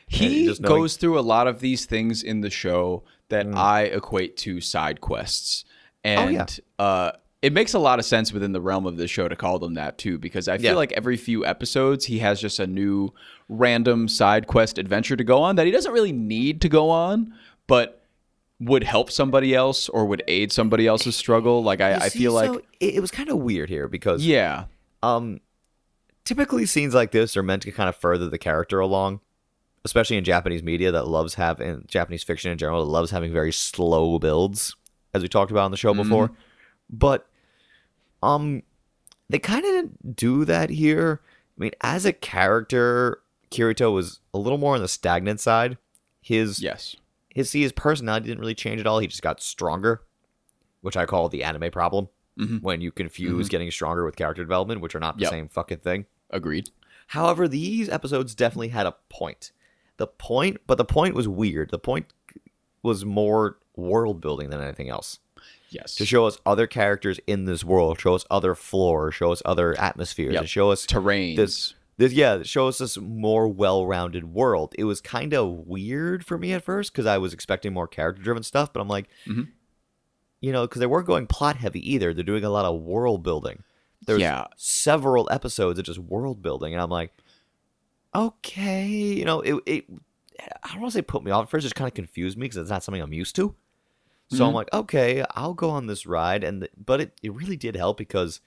He 0.09 0.55
goes 0.63 0.97
through 0.97 1.19
a 1.19 1.21
lot 1.21 1.49
of 1.49 1.61
these 1.61 1.85
things 1.85 2.23
in 2.23 2.41
the 2.41 2.51
show 2.51 3.03
that 3.29 3.47
Mm. 3.47 3.57
I 3.57 3.83
equate 3.83 4.37
to 4.39 4.61
side 4.61 5.01
quests. 5.01 5.65
And 6.05 6.31
Oh, 6.31 6.33
yeah. 6.33 6.47
uh, 6.79 7.13
it 7.43 7.53
makes 7.53 7.75
a 7.75 7.79
lot 7.79 7.99
of 7.99 8.05
sense 8.05 8.33
within 8.33 8.53
the 8.53 8.61
realm 8.61 8.87
of 8.87 8.97
the 8.97 9.07
show 9.09 9.29
to 9.29 9.37
call 9.37 9.59
them 9.59 9.75
that 9.75 9.99
too, 9.99 10.19
because 10.19 10.49
I 10.49 10.59
feel 10.59 10.73
Yeah. 10.73 10.77
like 10.77 10.93
every 10.93 11.17
few 11.17 11.45
episodes 11.45 12.07
he 12.07 12.19
has 12.21 12.41
just 12.41 12.59
a 12.59 12.67
new 12.67 13.13
random 13.49 14.09
side 14.09 14.47
quest 14.47 14.79
adventure 14.79 15.17
to 15.17 15.25
go 15.25 15.43
on 15.43 15.57
that 15.57 15.67
he 15.67 15.73
doesn't 15.73 15.93
really 15.93 16.13
need 16.13 16.61
to 16.63 16.69
go 16.69 16.91
on, 16.91 17.33
but 17.67 18.03
would 18.59 18.85
help 18.85 19.11
somebody 19.11 19.55
else 19.55 19.89
or 19.91 20.07
would 20.07 20.23
aid 20.29 20.51
somebody 20.51 20.87
else's 20.87 21.15
struggle. 21.15 21.63
Like 21.63 21.81
I, 21.81 21.91
You 21.91 21.97
I 22.03 22.09
feel 22.09 22.33
like 22.33 22.49
so 22.51 22.63
it, 22.81 22.95
it 22.95 23.01
was 23.01 23.11
kind 23.11 23.29
of 23.29 23.37
weird 23.39 23.69
here 23.69 23.87
because 23.89 24.25
yeah. 24.25 24.65
um 25.03 25.41
typically 26.25 26.67
scenes 26.67 26.95
like 26.95 27.13
this 27.13 27.37
are 27.37 27.43
meant 27.43 27.63
to 27.63 27.71
kind 27.73 27.89
of 27.89 27.97
further 27.97 28.29
the 28.29 28.39
character 28.39 28.81
along, 28.81 29.21
especially 29.87 30.17
in 30.17 30.25
Japanese 30.25 30.63
media 30.65 30.91
that 30.91 31.07
loves 31.07 31.35
having 31.35 31.85
Japanese 31.87 32.25
fiction 32.25 32.51
in 32.51 32.59
general 32.59 32.85
that 32.85 32.91
loves 32.91 33.13
having 33.13 33.33
very 33.33 33.53
slow 33.53 34.19
builds, 34.19 34.75
as 35.15 35.23
we 35.23 35.29
talked 35.29 35.53
about 35.53 35.65
on 35.65 35.71
the 35.71 35.77
show 35.77 35.95
before. 35.95 36.33
But 36.91 37.27
um, 38.23 38.63
they 39.31 39.39
kind 39.39 39.65
of 39.65 39.71
didn't 39.71 40.17
do 40.17 40.45
that 40.45 40.71
here. 40.71 41.21
I 41.25 41.63
mean, 41.63 41.71
as 41.81 42.05
a 42.05 42.13
character, 42.13 43.21
Kirito 43.51 43.93
was 43.95 44.21
a 44.35 44.39
little 44.39 44.59
more 44.59 44.75
on 44.75 44.83
the 44.83 44.89
stagnant 44.89 45.41
side. 45.41 45.79
His 46.21 46.61
Yes. 46.61 46.97
his 47.35 47.49
see 47.51 47.63
his 47.63 47.73
personality 47.73 48.27
didn't 48.27 48.41
really 48.41 48.55
change 48.55 48.81
at 48.81 48.87
all. 48.87 48.99
He 48.99 49.07
just 49.07 49.23
got 49.23 49.41
stronger, 49.41 50.03
which 50.81 50.97
I 50.97 51.07
call 51.07 51.29
the 51.29 51.45
anime 51.45 51.71
problem. 51.71 52.09
Mhm. 52.39 52.61
When 52.63 52.81
you 52.83 52.91
confuse 52.93 53.49
getting 53.49 53.71
stronger 53.71 54.05
with 54.05 54.17
character 54.17 54.43
development, 54.43 54.81
which 54.83 54.95
are 54.95 55.01
not 55.01 55.17
the 55.17 55.23
Yep. 55.23 55.31
same 55.31 55.49
fucking 55.49 55.79
thing. 55.79 56.05
Agreed. 56.31 56.69
However, 57.09 57.47
these 57.49 57.89
episodes 57.89 58.35
definitely 58.35 58.69
had 58.69 58.85
a 58.87 58.97
point. 59.09 59.53
The 59.99 60.07
point, 60.07 60.59
but 60.67 60.79
the 60.79 60.85
point 60.85 61.15
was 61.15 61.27
weird. 61.29 61.71
The 61.71 61.79
point 61.79 62.13
was 62.83 63.05
more 63.05 63.59
world 63.77 64.21
building 64.21 64.51
than 64.51 64.61
anything 64.61 64.89
else. 64.89 65.19
Yes. 65.71 65.95
To 65.97 66.07
show 66.07 66.27
us 66.27 66.39
other 66.47 66.67
characters 66.67 67.19
in 67.27 67.45
this 67.45 67.65
world, 67.65 67.99
show 68.01 68.15
us 68.15 68.25
other 68.31 68.55
floor, 68.55 69.11
show 69.11 69.33
us 69.33 69.43
other 69.45 69.79
atmospheres, 69.81 70.35
Yep. 70.35 70.47
show 70.47 70.71
us 70.71 70.87
terrain. 70.87 71.37
this 71.37 71.75
this 71.99 72.13
yeah 72.13 72.43
show 72.43 72.69
us 72.69 72.77
this 72.79 72.99
more 72.99 73.49
well-rounded 73.49 74.33
world 74.35 74.75
it 74.79 74.85
was 74.85 75.01
kind 75.01 75.33
of 75.33 75.49
weird 75.67 76.27
for 76.27 76.37
me 76.37 76.53
at 76.53 76.63
first 76.63 76.93
because 76.93 77.07
i 77.07 77.17
was 77.17 77.33
expecting 77.33 77.73
more 77.73 77.89
character-driven 77.89 78.43
stuff 78.43 78.71
but 78.71 78.81
i'm 78.83 78.89
like 78.89 79.09
Mhm. 79.27 79.49
you 80.43 80.53
know 80.53 80.67
because 80.67 80.81
they 80.81 80.87
weren't 80.87 81.07
going 81.07 81.27
plot 81.27 81.57
heavy 81.57 81.81
either 81.91 82.13
they're 82.13 82.23
doing 82.23 82.45
a 82.45 82.51
lot 82.51 82.67
of 82.67 82.83
world 82.83 83.23
building 83.23 83.63
there's 84.07 84.21
Yeah. 84.21 84.45
several 84.59 85.27
episodes 85.33 85.79
of 85.79 85.87
just 85.87 85.99
world 85.99 86.43
building 86.43 86.75
and 86.75 86.83
i'm 86.83 86.91
like 86.91 87.15
okay 88.17 88.87
you 88.89 89.25
know 89.25 89.41
it, 89.43 89.55
it 89.67 89.85
i 90.65 90.73
don't 90.73 90.81
want 90.81 90.93
to 90.93 90.99
say 90.99 91.03
put 91.03 91.23
me 91.23 91.31
off 91.31 91.45
at 91.45 91.51
first 91.51 91.65
it 91.65 91.69
just 91.69 91.75
kind 91.75 91.89
of 91.89 91.95
confused 91.95 92.37
me 92.39 92.45
because 92.45 92.57
it's 92.57 92.71
not 92.71 92.83
something 92.83 93.03
i'm 93.03 93.13
used 93.13 93.37
to 93.37 93.55
so 94.29 94.45
i'm 94.47 94.53
Mhm. 94.53 94.55
like 94.55 94.73
okay 94.73 95.25
i'll 95.35 95.55
go 95.55 95.71
on 95.71 95.87
this 95.87 96.07
ride 96.07 96.43
and 96.43 96.63
th- 96.63 96.73
but 96.77 97.01
it, 97.01 97.13
it 97.23 97.33
really 97.35 97.57
did 97.57 97.77
help 97.77 97.97
because 97.99 98.41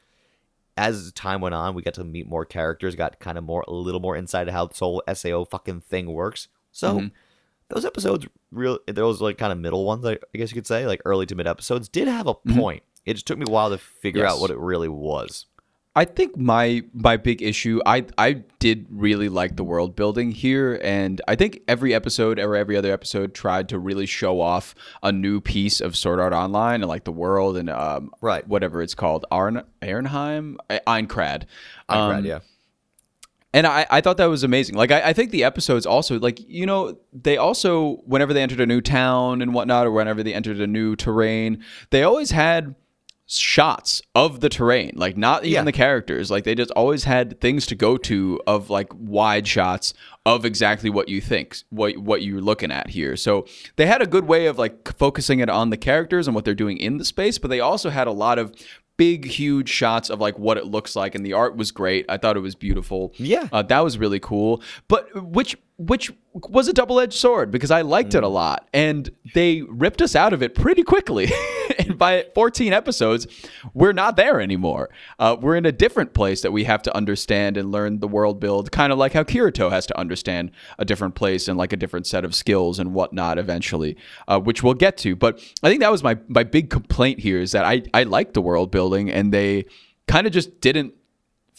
as 0.77 1.12
time 1.12 1.41
went 1.41 1.53
on, 1.53 1.73
we 1.75 1.82
got 1.82 1.95
to 1.95 2.05
meet 2.05 2.25
more 2.25 2.45
characters, 2.45 2.95
got 2.95 3.19
kind 3.19 3.38
of 3.38 3.43
more 3.43 3.65
a 3.67 3.73
little 3.73 3.99
more 3.99 4.15
insight 4.15 4.47
of 4.47 4.53
how 4.53 4.65
this 4.65 4.79
whole 4.79 5.03
SAO 5.13 5.43
fucking 5.43 5.82
thing 5.82 6.13
works. 6.13 6.47
So 6.71 7.01
Mhm. 7.01 7.12
those 7.67 7.84
episodes, 7.84 8.27
real 8.49 8.79
those 8.88 9.19
like 9.19 9.38
kind 9.38 9.51
of 9.51 9.58
middle 9.60 9.84
ones, 9.84 10.05
I 10.05 10.13
I 10.13 10.38
guess 10.38 10.51
you 10.51 10.55
could 10.55 10.67
say, 10.67 10.86
like 10.88 11.01
early 11.03 11.25
to 11.25 11.36
mid 11.36 11.47
episodes, 11.47 11.89
did 11.89 12.08
have 12.08 12.27
a 12.27 12.34
Mhm. 12.36 12.55
point. 12.58 12.84
It 13.05 13.15
just 13.15 13.27
took 13.27 13.38
me 13.38 13.43
a 13.45 13.51
while 13.51 13.69
to 13.71 13.77
figure 13.77 14.25
out 14.25 14.39
what 14.39 14.51
it 14.51 14.58
really 14.58 14.88
was. 14.88 15.47
I 15.99 16.05
think 16.05 16.38
my 16.38 16.81
my 16.93 17.17
big 17.17 17.41
issue 17.41 17.81
I 17.85 18.05
I 18.17 18.43
did 18.59 18.85
really 18.89 19.27
like 19.27 19.57
the 19.57 19.65
world 19.65 19.97
building 19.97 20.31
here 20.31 20.79
and 20.81 21.21
I 21.27 21.35
think 21.35 21.59
every 21.67 21.93
episode 21.93 22.39
or 22.39 22.55
every 22.55 22.77
other 22.77 22.93
episode 22.93 23.33
tried 23.33 23.67
to 23.67 23.77
really 23.79 24.05
show 24.05 24.39
off 24.39 24.75
a 25.03 25.12
new 25.12 25.41
piece 25.41 25.81
of 25.81 25.97
Sword 25.97 26.21
Art 26.21 26.31
Online 26.31 26.75
and 26.75 26.88
like 26.88 27.03
the 27.03 27.12
world 27.12 27.57
and 27.57 27.69
um 27.69 28.12
Right. 28.21 28.47
whatever 28.47 28.81
it's 28.81 28.95
called 28.95 29.25
Arn 29.29 29.62
Arnheim 29.81 30.57
I- 30.69 30.79
Aincrad. 30.88 31.43
Um, 31.89 32.23
yeah. 32.23 32.39
And 33.53 33.67
I, 33.67 33.85
I 33.89 33.99
thought 33.99 34.15
that 34.17 34.27
was 34.27 34.43
amazing. 34.45 34.75
Like 34.75 34.91
I, 34.91 35.09
I 35.09 35.12
think 35.13 35.31
the 35.31 35.43
episodes 35.43 35.85
also 35.85 36.17
like 36.17 36.39
you 36.47 36.65
know 36.65 36.97
they 37.12 37.35
also 37.35 37.95
whenever 38.05 38.33
they 38.33 38.41
entered 38.41 38.62
a 38.62 38.65
new 38.65 38.79
town 38.79 39.41
and 39.41 39.53
whatnot 39.53 39.85
or 39.85 39.91
whenever 39.91 40.23
they 40.23 40.33
entered 40.33 40.62
a 40.62 40.67
new 40.67 40.95
terrain 40.95 41.62
they 41.89 42.03
always 42.03 42.31
had 42.31 42.75
shots 43.37 44.01
of 44.15 44.39
the 44.39 44.49
terrain 44.49 44.91
like 44.95 45.15
not 45.15 45.43
even 45.43 45.53
Yeah. 45.53 45.63
the 45.63 45.71
characters. 45.71 46.31
Like 46.31 46.43
they 46.45 46.55
just 46.55 46.71
always 46.71 47.03
had 47.03 47.39
things 47.39 47.65
to 47.67 47.75
go 47.75 47.95
to 47.97 48.39
of 48.47 48.69
like 48.69 48.87
wide 48.95 49.47
shots 49.47 49.93
of 50.25 50.45
exactly 50.45 50.89
what 50.89 51.09
you 51.09 51.21
think 51.21 51.57
what 51.69 51.97
what 51.97 52.21
you're 52.23 52.41
looking 52.41 52.71
at 52.71 52.89
here. 52.89 53.15
So 53.15 53.45
they 53.75 53.85
had 53.85 54.01
a 54.01 54.07
good 54.07 54.25
way 54.27 54.47
of 54.47 54.57
like 54.57 54.97
focusing 54.97 55.39
it 55.39 55.49
on 55.49 55.69
the 55.69 55.77
characters 55.77 56.27
and 56.27 56.33
what 56.35 56.43
they're 56.45 56.55
doing 56.55 56.77
in 56.77 56.97
the 56.97 57.05
space 57.05 57.37
but 57.37 57.49
they 57.49 57.59
also 57.59 57.89
had 57.89 58.07
a 58.07 58.11
lot 58.11 58.39
of 58.39 58.53
big 58.97 59.23
huge 59.25 59.69
shots 59.69 60.09
of 60.09 60.19
like 60.19 60.37
what 60.37 60.57
it 60.57 60.65
looks 60.65 60.93
like 60.93 61.15
and 61.15 61.25
the 61.25 61.31
art 61.31 61.55
was 61.55 61.71
great. 61.71 62.05
I 62.09 62.17
thought 62.17 62.35
it 62.35 62.41
was 62.41 62.55
beautiful. 62.55 63.13
Yeah. 63.15 63.47
uh, 63.51 63.61
that 63.61 63.79
was 63.81 63.97
really 63.97 64.19
cool. 64.19 64.61
But 64.89 65.23
which 65.23 65.55
which 65.77 66.11
was 66.33 66.67
a 66.67 66.73
double-edged 66.73 67.13
sword 67.13 67.49
because 67.51 67.71
i 67.71 67.81
liked 67.81 68.13
it 68.13 68.21
a 68.21 68.27
lot 68.27 68.67
and 68.73 69.09
they 69.33 69.61
ripped 69.61 70.01
us 70.01 70.13
out 70.15 70.33
of 70.33 70.41
it 70.43 70.55
pretty 70.55 70.81
quickly. 70.83 71.31
And 71.77 71.88
by 71.99 72.25
14 72.33 72.73
episodes 72.73 73.27
we're 73.73 73.93
not 73.93 74.15
there 74.15 74.41
anymore. 74.41 74.89
Uh, 75.19 75.35
we're 75.39 75.55
in 75.55 75.65
a 75.65 75.71
different 75.71 76.13
place 76.13 76.41
that 76.41 76.51
we 76.51 76.63
have 76.63 76.81
to 76.83 76.95
understand 76.95 77.57
and 77.57 77.71
learn 77.71 77.99
the 77.99 78.07
world 78.07 78.39
build 78.39 78.71
kind 78.71 78.91
of 78.91 78.97
like 78.97 79.13
how 79.13 79.23
kirito 79.23 79.69
has 79.69 79.85
to 79.85 79.97
understand 79.97 80.51
a 80.77 80.85
different 80.85 81.15
place 81.15 81.47
and 81.47 81.57
like 81.57 81.73
a 81.73 81.77
different 81.77 82.07
set 82.07 82.25
of 82.25 82.33
skills 82.33 82.79
and 82.79 82.93
whatnot 82.93 83.38
eventually 83.38 83.97
uh, 84.27 84.39
which 84.39 84.63
we'll 84.63 84.73
get 84.73 84.97
to. 84.97 85.15
But 85.15 85.39
i 85.62 85.69
think 85.69 85.81
that 85.81 85.91
was 85.91 86.03
my 86.03 86.17
my 86.27 86.43
big 86.43 86.69
complaint 86.69 87.19
here 87.19 87.39
is 87.39 87.51
that 87.51 87.65
i 87.65 87.83
i 87.93 88.03
like 88.03 88.33
the 88.33 88.41
world 88.41 88.71
building 88.71 89.12
and 89.12 89.33
they 89.33 89.65
kind 90.07 90.25
of 90.25 90.33
just 90.33 90.62
didn't 90.62 90.93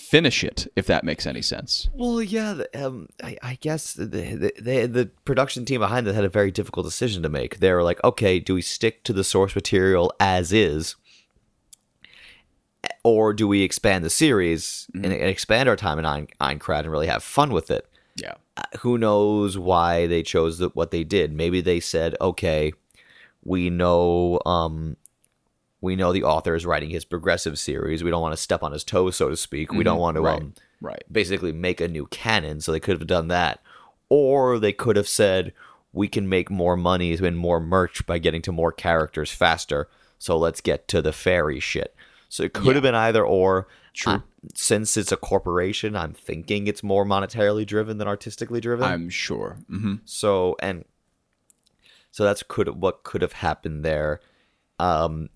finish 0.09 0.43
it 0.43 0.67
if 0.75 0.87
that 0.87 1.05
makes 1.05 1.27
any 1.27 1.43
sense 1.43 1.89
Well, 1.95 2.21
yeah. 2.23 2.63
Um, 2.75 3.09
I, 3.23 3.37
I 3.43 3.59
guess 3.61 3.93
the, 3.95 4.07
the 4.07 4.53
the 4.61 4.87
the 4.87 5.11
production 5.25 5.65
team 5.65 5.81
behind 5.81 6.09
it 6.09 6.15
had 6.15 6.25
a 6.25 6.29
very 6.29 6.51
difficult 6.51 6.87
decision 6.87 7.23
to 7.23 7.29
make. 7.29 7.59
They 7.61 7.73
were 7.73 7.83
like, 7.83 8.03
okay, 8.03 8.41
do 8.41 8.55
we 8.55 8.63
stick 8.63 9.05
to 9.05 9.13
the 9.13 9.25
source 9.25 9.55
material 9.55 10.13
as 10.19 10.53
is, 10.53 10.97
or 13.05 13.33
do 13.33 13.47
we 13.47 13.63
expand 13.63 14.05
the 14.05 14.11
series 14.11 14.89
and, 14.95 15.05
and 15.07 15.15
expand 15.15 15.69
our 15.69 15.77
time 15.77 15.99
in 15.99 16.07
Ein- 16.07 16.29
Aincrad 16.41 16.81
and 16.81 16.91
really 16.91 17.07
have 17.07 17.23
fun 17.23 17.53
with 17.53 17.71
it? 17.71 17.87
yeah 18.17 18.35
Uh, 18.57 18.63
Who 18.81 18.99
knows 18.99 19.57
why 19.57 20.07
they 20.07 20.23
chose 20.23 20.59
the, 20.59 20.69
what 20.71 20.91
they 20.91 21.05
did? 21.05 21.33
Maybe 21.33 21.61
they 21.61 21.81
said, 21.81 22.17
okay, 22.21 22.73
we 23.45 23.71
know 23.71 24.41
um, 24.45 24.97
we 25.81 25.97
know 25.97 26.13
the 26.13 26.25
author 26.25 26.55
is 26.55 26.67
writing 26.67 26.91
his 26.91 27.05
progressive 27.05 27.59
series. 27.59 28.05
We 28.05 28.11
don't 28.11 28.23
want 28.23 28.33
to 28.35 28.43
step 28.43 28.63
on 28.63 28.73
his 28.73 28.85
toes, 28.85 29.17
so 29.17 29.29
to 29.31 29.37
speak. 29.37 29.73
We 29.73 29.85
don't 29.85 29.99
want 29.99 30.17
to 30.17 30.21
right 30.21 30.41
um, 30.43 30.55
right 30.81 31.03
basically 31.11 31.53
make 31.53 31.81
a 31.81 31.89
new 31.89 32.07
canon, 32.07 32.61
so 32.61 32.73
they 32.73 32.81
could 32.81 32.99
have 32.99 33.07
done 33.09 33.29
that. 33.29 33.61
Or 34.09 34.59
they 34.59 34.73
could 34.73 34.97
have 34.97 35.09
said, 35.09 35.53
we 35.93 36.09
can 36.09 36.29
make 36.29 36.51
more 36.51 36.77
money 36.77 37.13
and 37.15 37.37
more 37.39 37.61
merch 37.61 38.05
by 38.07 38.19
getting 38.19 38.43
to 38.43 38.53
more 38.53 38.73
characters 38.73 39.31
faster, 39.33 39.89
so 40.19 40.37
let's 40.37 40.61
get 40.61 40.87
to 40.89 41.01
the 41.01 41.13
fairy 41.13 41.61
shit. 41.61 41.95
So 42.29 42.43
it 42.45 42.53
could 42.53 42.67
Yeah. 42.67 42.75
have 42.75 42.83
been 42.83 42.95
either 42.95 43.25
or. 43.25 43.67
True. 43.93 44.13
I- 44.15 44.23
since 44.55 44.97
it's 44.97 45.13
a 45.13 45.17
corporation, 45.19 45.95
I'm 45.97 46.15
thinking 46.15 46.67
it's 46.67 46.83
more 46.83 47.05
monetarily 47.05 47.67
driven 47.67 47.99
than 47.99 48.09
artistically 48.09 48.61
driven. 48.61 48.87
i'm 48.87 49.11
sure 49.11 49.59
hmm 49.69 49.97
So 50.07 50.57
and 50.61 50.87
so 52.11 52.25
that's 52.25 52.43
could 52.43 52.69
what 52.81 53.03
could 53.03 53.21
have 53.23 53.33
happened 53.35 53.85
there. 53.85 54.21
Um 54.79 55.29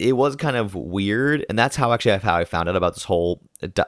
it 0.00 0.12
was 0.12 0.34
kind 0.36 0.56
of 0.56 0.74
weird 0.74 1.44
and 1.48 1.58
that's 1.58 1.76
how 1.76 1.92
actually 1.92 2.16
how 2.18 2.36
I 2.36 2.44
found 2.44 2.68
out 2.68 2.76
about 2.76 2.94
this 2.94 3.04
whole 3.04 3.42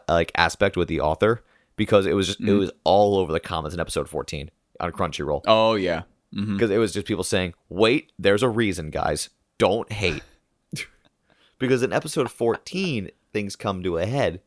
like 0.08 0.30
aspect 0.36 0.76
with 0.76 0.88
the 0.88 1.00
author 1.00 1.42
because 1.76 2.06
it 2.06 2.14
was 2.14 2.26
just 2.26 2.40
it 2.40 2.52
was 2.52 2.70
all 2.84 3.16
over 3.16 3.32
the 3.32 3.40
comments 3.40 3.74
in 3.74 3.80
episode 3.80 4.08
14 4.08 4.50
on 4.80 4.92
Crunchyroll 4.92 5.42
oh 5.46 5.74
yeah 5.74 6.02
because 6.32 6.70
it 6.70 6.78
was 6.78 6.92
just 6.92 7.06
people 7.06 7.24
saying, 7.24 7.54
"Wait, 7.68 8.12
there's 8.18 8.42
a 8.42 8.48
reason, 8.48 8.90
guys. 8.90 9.28
Don't 9.58 9.92
hate." 9.92 10.22
because 11.58 11.82
in 11.82 11.92
episode 11.92 12.30
14, 12.30 13.10
things 13.32 13.54
come 13.54 13.82
to 13.82 13.98
a 13.98 14.06
head. 14.06 14.40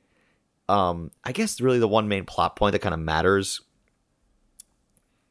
Um, 0.68 1.12
I 1.24 1.32
guess 1.32 1.62
really 1.62 1.78
the 1.80 1.88
one 1.88 2.08
main 2.08 2.26
plot 2.26 2.56
point 2.56 2.74
that 2.74 2.80
kind 2.80 2.94
of 2.94 3.00
matters 3.00 3.62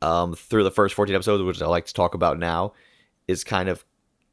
um 0.00 0.34
through 0.34 0.62
the 0.62 0.70
first 0.70 0.94
14 0.94 1.14
episodes, 1.14 1.42
which 1.42 1.60
I 1.60 1.66
like 1.66 1.86
to 1.86 1.94
talk 1.94 2.14
about 2.14 2.38
now, 2.38 2.72
is 3.26 3.42
kind 3.42 3.68
of 3.68 3.84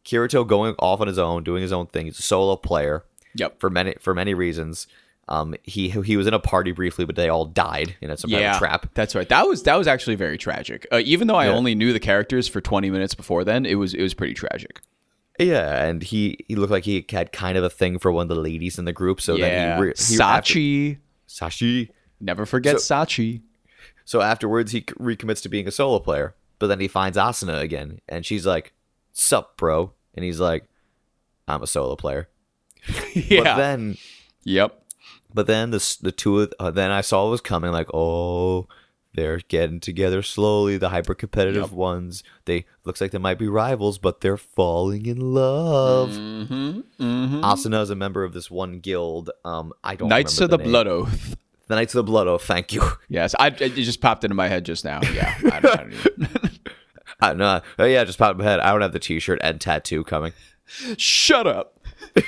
Kirito 0.05 0.45
going 0.47 0.75
off 0.79 0.99
on 1.01 1.07
his 1.07 1.19
own, 1.19 1.43
doing 1.43 1.61
his 1.61 1.71
own 1.71 1.87
thing. 1.87 2.05
He's 2.07 2.19
a 2.19 2.23
solo 2.23 2.55
player 2.55 3.03
yep 3.35 3.59
for 3.59 3.69
many 3.69 3.95
for 3.99 4.13
many 4.13 4.33
reasons. 4.33 4.87
Um, 5.29 5.55
he 5.63 5.89
he 5.89 6.17
was 6.17 6.27
in 6.27 6.33
a 6.33 6.39
party 6.39 6.71
briefly, 6.73 7.05
but 7.05 7.15
they 7.15 7.29
all 7.29 7.45
died 7.45 7.95
in 8.01 8.15
some 8.17 8.29
kind 8.31 8.45
of 8.45 8.57
trap. 8.57 8.89
that's 8.93 9.15
right 9.15 9.29
that 9.29 9.47
was 9.47 9.63
that 9.63 9.75
was 9.77 9.87
actually 9.87 10.15
very 10.15 10.37
tragic 10.37 10.85
uh, 10.91 10.99
even 11.05 11.28
though 11.28 11.36
i 11.36 11.45
Yeah. 11.45 11.53
only 11.53 11.73
knew 11.73 11.93
the 11.93 11.99
characters 12.01 12.49
for 12.49 12.59
20 12.59 12.89
minutes 12.89 13.13
before 13.15 13.45
then 13.45 13.65
it 13.65 13.76
was 13.76 13.93
it 13.93 14.01
was 14.01 14.13
pretty 14.13 14.34
tragic 14.34 14.82
Yeah, 15.39 15.86
and 15.86 16.03
he 16.03 16.38
he 16.49 16.55
looked 16.55 16.71
like 16.71 16.84
he 16.84 17.05
had 17.09 17.32
kind 17.32 17.57
of 17.57 17.63
a 17.63 17.69
thing 17.69 17.97
for 17.99 18.11
one 18.11 18.23
of 18.23 18.36
the 18.36 18.41
ladies 18.41 18.78
in 18.78 18.84
the 18.86 18.91
group. 18.91 19.21
So 19.21 19.36
yeah 19.36 19.47
then 19.47 19.78
he, 19.78 19.82
re- 19.84 19.93
he 19.97 20.19
after- 20.19 20.59
sachi 21.30 21.89
never 22.19 22.45
forget 22.45 22.82
So- 22.82 22.95
sachi 22.95 23.41
So 24.03 24.19
afterwards, 24.21 24.71
he 24.73 24.82
recommits 24.82 25.41
to 25.43 25.49
being 25.49 25.67
a 25.67 25.71
solo 25.71 25.99
player, 25.99 26.36
but 26.59 26.67
then 26.67 26.80
he 26.82 26.89
finds 26.89 27.17
Asuna 27.17 27.61
again, 27.61 28.01
and 28.09 28.26
she's 28.26 28.45
like, 28.45 28.73
"Sup, 29.14 29.57
bro?" 29.57 29.93
And 30.16 30.24
he's 30.26 30.39
like, 30.39 30.66
"I'm 31.47 31.64
a 31.64 31.68
solo 31.68 31.95
player." 31.95 32.30
yeah 33.14 33.43
But 33.43 33.57
then, 33.57 33.97
yep 34.43 34.84
but 35.34 35.47
then 35.47 35.70
the 35.72 35.97
the 36.01 36.12
two 36.12 36.39
of 36.41 36.53
uh, 36.59 36.72
then 36.72 36.91
I 36.91 37.01
saw 37.01 37.28
it 37.28 37.32
was 37.32 37.41
coming. 37.41 37.72
Like, 37.72 37.88
oh, 37.93 38.68
They're 39.14 39.38
getting 39.47 39.80
together 39.80 40.22
slowly. 40.24 40.78
The 40.78 40.89
hyper 40.89 41.14
competitive 41.14 41.70
Yep. 41.70 41.72
ones. 41.72 42.24
They 42.45 42.66
looks 42.86 42.99
like 43.01 43.12
they 43.12 43.18
might 43.18 43.38
be 43.39 43.47
rivals, 43.47 43.97
but 43.97 44.22
they're 44.22 44.36
falling 44.38 45.05
in 45.05 45.20
love. 45.34 46.09
Mm-hmm. 46.12 46.80
Mm-hmm. 46.99 47.43
Asuna 47.43 47.82
is 47.82 47.89
a 47.89 47.95
member 47.95 48.24
of 48.24 48.34
this 48.34 48.49
one 48.51 48.80
guild. 48.80 49.30
Um, 49.45 49.74
I 49.84 49.95
don't 49.95 50.09
know. 50.09 50.16
Knights 50.16 50.39
of 50.39 50.49
remember 50.51 50.64
the. 50.64 50.70
Blood 50.70 50.88
Oath. 50.88 51.36
The 51.68 51.76
Knights 51.76 51.93
of 51.95 51.99
the 52.05 52.12
Blood 52.12 52.28
Oath. 52.28 52.43
Thank 52.43 52.74
you. 52.74 52.82
Yes, 53.07 53.34
I 53.39 53.47
it 53.47 53.70
just 53.76 54.01
popped 54.01 54.24
into 54.26 54.36
my 54.36 54.47
head 54.49 54.66
just 54.66 54.84
now. 54.84 54.99
Yeah, 55.14 55.34
I 55.51 55.59
don't, 55.62 55.66
I 55.80 55.84
don't 55.84 55.93
even. 56.18 56.51
I 57.22 57.34
no, 57.34 57.61
oh 57.80 57.86
yeah, 57.86 58.03
just 58.03 58.17
popped 58.17 58.39
my 58.39 58.43
head. 58.43 58.59
I 58.59 58.72
don't 58.72 58.82
have 58.82 58.93
the 58.93 58.99
T-shirt 58.99 59.39
and 59.43 59.61
tattoo 59.61 60.03
coming. 60.03 60.34
Shut 60.97 61.47
up. 61.47 61.80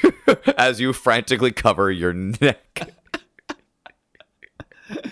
As 0.57 0.79
you 0.79 0.93
frantically 0.93 1.51
cover 1.51 1.89
your 1.89 2.13
neck. 2.13 2.91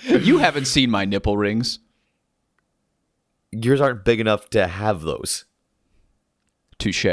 You 0.03 0.39
haven't 0.39 0.65
seen 0.65 0.91
my 0.91 1.05
nipple 1.05 1.38
rings. 1.38 1.79
Yours 3.51 3.82
aren't 3.82 4.05
big 4.05 4.19
enough 4.19 4.49
to 4.51 4.67
have 4.67 5.01
those. 5.01 5.45
Touche. 6.77 7.05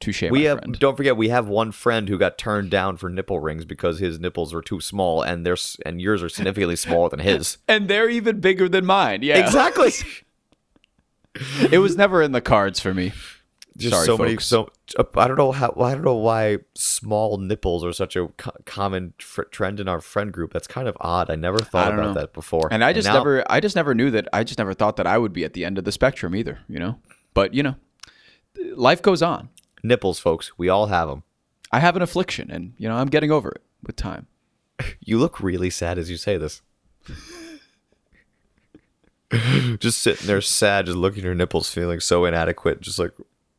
Touche, 0.00 0.22
we 0.30 0.44
have. 0.44 0.58
friend. 0.60 0.78
Don't 0.78 0.96
forget, 0.96 1.16
we 1.16 1.28
have 1.28 1.46
one 1.46 1.72
friend 1.72 2.08
who 2.08 2.16
got 2.16 2.38
turned 2.38 2.70
down 2.70 2.96
for 2.96 3.10
nipple 3.10 3.38
rings 3.38 3.66
because 3.66 3.98
his 3.98 4.18
nipples 4.18 4.54
are 4.54 4.62
too 4.62 4.80
small, 4.80 5.20
and 5.20 5.44
they're 5.44 5.58
and 5.84 6.00
yours 6.00 6.22
are 6.22 6.30
significantly 6.30 6.76
smaller 6.76 7.10
than 7.10 7.20
his. 7.20 7.58
And 7.68 7.86
they're 7.86 8.08
even 8.08 8.40
bigger 8.40 8.68
than 8.68 8.86
mine. 8.86 9.22
Yeah. 9.22 9.44
Exactly. 9.44 9.92
It 11.70 11.78
was 11.78 11.96
never 11.96 12.22
in 12.22 12.32
the 12.32 12.40
cards 12.40 12.80
for 12.80 12.92
me. 12.94 13.12
Just 13.76 13.94
Sorry, 13.94 14.04
so 14.06 14.18
many. 14.18 14.32
folks. 14.32 14.46
So 14.46 14.68
uh, 14.98 15.04
I 15.16 15.28
don't 15.28 15.38
know 15.38 15.52
how. 15.52 15.72
I 15.80 15.92
don't 15.94 16.04
know 16.04 16.16
why 16.16 16.58
small 16.74 17.38
nipples 17.38 17.84
are 17.84 17.92
such 17.92 18.16
a 18.16 18.26
co- 18.36 18.50
common 18.66 19.14
fr- 19.18 19.44
trend 19.44 19.78
in 19.80 19.88
our 19.88 20.00
friend 20.00 20.32
group. 20.32 20.52
That's 20.52 20.66
kind 20.66 20.88
of 20.88 20.96
odd. 21.00 21.30
I 21.30 21.36
never 21.36 21.58
thought 21.58 21.90
don't 21.90 21.98
about 22.00 22.14
know. 22.14 22.20
that 22.20 22.32
before. 22.34 22.68
And 22.70 22.82
I 22.84 22.92
just 22.92 23.06
now- 23.06 23.14
never 23.14 23.44
I 23.50 23.60
just 23.60 23.76
never 23.76 23.94
knew 23.94 24.10
that 24.10 24.28
I 24.32 24.42
just 24.44 24.58
never 24.58 24.74
thought 24.74 24.96
that 24.96 25.06
I 25.06 25.16
would 25.18 25.32
be 25.32 25.44
at 25.44 25.52
the 25.54 25.64
end 25.64 25.78
of 25.78 25.84
the 25.84 25.92
spectrum 25.92 26.34
either, 26.34 26.58
you 26.68 26.78
know? 26.80 26.98
But, 27.32 27.54
you 27.54 27.62
know, 27.62 27.76
life 28.74 29.00
goes 29.00 29.22
on. 29.22 29.48
nipples, 29.84 30.18
folks. 30.18 30.58
We 30.58 30.68
all 30.68 30.86
have 30.86 31.08
them. 31.08 31.22
I 31.72 31.78
have 31.78 31.94
an 31.96 32.02
affliction 32.02 32.50
and, 32.50 32.74
you 32.76 32.88
know, 32.88 32.96
I'm 32.96 33.06
getting 33.08 33.30
over 33.30 33.50
it 33.50 33.62
with 33.82 33.96
time. 33.96 34.26
You 35.00 35.18
look 35.18 35.40
really 35.40 35.70
sad 35.70 35.96
as 35.98 36.10
you 36.10 36.16
say 36.16 36.36
this. 36.38 36.60
just 39.78 39.98
sitting 39.98 40.26
there 40.26 40.40
sad, 40.40 40.86
just 40.86 40.98
looking 40.98 41.20
at 41.20 41.24
your 41.24 41.34
nipples, 41.34 41.72
feeling 41.72 42.00
so 42.00 42.24
inadequate, 42.24 42.80
just 42.80 42.98
like, 42.98 43.12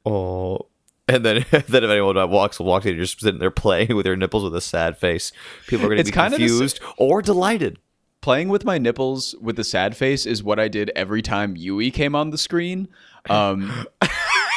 oh. 0.05 0.67
And 1.07 1.25
then, 1.25 1.45
then 1.51 1.83
if 1.83 1.89
anyone 1.89 2.15
walks 2.29 2.59
walks 2.59 2.85
in, 2.85 2.95
you're 2.95 3.05
just 3.05 3.19
sitting 3.19 3.39
there 3.39 3.51
playing 3.51 3.95
with 3.95 4.05
your 4.05 4.15
nipples 4.15 4.43
with 4.43 4.55
a 4.55 4.61
sad 4.61 4.97
face. 4.97 5.31
People 5.67 5.85
are 5.85 5.89
going 5.89 5.97
to 5.99 6.03
be 6.03 6.11
kind 6.11 6.33
of 6.33 6.39
the 6.39 6.47
confused 6.47 6.79
or 6.97 7.21
delighted. 7.21 7.79
Playing 8.21 8.49
with 8.49 8.63
my 8.63 8.77
nipples 8.77 9.33
with 9.41 9.55
the 9.55 9.63
sad 9.63 9.97
face 9.97 10.27
is 10.27 10.43
what 10.43 10.59
I 10.59 10.67
did 10.67 10.91
every 10.95 11.23
time 11.23 11.55
Yui 11.55 11.89
came 11.89 12.15
on 12.15 12.29
the 12.29 12.37
screen. 12.37 12.87
Um 13.29 13.87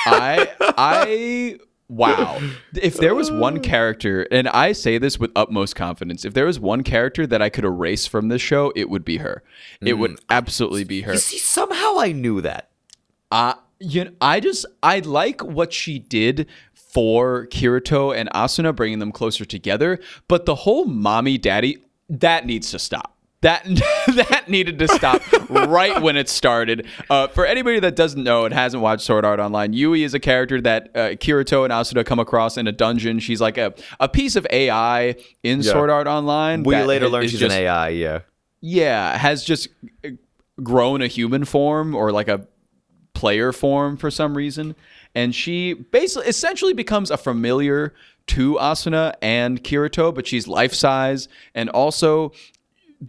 I 0.06 0.50
I 0.60 1.58
wow. 1.89 2.41
If 2.74 2.97
there 2.97 3.14
was 3.14 3.30
one 3.30 3.61
character 3.61 4.26
and 4.30 4.49
I 4.49 4.72
say 4.72 4.99
this 4.99 5.18
with 5.18 5.30
utmost 5.37 5.76
confidence, 5.76 6.24
if 6.24 6.35
there 6.35 6.47
was 6.47 6.59
one 6.59 6.82
character 6.82 7.26
that 7.26 7.43
I 7.43 7.49
could 7.49 7.64
erase 7.64 8.07
from 8.07 8.28
this 8.28 8.43
show, 8.43 8.72
it 8.74 8.91
would 8.91 9.05
be 9.05 9.18
her. 9.18 9.43
It 9.80 9.95
would 9.95 10.18
absolutely 10.30 10.85
be 10.85 11.03
her. 11.03 11.12
You 11.12 11.18
see, 11.18 11.39
somehow 11.39 11.99
I 11.99 12.12
knew 12.12 12.41
that. 12.41 12.70
Uh, 13.30 13.55
you 13.80 14.05
know, 14.05 14.12
I 14.20 14.41
just 14.41 14.66
I 14.82 15.01
like 15.01 15.43
what 15.43 15.72
she 15.72 15.99
did 15.99 16.47
for 16.74 17.47
Kirito 17.49 18.16
and 18.16 18.30
Asuna, 18.30 18.74
bringing 18.74 19.01
them 19.01 19.12
closer 19.12 19.45
together. 19.45 19.99
But 20.28 20.47
the 20.47 20.55
whole 20.55 20.85
mommy 20.85 21.39
daddy 21.39 21.85
that 22.09 22.47
needs 22.47 22.70
to 22.70 22.78
stop. 22.78 23.13
That 23.45 23.62
that 24.14 24.49
needed 24.49 24.78
to 24.78 24.88
stop 24.88 25.20
right 25.51 26.01
when 26.01 26.16
it 26.16 26.30
started. 26.30 26.86
Uh, 27.11 27.28
for 27.28 27.45
anybody 27.45 27.78
that 27.80 27.95
doesn't 27.95 28.24
know 28.24 28.47
and 28.47 28.55
hasn't 28.55 28.82
watched 28.82 29.03
Sword 29.05 29.26
Art 29.26 29.38
Online, 29.38 29.74
Yui 29.74 30.03
is 30.03 30.14
a 30.14 30.18
character 30.18 30.62
that 30.62 30.90
uh, 30.95 30.99
Kirito 31.11 31.62
and 31.64 31.70
Asuna 31.70 32.07
come 32.07 32.18
across 32.18 32.57
in 32.57 32.66
a 32.66 32.72
dungeon. 32.72 33.18
She's 33.18 33.42
like 33.42 33.59
a, 33.59 33.74
a 34.01 34.09
piece 34.09 34.34
of 34.36 34.47
AI 34.49 35.16
in 35.42 35.62
Sword 35.62 35.90
Art 35.90 36.07
Online. 36.07 36.62
We 36.62 36.74
later 36.76 37.05
is 37.05 37.12
learned 37.12 37.30
she's 37.30 37.40
just- 37.40 37.55
an 37.55 37.62
AI. 37.64 37.88
Yeah. 37.90 38.20
yeah, 38.62 39.18
has 39.18 39.45
just 39.45 39.68
uh, 40.03 40.09
grown 40.62 41.03
a 41.03 41.07
human 41.07 41.45
form 41.45 41.95
or 41.95 42.12
like 42.12 42.28
a 42.28 42.47
player 43.12 43.53
form 43.53 43.99
for 43.99 44.11
some 44.11 44.36
reason. 44.38 44.74
And 45.14 45.34
she 45.34 45.74
basically 45.74 46.28
essentially 46.28 46.72
becomes 46.72 47.11
a 47.11 47.18
familiar 47.18 47.92
to 48.28 48.55
Asuna 48.55 49.14
and 49.20 49.62
Kirito, 49.62 50.14
but 50.14 50.26
she's 50.26 50.49
life 50.49 50.72
size. 50.72 51.28
And 51.55 51.68
also 51.68 52.32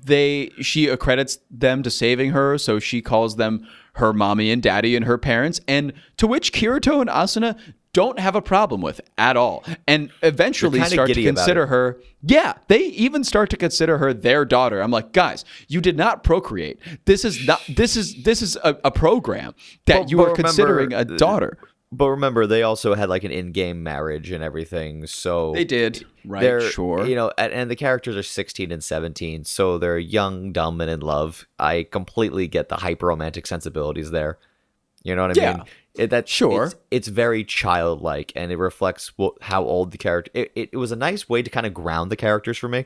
they 0.03 0.51
she 0.61 0.87
accredits 0.87 1.39
them 1.49 1.83
to 1.83 1.89
saving 1.91 2.31
her, 2.31 2.57
so 2.57 2.79
she 2.79 3.01
calls 3.01 3.35
them 3.35 3.67
her 3.93 4.13
mommy 4.13 4.51
and 4.51 4.61
daddy 4.61 4.95
and 4.95 5.05
her 5.05 5.17
parents, 5.17 5.61
and 5.67 5.93
to 6.17 6.27
which 6.27 6.51
Kirito 6.51 7.01
and 7.01 7.09
Asuna 7.09 7.57
don't 7.93 8.19
have 8.19 8.35
a 8.35 8.41
problem 8.41 8.81
with 8.81 8.99
at 9.17 9.37
all. 9.37 9.63
And 9.87 10.11
eventually 10.21 10.81
start 10.83 11.13
to 11.13 11.23
consider 11.23 11.67
her 11.67 11.97
yeah, 12.27 12.55
they 12.67 12.79
even 12.79 13.23
start 13.23 13.51
to 13.51 13.57
consider 13.57 13.99
her 13.99 14.11
their 14.11 14.45
daughter. 14.45 14.81
I'm 14.81 14.89
like, 14.89 15.13
guys, 15.13 15.45
you 15.67 15.79
did 15.79 15.95
not 15.95 16.23
procreate. 16.23 16.79
This 17.05 17.23
is 17.23 17.45
not. 17.45 17.61
This 17.69 17.95
is 17.95 18.23
this 18.23 18.41
is 18.41 18.57
a, 18.63 18.77
a 18.83 18.91
program 18.91 19.53
that 19.85 20.01
But- 20.01 20.11
you 20.11 20.17
but 20.17 20.23
are 20.23 20.25
remember, 20.31 20.43
considering 20.43 20.93
a 20.93 20.97
uh, 20.97 21.03
daughter. 21.03 21.57
But 21.97 22.09
remember, 22.09 22.45
they 22.47 22.63
also 22.63 22.93
had 22.95 23.09
like 23.09 23.23
an 23.23 23.31
in-game 23.31 23.83
marriage 23.83 24.31
and 24.31 24.43
everything. 24.43 25.07
So 25.07 25.53
They 25.53 25.63
did, 25.65 26.05
right? 26.25 26.61
Sure. 26.61 27.05
you 27.05 27.15
know 27.15 27.31
and, 27.37 27.53
and 27.53 27.71
the 27.71 27.75
characters 27.75 28.15
are 28.15 28.23
16 28.23 28.71
and 28.71 28.83
17 28.83 29.43
so 29.45 29.77
they're 29.77 29.97
young 29.99 30.51
dumb 30.51 30.81
and 30.81 30.89
in 30.89 30.99
love 31.01 31.47
i 31.59 31.83
completely 31.91 32.47
get 32.47 32.67
the 32.69 32.77
hyper 32.77 33.05
romantic 33.07 33.45
sensibilities 33.45 34.09
there 34.11 34.37
you 35.03 35.15
know 35.15 35.27
what 35.27 35.37
i 35.37 35.41
Yeah. 35.41 35.57
mean 35.57 35.63
it, 35.95 36.09
that 36.09 36.27
Sure. 36.27 36.65
it's, 36.65 36.75
it's 36.89 37.07
very 37.07 37.43
childlike 37.43 38.31
and 38.35 38.51
it 38.51 38.57
reflects 38.57 39.13
what, 39.17 39.35
how 39.41 39.63
old 39.63 39.91
the 39.91 39.97
character 39.99 40.31
it, 40.33 40.51
it, 40.55 40.69
it 40.73 40.77
was 40.77 40.91
a 40.91 40.95
nice 40.95 41.29
way 41.29 41.41
to 41.43 41.49
kind 41.49 41.65
of 41.67 41.73
ground 41.73 42.11
the 42.11 42.15
characters 42.17 42.57
for 42.57 42.67
me 42.69 42.85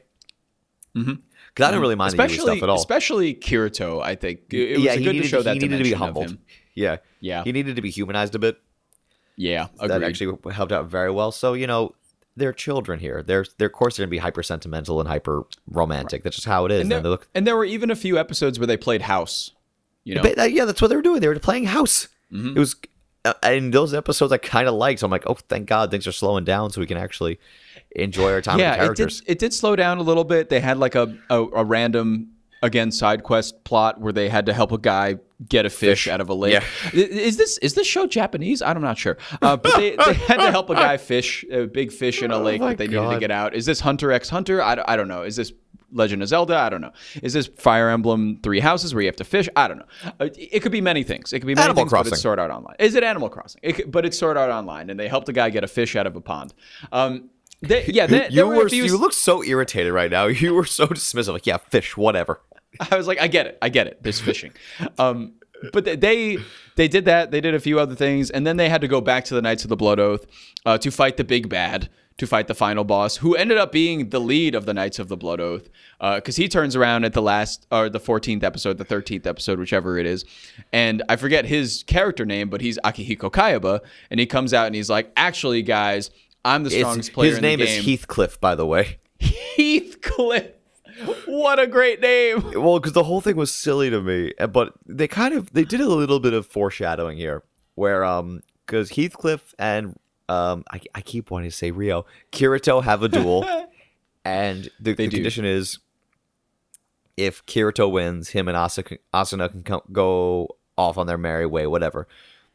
because 0.94 1.18
i 1.60 1.68
didn't 1.72 1.82
really 1.82 1.96
mind 1.96 2.12
the 2.14 2.18
Mm-hmm. 2.18 2.26
especially 2.32 2.52
stuff 2.58 2.64
at 2.64 2.70
all 2.70 2.76
especially 2.78 3.34
Kirito. 3.36 4.04
I 4.04 4.16
think 4.16 4.42
it, 4.52 4.72
it 4.72 4.76
was 4.78 4.84
yeah 4.84 4.96
good 4.98 5.16
he 5.16 5.22
to 5.22 5.28
show 5.28 5.42
that 5.42 5.54
he 5.56 5.60
needed 5.60 5.78
to 5.78 5.84
be 5.84 5.94
humbled 5.94 6.38
yeah 6.76 6.98
Yeah. 7.22 7.44
he 7.46 7.52
needed 7.54 7.78
to 7.78 7.82
be 7.82 7.90
humanized 7.90 8.36
a 8.36 8.40
bit 8.40 8.58
Yeah, 9.40 9.68
that 9.80 10.04
actually 10.04 10.38
helped 10.52 10.74
out 10.74 10.88
very 10.88 11.10
well. 11.10 11.32
So 11.32 11.54
you 11.54 11.66
know, 11.66 11.96
they're 12.36 12.52
children 12.52 13.00
here. 13.00 13.24
They're 13.24 13.46
they're 13.58 13.68
of 13.68 13.74
course 13.74 13.96
they're 13.96 14.06
gonna 14.06 14.12
be 14.12 14.18
hyper 14.18 14.44
sentimental 14.44 15.00
and 15.00 15.08
hyper 15.08 15.44
romantic. 15.66 16.24
That's 16.24 16.36
just 16.36 16.46
how 16.48 16.66
it 16.66 16.72
is. 16.74 16.82
and, 16.82 16.84
And 16.84 16.92
there, 16.92 17.02
they 17.02 17.10
look, 17.10 17.30
and 17.34 17.48
there 17.48 17.56
were 17.56 17.64
even 17.64 17.90
a 17.90 17.96
few 17.96 18.20
episodes 18.20 18.60
where 18.60 18.68
they 18.68 18.76
played 18.76 19.02
house. 19.04 19.52
You 20.04 20.16
know, 20.16 20.24
but 20.24 20.36
that- 20.36 20.52
yeah, 20.52 20.66
that's 20.66 20.82
what 20.82 20.90
they 20.90 20.96
were 20.98 21.02
doing. 21.02 21.22
They 21.22 21.30
were 21.30 21.40
playing 21.40 21.66
house. 21.66 22.10
Mm-hmm. 22.34 22.58
It 22.58 22.60
was 22.60 22.76
uh, 23.24 23.34
in 23.46 23.72
those 23.72 23.94
episodes 23.94 24.34
I 24.34 24.38
kind 24.40 24.68
of 24.68 24.74
liked. 24.74 25.00
So 25.00 25.06
I'm 25.06 25.12
like, 25.12 25.24
oh, 25.26 25.36
thank 25.48 25.68
God 25.68 25.90
things 25.90 26.06
are 26.06 26.12
slowing 26.12 26.44
down 26.44 26.72
so 26.72 26.82
we 26.82 26.88
can 26.88 26.98
actually 26.98 27.40
enjoy 27.96 28.34
our 28.34 28.42
time 28.42 28.60
yeah, 28.60 28.72
with 28.72 28.78
the 28.78 28.84
it 28.84 28.88
did. 28.88 28.96
characters. 28.98 29.22
It 29.26 29.40
did 29.40 29.54
slow 29.54 29.76
down 29.78 30.00
a 30.00 30.04
little 30.04 30.26
bit. 30.26 30.50
They 30.50 30.60
had 30.60 30.78
like 30.78 30.96
a, 30.96 31.18
a 31.30 31.44
a 31.44 31.64
random 31.64 32.32
again 32.62 32.92
side 32.92 33.24
quest 33.24 33.64
plot 33.64 34.02
where 34.02 34.12
they 34.12 34.28
had 34.28 34.46
to 34.48 34.54
help 34.54 34.72
a 34.74 34.78
guy 34.78 35.18
get 35.48 35.66
a 35.66 35.70
fish, 35.70 36.08
out 36.08 36.22
of 36.22 36.30
a 36.30 36.34
lake. 36.34 36.54
Yeah. 36.54 36.64
Is 36.94 37.38
this 37.38 37.58
is 37.60 37.74
this 37.74 37.88
show 37.88 38.08
Japanese? 38.08 38.62
I'm 38.62 38.82
not 38.82 38.98
sure. 38.98 39.18
Uh, 39.42 39.56
but 39.58 39.76
they, 39.78 39.96
they 39.96 40.14
had 40.14 40.38
to 40.38 40.52
help 40.52 40.70
a 40.70 40.76
guy 40.76 40.98
fish 40.98 41.46
a 41.52 41.66
big 41.66 41.92
fish 41.92 42.22
in 42.22 42.32
a 42.32 42.38
lake 42.42 42.62
Oh 42.62 42.68
that 42.70 42.78
they 42.78 42.88
needed 42.88 43.10
to 43.10 43.20
get 43.20 43.32
out. 43.32 43.56
Is 43.56 43.66
this 43.66 43.80
Hunter 43.80 44.12
X 44.12 44.30
Hunter? 44.30 44.62
I, 44.62 44.76
don't- 44.76 44.90
I 44.90 44.96
don't 44.96 45.08
know. 45.08 45.24
Is 45.24 45.36
this 45.36 45.54
Legend 45.92 46.22
of 46.22 46.28
Zelda? 46.28 46.56
I 46.58 46.70
don't 46.70 46.82
know. 46.82 46.92
Is 47.24 47.34
this 47.34 47.48
Fire 47.48 47.90
Emblem 47.90 48.40
Three 48.44 48.60
Houses 48.60 48.94
where 48.94 49.02
you 49.02 49.08
have 49.08 49.16
to 49.16 49.24
fish? 49.24 49.50
I 49.56 49.68
don't 49.68 49.80
know. 49.80 49.86
Uh, 50.20 50.30
it 50.38 50.62
could 50.62 50.72
be 50.72 50.82
many 50.82 51.04
things. 51.04 51.34
It 51.34 51.40
could 51.40 51.48
be 51.48 51.56
many 51.56 51.66
Animal 51.66 51.84
things, 51.84 51.92
but 51.92 51.96
Crossing. 51.98 52.14
it's 52.14 52.22
Sword 52.22 52.38
Art 52.40 52.52
Online. 52.52 52.76
Is 52.78 52.94
it 52.96 53.04
Animal 53.04 53.30
Crossing? 53.30 53.60
It 53.64 53.74
could, 53.74 53.92
but 53.92 54.06
it's 54.06 54.18
Sword 54.18 54.38
Art 54.38 54.52
Online, 54.52 54.90
and 54.92 55.00
they 55.00 55.08
helped 55.08 55.30
a 55.30 55.34
guy 55.34 55.50
get 55.50 55.64
a 55.64 55.68
fish 55.68 55.96
out 55.96 56.06
of 56.06 56.16
a 56.16 56.22
pond. 56.22 56.54
Um, 56.92 57.30
they, 57.62 57.86
yeah, 57.88 58.06
they, 58.06 58.30
you 58.30 58.46
were, 58.48 58.56
were 58.56 58.68
you 58.68 58.98
look 58.98 59.14
so 59.14 59.44
irritated 59.44 59.92
right 59.92 60.12
now. 60.12 60.26
You 60.28 60.54
were 60.54 60.66
so 60.66 60.86
dismissive. 60.88 61.34
Like, 61.34 61.48
yeah, 61.48 61.58
fish, 61.58 61.98
whatever. 61.98 62.42
I 62.92 62.96
was 62.98 63.08
like, 63.08 63.20
I 63.20 63.28
get 63.28 63.48
it, 63.48 63.58
I 63.62 63.70
get 63.70 63.88
it. 63.88 64.02
There's 64.04 64.20
fishing, 64.20 64.52
um, 64.98 65.34
but 65.74 65.86
they- 65.86 66.38
they 66.76 66.88
did 66.88 67.06
that. 67.06 67.32
They 67.32 67.42
did 67.42 67.54
a 67.56 67.60
few 67.60 67.80
other 67.80 67.96
things, 67.96 68.30
and 68.30 68.48
then 68.48 68.56
they 68.58 68.70
had 68.70 68.80
to 68.82 68.88
go 68.88 69.02
back 69.02 69.26
to 69.26 69.34
the 69.36 69.42
Knights 69.42 69.64
of 69.64 69.70
the 69.70 69.76
Blood 69.76 70.00
Oath 70.00 70.26
uh, 70.66 70.78
to 70.78 70.92
fight 70.92 71.18
the 71.18 71.26
big 71.26 71.50
bad, 71.50 71.90
to 72.18 72.26
fight 72.28 72.48
the 72.48 72.56
final 72.56 72.86
boss, 72.86 73.18
who 73.18 73.36
ended 73.36 73.58
up 73.58 73.72
being 73.74 74.10
the 74.10 74.20
lead 74.22 74.56
of 74.56 74.66
the 74.66 74.74
Knights 74.74 74.98
of 75.00 75.10
the 75.10 75.18
Blood 75.18 75.42
Oath, 75.42 75.68
because 76.16 76.38
he 76.38 76.48
turns 76.48 76.76
around 76.78 77.04
at 77.04 77.12
the 77.14 77.22
last 77.22 77.68
or 77.72 77.90
the 77.90 78.00
14th 78.00 78.44
episode, 78.44 78.78
the 78.78 78.86
13th 78.86 79.26
episode, 79.28 79.60
whichever 79.60 79.98
it 79.98 80.06
is, 80.06 80.24
and 80.72 81.04
I 81.10 81.18
forget 81.18 81.44
his 81.46 81.84
character 81.84 82.26
name, 82.26 82.50
but 82.50 82.62
he's 82.62 82.80
Akihiko 82.86 83.30
Kayaba, 83.30 83.82
and 84.10 84.20
he 84.22 84.26
comes 84.26 84.54
out 84.54 84.68
and 84.68 84.76
he's 84.76 84.90
like, 84.90 85.12
actually, 85.18 85.62
guys. 85.64 86.12
I'm 86.46 86.64
the 86.64 86.70
It's- 86.70 86.82
strongest 86.82 87.12
player 87.12 87.30
his 87.32 87.38
in 87.40 87.42
the 87.44 87.48
name 87.50 87.60
is. 87.60 87.86
Heathcliff, 87.86 88.40
by 88.40 88.56
the 88.56 88.66
way. 88.66 89.00
Heathcliff. 89.20 90.52
What 91.26 91.60
a 91.60 91.68
great 91.68 92.02
name. 92.02 92.42
Well, 92.60 92.80
because 92.80 92.94
the 92.94 93.04
whole 93.04 93.22
thing 93.22 93.36
was 93.36 93.52
silly 93.54 93.90
to 93.90 94.02
me, 94.02 94.34
uh, 94.40 94.48
but 94.48 94.74
they 94.86 95.08
kind 95.08 95.34
of 95.34 95.52
they 95.54 95.64
did 95.64 95.82
a 95.82 95.88
little 95.88 96.20
bit 96.20 96.34
of 96.34 96.46
foreshadowing 96.46 97.18
here, 97.18 97.44
where 97.76 98.04
um, 98.04 98.42
because 98.66 98.92
Heathcliff 98.92 99.54
and 99.58 99.98
um, 100.28 100.64
I, 100.72 100.82
I 100.96 101.02
keep 101.02 101.32
wanting 101.32 101.50
to 101.50 101.56
say 101.56 101.72
Rio, 101.72 102.06
Kirito 102.32 102.84
have 102.84 103.02
a 103.04 103.08
duel, 103.10 103.44
and 104.26 104.66
the, 104.80 104.94
the 104.94 105.08
condition 105.10 105.46
is 105.46 105.80
if 107.18 107.46
Kirito 107.46 107.92
wins, 107.92 108.30
him 108.30 108.48
and 108.48 108.56
Asa- 108.56 108.84
Asuna 109.14 109.50
can 109.50 109.64
co- 109.64 109.84
go 109.92 110.56
off 110.78 110.98
on 110.98 111.08
their 111.08 111.18
merry 111.18 111.46
way, 111.46 111.68
whatever. 111.68 112.08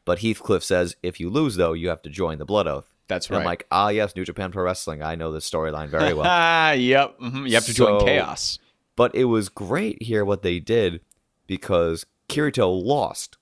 But 0.07 0.21
Heathcliff 0.21 0.63
says, 0.63 0.97
if 1.03 1.19
you 1.21 1.31
lose, 1.31 1.57
though, 1.57 1.73
you 1.73 1.89
have 1.89 2.03
to 2.03 2.11
join 2.11 2.39
the 2.39 2.45
Blood 2.45 2.67
Oath. 2.67 2.94
That's 3.09 3.27
And 3.27 3.35
right. 3.37 3.41
I'm 3.41 3.47
like, 3.47 3.67
ah, 3.71 3.89
yes, 3.89 4.17
New 4.17 4.25
Japan 4.25 4.51
Pro 4.53 4.63
Wrestling. 4.65 5.03
I 5.03 5.15
know 5.15 5.31
this 5.33 5.49
storyline 5.49 5.89
very 5.89 6.15
well. 6.15 6.25
Ah, 6.27 6.71
yep. 6.73 7.19
mhm, 7.19 7.49
You 7.49 7.55
have 7.55 7.67
to 7.67 7.75
join 7.75 8.01
chaos. 8.05 8.59
but 8.97 9.15
it 9.15 9.25
was 9.25 9.49
great 9.49 10.03
here 10.03 10.25
what 10.25 10.43
they 10.43 10.59
did 10.61 11.01
because 11.47 12.07
Kirito 12.29 12.69
lost, 12.83 13.37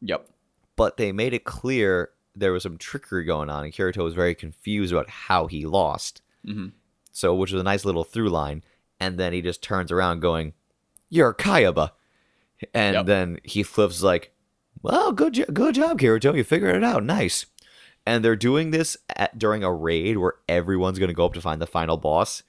Yep. 0.00 0.28
but 0.76 0.96
they 0.96 1.12
made 1.12 1.34
it 1.34 1.44
clear 1.44 2.10
there 2.34 2.52
was 2.52 2.62
some 2.62 2.78
trickery 2.78 3.24
going 3.24 3.50
on, 3.50 3.64
and 3.64 3.72
Kirito 3.74 4.02
was 4.02 4.14
very 4.14 4.34
confused 4.34 4.92
about 4.92 5.10
how 5.10 5.46
he 5.46 5.66
lost. 5.66 6.22
Mhm. 6.46 6.72
So, 7.10 7.34
which 7.34 7.52
was 7.52 7.60
a 7.60 7.64
nice 7.64 7.84
little 7.84 8.04
through 8.04 8.30
line. 8.30 8.64
And 8.98 9.18
then 9.18 9.32
he 9.34 9.42
just 9.42 9.62
turns 9.62 9.92
around 9.92 10.20
going, 10.20 10.54
You're 11.10 11.28
a 11.30 11.34
Kayaba. 11.34 11.90
And 12.72 12.94
Yep. 12.94 13.06
then 13.06 13.38
flips, 13.64 14.02
like, 14.02 14.32
Well, 14.80 15.12
good, 15.12 15.34
jo- 15.34 15.44
good 15.52 15.74
job, 15.74 15.98
Kirito. 16.00 16.34
You 16.34 16.42
figured 16.44 16.74
it 16.76 16.82
out. 16.84 17.04
Nice. 17.04 17.44
And 18.04 18.24
they're 18.24 18.36
doing 18.36 18.70
this 18.72 18.96
at, 19.16 19.38
during 19.38 19.62
a 19.62 19.72
raid 19.72 20.18
where 20.18 20.34
everyone's 20.48 20.98
going 20.98 21.08
to 21.08 21.14
go 21.14 21.26
up 21.26 21.34
to 21.34 21.40
find 21.40 21.60
the 21.62 21.66
final 21.66 21.96
boss. 21.96 22.42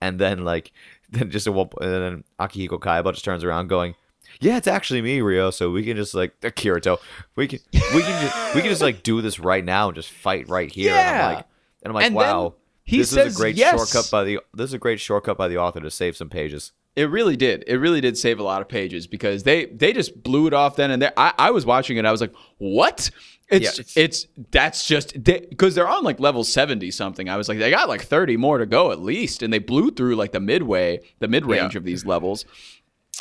And 0.00 0.18
then, 0.18 0.44
like, 0.44 0.72
then 1.10 1.30
just 1.30 1.46
a, 1.46 1.52
and 1.52 1.68
then 1.80 2.24
Akihiko 2.40 2.78
Kayaba 2.80 3.12
just 3.12 3.24
turns 3.24 3.44
around 3.44 3.68
going, 3.68 3.94
yeah, 4.40 4.56
it's 4.56 4.66
actually 4.66 5.02
me, 5.02 5.20
Rio. 5.20 5.50
So 5.50 5.70
we 5.70 5.84
can 5.84 5.96
just 5.96 6.14
like 6.14 6.34
uh, 6.44 6.48
Kirito, 6.50 6.98
we 7.36 7.46
can 7.46 7.60
we 7.72 8.02
can 8.02 8.22
just 8.22 8.54
we 8.54 8.60
can 8.62 8.70
just 8.70 8.82
like 8.82 9.02
do 9.02 9.20
this 9.20 9.38
right 9.38 9.64
now 9.64 9.88
and 9.88 9.94
just 9.94 10.10
fight 10.10 10.48
right 10.48 10.70
here. 10.70 10.90
And 10.90 10.96
Yeah. 10.96 11.26
I'm 11.28 11.34
like, 11.34 11.46
and 11.82 11.90
I'm 11.90 11.94
like, 11.94 12.06
And 12.06 12.14
wow, 12.14 12.54
he 12.82 12.98
this 12.98 13.10
says 13.10 13.32
is 13.32 13.36
a 13.36 13.40
great 13.40 13.56
yes. 13.56 13.74
shortcut 13.74 14.10
by 14.10 14.24
the 14.24 14.40
this 14.52 14.70
is 14.70 14.74
a 14.74 14.78
great 14.78 15.00
shortcut 15.00 15.36
by 15.36 15.48
the 15.48 15.58
author 15.58 15.80
to 15.80 15.90
save 15.90 16.16
some 16.16 16.28
pages. 16.30 16.72
It 16.96 17.10
really 17.10 17.36
did. 17.36 17.64
It 17.66 17.78
really 17.78 18.00
did 18.00 18.16
save 18.16 18.38
a 18.38 18.42
lot 18.44 18.62
of 18.62 18.68
pages 18.68 19.06
because 19.06 19.42
they 19.42 19.66
they 19.66 19.92
just 19.92 20.22
blew 20.22 20.46
it 20.46 20.54
off 20.54 20.76
then 20.76 20.90
and 20.90 21.02
there. 21.02 21.12
I, 21.16 21.32
I 21.38 21.50
was 21.50 21.66
watching 21.66 21.96
it. 21.96 22.04
I 22.04 22.12
was 22.12 22.20
like, 22.20 22.32
what? 22.58 23.10
It's 23.50 23.64
Yeah, 23.64 23.80
it's, 23.80 23.96
it's- 23.96 24.26
that's 24.50 24.86
just 24.86 25.22
because 25.22 25.74
they, 25.74 25.80
are 25.82 25.88
on 25.88 26.02
like 26.02 26.18
level 26.18 26.44
seventy 26.44 26.90
something. 26.90 27.28
I 27.28 27.36
was 27.36 27.48
like, 27.48 27.58
they 27.58 27.70
got 27.70 27.88
like 27.88 28.02
thirty 28.02 28.36
more 28.36 28.58
to 28.58 28.66
go 28.66 28.90
at 28.90 29.00
least, 29.00 29.42
and 29.42 29.52
they 29.52 29.58
blew 29.58 29.90
through 29.90 30.16
like 30.16 30.32
the 30.32 30.40
midway, 30.40 31.00
the 31.18 31.28
mid 31.28 31.44
range 31.46 31.74
Yeah. 31.74 31.78
of 31.78 31.84
these 31.84 32.06
levels. 32.06 32.44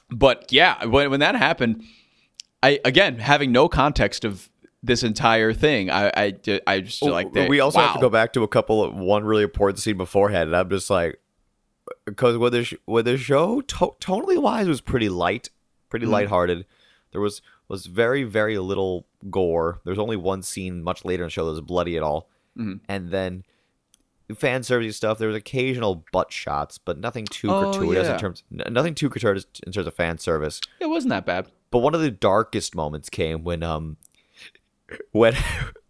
But 0.09 0.51
yeah, 0.51 0.85
when 0.85 1.09
when 1.11 1.19
that 1.19 1.35
happened, 1.35 1.83
I 2.61 2.79
again 2.85 3.19
having 3.19 3.51
no 3.51 3.67
context 3.67 4.23
of 4.25 4.49
this 4.81 5.03
entire 5.03 5.53
thing, 5.53 5.89
I 5.89 6.11
I, 6.15 6.59
I 6.67 6.79
just 6.81 7.01
like 7.01 7.33
they, 7.33 7.47
we 7.47 7.59
also 7.59 7.79
have 7.79 7.93
to 7.95 8.01
go 8.01 8.09
back 8.09 8.33
to 8.33 8.43
a 8.43 8.47
couple 8.47 8.83
of 8.83 8.95
one 8.95 9.23
really 9.25 9.43
important 9.43 9.79
scene 9.79 9.97
beforehand, 9.97 10.47
and 10.49 10.55
I'm 10.55 10.69
just 10.69 10.89
like, 10.89 11.19
because 12.05 12.37
when 12.37 12.51
the 12.51 12.63
sh- 12.63 12.75
when 12.85 13.05
the 13.05 13.17
show 13.17 13.61
to- 13.61 13.95
tonally 13.99 14.37
wise 14.41 14.67
was 14.67 14.81
pretty 14.81 15.09
light, 15.09 15.49
pretty 15.89 16.05
Mm-hmm. 16.05 16.13
lighthearted. 16.13 16.65
There 17.11 17.21
was 17.21 17.41
was 17.73 17.85
very 17.87 18.23
very 18.23 18.57
little 18.57 19.05
gore. 19.29 19.81
There's 19.85 19.99
only 19.99 20.15
one 20.17 20.41
scene 20.43 20.81
much 20.83 21.03
later 21.05 21.23
in 21.23 21.27
the 21.27 21.31
show 21.31 21.45
that 21.45 21.51
was 21.51 21.61
bloody 21.61 21.97
at 21.97 22.03
all, 22.03 22.29
Mhm. 22.57 22.79
and 22.87 23.09
then 23.11 23.43
fan 24.35 24.63
service 24.63 24.95
stuff. 24.97 25.17
There 25.19 25.27
was 25.27 25.37
occasional 25.37 26.05
butt 26.11 26.31
shots, 26.31 26.77
but 26.77 26.97
nothing 26.97 27.25
too 27.25 27.49
Oh, 27.51 27.71
gratuitous 27.71 28.07
yeah. 28.07 28.13
in 28.13 28.19
terms 28.19 28.43
nothing 28.49 28.95
too 28.95 29.09
gratuitous 29.09 29.45
in 29.65 29.71
terms 29.73 29.85
of 29.87 29.93
fan 29.93 30.17
service. 30.17 30.59
It 30.79 30.87
wasn't 30.87 31.09
that 31.11 31.25
bad. 31.25 31.47
But 31.71 31.79
one 31.79 31.93
of 31.95 32.01
the 32.01 32.11
darkest 32.11 32.75
moments 32.75 33.09
came 33.09 33.43
when 33.43 33.61
um 33.63 33.97
when 35.11 35.33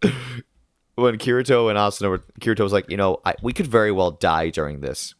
when 0.96 1.18
Kirito 1.18 1.68
and 1.68 1.78
Asuna 1.78 2.08
were 2.08 2.18
Kirito 2.40 2.60
was 2.60 2.72
like, 2.72 2.90
you 2.90 2.96
know, 2.96 3.20
I, 3.24 3.34
we 3.42 3.52
could 3.52 3.66
very 3.66 3.90
well 3.92 4.10
die 4.12 4.50
during 4.50 4.80
this. 4.80 5.14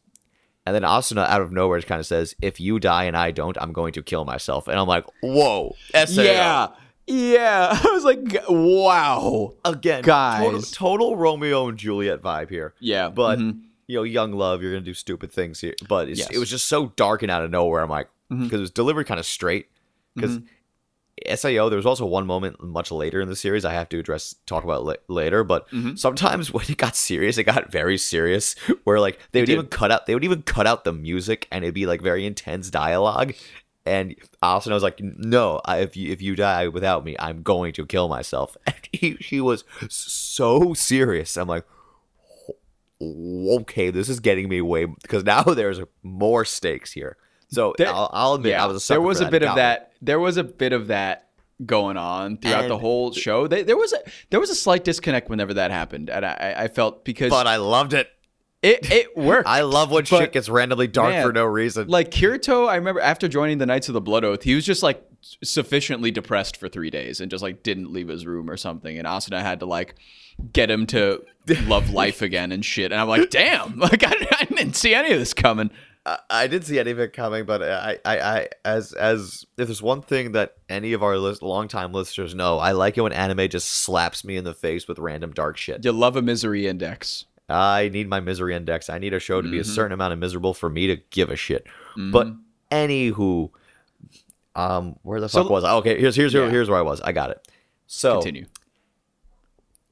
And 0.67 0.75
then 0.75 0.83
Asuna 0.83 1.29
out 1.29 1.43
of 1.43 1.53
nowhere 1.53 1.79
just 1.79 1.89
kind 1.89 2.01
of 2.01 2.07
says, 2.07 2.35
if 2.41 2.59
you 2.59 2.81
die 2.81 3.05
and 3.05 3.17
I 3.17 3.31
don't, 3.33 3.57
I'm 3.61 3.73
going 3.73 3.93
to 3.95 4.03
kill 4.03 4.25
myself. 4.25 4.67
And 4.67 4.79
I'm 4.79 4.87
like, 4.89 5.05
whoa. 5.23 5.77
SAO. 5.95 6.23
Yeah, 6.23 6.69
yeah. 7.07 7.69
I 7.85 7.91
was 7.93 8.03
like, 8.05 8.43
wow. 8.49 9.55
Again, 9.65 10.03
Guys. 10.03 10.41
Total, 10.43 10.62
total 10.62 11.17
Romeo 11.17 11.69
and 11.69 11.79
Juliet 11.79 12.23
vibe 12.23 12.49
here. 12.51 12.75
Yeah, 12.81 13.11
But 13.11 13.39
mhm. 13.39 13.61
you 13.87 13.97
know, 13.99 14.03
young 14.05 14.33
love, 14.33 14.62
you're 14.62 14.73
gonna 14.73 14.85
do 14.85 14.95
stupid 14.95 15.31
things 15.33 15.61
here. 15.61 15.75
But 15.87 16.09
it's, 16.09 16.21
Yes. 16.21 16.31
it 16.31 16.39
was 16.39 16.49
just 16.49 16.67
so 16.67 16.93
dark 16.97 17.23
and 17.23 17.31
out 17.31 17.43
of 17.43 17.51
nowhere. 17.51 17.83
I'm 17.83 17.91
like, 17.91 18.09
because 18.31 18.49
Mhm. 18.49 18.53
it 18.55 18.59
was 18.61 18.71
delivered 18.71 19.07
kind 19.07 19.21
of 19.21 19.27
straight. 19.27 19.67
Because 20.15 20.39
SAO, 21.35 21.69
there 21.69 21.77
was 21.77 21.87
also 21.87 22.05
one 22.07 22.27
moment 22.27 22.62
much 22.62 22.91
later 22.91 23.21
in 23.21 23.29
the 23.29 23.37
series 23.37 23.65
I 23.65 23.73
have 23.73 23.89
to 23.91 23.99
address, 23.99 24.35
talk 24.47 24.65
about 24.65 24.85
la- 24.85 24.95
later. 25.09 25.45
But 25.45 25.69
Mhm. 25.71 25.99
sometimes 25.99 26.53
when 26.53 26.65
it 26.69 26.77
got 26.77 26.97
serious, 26.97 27.39
it 27.39 27.45
got 27.45 27.71
very 27.71 27.97
serious. 27.99 28.55
Where 28.85 28.99
like 29.01 29.19
they 29.33 29.41
would 29.41 29.49
even 29.49 29.67
cut 29.67 29.91
out, 29.93 30.07
they 30.07 30.15
would 30.15 30.25
even 30.25 30.43
cut 30.43 30.67
out 30.67 30.85
the 30.85 30.93
music, 30.93 31.47
and 31.53 31.65
it'd 31.65 31.75
be 31.75 31.87
like 31.87 32.03
very 32.03 32.27
intense 32.27 32.71
dialogue. 32.71 33.35
And 33.87 34.15
Asuna 34.43 34.73
was 34.73 34.83
like, 34.83 34.99
"No, 35.01 35.61
I, 35.65 35.79
if 35.81 35.95
you 35.97 36.11
if 36.11 36.23
you 36.23 36.35
die 36.37 36.69
without 36.69 37.05
me, 37.05 37.17
I'm 37.19 37.43
going 37.43 37.73
to 37.75 37.85
kill 37.87 38.09
myself." 38.09 38.57
And 38.67 38.75
he 38.93 39.11
he 39.21 39.41
was 39.41 39.65
so 39.91 40.73
serious. 40.75 41.37
I'm 41.37 41.49
like, 41.49 41.65
okay, 43.03 43.91
this 43.91 44.09
is 44.09 44.21
getting 44.21 44.49
me 44.49 44.61
way 44.61 44.85
because 44.87 45.25
now 45.25 45.43
there's 45.43 45.81
more 46.03 46.45
stakes 46.45 46.93
here. 46.93 47.17
So 47.49 47.75
There- 47.79 47.89
I'll, 47.89 48.11
I'll 48.12 48.35
admit, 48.35 48.55
I 48.55 48.67
was 48.67 48.85
a 48.85 48.93
there 48.95 49.01
was 49.01 49.21
a 49.21 49.29
bit 49.31 49.43
of 49.43 49.57
that. 49.57 49.93
There 50.05 50.20
was 50.20 50.36
a 50.36 50.44
bit 50.44 50.72
of 50.72 50.88
that 50.88 51.28
going 51.64 51.96
on 51.96 52.36
throughout 52.38 52.68
the 52.68 52.78
whole 52.78 53.12
show. 53.12 53.46
They, 53.46 53.62
there 53.62 53.76
was 53.76 53.92
a 53.92 53.98
there 54.30 54.40
was 54.40 54.50
a 54.50 54.55
slight 54.55 54.84
disconnect 54.84 55.28
whenever 55.30 55.55
that 55.55 55.70
happened, 55.70 56.11
and 56.11 56.24
I, 56.26 56.55
I 56.59 56.68
felt 56.68 57.05
because 57.05 57.30
but 57.30 57.46
I 57.46 57.57
loved 57.57 57.92
it. 57.94 58.09
it 58.62 58.90
it 58.90 59.16
worked. 59.16 59.48
I 59.48 59.62
love 59.62 59.90
when 59.90 60.02
But, 60.02 60.18
shit 60.18 60.32
gets 60.32 60.48
randomly 60.48 60.88
dark 60.88 61.11
man, 61.11 61.26
for 61.26 61.32
no 61.32 61.44
reason. 61.44 61.88
like 61.88 62.11
Kirito, 62.11 62.68
I 62.68 62.74
remember 62.76 63.00
after 63.00 63.28
joining 63.28 63.59
the 63.59 63.66
Knights 63.66 63.88
of 63.88 63.94
the 63.94 64.00
Blood 64.00 64.24
Oath, 64.24 64.42
he 64.42 64.55
was 64.55 64.66
just 64.66 64.82
like 64.82 65.02
sufficiently 65.42 66.11
depressed 66.11 66.57
for 66.57 66.68
three 66.68 66.90
days 66.90 67.20
and 67.20 67.30
just 67.30 67.42
like 67.42 67.62
didn't 67.62 67.92
leave 67.92 68.09
his 68.09 68.26
room 68.26 68.50
or 68.50 68.57
something. 68.59 68.98
And 68.98 69.07
Asuna 69.07 69.40
had 69.40 69.61
to 69.61 69.66
like 69.66 69.94
get 70.52 70.70
him 70.70 70.86
to 70.88 71.24
love 71.66 71.90
life 71.90 72.20
again 72.20 72.52
and 72.52 72.64
shit. 72.64 72.92
And 72.92 73.00
I'm 73.00 73.09
like, 73.09 73.30
damn, 73.30 73.78
like 73.78 74.02
I, 74.05 74.12
I 74.40 74.44
didn't 74.44 74.74
see 74.76 74.94
any 74.94 75.12
of 75.12 75.18
this 75.18 75.32
coming. 75.34 75.70
I, 76.07 76.18
I 76.28 76.46
didn't 76.46 76.66
see 76.66 76.78
any 76.78 76.90
of 76.90 76.98
it 76.98 77.12
coming, 77.12 77.44
but 77.46 77.62
I, 77.62 77.98
I, 78.05 78.18
I, 78.18 78.48
as, 78.64 78.92
as 78.92 79.44
if 79.57 79.66
there's 79.68 79.80
one 79.82 80.02
thing 80.02 80.32
that 80.32 80.55
any 80.68 80.92
of 80.92 81.02
our 81.02 81.16
list, 81.16 81.42
longtime 81.42 81.92
listeners 81.92 82.34
know, 82.34 82.59
I 82.59 82.72
like 82.72 82.98
it 82.98 83.00
when 83.02 83.12
anime 83.12 83.48
just 83.48 83.68
slaps 83.68 84.24
me 84.24 84.36
in 84.36 84.44
the 84.44 84.55
face 84.55 84.86
with 84.86 84.98
random 84.98 85.32
dark 85.32 85.57
shit. 85.57 85.84
You 85.84 85.92
love 85.92 86.16
a 86.16 86.22
misery 86.22 86.66
index. 86.66 87.24
I 87.48 87.90
need 87.92 88.09
my 88.09 88.20
misery 88.20 88.55
index. 88.55 88.88
I 88.90 88.98
need 88.98 89.12
a 89.14 89.18
show 89.20 89.40
to 89.42 89.50
be 89.50 89.59
a 89.59 89.62
Mhm. 89.62 89.66
certain 89.74 89.92
amount 89.92 90.12
of 90.14 90.18
miserable 90.18 90.55
for 90.55 90.70
me 90.70 90.86
to 90.88 90.96
give 91.11 91.30
a 91.30 91.36
shit. 91.36 91.66
But 92.11 92.26
Mhm. 92.28 92.38
anywho, 92.70 93.50
um, 94.55 94.96
where 95.02 95.20
the 95.20 95.28
So- 95.28 95.42
fuck 95.42 95.50
was 95.50 95.64
I? 95.64 95.72
Okay, 95.74 95.98
here's 96.00 96.16
here's 96.16 96.32
Yeah. 96.32 96.48
here's 96.48 96.68
where 96.70 96.78
I 96.78 96.82
was. 96.82 97.00
I 97.02 97.12
got 97.12 97.30
it. 97.30 97.46
So 97.86 98.14
continue. 98.14 98.46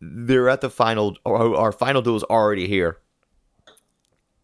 they're 0.00 0.48
at 0.48 0.60
the 0.62 0.70
final. 0.70 1.16
Our, 1.26 1.54
our 1.54 1.72
final 1.72 2.02
duel 2.02 2.16
is 2.16 2.24
already 2.24 2.66
here. 2.68 2.98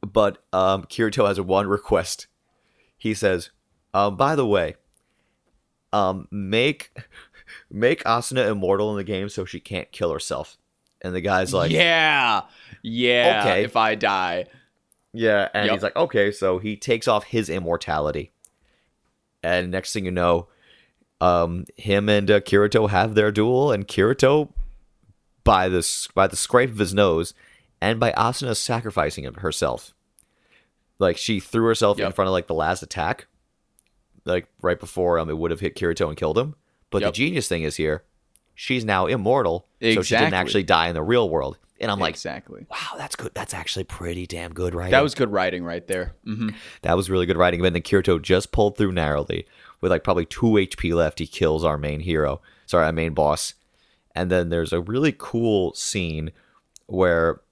But 0.01 0.39
um, 0.53 0.85
Kirito 0.85 1.27
has 1.27 1.41
one 1.41 1.67
request. 1.67 2.27
He 2.97 3.15
says, 3.15 3.51
um, 3.95 4.17
"By 4.17 4.37
the 4.37 4.47
way, 4.47 4.77
um, 5.93 6.29
make 6.31 6.97
make 7.71 8.03
Asuna 8.05 8.51
immortal 8.51 8.91
in 8.91 8.97
the 8.97 9.05
game 9.05 9.29
so 9.29 9.45
she 9.45 9.61
can't 9.61 9.91
kill 9.93 10.13
herself." 10.13 10.57
And 11.01 11.15
the 11.15 11.21
guy's 11.21 11.55
like, 11.55 11.71
yeah, 11.71 12.43
yeah. 12.83 13.43
Okay. 13.45 13.63
If 13.65 13.77
I 13.77 13.95
die, 13.95 14.47
Yeah, 15.13 15.49
and 15.55 15.67
Yep. 15.67 15.73
he's 15.75 15.83
like, 15.85 15.95
okay, 15.97 16.33
so 16.33 16.59
he 16.59 16.77
takes 16.77 17.07
off 17.07 17.23
his 17.25 17.49
immortality, 17.49 18.33
and 19.43 19.71
next 19.71 19.93
thing 19.93 20.05
you 20.07 20.11
know, 20.11 20.49
um, 21.21 21.67
him 21.77 22.09
and 22.09 22.29
uh, 22.29 22.41
Kirito 22.41 22.91
have 22.91 23.15
their 23.15 23.31
duel, 23.31 23.71
and 23.71 23.87
Kirito, 23.87 24.53
by 25.45 25.69
the 25.69 26.09
by 26.17 26.27
the 26.27 26.35
scrape 26.37 26.71
of 26.71 26.79
his 26.79 26.93
nose, 26.93 27.33
and 27.81 27.99
by 28.01 28.13
Asuna 28.13 28.57
sacrificing 28.57 29.25
herself, 29.35 29.95
like 30.99 31.17
she 31.17 31.41
threw 31.41 31.65
herself 31.67 31.99
in 31.99 32.13
front 32.13 32.29
of 32.29 32.33
like 32.33 32.47
the 32.47 32.55
last 32.55 32.83
attack, 32.83 33.27
like 34.25 34.49
right 34.63 34.79
before 34.81 35.19
um 35.19 35.31
it 35.31 35.39
would 35.39 35.51
have 35.51 35.61
hit 35.61 35.75
Kirito 35.77 36.09
and 36.09 36.17
killed 36.17 36.39
him. 36.39 36.55
But 36.91 37.03
Yep. 37.03 37.09
the 37.13 37.17
genius 37.17 37.49
thing 37.49 37.63
is 37.63 37.77
here, 37.77 38.05
she's 38.55 38.85
now 38.85 39.07
immortal, 39.07 39.67
so 39.81 40.03
she 40.03 40.17
didn't 40.17 40.35
actually 40.35 40.63
die 40.65 40.89
in 40.89 40.95
the 40.95 41.03
real 41.03 41.29
world. 41.29 41.59
And 41.81 41.93
I'm 41.93 42.01
like, 42.01 42.15
exactly. 42.15 42.67
wow, 42.69 42.97
that's 42.97 43.15
good. 43.15 43.31
That's 43.35 43.55
actually 43.55 43.85
pretty 43.85 44.27
damn 44.27 44.53
good, 44.53 44.75
right? 44.75 44.91
That 44.91 45.03
was 45.05 45.15
good 45.15 45.31
writing 45.31 45.63
right 45.63 45.87
there. 45.87 46.15
hmm 46.25 46.49
That 46.83 46.97
was 46.97 47.09
really 47.09 47.25
good 47.27 47.37
writing. 47.37 47.61
But 47.63 47.73
then 47.73 47.83
Kirito 47.83 48.21
just 48.21 48.51
pulled 48.51 48.77
through 48.77 48.91
narrowly 48.91 49.47
with 49.81 49.93
like 49.93 50.03
probably 50.03 50.25
two 50.27 50.47
HP 50.59 50.93
left. 50.93 51.21
He 51.21 51.27
kills 51.29 51.65
our 51.65 51.79
main 51.79 52.01
hero, 52.01 52.41
sorry, 52.67 52.87
our 52.87 52.93
main 52.93 53.15
boss. 53.15 53.55
And 54.13 54.29
then 54.29 54.49
there's 54.49 54.73
a 54.73 54.81
really 54.81 55.15
cool 55.17 55.73
scene 55.75 56.33
where 56.87 57.43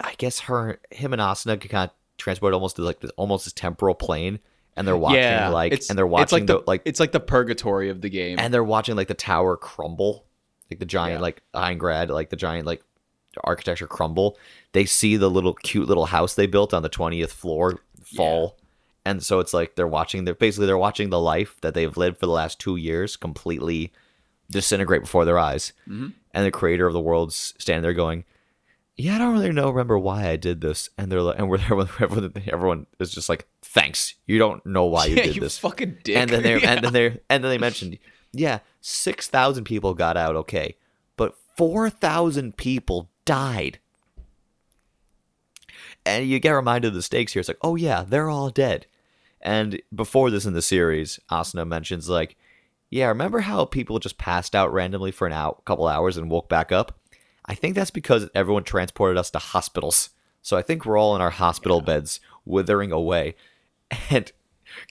I 0.00 0.14
guess 0.18 0.40
her, 0.40 0.80
him, 0.90 1.12
and 1.12 1.20
Asuna 1.22 1.60
can 1.60 1.70
kind 1.70 1.90
of 1.90 1.96
transport 2.18 2.54
almost 2.54 2.76
to 2.76 2.82
like 2.82 3.00
this, 3.00 3.10
almost 3.16 3.44
this 3.44 3.52
temporal 3.52 3.94
plane, 3.94 4.38
and 4.76 4.86
they're 4.86 4.96
watching 4.96 5.20
yeah, 5.20 5.48
like, 5.48 5.72
it's, 5.72 5.88
and 5.88 5.98
they're 5.98 6.06
watching 6.06 6.22
it's 6.24 6.32
like 6.32 6.46
the, 6.46 6.58
the 6.58 6.64
like, 6.66 6.82
it's 6.84 7.00
like 7.00 7.12
the 7.12 7.20
purgatory 7.20 7.88
of 7.88 8.00
the 8.00 8.10
game. 8.10 8.38
and 8.38 8.52
they're 8.52 8.64
watching 8.64 8.96
like 8.96 9.08
the 9.08 9.14
tower 9.14 9.56
crumble, 9.56 10.26
like 10.70 10.78
the 10.80 10.86
giant 10.86 11.18
Yeah. 11.18 11.22
like 11.22 11.42
Aincrad, 11.54 12.08
like 12.10 12.30
the 12.30 12.36
giant 12.36 12.66
like 12.66 12.82
architecture 13.44 13.86
crumble. 13.86 14.38
They 14.72 14.84
see 14.84 15.16
the 15.16 15.30
little 15.30 15.54
cute 15.54 15.88
little 15.88 16.06
house 16.06 16.34
they 16.34 16.46
built 16.46 16.74
on 16.74 16.82
the 16.82 16.88
twentieth 16.88 17.32
floor 17.32 17.80
fall, 18.02 18.58
and 19.04 19.22
so 19.22 19.40
it's 19.40 19.54
like 19.54 19.76
they're 19.76 19.86
watching. 19.86 20.24
They're 20.24 20.34
basically 20.34 20.66
they're 20.66 20.78
watching 20.78 21.10
the 21.10 21.20
life 21.20 21.56
that 21.62 21.74
they've 21.74 21.96
lived 21.96 22.18
for 22.18 22.26
the 22.26 22.32
last 22.32 22.58
two 22.58 22.76
years 22.76 23.16
completely 23.16 23.92
disintegrate 24.50 25.02
before 25.02 25.24
their 25.24 25.38
eyes. 25.38 25.72
Mm-hmm. 25.88 26.08
And 26.32 26.46
the 26.46 26.50
creator 26.50 26.86
of 26.86 26.92
the 26.92 27.00
world's 27.00 27.54
standing 27.58 27.82
there 27.82 27.94
going, 27.94 28.24
"Yeah, 28.96 29.16
I 29.16 29.18
don't 29.18 29.32
really 29.32 29.52
know. 29.52 29.70
Remember 29.70 29.98
why 29.98 30.28
I 30.28 30.36
did 30.36 30.60
this?" 30.60 30.88
And 30.98 31.10
they're 31.10 31.22
like, 31.22 31.38
and 31.38 31.48
we're 31.48 31.58
there. 31.68 31.76
with 31.76 32.00
Everyone, 32.00 32.32
everyone 32.48 32.86
is 32.98 33.10
just 33.12 33.28
like, 33.28 33.46
"Thanks. 33.62 34.14
You 34.26 34.38
don't 34.38 34.64
know 34.66 34.84
why 34.86 35.06
you 35.06 35.16
yeah, 35.16 35.22
did 35.24 35.34
you 35.36 35.40
this." 35.42 35.58
fucking 35.58 35.98
dick. 36.04 36.16
and 36.16 36.30
then 36.30 36.42
they 36.42 36.58
Yeah. 36.62 36.72
and 36.72 36.84
then 36.84 36.92
they 36.92 37.06
and 37.28 37.42
then 37.44 37.50
they 37.50 37.58
mentioned, 37.58 37.98
yeah, 38.32 38.60
six 38.80 39.28
thousand 39.28 39.64
people 39.64 39.94
got 39.94 40.16
out 40.16 40.36
okay, 40.36 40.76
but 41.16 41.34
four 41.56 41.90
thousand 41.90 42.56
people 42.56 43.10
died. 43.24 43.78
And 46.04 46.26
you 46.28 46.38
get 46.38 46.52
reminded 46.52 46.88
of 46.88 46.94
the 46.94 47.02
stakes 47.02 47.32
here. 47.32 47.40
It's 47.40 47.48
like, 47.48 47.58
oh 47.62 47.74
yeah, 47.76 48.04
they're 48.06 48.30
all 48.30 48.50
dead. 48.50 48.86
And 49.40 49.80
before 49.94 50.30
this 50.30 50.46
in 50.46 50.54
the 50.54 50.62
series, 50.62 51.18
Asuna 51.30 51.66
mentions 51.66 52.08
like, 52.08 52.36
yeah, 52.90 53.06
remember 53.08 53.40
how 53.40 53.64
people 53.64 53.98
just 53.98 54.16
passed 54.16 54.54
out 54.54 54.72
randomly 54.72 55.10
for 55.10 55.26
an 55.26 55.32
hour, 55.32 55.56
couple 55.64 55.86
hours 55.88 56.16
and 56.16 56.30
woke 56.30 56.48
back 56.48 56.70
up? 56.70 56.98
I 57.46 57.54
think 57.54 57.74
that's 57.74 57.90
because 57.90 58.28
everyone 58.34 58.64
transported 58.64 59.16
us 59.16 59.30
to 59.30 59.38
hospitals. 59.38 60.10
So 60.42 60.56
I 60.56 60.62
think 60.62 60.84
we're 60.84 60.98
all 60.98 61.14
in 61.16 61.22
our 61.22 61.30
hospital 61.30 61.80
beds, 61.80 62.20
withering 62.44 62.92
away. 62.92 63.34
And 64.10 64.32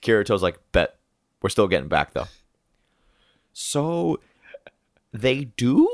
Kirito's 0.02 0.42
like, 0.42 0.58
bet 0.72 0.96
we're 1.42 1.50
still 1.50 1.68
getting 1.68 1.88
back 1.88 2.14
though. 2.14 2.28
So 3.52 4.20
they 5.12 5.44
do. 5.44 5.86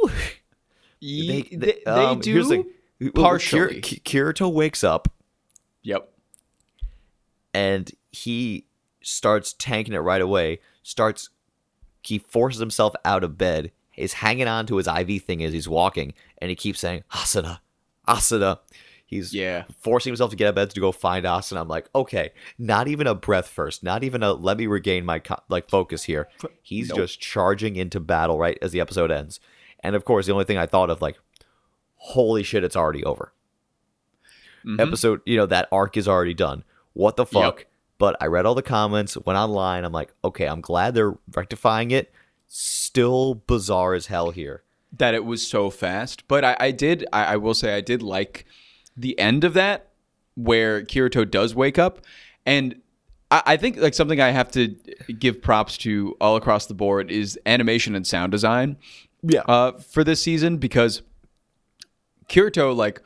They, 1.00 1.42
they, 1.50 1.80
they 1.84 1.84
um, 1.84 2.20
do 2.20 2.32
here's 2.32 2.48
the 2.48 2.62
thing. 2.62 2.66
Well, 3.00 3.10
partially. 3.12 3.80
Kirito 3.80 4.52
wakes 4.52 4.84
up 4.84 5.12
Yep. 5.82 6.08
and 7.52 7.90
he 8.12 8.66
starts 9.02 9.52
tanking 9.58 9.94
it 9.94 9.98
right 9.98 10.20
away. 10.22 10.60
Starts, 10.84 11.30
he 12.02 12.18
forces 12.18 12.60
himself 12.60 12.94
out 13.04 13.24
of 13.24 13.36
bed. 13.36 13.72
Is 13.96 14.14
hanging 14.14 14.48
on 14.48 14.66
to 14.66 14.76
his 14.78 14.86
IV 14.88 15.22
thing 15.24 15.42
as 15.44 15.52
he's 15.52 15.68
walking, 15.68 16.14
and 16.38 16.48
he 16.48 16.56
keeps 16.56 16.80
saying 16.80 17.04
Asuna, 17.12 17.60
Asuna. 18.08 18.58
He's 19.04 19.34
Yeah. 19.34 19.64
forcing 19.78 20.10
himself 20.10 20.30
to 20.30 20.36
get 20.36 20.46
out 20.46 20.48
of 20.50 20.54
bed 20.54 20.70
to 20.70 20.80
go 20.80 20.90
find 20.92 21.26
Asuna. 21.26 21.60
I'm 21.60 21.68
like, 21.68 21.90
okay, 21.94 22.30
not 22.58 22.88
even 22.88 23.06
a 23.06 23.14
breath 23.14 23.46
first, 23.48 23.82
not 23.82 24.02
even 24.02 24.22
a 24.22 24.32
let 24.32 24.56
me 24.56 24.66
regain 24.66 25.04
my 25.04 25.18
co- 25.18 25.42
like 25.50 25.68
focus 25.68 26.04
here. 26.04 26.28
He's 26.62 26.88
Nope. 26.88 26.96
just 27.00 27.20
charging 27.20 27.76
into 27.76 28.00
battle 28.00 28.38
right 28.38 28.56
as 28.62 28.72
the 28.72 28.80
episode 28.80 29.10
ends. 29.10 29.38
And 29.80 29.94
of 29.94 30.06
course, 30.06 30.24
the 30.26 30.32
only 30.32 30.46
thing 30.46 30.56
I 30.56 30.64
thought 30.66 30.88
of 30.88 31.02
like, 31.02 31.18
holy 31.96 32.42
shit, 32.42 32.64
it's 32.64 32.76
already 32.76 33.04
over. 33.04 33.34
Mhm. 34.64 34.80
Episode, 34.80 35.20
you 35.26 35.36
know, 35.36 35.46
that 35.46 35.68
arc 35.70 35.96
is 35.98 36.08
already 36.08 36.34
done. 36.34 36.64
What 36.94 37.16
the 37.16 37.26
fuck? 37.26 37.58
Yep. 37.60 37.68
But 37.98 38.16
I 38.20 38.26
read 38.26 38.46
all 38.46 38.54
the 38.54 38.62
comments, 38.62 39.16
went 39.26 39.38
online. 39.38 39.84
I'm 39.84 39.92
like, 39.92 40.12
okay, 40.24 40.46
I'm 40.46 40.60
glad 40.60 40.94
they're 40.94 41.14
rectifying 41.34 41.90
it. 41.90 42.12
Still 42.54 43.34
bizarre 43.46 43.94
as 43.94 44.06
hell 44.08 44.30
here. 44.30 44.62
that 44.94 45.14
it 45.14 45.24
was 45.24 45.46
so 45.46 45.70
fast. 45.70 46.28
But 46.28 46.44
I, 46.44 46.56
I 46.60 46.70
did, 46.70 47.06
I, 47.14 47.24
I 47.24 47.36
will 47.38 47.54
say, 47.54 47.74
I 47.74 47.80
did 47.80 48.02
like 48.02 48.44
the 48.94 49.18
end 49.18 49.42
of 49.42 49.54
that 49.54 49.88
where 50.34 50.82
Kirito 50.84 51.28
does 51.30 51.54
wake 51.54 51.78
up. 51.78 52.02
And 52.44 52.82
I, 53.30 53.42
I 53.46 53.56
think 53.56 53.78
like 53.78 53.94
something 53.94 54.20
I 54.20 54.32
have 54.32 54.50
to 54.52 54.68
give 55.18 55.40
props 55.40 55.78
to 55.78 56.14
all 56.20 56.36
across 56.36 56.66
the 56.66 56.74
board 56.74 57.10
is 57.10 57.38
animation 57.46 57.94
and 57.94 58.06
sound 58.06 58.32
design 58.32 58.76
Yeah. 59.22 59.40
uh, 59.48 59.72
for 59.78 60.04
this 60.04 60.22
season 60.22 60.58
because 60.58 61.00
Kirito, 62.28 62.76
like, 62.76 63.00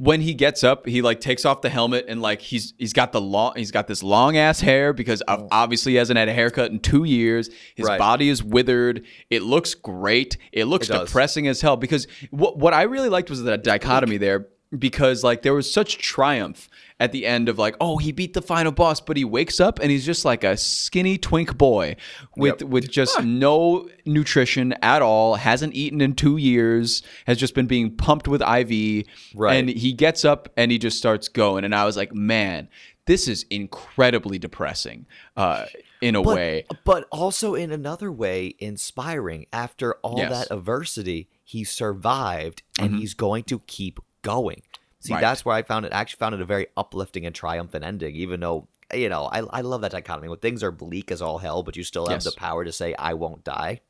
when 0.00 0.22
he 0.22 0.32
gets 0.32 0.64
up, 0.64 0.86
he 0.86 1.02
like 1.02 1.20
takes 1.20 1.44
off 1.44 1.60
the 1.60 1.68
helmet 1.68 2.06
and 2.08 2.22
like 2.22 2.40
he's 2.40 2.72
he's 2.78 2.94
got 2.94 3.12
the 3.12 3.20
long 3.20 3.52
he's 3.54 3.70
got 3.70 3.86
this 3.86 4.02
long 4.02 4.38
ass 4.38 4.58
hair 4.58 4.94
because 4.94 5.22
ob- 5.28 5.40
mm. 5.42 5.48
obviously 5.52 5.92
he 5.92 5.96
hasn't 5.96 6.18
had 6.18 6.26
a 6.26 6.32
haircut 6.32 6.70
in 6.70 6.78
two 6.78 7.04
years. 7.04 7.50
His 7.74 7.86
Right. 7.86 7.98
body 7.98 8.30
is 8.30 8.42
withered. 8.42 9.04
It 9.28 9.42
looks 9.42 9.74
great. 9.74 10.38
It 10.52 10.64
looks 10.64 10.88
It 10.88 10.94
depressing 10.94 11.46
as 11.48 11.60
hell 11.60 11.76
because 11.76 12.06
what 12.30 12.56
what 12.56 12.72
I 12.72 12.84
really 12.84 13.10
liked 13.10 13.28
was 13.28 13.42
the 13.42 13.58
dichotomy 13.58 14.16
there 14.16 14.46
because 14.78 15.22
like 15.22 15.42
there 15.42 15.52
was 15.52 15.70
such 15.70 15.98
triumph 15.98 16.70
at 17.00 17.10
the 17.12 17.26
end 17.26 17.48
of 17.48 17.58
like 17.58 17.74
oh 17.80 17.96
he 17.96 18.12
beat 18.12 18.34
the 18.34 18.42
final 18.42 18.70
boss 18.70 19.00
but 19.00 19.16
he 19.16 19.24
wakes 19.24 19.58
up 19.58 19.78
and 19.80 19.90
he's 19.90 20.06
just 20.06 20.24
like 20.24 20.44
a 20.44 20.56
skinny 20.56 21.18
twink 21.18 21.56
boy 21.58 21.96
with 22.36 22.60
Yep. 22.60 22.70
with 22.70 22.90
just 22.90 23.22
no 23.24 23.88
nutrition 24.06 24.74
at 24.82 25.02
all 25.02 25.34
hasn't 25.34 25.74
eaten 25.74 26.00
in 26.00 26.14
2 26.14 26.36
years 26.36 27.02
has 27.26 27.38
just 27.38 27.54
been 27.54 27.66
being 27.66 27.96
pumped 27.96 28.28
with 28.28 28.42
IV 28.42 29.06
Right. 29.34 29.56
and 29.56 29.68
he 29.70 29.92
gets 29.92 30.24
up 30.24 30.48
and 30.56 30.70
he 30.70 30.78
just 30.78 30.98
starts 30.98 31.26
going 31.28 31.64
and 31.64 31.74
I 31.74 31.84
was 31.86 31.96
like 31.96 32.14
man 32.14 32.68
this 33.06 33.26
is 33.26 33.44
incredibly 33.50 34.38
depressing 34.38 35.06
uh 35.36 35.64
in 36.02 36.14
a 36.16 36.22
but, 36.22 36.34
way 36.36 36.64
but 36.84 37.06
also 37.10 37.54
in 37.54 37.70
another 37.72 38.10
way 38.12 38.54
inspiring. 38.58 39.46
After 39.52 39.94
all 39.96 40.18
Yes. 40.18 40.30
that 40.48 40.54
adversity, 40.54 41.28
he 41.44 41.62
survived 41.64 42.62
and 42.78 42.94
he's 42.96 43.12
going 43.14 43.44
to 43.44 43.58
keep 43.66 44.00
going. 44.22 44.62
See, 45.00 45.14
Right. 45.14 45.20
that's 45.20 45.44
where 45.44 45.56
I 45.56 45.62
found 45.62 45.86
it. 45.86 45.92
Actually, 45.92 46.18
found 46.18 46.34
it 46.34 46.40
a 46.40 46.44
very 46.44 46.66
uplifting 46.76 47.24
and 47.26 47.34
triumphant 47.34 47.84
ending. 47.84 48.14
Even 48.16 48.40
though 48.40 48.68
you 48.92 49.08
know, 49.08 49.24
I 49.32 49.38
I 49.40 49.60
love 49.62 49.80
that 49.82 49.92
dichotomy 49.92 50.28
when 50.28 50.38
things 50.38 50.62
are 50.62 50.70
bleak 50.72 51.10
as 51.10 51.22
all 51.22 51.38
hell, 51.38 51.62
but 51.62 51.76
you 51.76 51.84
still 51.84 52.06
have 52.08 52.16
Yes. 52.16 52.24
the 52.24 52.32
power 52.32 52.64
to 52.64 52.72
say 52.72 52.94
I 52.98 53.14
won't 53.14 53.44
die. 53.44 53.80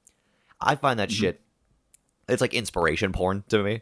I 0.61 0.75
find 0.77 1.01
that 1.01 1.09
Mm-hmm. 1.09 1.21
shit. 1.21 1.41
It's 2.29 2.41
like 2.41 2.55
inspiration 2.55 3.13
porn 3.13 3.43
to 3.49 3.63
me. 3.63 3.81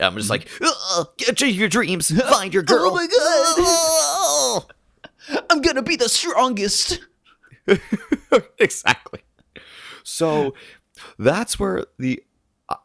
I'm 0.00 0.10
Mm-hmm. 0.10 0.18
just 0.18 0.30
like, 0.30 0.48
"Ugh, 0.60 1.08
achieve 1.28 1.54
your 1.56 1.68
dreams, 1.68 2.10
find 2.28 2.52
your 2.52 2.62
girl. 2.62 2.90
Oh 2.92 2.94
my 2.94 4.66
God. 5.30 5.42
I'm 5.50 5.60
going 5.60 5.76
to 5.76 5.82
be 5.82 5.96
the 5.96 6.08
strongest 6.08 7.00
exactly. 8.58 9.20
So 10.04 10.54
that's 11.18 11.58
where 11.58 11.84
the 11.98 12.22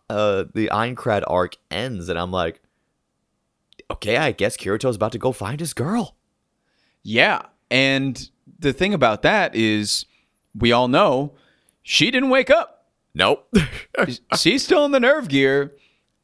uh 0.09 0.45
the 0.53 0.69
Aincrad 0.71 1.23
arc 1.27 1.55
ends, 1.69 2.09
and 2.09 2.17
I'm 2.19 2.31
like, 2.31 2.61
okay, 3.91 4.17
I 4.17 4.31
guess 4.31 4.57
Kirito's 4.57 4.95
about 4.95 5.11
to 5.13 5.17
go 5.17 5.31
find 5.31 5.59
his 5.59 5.73
girl. 5.73 6.15
Yeah. 7.03 7.43
And 7.69 8.29
the 8.59 8.73
thing 8.73 8.93
about 8.93 9.21
that 9.21 9.55
is, 9.55 10.05
we 10.53 10.71
all 10.71 10.87
know 10.87 11.33
she 11.81 12.11
didn't 12.11 12.29
wake 12.29 12.49
up. 12.49 12.87
Nope. 13.13 13.51
She's 14.37 14.63
still 14.63 14.85
in 14.85 14.91
the 14.91 14.99
nerve 14.99 15.27
gear. 15.27 15.73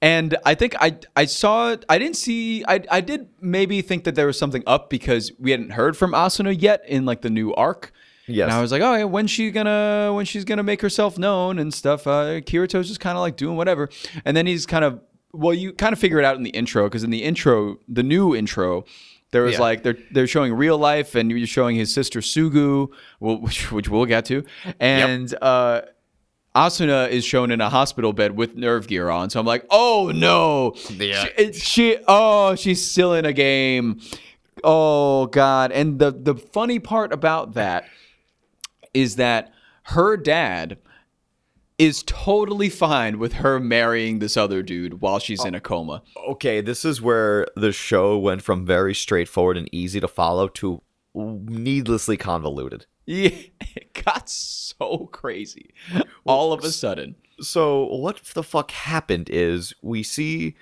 And 0.02 0.38
I 0.46 0.54
think 0.54 0.76
I 0.80 0.98
I 1.16 1.26
saw 1.26 1.72
it, 1.72 1.84
I 1.90 1.98
didn't 1.98 2.18
see 2.18 2.64
I 2.68 2.84
I 2.92 3.02
did 3.02 3.30
maybe 3.42 3.82
think 3.82 4.04
that 4.04 4.14
there 4.14 4.28
was 4.28 4.38
something 4.38 4.62
up 4.68 4.90
because 4.92 5.32
we 5.40 5.50
hadn't 5.52 5.72
heard 5.72 5.98
from 5.98 6.12
Asuna 6.12 6.56
yet 6.62 6.84
in 6.88 7.06
like 7.06 7.22
the 7.22 7.32
new 7.32 7.52
arc. 7.56 7.92
yes. 8.28 8.44
And 8.44 8.52
I 8.54 8.62
was 8.62 8.72
like, 8.72 8.84
oh, 8.84 8.94
yeah, 8.94 9.06
when's 9.06 9.32
she 9.32 9.50
gonna 9.50 10.12
when 10.14 10.26
she's 10.26 10.46
gonna 10.46 10.62
make 10.62 10.82
herself 10.82 11.18
known 11.18 11.58
and 11.58 11.74
stuff? 11.74 12.06
Uh, 12.06 12.42
Kirito's 12.42 12.88
just 12.88 13.00
kind 13.00 13.18
of 13.18 13.22
like 13.22 13.38
doing 13.38 13.58
whatever, 13.58 13.90
and 14.24 14.38
then 14.38 14.46
he's 14.46 14.68
kind 14.68 14.86
of 14.86 15.00
well, 15.34 15.54
you 15.54 15.74
kind 15.74 15.94
of 15.94 16.00
figure 16.00 16.20
it 16.20 16.26
out 16.26 16.36
in 16.38 16.44
the 16.44 16.50
intro 16.52 16.86
because 16.86 17.04
in 17.04 17.10
the 17.10 17.24
intro, 17.24 17.78
the 17.88 18.04
new 18.04 18.36
intro, 18.36 18.86
there 19.32 19.44
was 19.44 19.54
Yeah. 19.54 19.60
like 19.62 19.84
they're 19.84 19.98
they're 20.12 20.28
showing 20.28 20.54
real 20.54 20.78
life 20.78 21.14
and 21.16 21.30
you're 21.32 21.46
showing 21.48 21.76
his 21.76 21.94
sister 21.94 22.20
Sugu, 22.22 22.90
which 23.20 23.72
which 23.72 23.90
we'll 23.90 24.06
get 24.06 24.26
to, 24.26 24.44
and 24.80 25.34
uh, 25.42 25.82
Asuna 26.56 27.10
is 27.10 27.24
shown 27.26 27.52
in 27.52 27.62
a 27.62 27.70
hospital 27.70 28.14
bed 28.14 28.36
with 28.38 28.56
nerve 28.56 28.88
gear 28.88 29.10
on. 29.10 29.30
So 29.30 29.40
I'm 29.40 29.46
like, 29.46 29.66
oh 29.70 30.12
no, 30.16 30.74
Yeah. 30.92 31.26
she, 31.38 31.52
she 31.54 31.98
oh 32.08 32.56
she's 32.56 32.90
still 32.90 33.14
in 33.14 33.26
a 33.26 33.34
game. 33.34 34.00
Oh 34.64 35.28
god, 35.28 35.72
and 35.72 36.00
the 36.00 36.12
the 36.12 36.36
funny 36.36 36.80
part 36.80 37.14
about 37.14 37.54
that 37.54 37.86
is 38.94 39.18
that 39.18 39.52
her 39.84 40.18
dad 40.18 40.78
is 41.78 42.04
totally 42.04 42.70
fine 42.70 43.20
with 43.20 43.34
her 43.34 43.60
marrying 43.60 44.20
this 44.20 44.36
other 44.36 44.64
dude 44.64 45.02
while 45.02 45.20
she's 45.20 45.46
in 45.46 45.54
a 45.54 45.60
coma. 45.60 46.02
Oh, 46.18 46.32
okay, 46.32 46.62
this 46.62 46.84
is 46.84 47.02
where 47.02 47.46
the 47.56 47.72
show 47.72 48.18
went 48.18 48.42
from 48.42 48.66
very 48.66 48.96
straightforward 48.96 49.58
and 49.58 49.70
easy 49.72 50.00
to 50.00 50.08
follow 50.08 50.48
to 50.50 50.82
needlessly 51.14 52.18
convoluted. 52.18 52.86
Yeah, 53.06 53.30
it 53.76 53.94
got 54.06 54.30
so 54.30 55.08
crazy 55.12 55.74
all 56.26 56.52
of 56.52 56.64
a 56.64 56.72
sudden. 56.72 57.16
so 57.40 57.86
what 57.86 58.22
the 58.34 58.44
fuck 58.44 58.72
happened 58.72 59.30
is 59.30 59.74
we 59.82 60.04
see 60.04 60.56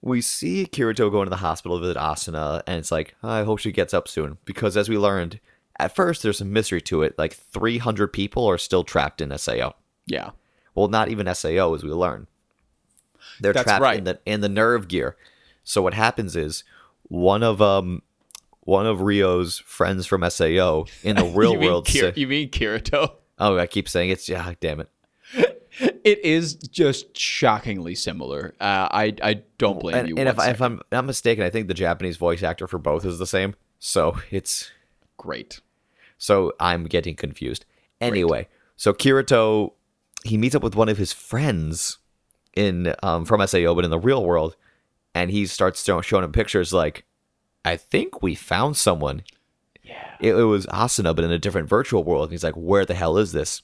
we 0.00 0.20
see 0.20 0.66
Kirito 0.66 1.10
go 1.10 1.22
into 1.22 1.30
the 1.30 1.36
hospital 1.36 1.78
to 1.78 1.82
visit 1.82 1.96
Asuna, 1.96 2.62
and 2.66 2.78
it's 2.78 2.92
like 2.92 3.14
I 3.22 3.42
hope 3.42 3.58
she 3.58 3.72
gets 3.72 3.92
up 3.92 4.08
soon 4.08 4.38
because 4.44 4.76
as 4.76 4.88
we 4.88 4.96
learned 4.96 5.40
at 5.78 5.94
first, 5.94 6.22
there's 6.22 6.38
some 6.38 6.52
mystery 6.52 6.80
to 6.82 7.02
it. 7.02 7.16
Like 7.18 7.34
300 7.34 8.08
people 8.08 8.46
are 8.46 8.58
still 8.58 8.84
trapped 8.84 9.20
in 9.20 9.36
Sao. 9.38 9.74
Yeah. 10.08 10.30
Well, 10.74 10.88
not 10.88 11.08
even 11.08 11.32
Sao, 11.34 11.74
as 11.74 11.82
we 11.82 11.90
learn. 11.90 12.26
They're 13.40 13.52
That's 13.52 13.64
trapped 13.64 13.82
right. 13.82 13.98
in 13.98 14.04
the 14.04 14.20
in 14.26 14.40
the 14.40 14.48
nerve 14.48 14.88
gear. 14.88 15.16
So 15.64 15.82
what 15.82 15.94
happens 15.94 16.34
is 16.34 16.64
one 17.02 17.42
of 17.42 17.60
um 17.62 18.02
one 18.60 18.86
of 18.86 19.00
Rio's 19.00 19.58
friends 19.60 20.06
from 20.06 20.28
Sao 20.30 20.84
in 21.02 21.16
the 21.16 21.24
real 21.34 21.52
you 21.52 21.58
mean 21.58 21.68
world. 21.68 21.86
Kir- 21.86 22.12
sa- 22.12 22.20
you 22.20 22.26
mean 22.26 22.50
Kirito? 22.50 23.12
oh, 23.38 23.58
I 23.58 23.66
keep 23.66 23.88
saying 23.88 24.10
it's 24.10 24.28
yeah, 24.28 24.52
damn 24.60 24.80
it. 24.80 24.88
It 25.80 26.24
is 26.24 26.54
just 26.54 27.16
shockingly 27.16 27.94
similar. 27.94 28.54
Uh, 28.58 28.88
I 28.90 29.14
I 29.22 29.42
don't 29.58 29.78
blame 29.78 29.94
and, 29.94 30.08
you. 30.08 30.16
and 30.16 30.28
if, 30.28 30.38
I, 30.38 30.50
if. 30.50 30.60
I'm 30.60 30.80
not 30.90 31.04
mistaken, 31.04 31.44
I 31.44 31.50
think 31.50 31.68
the 31.68 31.74
Japanese 31.74 32.16
voice 32.16 32.42
actor 32.42 32.66
for 32.66 32.78
both 32.78 33.04
is 33.04 33.18
the 33.20 33.26
same. 33.26 33.54
So 33.78 34.18
it's 34.32 34.72
Great. 35.18 35.60
So 36.16 36.52
I'm 36.58 36.84
getting 36.84 37.14
confused. 37.14 37.64
Anyway, 38.00 38.48
so 38.76 38.92
Kirito 38.92 39.72
he 40.24 40.36
meets 40.36 40.54
up 40.54 40.62
with 40.62 40.74
one 40.74 40.88
of 40.88 40.98
his 40.98 41.12
friends 41.12 41.98
in 42.54 42.94
um, 43.02 43.24
from 43.24 43.46
Sao, 43.46 43.74
but 43.74 43.84
in 43.84 43.90
the 43.90 43.98
real 43.98 44.24
world, 44.24 44.56
and 45.14 45.30
he 45.30 45.46
starts 45.46 45.84
show- 45.84 46.00
showing 46.00 46.24
him 46.24 46.32
pictures 46.32 46.72
like, 46.72 47.04
I 47.64 47.76
think 47.76 48.22
we 48.22 48.34
found 48.34 48.76
someone. 48.76 49.22
Yeah. 49.82 50.14
It, 50.20 50.34
it 50.34 50.44
was 50.44 50.66
Asuna, 50.66 51.14
but 51.14 51.24
in 51.24 51.30
a 51.30 51.38
different 51.38 51.68
virtual 51.68 52.04
world. 52.04 52.24
And 52.24 52.32
he's 52.32 52.44
like, 52.44 52.54
where 52.54 52.84
the 52.84 52.94
hell 52.94 53.16
is 53.16 53.32
this? 53.32 53.62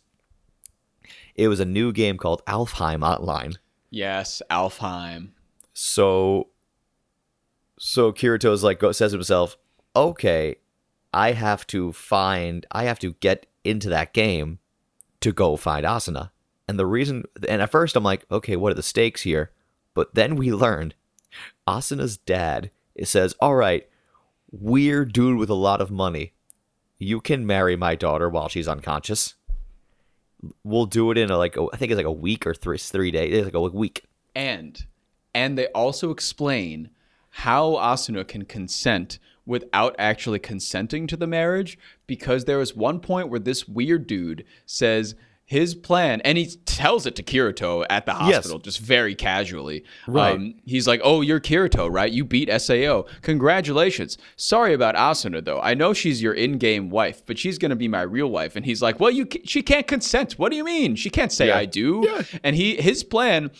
It 1.34 1.48
was 1.48 1.61
a 1.61 1.64
new 1.64 1.92
game 1.92 2.16
called 2.16 2.44
Alfheim 2.46 3.02
Online. 3.02 3.55
Yes, 3.90 4.40
Alfheim. 4.50 5.30
So, 5.72 6.48
so 7.78 8.12
Kirito's 8.12 8.62
like 8.62 8.78
go, 8.78 8.92
says 8.92 9.12
to 9.12 9.16
himself, 9.16 9.57
"Okay, 9.96 10.57
I 11.12 11.32
have 11.32 11.66
to 11.68 11.92
find, 11.92 12.66
I 12.70 12.84
have 12.84 12.98
to 13.00 13.14
get 13.14 13.46
into 13.64 13.88
that 13.88 14.12
game 14.12 14.61
to 15.20 15.32
go 15.32 15.57
find 15.57 15.84
Asuna." 15.84 16.30
And 16.66 16.78
the 16.78 16.86
reason, 16.86 17.24
and 17.48 17.60
at 17.60 17.70
first 17.70 17.96
I'm 17.96 18.04
like, 18.04 18.24
"Okay, 18.30 18.56
what 18.56 18.72
are 18.72 18.76
the 18.76 18.82
stakes 18.82 19.22
here?" 19.22 19.50
But 19.94 20.14
then 20.14 20.36
we 20.36 20.52
learned 20.52 20.94
Asuna's 21.66 22.16
dad. 22.16 22.70
It 22.94 23.06
says, 23.06 23.34
"All 23.40 23.54
right, 23.54 23.88
weird 24.50 25.12
dude 25.12 25.38
with 25.38 25.50
a 25.50 25.54
lot 25.54 25.80
of 25.80 25.90
money. 25.90 26.32
You 26.98 27.20
can 27.20 27.46
marry 27.46 27.76
my 27.76 27.94
daughter 27.94 28.28
while 28.28 28.48
she's 28.48 28.68
unconscious." 28.68 29.34
We'll 30.62 30.86
do 30.86 31.10
it 31.10 31.16
in 31.16 31.30
a, 31.30 31.38
like 31.38 31.56
a, 31.56 31.66
I 31.72 31.76
think 31.76 31.90
it's 31.90 31.96
like 31.96 32.06
a 32.06 32.12
week 32.12 32.46
or 32.46 32.54
three 32.54 32.78
three 32.78 33.10
days. 33.10 33.32
It's 33.32 33.44
like 33.46 33.54
a 33.54 33.60
week. 33.60 34.04
And 34.34 34.84
and 35.34 35.58
they 35.58 35.66
also 35.68 36.10
explain 36.10 36.90
how 37.30 37.72
Asuna 37.72 38.26
can 38.26 38.44
consent 38.44 39.18
without 39.46 39.94
actually 39.98 40.38
consenting 40.38 41.06
to 41.06 41.16
the 41.16 41.26
marriage 41.26 41.78
because 42.06 42.44
there 42.44 42.58
was 42.58 42.74
one 42.74 43.00
point 43.00 43.28
where 43.28 43.40
this 43.40 43.68
weird 43.68 44.06
dude 44.06 44.44
says 44.64 45.14
his 45.47 45.74
plan 45.74 46.20
and 46.22 46.38
he 46.38 46.47
tells 46.64 47.05
it 47.07 47.14
to 47.16 47.22
Kirito 47.22 47.84
at 47.90 48.07
the 48.07 48.12
Yes. 48.12 48.36
hospital 48.36 48.59
just 48.59 48.78
very 48.80 49.14
casually. 49.14 49.84
Right. 50.07 50.34
Um, 50.34 50.55
he's 50.64 50.86
like, 50.88 51.01
"Oh, 51.05 51.20
you're 51.20 51.38
Kirito, 51.40 51.88
right? 51.92 52.11
You 52.11 52.24
beat 52.24 52.49
SAO. 52.49 53.05
Congratulations. 53.22 54.16
Sorry 54.36 54.72
about 54.72 54.95
Asuna 54.97 55.45
though. 55.45 55.61
I 55.61 55.74
know 55.74 55.92
she's 55.92 56.22
your 56.22 56.32
in-game 56.32 56.88
wife, 56.88 57.22
but 57.26 57.38
she's 57.38 57.59
going 57.59 57.70
to 57.70 57.76
be 57.76 57.88
my 57.88 58.03
real 58.03 58.30
wife." 58.30 58.57
And 58.57 58.64
he's 58.64 58.80
like, 58.80 58.99
"Well, 58.99 59.11
you 59.11 59.28
she 59.45 59.61
can't 59.62 59.86
consent. 59.86 60.32
What 60.38 60.51
do 60.51 60.57
you 60.57 60.64
mean? 60.64 60.97
She 60.97 61.11
can't 61.11 61.30
say 61.32 61.49
Yeah. 61.49 61.59
I 61.59 61.66
do." 61.66 62.22
And 62.42 62.57
he 62.57 62.76
his 62.76 63.05
plan 63.05 63.51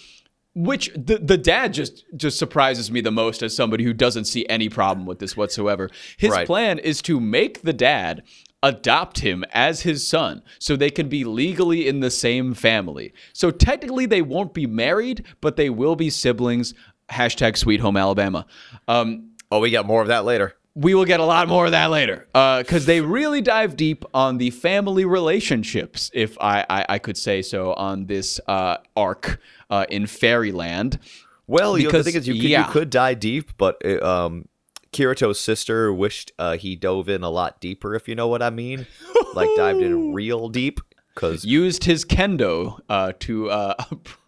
which 0.57 0.89
the, 0.95 1.19
the 1.19 1.37
dad 1.37 1.75
just 1.75 2.05
just 2.17 2.39
surprises 2.39 2.89
me 2.91 3.01
the 3.01 3.11
most 3.11 3.43
as 3.43 3.55
somebody 3.57 3.83
who 3.83 3.93
doesn't 3.93 4.25
see 4.25 4.47
any 4.49 4.69
problem 4.69 5.05
with 5.05 5.19
this 5.19 5.37
whatsoever. 5.37 5.91
His 6.17 6.31
Right. 6.31 6.47
plan 6.47 6.79
is 6.79 7.03
to 7.03 7.19
make 7.19 7.63
the 7.63 7.73
dad 7.73 8.23
adopt 8.65 9.21
him 9.21 9.45
as 9.53 9.83
his 9.83 10.05
son 10.05 10.43
so 10.59 10.75
they 10.75 10.91
can 10.91 11.09
be 11.09 11.23
legally 11.23 11.87
in 11.87 12.01
the 12.01 12.11
same 12.11 12.55
family. 12.55 13.13
So 13.33 13.53
technically 13.53 14.07
they 14.07 14.23
won't 14.23 14.53
be 14.55 14.67
married, 14.67 15.25
but 15.41 15.55
they 15.57 15.71
will 15.71 15.95
be 15.95 16.11
siblings. 16.11 16.75
Hashtag 17.11 17.57
Sweet 17.57 17.81
Home 17.81 17.97
Alabama. 17.97 18.47
Um, 18.89 19.31
Oh, 19.53 19.61
we 19.61 19.71
got 19.71 19.87
more 19.87 20.03
of 20.03 20.09
that 20.09 20.25
later. 20.25 20.55
we 20.75 20.95
will 20.95 21.05
get 21.05 21.21
a 21.21 21.25
lot 21.25 21.47
more 21.47 21.67
of 21.67 21.71
that 21.71 21.91
later 21.91 22.27
because 22.33 22.87
they 22.87 23.01
really 23.01 23.41
dive 23.41 23.77
deep 23.77 24.05
on 24.13 24.39
the 24.39 24.51
family 24.51 25.05
relationships, 25.05 26.11
if 26.15 26.37
I, 26.41 26.65
I, 26.69 26.87
I 26.89 26.99
could 26.99 27.17
say 27.17 27.43
so, 27.43 27.73
on 27.75 28.07
this 28.07 28.41
uh, 28.49 28.79
arc 28.97 29.39
uh, 29.71 29.85
in 29.89 30.07
Fairyland. 30.09 30.99
Well, 31.47 31.77
you 31.79 31.85
know, 31.85 31.91
the 31.91 31.99
Because- 31.99 32.07
thing 32.07 32.17
is, 32.17 32.27
you 32.27 32.35
could, 32.35 32.43
yeah. 32.51 32.67
you 32.67 32.73
could 32.73 32.91
die 32.91 33.15
deep, 33.15 33.51
but 33.59 33.77
uh, 33.85 34.03
um, 34.27 34.49
Kirito's 34.95 35.41
sister 35.41 35.93
wished 35.93 36.33
uh, 36.39 36.57
he 36.57 36.77
dove 36.77 37.09
in 37.09 37.23
a 37.23 37.31
lot 37.31 37.61
deeper, 37.61 37.95
if 37.95 38.09
you 38.09 38.15
know 38.15 38.29
what 38.29 38.43
I 38.43 38.51
mean. 38.51 38.87
like 39.35 39.49
dived 39.57 39.81
in 39.83 40.13
real 40.21 40.49
deep, 40.49 40.81
because 41.15 41.45
Used 41.45 41.85
his 41.85 42.05
kendo 42.05 42.79
uh, 42.89 43.13
to 43.21 43.51
uh, 43.51 43.75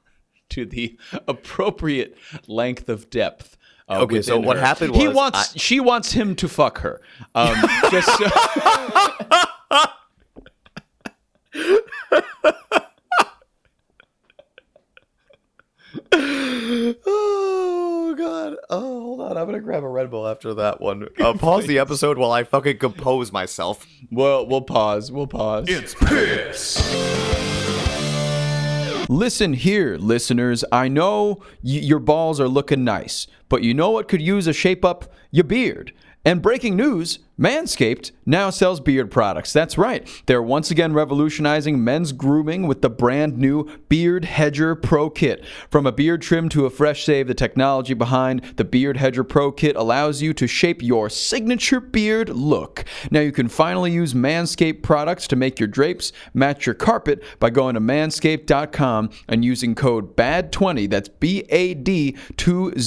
to 0.50 0.66
the 0.66 0.98
appropriate 1.28 2.16
length 2.46 2.88
of 2.88 3.08
depth. 3.10 3.56
Uh, 3.88 4.00
Okay, 4.00 4.20
so 4.20 4.38
what 4.40 4.56
her. 4.56 4.62
happened 4.64 4.96
he 4.96 5.06
wants 5.08 5.54
I- 5.54 5.58
she 5.58 5.78
wants 5.80 6.10
him 6.12 6.34
to 6.36 6.48
fuck 6.48 6.78
her. 6.78 7.00
Um, 7.36 7.54
just 7.90 8.08
so, 8.18 8.26
oh 16.12 18.14
god, 18.16 18.56
oh 18.70 18.80
hold 19.02 19.20
on, 19.20 19.36
I'm 19.36 19.46
gonna 19.46 19.60
grab 19.60 19.84
a 19.84 19.88
Red 19.88 20.10
Bull 20.10 20.26
after 20.26 20.54
that 20.54 20.80
one. 20.80 21.08
Uh, 21.18 21.32
pause 21.38 21.66
the 21.66 21.78
episode 21.78 22.18
while 22.18 22.32
I 22.32 22.44
fucking 22.44 22.78
compose 22.78 23.32
myself. 23.32 23.86
Well, 24.10 24.46
we'll 24.46 24.62
pause. 24.62 25.10
We'll 25.12 25.26
pause. 25.26 25.66
It's 25.68 25.94
piss. 25.94 26.76
Listen 29.08 29.52
here, 29.52 29.96
listeners. 29.98 30.64
I 30.72 30.88
know 30.88 31.36
y- 31.62 31.80
your 31.80 32.00
balls 32.00 32.40
are 32.40 32.48
looking 32.48 32.84
nice, 32.84 33.26
but 33.48 33.62
you 33.62 33.72
know 33.72 33.90
what 33.90 34.08
could 34.08 34.20
use 34.20 34.46
a 34.46 34.52
shape 34.52 34.84
up? 34.84 35.12
Your 35.30 35.44
beard. 35.44 35.92
And 36.24 36.42
breaking 36.42 36.76
news 36.76 37.20
Manscaped 37.38 38.12
now 38.24 38.48
sells 38.48 38.80
beard 38.80 39.10
products. 39.10 39.52
That's 39.52 39.76
right. 39.76 40.08
They're 40.24 40.42
once 40.42 40.70
again 40.70 40.94
revolutionizing 40.94 41.84
men's 41.84 42.12
grooming 42.12 42.66
with 42.66 42.80
the 42.80 42.88
brand 42.88 43.36
new 43.36 43.68
Beard 43.90 44.24
Hedger 44.24 44.74
Pro 44.74 45.10
Kit. 45.10 45.44
From 45.70 45.86
a 45.86 45.92
beard 45.92 46.22
trim 46.22 46.48
to 46.48 46.64
a 46.64 46.70
fresh 46.70 47.04
shave, 47.04 47.28
the 47.28 47.34
technology 47.34 47.92
behind 47.92 48.42
the 48.56 48.64
Beard 48.64 48.96
Hedger 48.96 49.22
Pro 49.22 49.52
Kit 49.52 49.76
allows 49.76 50.22
you 50.22 50.32
to 50.32 50.46
shape 50.46 50.82
your 50.82 51.10
signature 51.10 51.78
beard 51.78 52.30
look. 52.30 52.86
Now 53.10 53.20
you 53.20 53.32
can 53.32 53.48
finally 53.48 53.92
use 53.92 54.14
Manscaped 54.14 54.82
products 54.82 55.28
to 55.28 55.36
make 55.36 55.60
your 55.60 55.68
drapes 55.68 56.12
match 56.32 56.64
your 56.64 56.74
carpet 56.74 57.22
by 57.38 57.50
going 57.50 57.74
to 57.74 57.80
manscaped.com 57.80 59.10
and 59.28 59.44
using 59.44 59.74
code 59.74 60.16
BAD20, 60.16 60.88
that's 60.88 61.10
B 61.10 61.44
A 61.50 61.74
D 61.74 62.16
20 62.38 62.80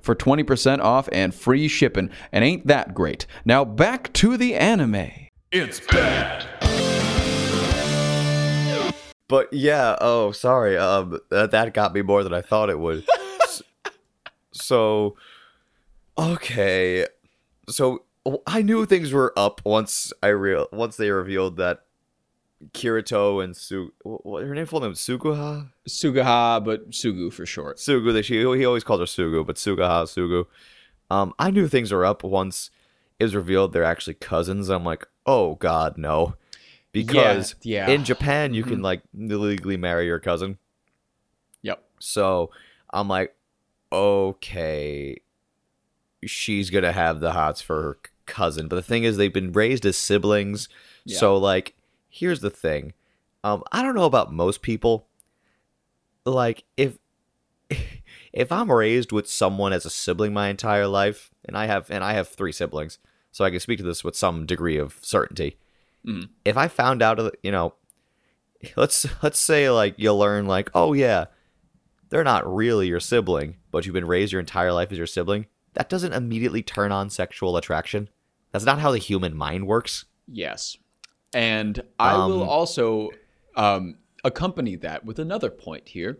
for 0.00 0.14
20% 0.14 0.78
off 0.78 1.08
and 1.10 1.34
free 1.34 1.66
shipping. 1.66 2.08
And 2.30 2.44
ain't 2.44 2.68
that 2.68 2.94
great? 2.94 3.26
Now 3.44 3.64
back 3.80 4.12
to 4.12 4.36
the 4.36 4.54
anime. 4.56 5.10
It's 5.50 5.80
bad. 5.80 6.46
But 9.26 9.50
yeah, 9.54 9.96
oh 10.02 10.32
sorry, 10.32 10.76
um, 10.76 11.18
that, 11.30 11.50
that 11.52 11.72
got 11.72 11.94
me 11.94 12.02
more 12.02 12.22
than 12.22 12.34
I 12.34 12.42
thought 12.42 12.70
it 12.70 12.78
would. 12.78 13.04
So, 14.52 15.16
okay, 16.18 17.06
so 17.68 18.02
I 18.46 18.62
knew 18.62 18.84
things 18.84 19.12
were 19.12 19.32
up 19.36 19.60
once 19.64 20.12
I 20.22 20.28
real 20.28 20.66
once 20.72 20.96
they 20.96 21.10
revealed 21.10 21.56
that 21.56 21.84
Kirito 22.72 23.42
and 23.42 23.56
Su, 23.56 23.92
what 24.02 24.42
her 24.42 24.54
name 24.54 24.66
full 24.66 24.80
name 24.80 24.92
Suguha 24.92 25.70
Sugaha, 25.88 26.62
but 26.64 26.90
Sugu 26.90 27.32
for 27.32 27.46
short. 27.46 27.78
Sugu. 27.78 28.12
That 28.12 28.24
she 28.24 28.40
he 28.40 28.64
always 28.64 28.84
called 28.84 29.00
her 29.00 29.06
Sugu, 29.06 29.46
but 29.46 29.56
Sugaha 29.56 30.04
Sugu. 30.04 30.46
Um, 31.10 31.32
I 31.38 31.50
knew 31.50 31.66
things 31.66 31.92
were 31.92 32.04
up 32.04 32.22
once 32.22 32.70
it 33.20 33.24
was 33.24 33.36
revealed 33.36 33.72
they're 33.72 33.84
actually 33.84 34.14
cousins. 34.14 34.70
I'm 34.70 34.84
like, 34.84 35.06
oh 35.26 35.56
god, 35.56 35.98
no, 35.98 36.34
because 36.90 37.54
yeah. 37.62 37.84
Mm-hmm. 37.84 37.92
in 37.92 38.04
Japan 38.04 38.54
you 38.54 38.64
can 38.64 38.80
like 38.82 39.02
legally 39.12 39.76
marry 39.76 40.06
your 40.06 40.18
cousin. 40.18 40.58
Yep. 41.62 41.84
So 42.00 42.50
I'm 42.90 43.08
like, 43.08 43.36
okay, 43.92 45.20
she's 46.24 46.70
gonna 46.70 46.92
have 46.92 47.20
the 47.20 47.32
hots 47.32 47.60
for 47.60 47.82
her 47.82 47.98
cousin. 48.24 48.68
But 48.68 48.76
the 48.76 48.82
thing 48.82 49.04
is, 49.04 49.18
they've 49.18 49.32
been 49.32 49.52
raised 49.52 49.84
as 49.84 49.98
siblings. 49.98 50.68
So 51.06 51.36
like, 51.36 51.74
here's 52.08 52.40
the 52.40 52.50
thing. 52.50 52.94
Um, 53.44 53.62
I 53.70 53.82
don't 53.82 53.94
know 53.94 54.04
about 54.04 54.32
most 54.32 54.62
people. 54.62 55.06
Like, 56.24 56.64
if 56.78 56.98
if 58.32 58.50
I'm 58.50 58.72
raised 58.72 59.12
with 59.12 59.28
someone 59.28 59.74
as 59.74 59.84
a 59.84 59.90
sibling 59.90 60.32
my 60.32 60.48
entire 60.48 60.86
life, 60.86 61.30
and 61.44 61.56
I 61.56 61.66
have 61.66 61.90
and 61.90 62.02
I 62.02 62.14
have 62.14 62.28
three 62.28 62.52
siblings, 62.52 62.98
so 63.32 63.44
I 63.44 63.50
can 63.50 63.60
speak 63.60 63.78
to 63.78 63.84
this 63.84 64.02
with 64.04 64.16
some 64.16 64.46
degree 64.46 64.76
of 64.76 64.98
certainty. 65.02 65.56
Mhm. 66.06 66.28
If 66.44 66.56
I 66.56 66.68
found 66.68 67.02
out, 67.02 67.18
you 67.42 67.50
know, 67.52 67.74
let's 68.76 69.06
let's 69.22 69.38
say 69.38 69.70
like 69.70 69.94
you 69.98 70.12
learn 70.14 70.46
like, 70.46 70.70
oh 70.74 70.92
yeah, 70.92 71.26
they're 72.08 72.24
not 72.24 72.52
really 72.52 72.88
your 72.88 73.00
sibling, 73.00 73.56
but 73.70 73.86
you've 73.86 73.94
been 73.94 74.06
raised 74.06 74.32
your 74.32 74.40
entire 74.40 74.72
life 74.72 74.90
as 74.92 74.98
your 74.98 75.06
sibling. 75.06 75.46
That 75.74 75.88
doesn't 75.88 76.12
immediately 76.12 76.62
turn 76.62 76.90
on 76.90 77.10
sexual 77.10 77.56
attraction. 77.56 78.08
That's 78.52 78.64
not 78.64 78.80
how 78.80 78.90
the 78.90 78.98
human 78.98 79.36
mind 79.36 79.66
works. 79.68 80.06
Yes. 80.26 80.76
And 81.32 81.80
I 82.00 82.16
will 82.26 82.42
Um, 82.42 82.48
also 82.48 83.10
um, 83.54 83.98
accompany 84.24 84.74
that 84.76 85.04
with 85.04 85.20
another 85.20 85.50
point 85.50 85.88
here. 85.88 86.18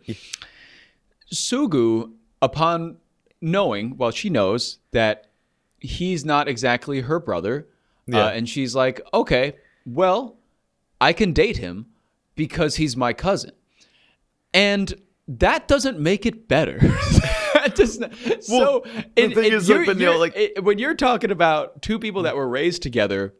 Sugu, 1.32 2.12
upon 2.42 2.98
knowing, 3.40 3.96
well, 3.96 4.10
she 4.10 4.30
knows 4.30 4.78
that 4.92 5.29
he's 5.80 6.24
not 6.24 6.46
exactly 6.48 7.00
her 7.00 7.18
brother. 7.18 7.66
Yeah. 8.06 8.26
Uh, 8.26 8.30
and 8.30 8.48
she's 8.48 8.74
like, 8.74 9.00
okay, 9.12 9.56
well, 9.86 10.36
I 11.00 11.12
can 11.12 11.32
date 11.32 11.56
him 11.58 11.86
because 12.34 12.76
he's 12.76 12.96
my 12.96 13.12
cousin. 13.12 13.52
And 14.52 14.94
that 15.28 15.68
doesn't 15.68 15.98
make 16.00 16.26
it 16.26 16.48
better. 16.48 16.78
that 17.54 17.72
does 17.74 17.98
not, 18.00 18.12
so, 18.42 18.82
the 18.84 19.04
and- 19.16 19.34
thing 19.34 19.44
and 19.46 19.54
is, 19.54 19.68
like, 19.68 19.76
you're- 19.76 19.86
but, 19.86 19.96
you 19.96 20.06
know, 20.06 20.10
you're- 20.12 20.18
like- 20.20 20.36
it- 20.36 20.64
when 20.64 20.78
you're 20.78 20.94
talking 20.94 21.30
about 21.30 21.82
two 21.82 21.98
people 21.98 22.22
that 22.22 22.36
were 22.36 22.48
raised 22.48 22.82
together, 22.82 23.34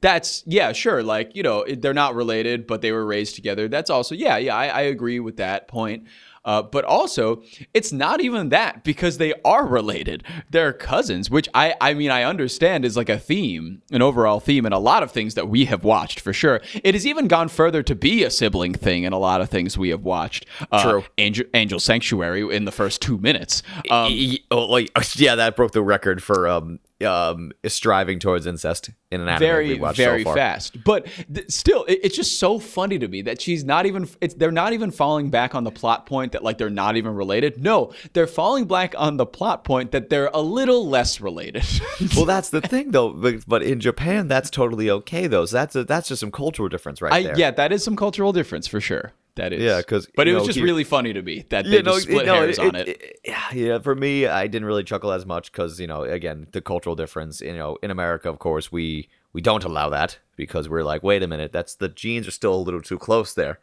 that's 0.00 0.44
yeah, 0.46 0.70
sure. 0.72 1.02
Like 1.02 1.34
you 1.34 1.42
know, 1.42 1.64
they're 1.66 1.92
not 1.92 2.14
related, 2.14 2.66
but 2.68 2.80
they 2.80 2.92
were 2.92 3.04
raised 3.04 3.34
together. 3.34 3.66
That's 3.68 3.90
also 3.90 4.14
yeah, 4.14 4.36
yeah. 4.38 4.54
I, 4.56 4.66
I 4.68 4.80
agree 4.82 5.18
with 5.18 5.38
that 5.38 5.66
point. 5.66 6.04
Uh, 6.44 6.62
but 6.62 6.84
also, 6.84 7.42
it's 7.74 7.92
not 7.92 8.20
even 8.20 8.48
that 8.48 8.82
because 8.82 9.18
they 9.18 9.34
are 9.44 9.66
related. 9.66 10.24
They're 10.48 10.72
cousins, 10.72 11.30
which 11.30 11.48
I 11.54 11.74
I 11.80 11.94
mean 11.94 12.10
I 12.10 12.22
understand 12.22 12.84
is 12.84 12.96
like 12.96 13.08
a 13.10 13.18
theme, 13.18 13.82
an 13.90 14.00
overall 14.00 14.40
theme 14.40 14.64
in 14.64 14.72
a 14.72 14.78
lot 14.78 15.02
of 15.02 15.12
things 15.12 15.34
that 15.34 15.48
we 15.48 15.66
have 15.66 15.84
watched 15.84 16.20
for 16.20 16.32
sure. 16.32 16.60
It 16.82 16.94
has 16.94 17.06
even 17.06 17.28
gone 17.28 17.48
further 17.48 17.82
to 17.82 17.94
be 17.94 18.24
a 18.24 18.30
sibling 18.30 18.72
thing 18.72 19.04
in 19.04 19.12
a 19.12 19.18
lot 19.18 19.40
of 19.40 19.50
things 19.50 19.76
we 19.76 19.90
have 19.90 20.02
watched. 20.02 20.46
Uh, 20.72 20.82
True. 20.82 21.04
Angel, 21.18 21.44
Angel 21.52 21.78
Sanctuary 21.78 22.54
in 22.54 22.64
the 22.64 22.72
first 22.72 23.02
two 23.02 23.18
minutes. 23.18 23.62
Um, 23.90 24.12
oh, 24.50 24.66
like 24.66 24.90
yeah, 25.16 25.34
that 25.34 25.56
broke 25.56 25.72
the 25.72 25.82
record 25.82 26.22
for 26.22 26.48
um 26.48 26.78
um 27.04 27.50
striving 27.66 28.18
towards 28.18 28.46
incest 28.46 28.90
in 29.10 29.20
an 29.20 29.28
anime 29.28 29.40
very 29.40 29.68
we 29.68 29.80
watched 29.80 29.96
very 29.96 30.20
so 30.20 30.24
far. 30.24 30.36
fast 30.36 30.76
but 30.84 31.06
th- 31.32 31.50
still 31.50 31.84
it, 31.84 31.98
it's 32.02 32.16
just 32.16 32.38
so 32.38 32.58
funny 32.58 32.98
to 32.98 33.08
me 33.08 33.22
that 33.22 33.40
she's 33.40 33.64
not 33.64 33.86
even 33.86 34.08
it's 34.20 34.34
they're 34.34 34.52
not 34.52 34.72
even 34.72 34.90
falling 34.90 35.30
back 35.30 35.54
on 35.54 35.64
the 35.64 35.70
plot 35.70 36.06
point 36.06 36.32
that 36.32 36.44
like 36.44 36.58
they're 36.58 36.68
not 36.70 36.96
even 36.96 37.14
related 37.14 37.62
no 37.62 37.92
they're 38.12 38.26
falling 38.26 38.66
back 38.66 38.94
on 38.98 39.16
the 39.16 39.26
plot 39.26 39.64
point 39.64 39.92
that 39.92 40.10
they're 40.10 40.30
a 40.34 40.40
little 40.42 40.86
less 40.88 41.20
related 41.20 41.64
Well, 42.16 42.24
that's 42.24 42.50
the 42.50 42.60
thing 42.60 42.90
though. 42.92 43.10
But, 43.10 43.46
but 43.46 43.62
in 43.62 43.78
Japan, 43.80 44.26
that's 44.28 44.48
totally 44.50 44.88
okay 44.90 45.26
though. 45.26 45.44
So 45.46 45.56
that's 45.56 45.76
a, 45.76 45.84
that's 45.84 46.08
just 46.08 46.20
some 46.20 46.30
cultural 46.30 46.68
difference 46.68 47.00
right 47.02 47.12
i 47.12 47.22
there. 47.22 47.38
yeah 47.38 47.50
that 47.50 47.72
is 47.72 47.84
some 47.84 47.96
cultural 47.96 48.32
difference 48.32 48.66
for 48.66 48.80
sure 48.80 49.12
that 49.36 49.52
is 49.52 49.62
Yeah, 49.62 49.80
'cause, 49.82 50.08
but 50.16 50.28
it 50.28 50.34
was 50.34 50.44
just 50.46 50.58
he- 50.58 50.64
really 50.64 50.84
funny 50.84 51.12
to 51.12 51.22
me 51.22 51.44
that 51.50 51.64
they 51.64 51.82
no, 51.82 51.92
just 51.94 52.02
split 52.08 52.26
hairs 52.26 52.58
on 52.58 52.74
it, 52.74 53.20
yeah, 53.24 53.42
yeah, 53.52 53.78
for 53.78 53.94
me, 53.94 54.26
I 54.26 54.46
didn't 54.46 54.66
really 54.66 54.84
chuckle 54.84 55.12
as 55.12 55.24
much 55.26 55.50
because 55.52 55.78
you 55.80 55.86
know, 55.86 56.02
again, 56.02 56.46
the 56.52 56.60
cultural 56.60 56.96
difference. 56.96 57.40
You 57.40 57.54
know, 57.54 57.78
in 57.82 57.90
America, 57.90 58.28
of 58.28 58.38
course, 58.38 58.70
we 58.72 59.08
we 59.32 59.40
don't 59.40 59.64
allow 59.64 59.88
that 59.90 60.18
because 60.36 60.68
we're 60.68 60.82
like, 60.84 61.02
wait 61.02 61.22
a 61.22 61.28
minute, 61.28 61.52
that's 61.52 61.74
the 61.76 61.88
genes 61.88 62.26
are 62.26 62.32
still 62.32 62.54
a 62.54 62.56
little 62.56 62.82
too 62.82 62.98
close 62.98 63.34
there, 63.34 63.60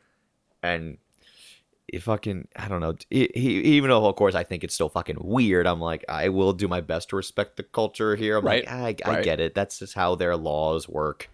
and 0.63 0.97
it 1.88 2.03
fucking, 2.03 2.47
I 2.57 2.68
don't 2.68 2.82
know. 2.82 2.95
He, 3.09 3.30
he, 3.34 3.59
even 3.61 3.89
though, 3.89 4.05
of 4.07 4.15
course, 4.18 4.36
I 4.36 4.43
think 4.43 4.65
it's 4.65 4.74
still 4.74 4.89
fucking 4.89 5.18
weird. 5.22 5.65
I'm 5.65 5.80
like, 5.80 6.03
I 6.09 6.28
will 6.28 6.51
do 6.51 6.68
my 6.68 6.82
best 6.82 7.09
to 7.09 7.15
respect 7.15 7.55
the 7.55 7.63
culture 7.63 8.15
here. 8.18 8.38
I'm 8.38 8.45
Right, 8.45 8.65
like, 8.65 9.01
I, 9.05 9.09
I 9.09 9.15
right. 9.15 9.24
get 9.24 9.39
it. 9.39 9.55
That's 9.55 9.80
just 9.80 9.93
how 9.93 10.15
their 10.15 10.36
laws 10.36 10.89
work. 10.89 11.30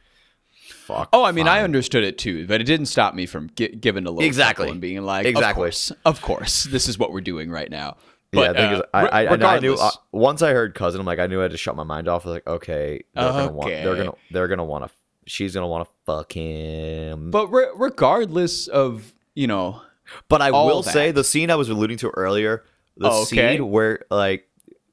Fuck. 0.66 1.10
Oh, 1.14 1.24
I 1.24 1.32
mean, 1.32 1.48
I 1.48 1.62
understood 1.62 2.04
it 2.04 2.18
too, 2.18 2.48
but 2.48 2.60
it 2.62 2.66
didn't 2.66 2.86
stop 2.88 3.14
me 3.16 3.26
from 3.26 3.50
gi- 3.56 3.76
giving 3.76 4.06
a 4.06 4.12
little 4.12 4.26
Exactly. 4.28 4.70
and 4.70 4.80
being 4.82 5.02
like, 5.04 5.26
Exactly. 5.26 5.50
of 5.52 5.56
course, 5.56 5.92
of 6.06 6.22
course, 6.22 6.64
this 6.66 6.88
is 6.88 6.98
what 7.00 7.12
we're 7.12 7.22
doing 7.22 7.50
right 7.50 7.70
now. 7.70 7.98
yeah, 8.32 8.48
But, 8.48 8.56
thing 8.56 8.74
uh, 8.76 8.82
I, 8.94 9.06
I, 9.08 9.24
I, 9.36 9.56
I 9.56 9.60
knew 9.60 9.76
uh, 9.76 9.92
once 10.12 10.42
I 10.42 10.52
heard 10.52 10.74
cousin, 10.76 11.00
I'm 11.00 11.06
like, 11.06 11.20
I 11.20 11.28
knew 11.28 11.40
I 11.40 11.44
had 11.44 11.52
to 11.52 11.58
shut 11.58 11.76
my 11.76 11.84
mind 11.84 12.08
off. 12.08 12.26
I 12.26 12.30
was 12.30 12.34
like, 12.36 12.48
okay, 12.48 13.04
they're 13.14 13.30
gonna 13.32 13.52
want, 13.52 13.70
they're 13.70 13.96
gonna, 13.96 14.14
they're 14.32 14.48
gonna 14.48 14.64
want 14.66 14.86
to, 14.86 14.92
she's 15.26 15.54
gonna 15.54 15.68
want 15.68 15.88
to 15.88 15.94
fuck 16.06 16.32
him. 16.34 17.32
But, 17.32 17.48
re- 17.48 17.72
regardless 17.76 18.68
of 18.68 19.14
you 19.36 19.48
know, 19.48 19.82
but 20.28 20.42
I 20.42 20.52
will 20.52 20.84
say 20.84 21.12
the 21.12 21.24
scene 21.24 21.50
I 21.50 21.56
was 21.56 21.70
alluding 21.70 21.98
to 21.98 22.10
earlier, 22.10 22.64
the 22.98 23.10
Oh, 23.10 23.22
okay. 23.24 23.56
scene 23.58 23.70
where 23.70 24.04
like, 24.12 24.48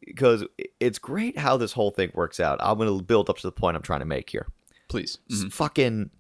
because 0.04 0.44
it's 0.78 0.98
great 0.98 1.36
how 1.38 1.56
this 1.56 1.72
whole 1.72 1.90
thing 1.90 2.10
works 2.14 2.40
out. 2.40 2.58
I'm 2.60 2.78
gonna 2.78 3.02
build 3.02 3.28
up 3.30 3.36
to 3.38 3.42
the 3.42 3.52
point 3.52 3.76
I'm 3.76 3.82
trying 3.82 4.00
to 4.00 4.06
make 4.06 4.30
here. 4.30 4.46
Please. 4.90 5.18
S- 5.30 5.38
mm-hmm. 5.38 5.48
Fucking. 5.48 6.10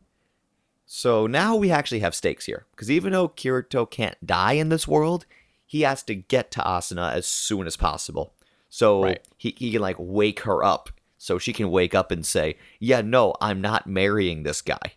So 0.86 1.26
now 1.26 1.54
we 1.56 1.70
actually 1.70 2.00
have 2.00 2.14
stakes 2.14 2.46
here 2.46 2.66
because 2.72 2.90
even 2.90 3.12
though 3.12 3.28
Kirito 3.28 3.88
can't 3.88 4.16
die 4.26 4.54
in 4.54 4.70
this 4.70 4.88
world, 4.88 5.26
he 5.66 5.82
has 5.82 6.02
to 6.04 6.14
get 6.14 6.50
to 6.52 6.60
Asuna 6.60 7.12
as 7.12 7.26
soon 7.26 7.66
as 7.66 7.76
possible. 7.76 8.32
So 8.68 9.02
Right. 9.04 9.20
he, 9.36 9.54
he 9.56 9.70
can 9.72 9.80
like 9.82 9.96
wake 9.98 10.40
her 10.40 10.64
up 10.64 10.90
so 11.18 11.38
she 11.38 11.52
can 11.52 11.70
wake 11.70 11.94
up 11.94 12.10
and 12.10 12.24
say, 12.26 12.56
Yeah, 12.80 13.02
no, 13.02 13.34
I'm 13.40 13.60
not 13.60 13.86
marrying 13.86 14.42
this 14.42 14.62
guy. 14.62 14.94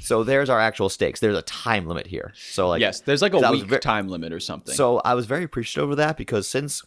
So 0.00 0.24
there's 0.24 0.50
our 0.50 0.60
actual 0.60 0.90
stakes. 0.90 1.20
There's 1.20 1.38
a 1.38 1.42
time 1.42 1.86
limit 1.86 2.06
here. 2.08 2.32
So 2.36 2.68
like 2.68 2.80
yes, 2.80 3.00
there's 3.00 3.22
like 3.22 3.32
a 3.32 3.50
week 3.50 3.80
time 3.80 4.08
limit 4.08 4.32
or 4.32 4.40
something. 4.40 4.74
so 4.74 4.98
I 5.04 5.14
was 5.14 5.24
very 5.24 5.44
appreciative 5.44 5.90
of 5.90 5.96
that 5.96 6.18
because 6.18 6.46
since 6.48 6.82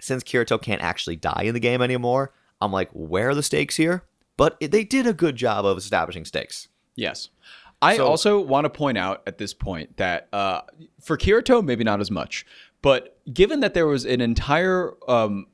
since 0.00 0.22
Kirito 0.22 0.60
can't 0.62 0.80
actually 0.80 1.16
die 1.16 1.42
in 1.44 1.52
the 1.54 1.60
game 1.60 1.82
anymore, 1.82 2.32
I'm 2.60 2.72
like, 2.72 2.88
where 2.92 3.30
are 3.30 3.34
the 3.34 3.42
stakes 3.42 3.76
here? 3.76 4.04
But 4.38 4.56
it, 4.60 4.70
they 4.70 4.84
did 4.84 5.06
a 5.06 5.12
good 5.12 5.36
job 5.36 5.66
of 5.66 5.76
establishing 5.76 6.24
stakes. 6.24 6.68
yes. 6.96 7.28
I 7.82 7.96
So- 7.96 8.06
also 8.08 8.40
want 8.40 8.64
to 8.64 8.70
point 8.70 8.96
out 8.98 9.22
at 9.26 9.36
this 9.38 9.52
point 9.54 9.98
that 9.98 10.26
uh, 10.32 10.62
for 11.00 11.16
Kirito, 11.16 11.62
maybe 11.64 11.84
not 11.84 12.00
as 12.00 12.10
much, 12.10 12.44
but 12.82 13.18
given 13.32 13.60
that 13.60 13.72
there 13.74 13.86
was 13.86 14.04
an 14.04 14.20
entire 14.20 14.94
um, 15.08 15.46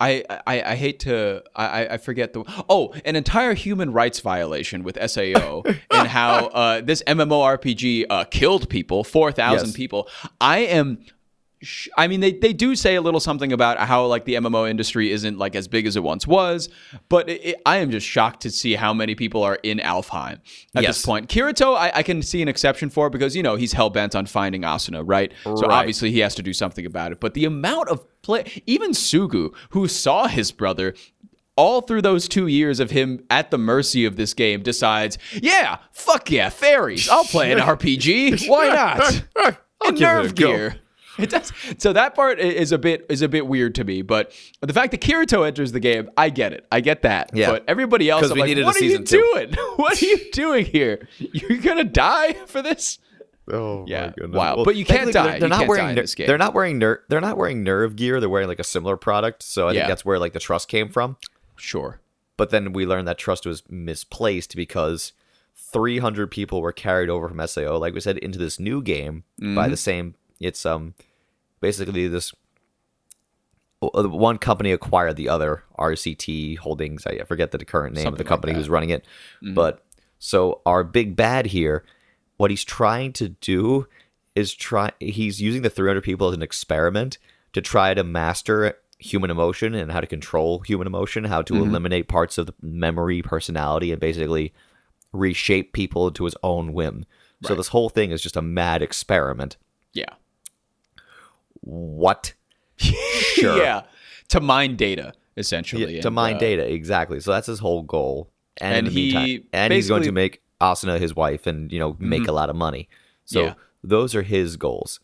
I, 0.00 0.24
I, 0.46 0.62
I 0.62 0.74
hate 0.76 1.00
to 1.00 1.42
I, 1.56 1.66
I- 1.84 1.94
I 1.94 1.96
forget 1.98 2.32
the 2.32 2.44
oh 2.70 2.94
an 3.04 3.16
entire 3.16 3.52
human 3.54 3.92
rights 3.92 4.20
violation 4.20 4.82
with 4.84 4.96
Sao 5.10 5.62
and 5.90 6.08
how 6.08 6.46
uh, 6.46 6.80
this 6.80 7.02
MMORPG 7.06 8.06
uh, 8.08 8.24
killed 8.24 8.68
people 8.70 9.02
four 9.04 9.32
thousand 9.32 9.68
Yes. 9.68 9.76
people. 9.76 10.08
I 10.40 10.60
am. 10.60 11.04
I 11.96 12.06
mean, 12.06 12.20
they, 12.20 12.32
they 12.32 12.52
do 12.52 12.76
say 12.76 12.94
a 12.94 13.00
little 13.00 13.18
something 13.20 13.52
about 13.52 13.78
how 13.78 14.06
like 14.06 14.24
the 14.24 14.34
MMO 14.34 14.70
industry 14.70 15.10
isn't 15.10 15.38
like 15.38 15.56
as 15.56 15.66
big 15.66 15.86
as 15.86 15.96
it 15.96 16.02
once 16.02 16.26
was, 16.26 16.68
but 17.08 17.28
it, 17.28 17.44
it- 17.44 17.62
I 17.66 17.78
am 17.78 17.90
just 17.90 18.06
shocked 18.06 18.42
to 18.42 18.50
see 18.50 18.74
how 18.74 18.94
many 18.94 19.14
people 19.14 19.42
are 19.42 19.56
in 19.64 19.78
Alfheim 19.78 20.38
at 20.76 20.82
Yes. 20.84 20.98
this 20.98 21.04
point. 21.06 21.28
Kirito, 21.28 21.76
I, 21.76 21.90
I 21.96 22.02
can 22.02 22.22
see 22.22 22.42
an 22.42 22.48
exception 22.48 22.90
for 22.90 23.10
because 23.10 23.34
you 23.34 23.42
know 23.42 23.56
he's 23.56 23.72
hell 23.72 23.90
bent 23.90 24.14
on 24.14 24.26
finding 24.26 24.62
Asuna, 24.62 25.02
right? 25.04 25.32
So 25.44 25.66
obviously 25.68 26.12
he 26.12 26.20
has 26.20 26.34
to 26.36 26.42
do 26.42 26.52
something 26.52 26.86
about 26.86 27.10
it. 27.12 27.18
But 27.20 27.34
the 27.34 27.44
amount 27.44 27.88
of 27.88 28.04
play, 28.22 28.44
even 28.66 28.92
Sugu, 28.92 29.52
who 29.70 29.88
saw 29.88 30.28
his 30.28 30.52
brother 30.52 30.94
all 31.56 31.80
through 31.80 32.02
those 32.02 32.28
two 32.28 32.46
years 32.46 32.78
of 32.78 32.92
him 32.92 33.24
at 33.30 33.50
the 33.50 33.58
mercy 33.58 34.04
of 34.04 34.14
this 34.14 34.32
game, 34.32 34.62
decides, 34.62 35.18
yeah, 35.42 35.78
fuck 35.90 36.30
yeah, 36.30 36.50
fairies. 36.50 37.08
I'll 37.08 37.24
play 37.24 37.50
an 37.50 37.58
RPG. 37.76 38.48
Why 38.48 38.68
not? 38.68 39.58
And 39.86 39.96
give 39.96 40.08
it 40.08 40.10
a 40.10 40.22
nerve 40.22 40.34
go. 40.34 40.70
Gear. 41.18 41.24
It 41.24 41.30
does. 41.30 41.52
So 41.78 41.92
that 41.92 42.14
part 42.14 42.38
is 42.38 42.72
a 42.72 42.78
bit 42.78 43.04
is 43.08 43.22
a 43.22 43.28
bit 43.28 43.46
weird 43.46 43.74
to 43.74 43.84
me, 43.84 44.02
but 44.02 44.32
the 44.60 44.72
fact 44.72 44.92
that 44.92 45.00
Kirito 45.00 45.46
enters 45.46 45.72
the 45.72 45.80
game, 45.80 46.08
I 46.16 46.30
get 46.30 46.52
it. 46.52 46.66
I 46.72 46.80
get 46.80 47.02
that. 47.02 47.30
Yeah. 47.34 47.50
But 47.50 47.64
everybody 47.68 48.08
else, 48.08 48.24
I'm 48.30 48.34
we 48.34 48.40
like, 48.40 48.48
needed 48.48 48.62
a 48.62 48.66
what 48.66 48.76
are 48.76 48.84
you 48.84 48.90
season 48.90 49.04
two." 49.04 49.30
doing? 49.34 49.54
What 49.76 50.00
are 50.02 50.06
you 50.06 50.30
doing 50.32 50.64
here? 50.64 51.06
You're 51.18 51.58
gonna 51.58 51.84
die 51.84 52.32
for 52.46 52.62
this? 52.62 52.98
Oh 53.50 53.84
Yeah, 53.86 54.06
my 54.08 54.12
goodness. 54.16 54.36
wow. 54.38 54.62
But 54.64 54.76
you 54.76 54.84
can't 54.84 55.12
die. 55.12 55.30
They're, 55.32 55.40
they're 55.40 55.48
not 55.48 55.58
can't 55.60 55.68
wearing. 55.68 55.84
die 55.84 55.90
in 55.90 55.94
ner- 55.96 56.02
this 56.02 56.14
game. 56.14 56.26
They're 56.26 56.36
not 56.38 56.52
wearing 56.54 56.78
ner- 56.78 57.02
They're 57.08 57.20
not 57.20 57.36
wearing 57.36 57.62
nerve 57.62 57.96
gear. 57.96 58.20
They're 58.20 58.28
wearing 58.28 58.48
like 58.48 58.58
a 58.58 58.64
similar 58.64 58.96
product. 58.96 59.42
So 59.42 59.68
I 59.68 59.72
Yeah. 59.72 59.80
think 59.80 59.88
that's 59.88 60.04
where 60.04 60.18
like 60.18 60.32
the 60.34 60.40
trust 60.40 60.68
came 60.68 60.88
from. 60.90 61.16
Sure. 61.56 62.00
But 62.36 62.50
then 62.50 62.72
we 62.72 62.84
learned 62.86 63.08
that 63.08 63.16
trust 63.18 63.46
was 63.46 63.62
misplaced 63.70 64.54
because 64.54 65.12
300 65.56 66.30
people 66.30 66.60
were 66.60 66.72
carried 66.72 67.08
over 67.10 67.28
from 67.28 67.44
SAO, 67.46 67.76
like 67.78 67.94
we 67.94 68.00
said, 68.00 68.18
into 68.18 68.38
this 68.38 68.60
new 68.60 68.82
game 68.82 69.24
Mm-hmm. 69.40 69.54
by 69.54 69.68
the 69.68 69.76
same. 69.76 70.14
It's 70.40 70.64
um 70.66 70.94
basically 71.60 72.08
this. 72.08 72.32
uh, 73.82 74.08
One 74.08 74.38
company 74.38 74.72
acquired 74.72 75.16
the 75.16 75.28
other, 75.28 75.64
RCT 75.78 76.58
Holdings. 76.58 77.06
I 77.06 77.18
forget 77.24 77.50
the 77.50 77.64
current 77.64 77.94
name 77.94 78.06
of 78.06 78.18
the 78.18 78.24
company 78.24 78.52
that. 78.52 78.58
who's 78.58 78.68
running 78.68 78.90
it. 78.90 79.04
But 79.42 79.84
so 80.18 80.60
our 80.66 80.84
big 80.84 81.16
bad 81.16 81.46
here, 81.46 81.84
what 82.36 82.50
he's 82.50 82.64
trying 82.64 83.12
to 83.14 83.28
do 83.28 83.86
is 84.34 84.54
try. 84.54 84.90
He's 85.00 85.40
using 85.40 85.62
the 85.62 85.70
300 85.70 86.02
people 86.02 86.28
as 86.28 86.34
an 86.34 86.42
experiment 86.42 87.18
to 87.52 87.60
try 87.60 87.94
to 87.94 88.04
master 88.04 88.76
human 88.98 89.30
emotion 89.30 89.74
and 89.74 89.92
how 89.92 90.00
to 90.00 90.06
control 90.06 90.58
human 90.60 90.86
emotion, 90.86 91.24
how 91.24 91.40
to 91.42 91.54
eliminate 91.54 92.08
parts 92.08 92.36
of 92.36 92.46
the 92.46 92.54
memory, 92.60 93.22
personality, 93.22 93.92
and 93.92 94.00
basically 94.00 94.52
reshape 95.12 95.72
people 95.72 96.10
to 96.10 96.24
his 96.24 96.34
own 96.42 96.72
whim. 96.72 97.04
So 97.44 97.54
this 97.54 97.68
whole 97.68 97.88
thing 97.88 98.10
is 98.10 98.20
just 98.20 98.36
a 98.36 98.42
mad 98.42 98.82
experiment. 98.82 99.56
Yeah. 99.92 100.14
What? 101.68 102.32
Sure. 102.76 103.58
yeah. 103.62 103.82
To 104.28 104.40
mine 104.40 104.76
data, 104.76 105.12
essentially. 105.36 105.96
Yeah, 105.96 106.00
to 106.02 106.08
and, 106.08 106.14
mine 106.14 106.36
uh, 106.36 106.38
data, 106.38 106.72
exactly. 106.72 107.20
So 107.20 107.30
that's 107.32 107.46
his 107.46 107.58
whole 107.58 107.82
goal. 107.82 108.30
And, 108.60 108.74
And 108.74 108.86
in 108.88 108.94
the 108.94 109.00
he 109.00 109.14
meantime, 109.14 109.48
and 109.52 109.72
he's 109.72 109.88
going 109.88 110.02
to 110.04 110.12
make 110.12 110.42
Asuna 110.60 110.98
his 110.98 111.14
wife 111.14 111.46
and 111.46 111.70
you 111.70 111.78
know 111.78 111.96
make 111.98 112.26
a 112.26 112.32
lot 112.32 112.50
of 112.50 112.56
money. 112.56 112.88
So 113.24 113.42
Yeah. 113.44 113.54
those 113.84 114.14
are 114.14 114.22
his 114.22 114.56
goals. 114.56 114.98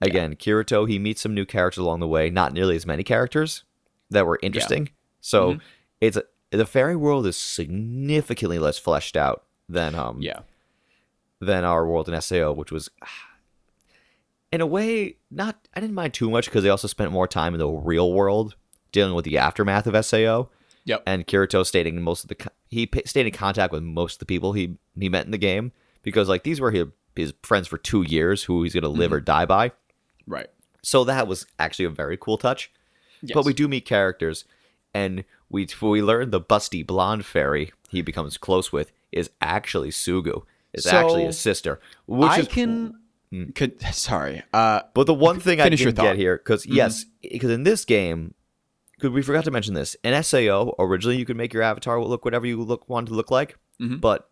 Again, 0.00 0.34
Kirito, 0.36 0.88
he 0.88 0.98
meets 0.98 1.20
some 1.20 1.34
new 1.34 1.44
characters 1.44 1.82
along 1.82 2.00
the 2.00 2.06
way. 2.08 2.30
Not 2.30 2.52
nearly 2.52 2.76
as 2.76 2.86
many 2.86 3.02
characters 3.02 3.64
that 4.10 4.26
were 4.26 4.38
interesting. 4.42 4.90
So 5.20 5.52
Mm-hmm. 5.54 5.58
it's 6.00 6.16
a, 6.16 6.24
the 6.50 6.66
fairy 6.66 6.96
world 6.96 7.26
is 7.26 7.36
significantly 7.36 8.58
less 8.58 8.78
fleshed 8.78 9.16
out 9.16 9.44
than 9.68 9.94
um 9.94 10.18
Yeah. 10.20 10.40
than 11.40 11.64
our 11.64 11.86
world 11.86 12.08
in 12.08 12.20
SAO, 12.20 12.52
which 12.52 12.70
was 12.72 12.90
in 14.52 14.60
a 14.60 14.66
way 14.66 15.16
not 15.30 15.68
I 15.74 15.80
didn't 15.80 15.94
mind 15.94 16.14
too 16.14 16.30
much 16.30 16.46
because 16.46 16.62
they 16.62 16.70
also 16.70 16.88
spent 16.88 17.12
more 17.12 17.28
time 17.28 17.54
in 17.54 17.60
the 17.60 17.68
real 17.68 18.12
world 18.12 18.56
dealing 18.92 19.14
with 19.14 19.24
the 19.24 19.38
aftermath 19.38 19.86
of 19.86 20.04
SAO. 20.04 20.48
Yep. 20.84 21.02
And 21.06 21.26
Kirito 21.26 21.66
stating 21.66 22.00
most 22.00 22.24
of 22.24 22.28
the 22.28 22.50
he 22.68 22.88
stayed 23.04 23.26
in 23.26 23.32
contact 23.32 23.72
with 23.72 23.82
most 23.82 24.14
of 24.14 24.18
the 24.20 24.26
people 24.26 24.52
he 24.52 24.78
he 24.98 25.08
met 25.08 25.26
in 25.26 25.32
the 25.32 25.38
game 25.38 25.72
because 26.02 26.28
like 26.28 26.44
these 26.44 26.60
were 26.60 26.70
his, 26.70 26.86
his 27.14 27.34
friends 27.42 27.68
for 27.68 27.78
two 27.78 28.02
years 28.02 28.44
who 28.44 28.62
he's 28.62 28.74
gonna 28.74 28.88
live 28.88 29.10
mm-hmm. 29.10 29.16
or 29.16 29.20
die 29.20 29.44
by. 29.44 29.72
Right. 30.26 30.48
So 30.82 31.04
that 31.04 31.26
was 31.26 31.46
actually 31.58 31.86
a 31.86 31.90
very 31.90 32.16
cool 32.16 32.38
touch. 32.38 32.70
Yes. 33.20 33.34
But 33.34 33.44
we 33.44 33.52
do 33.52 33.68
meet 33.68 33.84
characters, 33.84 34.44
and 34.94 35.24
we 35.50 35.68
we 35.82 36.02
learned 36.02 36.32
the 36.32 36.40
busty 36.40 36.86
blonde 36.86 37.26
fairy 37.26 37.72
he 37.90 38.00
becomes 38.00 38.38
close 38.38 38.72
with 38.72 38.92
is 39.12 39.30
actually 39.40 39.90
Sugu. 39.90 40.44
It's 40.72 40.84
So, 40.84 40.96
actually 40.96 41.24
his 41.24 41.38
sister. 41.38 41.80
Which 42.06 42.30
I 42.30 42.40
is 42.40 42.48
can. 42.48 42.98
Could 43.54 43.80
sorry. 43.92 44.42
Uh, 44.52 44.80
But 44.94 45.06
the 45.06 45.14
one 45.14 45.38
thing 45.40 45.60
I 45.60 45.68
didn't 45.68 45.94
get 45.96 46.16
here, 46.16 46.36
because 46.38 46.64
yes, 46.66 47.04
because 47.22 47.50
in 47.50 47.64
this 47.64 47.84
game, 47.84 48.34
because 48.94 49.10
we 49.10 49.22
forgot 49.22 49.44
to 49.44 49.50
mention 49.50 49.74
this, 49.74 49.96
in 50.02 50.20
Sao 50.22 50.74
originally 50.78 51.18
you 51.18 51.24
could 51.24 51.36
make 51.36 51.52
your 51.52 51.62
avatar 51.62 52.02
look 52.02 52.24
whatever 52.24 52.46
you 52.46 52.62
look 52.62 52.88
wanted 52.88 53.08
to 53.08 53.14
look 53.14 53.30
like, 53.30 53.56
Mhm. 53.80 54.00
but 54.00 54.30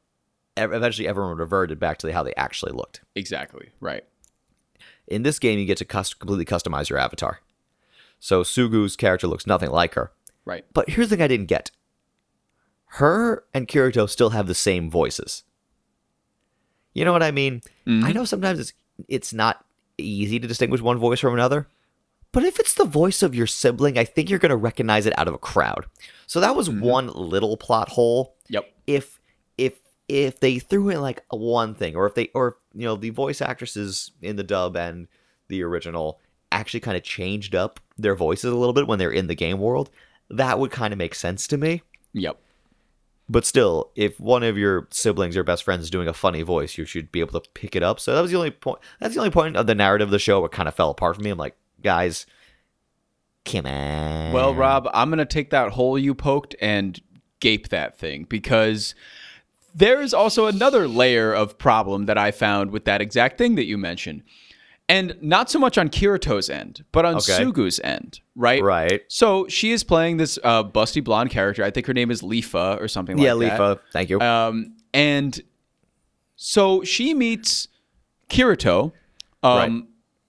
eventually 0.56 1.06
everyone 1.06 1.36
reverted 1.36 1.78
back 1.78 1.98
to 1.98 2.12
how 2.12 2.22
they 2.22 2.34
actually 2.36 2.72
looked. 2.72 3.02
exactly. 3.14 3.70
Right. 3.80 4.04
In 5.06 5.22
this 5.22 5.38
game, 5.38 5.58
you 5.58 5.66
get 5.66 5.78
to 5.78 5.84
cus- 5.84 6.14
completely 6.14 6.44
customize 6.46 6.88
your 6.88 6.98
avatar. 6.98 7.40
So 8.18 8.42
Sugu's 8.42 8.96
character 8.96 9.26
looks 9.28 9.46
nothing 9.46 9.70
like 9.70 9.94
her. 9.94 10.10
Right. 10.44 10.64
But 10.72 10.88
here's 10.90 11.10
the 11.10 11.16
thing 11.16 11.22
I 11.22 11.28
didn't 11.28 11.46
get. 11.46 11.70
Her 12.98 13.44
and 13.52 13.68
Kirito 13.68 14.08
still 14.08 14.30
have 14.30 14.46
the 14.46 14.54
same 14.54 14.90
voices. 14.90 15.44
You 16.94 17.04
know 17.04 17.12
what 17.12 17.22
I 17.22 17.30
mean? 17.30 17.60
I 17.86 18.12
know 18.12 18.24
sometimes 18.24 18.58
it's 18.58 18.72
it's 19.08 19.32
not 19.32 19.64
easy 19.98 20.38
to 20.38 20.48
distinguish 20.48 20.80
one 20.80 20.98
voice 20.98 21.20
from 21.20 21.34
another. 21.34 21.66
But 22.32 22.44
if 22.44 22.60
it's 22.60 22.74
the 22.74 22.84
voice 22.84 23.22
of 23.22 23.34
your 23.34 23.46
sibling, 23.46 23.96
I 23.96 24.04
think 24.04 24.28
you're 24.28 24.38
going 24.38 24.50
to 24.50 24.56
recognize 24.56 25.06
it 25.06 25.18
out 25.18 25.28
of 25.28 25.34
a 25.34 25.38
crowd. 25.38 25.86
So 26.26 26.40
that 26.40 26.54
was 26.54 26.68
mm-hmm. 26.68 26.80
one 26.80 27.06
little 27.08 27.56
plot 27.56 27.88
hole. 27.88 28.36
Yep. 28.48 28.70
If 28.86 29.20
if 29.56 29.78
if 30.08 30.40
they 30.40 30.58
threw 30.58 30.90
in 30.90 31.00
like 31.00 31.24
one 31.30 31.74
thing 31.74 31.96
or 31.96 32.06
if 32.06 32.14
they 32.14 32.28
or 32.34 32.58
you 32.74 32.84
know 32.84 32.96
the 32.96 33.10
voice 33.10 33.40
actresses 33.40 34.10
in 34.20 34.36
the 34.36 34.44
dub 34.44 34.76
and 34.76 35.08
the 35.48 35.62
original 35.62 36.20
actually 36.52 36.80
kind 36.80 36.96
of 36.96 37.02
changed 37.02 37.54
up 37.54 37.80
their 37.98 38.14
voices 38.14 38.52
a 38.52 38.56
little 38.56 38.72
bit 38.72 38.86
when 38.86 38.98
they're 38.98 39.10
in 39.10 39.26
the 39.26 39.34
game 39.34 39.58
world, 39.58 39.90
that 40.30 40.58
would 40.58 40.70
kind 40.70 40.92
of 40.92 40.98
make 40.98 41.14
sense 41.14 41.46
to 41.48 41.56
me. 41.56 41.82
Yep. 42.12 42.38
But 43.28 43.44
still, 43.44 43.90
if 43.96 44.20
one 44.20 44.44
of 44.44 44.56
your 44.56 44.86
siblings 44.90 45.36
or 45.36 45.42
best 45.42 45.64
friends 45.64 45.82
is 45.84 45.90
doing 45.90 46.06
a 46.06 46.12
funny 46.12 46.42
voice, 46.42 46.78
you 46.78 46.84
should 46.84 47.10
be 47.10 47.20
able 47.20 47.40
to 47.40 47.50
pick 47.50 47.74
it 47.74 47.82
up. 47.82 47.98
So 47.98 48.14
that 48.14 48.20
was 48.20 48.30
the 48.30 48.36
only 48.36 48.52
point. 48.52 48.78
That's 49.00 49.14
the 49.14 49.20
only 49.20 49.32
point 49.32 49.56
of 49.56 49.66
the 49.66 49.74
narrative 49.74 50.08
of 50.08 50.12
the 50.12 50.18
show 50.18 50.44
it 50.44 50.52
kind 50.52 50.68
of 50.68 50.74
fell 50.74 50.90
apart 50.90 51.16
for 51.16 51.22
me. 51.22 51.30
I'm 51.30 51.38
like, 51.38 51.56
guys, 51.82 52.26
come 53.44 53.66
on. 53.66 54.32
Well, 54.32 54.54
Rob, 54.54 54.88
I'm 54.94 55.10
to 55.10 55.24
take 55.24 55.50
that 55.50 55.72
hole 55.72 55.98
you 55.98 56.14
poked 56.14 56.54
and 56.60 57.00
gape 57.40 57.68
that 57.70 57.98
thing 57.98 58.26
because 58.28 58.94
there 59.74 60.00
is 60.00 60.14
also 60.14 60.46
another 60.46 60.88
layer 60.88 61.34
of 61.34 61.58
problem 61.58 62.06
that 62.06 62.16
I 62.16 62.30
found 62.30 62.70
with 62.70 62.84
that 62.84 63.02
exact 63.02 63.38
thing 63.38 63.56
that 63.56 63.66
you 63.66 63.76
mentioned. 63.76 64.22
And 64.88 65.16
not 65.20 65.50
so 65.50 65.58
much 65.58 65.78
on 65.78 65.88
Kirito's 65.88 66.48
end, 66.48 66.84
but 66.92 67.04
on 67.04 67.16
Okay. 67.16 67.32
Sugu's 67.42 67.80
end, 67.82 68.20
right? 68.36 68.62
Right. 68.62 69.02
So 69.08 69.48
she 69.48 69.72
is 69.72 69.82
playing 69.82 70.18
this 70.18 70.38
uh, 70.44 70.62
busty 70.62 71.02
blonde 71.02 71.30
character. 71.30 71.64
I 71.64 71.72
think 71.72 71.86
her 71.86 71.94
name 71.94 72.10
is 72.10 72.22
Leafa 72.22 72.80
or 72.80 72.86
something 72.86 73.18
Yeah, 73.18 73.32
like 73.32 73.50
that. 73.50 73.58
Yeah, 73.58 73.74
Leafa. 73.74 73.80
Thank 73.92 74.10
you. 74.10 74.20
Um, 74.20 74.76
and 74.94 75.40
so 76.36 76.84
she 76.84 77.14
meets 77.14 77.66
Kirito, 78.30 78.92
um, 79.42 79.88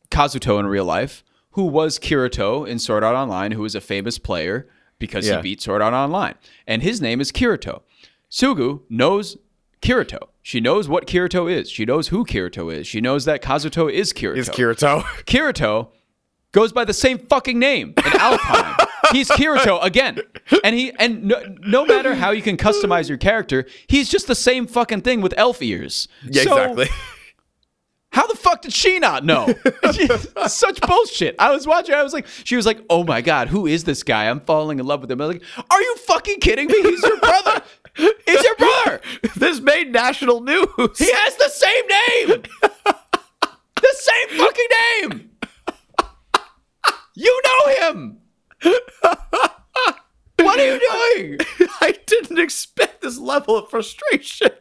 Kazuto 0.09 0.59
in 0.59 0.65
real 0.67 0.85
life, 0.85 1.23
who 1.51 1.65
was 1.65 1.99
Kirito 1.99 2.67
in 2.67 2.79
Sword 2.79 3.03
Art 3.03 3.15
Online, 3.15 3.51
who 3.51 3.61
was 3.61 3.75
a 3.75 3.81
famous 3.81 4.17
player 4.17 4.67
because 4.99 5.27
Yeah. 5.27 5.37
he 5.37 5.41
beat 5.43 5.61
Sword 5.61 5.81
Art 5.83 5.93
Online. 5.93 6.35
And 6.65 6.81
his 6.81 6.99
name 7.01 7.21
is 7.21 7.31
Kirito. 7.31 7.81
Sugu 8.31 8.81
knows 8.89 9.37
Kirito. 9.81 10.29
She 10.41 10.59
knows 10.59 10.87
what 10.87 11.07
Kirito 11.07 11.51
is. 11.51 11.69
She 11.69 11.85
knows 11.85 12.07
who 12.07 12.25
Kirito 12.25 12.73
is. 12.73 12.87
She 12.87 13.01
knows 13.01 13.25
that 13.25 13.41
Kazuto 13.41 13.91
is 13.91 14.13
Kirito. 14.13 14.37
Is 14.37 14.49
Kirito? 14.49 15.01
Kirito 15.25 15.89
goes 16.51 16.71
by 16.71 16.85
the 16.85 16.93
same 16.93 17.17
fucking 17.19 17.59
name 17.59 17.89
in 17.97 18.03
Alfheim. 18.03 18.87
he's 19.11 19.29
Kirito 19.29 19.83
again. 19.83 20.19
And 20.63 20.75
he 20.75 20.91
and 20.93 21.25
no, 21.25 21.43
no 21.59 21.85
matter 21.85 22.15
how 22.15 22.31
you 22.31 22.41
can 22.41 22.57
customize 22.57 23.07
your 23.09 23.17
character, 23.17 23.65
he's 23.87 24.09
just 24.09 24.27
the 24.27 24.35
same 24.35 24.65
fucking 24.67 25.01
thing 25.01 25.21
with 25.21 25.33
elf 25.37 25.61
ears. 25.61 26.07
yeah, 26.23 26.43
So, 26.43 26.57
exactly. 26.57 26.87
How 28.13 28.25
the 28.25 28.35
fuck 28.35 28.61
did 28.63 28.73
she 28.73 28.97
not 28.97 29.25
know? 29.25 29.53
Such 30.47 30.81
bullshit. 30.81 31.35
I 31.37 31.51
was 31.51 31.67
watching, 31.67 31.93
I 31.93 32.01
was 32.01 32.13
like, 32.13 32.25
she 32.45 32.55
was 32.55 32.65
like, 32.65 32.79
oh 32.89 33.03
my 33.03 33.21
God, 33.21 33.47
who 33.49 33.67
is 33.67 33.83
this 33.83 34.01
guy? 34.01 34.27
I'm 34.29 34.39
falling 34.39 34.79
in 34.79 34.87
love 34.87 35.01
with 35.01 35.11
him. 35.11 35.21
I 35.21 35.27
was 35.27 35.35
like, 35.35 35.43
are 35.69 35.81
you 35.81 35.95
fucking 35.97 36.39
kidding 36.39 36.67
me? 36.67 36.81
He's 36.81 37.03
your 37.03 37.19
brother. 37.19 37.61
He's 37.97 38.43
your 38.43 38.55
brother. 38.55 39.01
this 39.35 39.59
made 39.59 39.91
national 39.91 40.41
news. 40.41 40.97
He 40.97 41.11
has 41.11 41.35
the 41.37 41.49
same 41.49 41.87
name. 41.87 42.43
the 43.75 43.95
same 43.95 44.37
fucking 44.37 44.67
name. 45.01 45.29
You 47.15 47.41
know 47.45 47.89
him. 47.89 48.17
what 50.39 50.59
are 50.59 50.73
you 50.73 50.79
doing? 51.15 51.39
I 51.81 51.97
didn't 52.05 52.37
expect 52.39 53.01
this 53.01 53.17
level 53.17 53.57
of 53.57 53.69
frustration. 53.69 54.51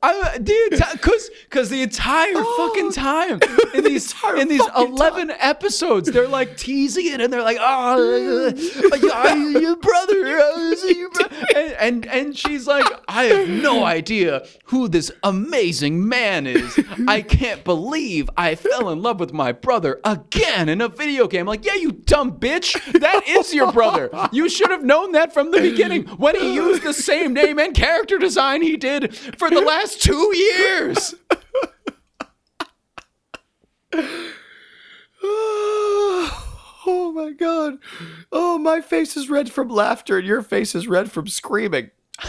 I, 0.00 0.38
dude, 0.38 0.70
because 0.92 1.30
because 1.44 1.70
the 1.70 1.82
entire 1.82 2.34
fucking 2.56 2.92
time 2.92 3.40
in 3.74 3.82
these 3.82 4.14
in 4.36 4.48
these 4.48 4.66
eleven 4.76 5.30
episodes, 5.30 6.10
they're 6.12 6.28
like 6.28 6.56
teasing 6.56 7.06
it, 7.06 7.20
and 7.20 7.32
they're 7.32 7.42
like, 7.42 7.58
"Oh, 7.60 8.52
your 9.36 9.76
brother," 9.76 10.38
uh, 10.38 10.74
your 10.86 11.10
bro-" 11.10 11.26
and, 11.56 11.72
and 11.74 12.06
and 12.06 12.38
she's 12.38 12.66
like, 12.68 12.86
"I 13.08 13.24
have 13.24 13.48
no 13.48 13.84
idea 13.84 14.46
who 14.66 14.88
this 14.88 15.10
amazing 15.24 16.08
man 16.08 16.46
is. 16.46 16.78
I 17.08 17.22
can't 17.22 17.64
believe 17.64 18.30
I 18.36 18.54
fell 18.54 18.90
in 18.90 19.02
love 19.02 19.18
with 19.18 19.32
my 19.32 19.50
brother 19.50 20.00
again 20.04 20.68
in 20.68 20.80
a 20.80 20.88
video 20.88 21.26
game." 21.26 21.46
like, 21.48 21.64
yeah, 21.64 21.74
you 21.74 21.92
dumb 21.92 22.32
bitch, 22.38 22.74
that 23.00 23.26
is 23.26 23.54
your 23.54 23.72
brother. 23.72 24.10
You 24.32 24.50
should 24.50 24.70
have 24.70 24.84
known 24.84 25.12
that 25.12 25.32
from 25.32 25.50
the 25.50 25.60
beginning 25.60 26.04
when 26.18 26.36
he 26.36 26.54
used 26.54 26.82
the 26.82 26.92
same 26.92 27.32
name 27.32 27.58
and 27.58 27.74
character 27.74 28.18
design 28.18 28.60
he 28.60 28.76
did 28.76 29.16
for 29.16 29.48
the 29.48 29.60
last 29.62 29.87
two 29.96 30.36
years. 30.36 31.14
oh 35.22 37.12
my 37.14 37.32
god. 37.32 37.78
Oh, 38.32 38.58
my 38.58 38.80
face 38.80 39.16
is 39.16 39.30
red 39.30 39.50
from 39.50 39.68
laughter 39.68 40.18
and 40.18 40.26
your 40.26 40.42
face 40.42 40.74
is 40.74 40.88
red 40.88 41.10
from 41.10 41.26
screaming. 41.26 41.90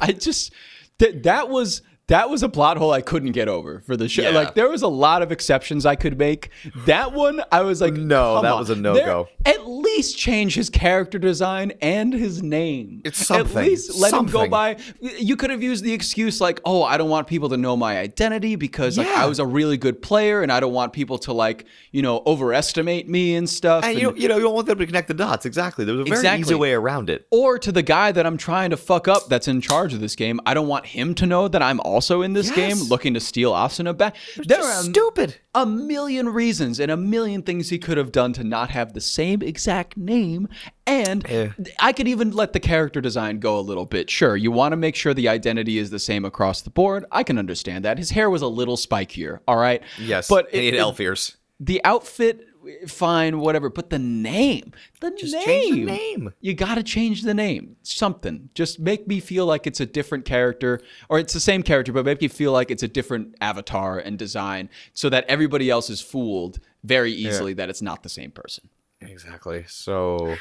I 0.00 0.12
just 0.12 0.52
that 0.98 1.22
that 1.24 1.48
was 1.48 1.82
that 2.12 2.28
was 2.30 2.42
a 2.42 2.48
plot 2.48 2.76
hole 2.76 2.92
I 2.92 3.00
couldn't 3.00 3.32
get 3.32 3.48
over 3.48 3.80
for 3.80 3.96
the 3.96 4.06
show. 4.08 4.22
Yeah. 4.22 4.30
Like 4.30 4.54
there 4.54 4.68
was 4.68 4.82
a 4.82 4.88
lot 4.88 5.22
of 5.22 5.32
exceptions 5.32 5.86
I 5.86 5.96
could 5.96 6.18
make. 6.18 6.50
That 6.86 7.12
one 7.12 7.42
I 7.50 7.62
was 7.62 7.80
like, 7.80 7.94
No, 7.94 8.42
that 8.42 8.52
on. 8.52 8.58
was 8.58 8.68
a 8.70 8.76
no-go. 8.76 9.28
At 9.46 9.66
least 9.66 10.18
change 10.18 10.54
his 10.54 10.68
character 10.68 11.18
design 11.18 11.72
and 11.80 12.12
his 12.12 12.42
name. 12.42 13.00
It's 13.04 13.24
something. 13.26 13.56
At 13.56 13.64
least 13.64 13.94
let 13.98 14.12
him 14.12 14.26
go 14.26 14.46
by. 14.48 14.76
You 15.00 15.36
could 15.36 15.50
have 15.50 15.62
used 15.62 15.82
the 15.84 15.92
excuse 15.92 16.40
like, 16.40 16.60
oh, 16.66 16.82
I 16.82 16.96
don't 16.98 17.08
want 17.10 17.26
people 17.28 17.48
to 17.48 17.56
know 17.56 17.76
my 17.76 17.98
identity 17.98 18.56
because 18.56 18.98
like 18.98 19.08
I 19.08 19.26
was 19.26 19.38
a 19.38 19.46
really 19.46 19.76
good 19.78 20.02
player 20.02 20.42
and 20.42 20.52
I 20.52 20.60
don't 20.60 20.72
want 20.74 20.92
people 20.92 21.16
to 21.20 21.32
like 21.32 21.64
you 21.92 22.02
know 22.02 22.22
overestimate 22.26 23.08
me 23.08 23.34
and 23.36 23.48
stuff. 23.48 23.84
And 23.84 23.92
and- 23.92 24.00
you, 24.02 24.14
you 24.16 24.28
know, 24.28 24.36
you 24.36 24.42
don't 24.42 24.54
want 24.54 24.66
them 24.66 24.78
to 24.78 24.86
connect 24.86 25.08
the 25.08 25.14
dots. 25.14 25.46
Exactly. 25.46 25.84
There 25.86 25.94
was 25.94 26.02
a 26.02 26.04
very 26.04 26.18
Exactly. 26.18 26.40
easy 26.42 26.54
way 26.54 26.72
around 26.72 27.08
it. 27.10 27.26
or 27.30 27.58
to 27.58 27.72
the 27.72 27.82
guy 27.82 28.12
that 28.12 28.26
I'm 28.26 28.36
trying 28.36 28.70
to 28.70 28.76
fuck 28.76 29.08
up 29.08 29.28
that's 29.28 29.48
in 29.48 29.60
charge 29.62 29.94
of 29.94 30.00
this 30.00 30.14
game. 30.14 30.40
I 30.44 30.52
don't 30.54 30.68
want 30.68 30.84
him 30.86 31.14
to 31.16 31.26
know 31.26 31.48
that 31.48 31.62
I'm 31.62 31.80
also 31.80 32.01
in 32.10 32.32
this 32.32 32.48
Yes. 32.48 32.56
game 32.56 32.88
looking 32.88 33.14
to 33.14 33.20
steal 33.20 33.52
Asuna 33.52 33.96
back. 33.96 34.16
there 34.36 34.60
are 34.62 34.80
a- 34.80 34.82
stupid. 34.82 35.36
a 35.54 35.64
million 35.66 36.28
reasons 36.28 36.80
and 36.80 36.90
a 36.90 36.96
million 36.96 37.42
things 37.42 37.68
he 37.70 37.78
could 37.78 37.96
have 37.98 38.10
done 38.12 38.32
to 38.32 38.42
not 38.44 38.70
have 38.70 38.92
the 38.94 39.00
same 39.00 39.42
exact 39.42 39.96
name. 39.96 40.48
And 40.86 41.24
Eh. 41.28 41.48
I 41.78 41.92
could 41.92 42.08
even 42.08 42.30
let 42.32 42.52
the 42.52 42.60
character 42.60 43.00
design 43.00 43.38
go 43.38 43.58
a 43.58 43.60
little 43.60 43.86
bit. 43.86 44.10
Sure, 44.10 44.36
you 44.36 44.50
want 44.50 44.72
to 44.72 44.76
make 44.76 44.96
sure 44.96 45.14
the 45.14 45.28
identity 45.28 45.78
is 45.78 45.90
the 45.90 45.98
same 45.98 46.24
across 46.24 46.60
the 46.62 46.70
board. 46.70 47.04
I 47.12 47.22
can 47.22 47.38
understand 47.38 47.84
that. 47.84 47.98
His 47.98 48.10
hair 48.10 48.28
was 48.30 48.42
a 48.42 48.48
little 48.48 48.76
spikier, 48.76 49.38
all 49.46 49.56
right? 49.56 49.82
Yes. 50.00 50.28
But 50.28 50.48
he 50.50 50.68
it- 50.68 50.74
elf 50.74 50.98
ears. 51.00 51.36
the 51.60 51.80
outfit, 51.84 52.46
fine, 52.86 53.38
whatever. 53.40 53.68
But 53.70 53.90
the 53.90 53.98
name, 53.98 54.72
the 55.00 55.10
Just 55.10 55.34
name. 55.34 55.44
change 55.44 55.74
the 55.74 55.84
name. 55.84 56.32
You 56.40 56.54
got 56.54 56.76
to 56.76 56.82
change 56.82 57.22
the 57.22 57.34
name. 57.34 57.76
Something. 57.82 58.48
Just 58.54 58.80
make 58.80 59.06
me 59.06 59.20
feel 59.20 59.46
like 59.46 59.66
it's 59.66 59.80
a 59.80 59.86
different 59.86 60.24
character, 60.24 60.80
or 61.08 61.18
it's 61.18 61.32
the 61.32 61.40
same 61.40 61.62
character, 61.62 61.92
but 61.92 62.04
make 62.04 62.20
me 62.20 62.28
feel 62.28 62.52
like 62.52 62.70
it's 62.70 62.82
a 62.82 62.88
different 62.88 63.34
avatar 63.40 63.98
and 63.98 64.18
design, 64.18 64.68
so 64.94 65.08
that 65.08 65.24
everybody 65.28 65.70
else 65.70 65.90
is 65.90 66.00
fooled 66.00 66.58
very 66.84 67.12
easily 67.12 67.52
that 67.54 67.68
it's 67.70 67.82
not 67.82 68.02
the 68.02 68.08
same 68.08 68.30
person. 68.30 68.68
Exactly. 69.00 69.64
So, 69.68 70.36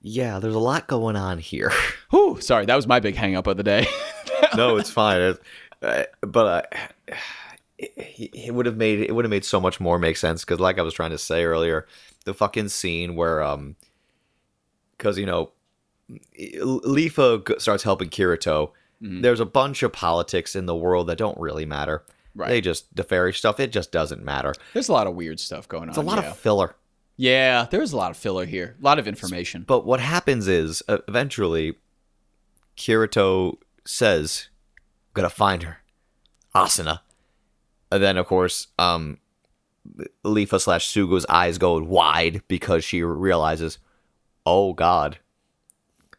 yeah, 0.00 0.38
there's 0.38 0.54
a 0.54 0.58
lot 0.58 0.86
going 0.86 1.16
on 1.16 1.38
here. 1.38 1.72
Whew, 2.10 2.40
sorry, 2.40 2.66
that 2.66 2.76
was 2.76 2.86
my 2.86 3.00
big 3.00 3.14
hang 3.16 3.36
up 3.36 3.46
of 3.46 3.56
the 3.56 3.62
day. 3.62 3.86
no, 4.56 4.76
it's 4.76 4.90
fine. 4.90 5.20
It, 5.20 5.40
uh, 5.82 6.04
but 6.22 6.66
uh, 7.10 7.16
it, 7.78 8.30
it 8.32 8.54
would 8.54 8.66
have 8.66 8.76
made 8.76 9.00
it 9.00 9.14
would 9.14 9.24
have 9.24 9.30
made 9.30 9.44
so 9.44 9.60
much 9.60 9.80
more 9.80 9.98
make 9.98 10.16
sense 10.16 10.44
because, 10.44 10.60
like 10.60 10.78
I 10.78 10.82
was 10.82 10.94
trying 10.94 11.10
to 11.10 11.18
say 11.18 11.44
earlier, 11.44 11.86
the 12.24 12.34
fucking 12.34 12.68
scene 12.68 13.16
where 13.16 13.42
um, 13.42 13.76
because 14.96 15.18
you 15.18 15.26
know, 15.26 15.52
Leafa 16.38 17.60
starts 17.60 17.82
helping 17.82 18.08
Kirito. 18.08 18.72
There's 18.98 19.40
a 19.40 19.46
bunch 19.46 19.82
of 19.82 19.92
politics 19.92 20.56
in 20.56 20.64
the 20.64 20.74
world 20.74 21.06
that 21.08 21.18
don't 21.18 21.38
really 21.38 21.66
matter. 21.66 22.02
Right. 22.34 22.48
They 22.48 22.60
just 22.60 22.94
the 22.96 23.04
fairy 23.04 23.32
stuff. 23.32 23.60
It 23.60 23.72
just 23.72 23.92
doesn't 23.92 24.24
matter. 24.24 24.54
There's 24.72 24.88
a 24.88 24.92
lot 24.92 25.06
of 25.06 25.14
weird 25.14 25.38
stuff 25.38 25.68
going 25.68 25.84
on. 25.84 25.88
It's 25.90 25.98
a 25.98 26.02
lot 26.02 26.22
yeah. 26.22 26.30
of 26.30 26.36
filler. 26.36 26.76
Yeah, 27.16 27.66
there 27.70 27.80
was 27.80 27.92
a 27.92 27.96
lot 27.96 28.10
of 28.10 28.16
filler 28.16 28.44
here, 28.44 28.76
a 28.78 28.84
lot 28.84 28.98
of 28.98 29.08
information. 29.08 29.64
But 29.66 29.86
what 29.86 30.00
happens 30.00 30.48
is 30.48 30.82
uh, 30.86 30.98
eventually 31.08 31.76
Kirito 32.76 33.56
says, 33.86 34.48
I'm 34.78 35.12
gonna 35.14 35.30
find 35.30 35.62
her. 35.62 35.78
Asuna. 36.54 37.00
And 37.90 38.02
then 38.02 38.16
of 38.16 38.26
course, 38.26 38.68
um 38.78 39.18
Leafa 40.24 40.60
slash 40.60 40.92
Sugu's 40.92 41.26
eyes 41.28 41.58
go 41.58 41.80
wide 41.80 42.42
because 42.48 42.84
she 42.84 43.02
realizes, 43.02 43.78
oh 44.44 44.72
god, 44.72 45.18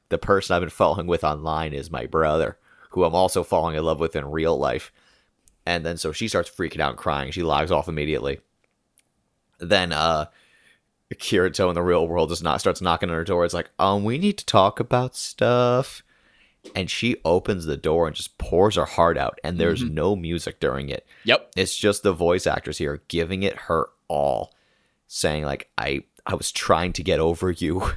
the 0.09 0.17
person 0.17 0.55
I've 0.55 0.61
been 0.61 0.69
falling 0.69 1.07
with 1.07 1.23
online 1.23 1.73
is 1.73 1.91
my 1.91 2.05
brother, 2.05 2.57
who 2.91 3.03
I'm 3.03 3.15
also 3.15 3.43
falling 3.43 3.75
in 3.75 3.83
love 3.83 3.99
with 3.99 4.15
in 4.15 4.31
real 4.31 4.57
life. 4.57 4.91
And 5.65 5.85
then 5.85 5.97
so 5.97 6.11
she 6.13 6.29
starts 6.29 6.49
freaking 6.49 6.79
out 6.79 6.91
and 6.91 6.97
crying. 6.97 7.31
She 7.31 7.43
logs 7.43 7.71
off 7.71 7.89
immediately. 7.89 8.39
Then 9.59 9.91
uh 9.91 10.27
Kirito 11.13 11.69
in 11.69 11.75
the 11.75 11.81
real 11.81 12.07
world 12.07 12.29
does 12.29 12.43
not 12.43 12.59
starts 12.59 12.81
knocking 12.81 13.09
on 13.09 13.15
her 13.15 13.23
door. 13.23 13.45
It's 13.45 13.53
like, 13.53 13.69
um, 13.79 14.03
we 14.03 14.17
need 14.17 14.37
to 14.39 14.45
talk 14.45 14.79
about 14.79 15.15
stuff. 15.15 16.03
And 16.75 16.89
she 16.89 17.17
opens 17.25 17.65
the 17.65 17.77
door 17.77 18.07
and 18.07 18.15
just 18.15 18.37
pours 18.37 18.75
her 18.75 18.85
heart 18.85 19.17
out, 19.17 19.39
and 19.43 19.57
there's 19.59 19.83
mm-hmm. 19.83 19.93
no 19.95 20.15
music 20.15 20.59
during 20.59 20.89
it. 20.89 21.05
Yep. 21.23 21.51
It's 21.55 21.75
just 21.75 22.03
the 22.03 22.13
voice 22.13 22.45
actors 22.47 22.77
here 22.77 23.01
giving 23.07 23.43
it 23.43 23.55
her 23.61 23.89
all, 24.07 24.53
saying 25.07 25.43
like, 25.43 25.69
"I 25.77 26.03
I 26.25 26.35
was 26.35 26.51
trying 26.51 26.93
to 26.93 27.03
get 27.03 27.19
over 27.19 27.51
you, 27.51 27.91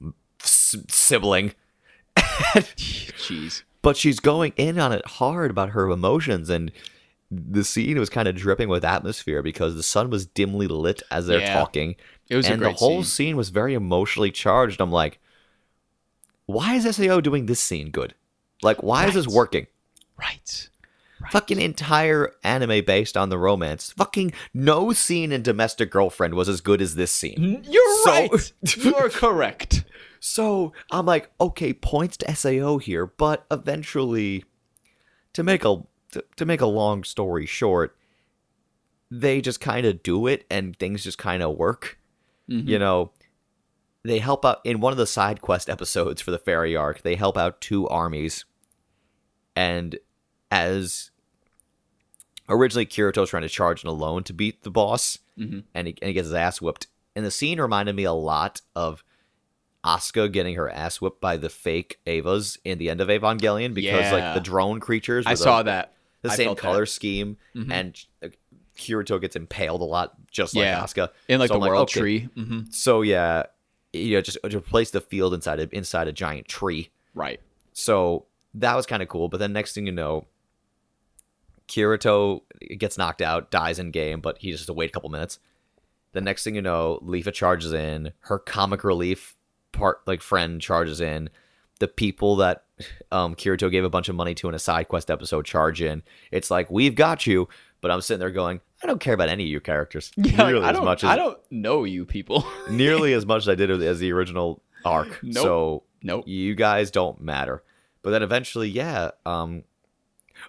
S- 0.42 0.76
sibling." 0.88 1.54
Jeez. 2.16 3.62
but 3.82 3.96
she's 3.96 4.20
going 4.20 4.52
in 4.56 4.78
on 4.78 4.92
it 4.92 5.06
hard 5.06 5.50
about 5.50 5.70
her 5.70 5.90
emotions 5.90 6.48
and 6.48 6.72
the 7.30 7.64
scene 7.64 7.98
was 7.98 8.08
kind 8.08 8.26
of 8.28 8.34
dripping 8.36 8.68
with 8.68 8.84
atmosphere 8.84 9.42
because 9.42 9.74
the 9.74 9.82
sun 9.82 10.08
was 10.10 10.26
dimly 10.26 10.66
lit 10.66 11.02
as 11.10 11.26
they're 11.26 11.40
Yeah. 11.40 11.52
talking 11.54 11.96
It 12.30 12.36
was 12.36 12.46
and 12.46 12.62
the 12.62 12.72
whole 12.72 13.02
scene. 13.02 13.26
scene 13.28 13.36
was 13.36 13.50
very 13.50 13.74
emotionally 13.74 14.30
charged 14.30 14.80
i'm 14.80 14.90
like 14.92 15.18
why 16.46 16.74
is 16.74 16.96
sao 16.96 17.20
doing 17.20 17.46
this 17.46 17.60
scene 17.60 17.90
good 17.90 18.14
like 18.62 18.82
why 18.82 19.06
is 19.06 19.14
this 19.14 19.28
working 19.28 19.66
Right. 20.18 20.70
fucking 21.30 21.60
entire 21.60 22.32
anime 22.42 22.84
based 22.84 23.16
on 23.16 23.28
the 23.28 23.38
romance 23.38 23.92
fucking 23.92 24.32
no 24.54 24.92
scene 24.92 25.30
in 25.32 25.42
domestic 25.42 25.90
girlfriend 25.90 26.34
was 26.34 26.48
as 26.48 26.60
good 26.60 26.80
as 26.80 26.94
this 26.94 27.12
scene 27.12 27.62
You're 27.68 28.04
So- 28.04 28.10
right. 28.10 28.52
You're 28.76 29.10
correct. 29.10 29.84
So 30.20 30.72
I'm 30.90 31.06
like, 31.06 31.30
okay, 31.40 31.72
points 31.72 32.16
to 32.18 32.34
SAO 32.34 32.78
here, 32.78 33.06
but 33.06 33.46
eventually, 33.50 34.44
to 35.34 35.42
make 35.42 35.64
a 35.64 35.82
to, 36.12 36.24
to 36.36 36.44
make 36.44 36.60
a 36.60 36.66
long 36.66 37.04
story 37.04 37.46
short, 37.46 37.96
they 39.10 39.40
just 39.40 39.60
kind 39.60 39.86
of 39.86 40.02
do 40.02 40.26
it, 40.26 40.44
and 40.50 40.76
things 40.78 41.04
just 41.04 41.18
kind 41.18 41.42
of 41.42 41.56
work. 41.56 41.98
You 42.48 42.62
mm-hmm. 42.62 42.78
know, 42.78 43.10
they 44.08 44.18
help 44.18 44.44
out 44.44 44.60
in 44.64 44.80
one 44.80 44.92
of 44.92 44.96
the 44.96 45.06
side 45.06 45.40
quest 45.40 45.68
episodes 45.70 46.20
for 46.20 46.30
the 46.30 46.38
fairy 46.38 46.74
arc. 46.76 47.02
They 47.02 47.16
help 47.16 47.36
out 47.36 47.60
two 47.60 47.88
armies, 47.88 48.44
and 49.54 49.98
as 50.50 51.10
originally 52.48 52.86
Kirito's 52.86 53.30
trying 53.30 53.42
to 53.42 53.48
charge 53.48 53.82
in 53.82 53.88
alone 53.88 54.22
to 54.24 54.32
beat 54.32 54.62
the 54.62 54.70
boss, 54.70 55.18
Mhm. 55.38 55.64
and, 55.74 55.88
he, 55.88 55.96
and 56.00 56.08
he 56.08 56.14
gets 56.14 56.26
his 56.26 56.34
ass 56.34 56.60
whooped. 56.60 56.86
And 57.14 57.24
the 57.24 57.30
scene 57.30 57.60
reminded 57.60 57.96
me 57.96 58.04
a 58.04 58.12
lot 58.12 58.60
of 58.74 59.02
Asuka 59.84 60.30
getting 60.32 60.54
her 60.56 60.68
ass 60.68 61.00
whipped 61.00 61.20
by 61.20 61.36
the 61.36 61.48
fake 61.48 62.00
Evas 62.06 62.58
in 62.64 62.78
the 62.78 62.90
end 62.90 63.00
of 63.00 63.08
Evangelion 63.08 63.72
because 63.74 64.06
Yeah. 64.06 64.12
like 64.12 64.34
the 64.34 64.40
drone 64.40 64.80
creatures 64.80 65.24
I 65.26 65.30
were 65.32 65.36
saw 65.36 65.62
that. 65.62 65.94
the 66.22 66.30
I 66.30 66.34
same 66.36 66.46
felt 66.46 66.56
that. 66.58 66.62
color 66.62 66.86
scheme 66.86 67.36
Mhm. 67.54 67.70
and 67.72 68.04
Kirito 68.76 69.20
gets 69.20 69.36
impaled 69.36 69.80
a 69.80 69.84
lot 69.84 70.14
just 70.30 70.54
Yeah. 70.54 70.80
like 70.80 70.90
Asuka 70.90 71.10
in 71.28 71.38
like 71.38 71.48
So 71.48 71.54
the 71.54 71.60
I'm 71.64 71.68
world 71.70 71.82
okay. 71.88 72.00
tree. 72.00 72.20
hmm 72.34 72.60
So 72.70 73.02
yeah, 73.02 73.44
you 73.96 74.16
know, 74.16 74.20
just 74.20 74.38
to 74.42 74.56
replace 74.56 74.90
the 74.90 75.00
field 75.00 75.34
inside 75.34 75.60
a, 75.60 75.68
inside 75.76 76.08
a 76.08 76.12
giant 76.12 76.48
tree. 76.48 76.90
Right. 77.14 77.40
So 77.72 78.26
that 78.54 78.74
was 78.74 78.86
kind 78.86 79.02
of 79.02 79.08
cool. 79.08 79.28
But 79.28 79.38
then 79.38 79.52
next 79.52 79.74
thing 79.74 79.86
you 79.86 79.92
know, 79.92 80.26
Kirito 81.68 82.42
gets 82.78 82.96
knocked 82.96 83.22
out, 83.22 83.50
dies 83.50 83.78
in 83.78 83.90
game, 83.90 84.20
but 84.20 84.38
he 84.38 84.50
just 84.50 84.62
has 84.62 84.66
to 84.66 84.72
wait 84.72 84.90
a 84.90 84.92
couple 84.92 85.10
minutes. 85.10 85.38
The 86.12 86.20
next 86.20 86.44
thing 86.44 86.54
you 86.54 86.62
know, 86.62 87.00
Leafa 87.02 87.32
charges 87.32 87.72
in. 87.72 88.12
Her 88.20 88.38
comic 88.38 88.84
relief 88.84 89.36
part, 89.72 90.00
like 90.06 90.22
friend, 90.22 90.60
charges 90.60 91.00
in. 91.00 91.28
The 91.78 91.88
people 91.88 92.36
that 92.36 92.64
um, 93.12 93.34
Kirito 93.34 93.70
gave 93.70 93.84
a 93.84 93.90
bunch 93.90 94.08
of 94.08 94.14
money 94.14 94.34
to 94.36 94.48
in 94.48 94.54
a 94.54 94.58
side 94.58 94.88
quest 94.88 95.10
episode 95.10 95.44
charge 95.44 95.82
in. 95.82 96.02
It's 96.30 96.50
like 96.50 96.70
we've 96.70 96.94
got 96.94 97.26
you, 97.26 97.48
but 97.80 97.90
I'm 97.90 98.00
sitting 98.00 98.20
there 98.20 98.30
going, 98.30 98.60
I 98.82 98.86
don't 98.86 99.00
care 99.00 99.14
about 99.14 99.28
any 99.28 99.44
of 99.44 99.48
you 99.48 99.60
characters 99.60 100.12
Yeah, 100.16 100.48
nearly 100.48 100.64
I 100.64 100.70
as 100.70 100.80
much 100.80 101.02
as 101.02 101.10
I 101.10 101.16
don't 101.16 101.38
know 101.50 101.84
you 101.84 102.04
people. 102.04 102.44
nearly 102.70 103.12
as 103.14 103.24
much 103.24 103.42
as 103.42 103.48
I 103.48 103.54
did 103.54 103.70
as 103.70 103.98
the 103.98 104.12
original 104.12 104.62
arc. 104.84 105.20
Nope. 105.22 105.42
So 105.42 105.82
nope. 106.02 106.24
you 106.26 106.54
guys 106.54 106.90
don't 106.90 107.20
matter. 107.20 107.62
But 108.02 108.10
then 108.10 108.22
eventually, 108.22 108.68
yeah. 108.68 109.10
Um, 109.24 109.64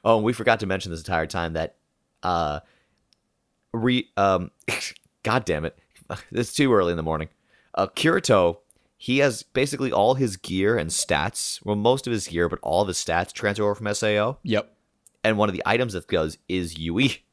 oh, 0.04 0.18
and 0.18 0.26
we 0.26 0.34
forgot 0.34 0.60
to 0.60 0.66
mention 0.66 0.92
this 0.92 1.00
entire 1.00 1.26
time 1.26 1.54
that, 1.54 1.76
uh, 2.22 2.60
re 3.74 4.10
um, 4.18 4.52
God 5.24 5.46
damn 5.46 5.66
it, 5.66 5.78
it's 6.32 6.54
too 6.54 6.74
early 6.74 6.92
in 6.92 6.98
the 6.98 7.04
morning. 7.04 7.30
Uh, 7.74 7.88
Kirito, 7.88 8.58
he 8.98 9.20
has 9.20 9.44
basically 9.44 9.92
all 9.92 10.16
his 10.16 10.38
gear 10.38 10.78
and 10.78 10.90
stats. 10.90 11.64
Well, 11.64 11.76
most 11.76 12.08
of 12.08 12.14
his 12.14 12.28
gear, 12.28 12.50
but 12.50 12.60
all 12.62 12.82
of 12.82 12.88
his 12.88 12.98
stats 12.98 13.32
transfer 13.32 13.64
over 13.64 13.76
from 13.76 13.94
Sao. 13.94 14.38
Yep. 14.44 14.74
And 15.24 15.38
one 15.38 15.50
of 15.50 15.54
the 15.54 15.64
items 15.66 15.94
that 15.94 16.08
goes 16.08 16.38
is 16.48 16.78
Yui. 16.78 17.24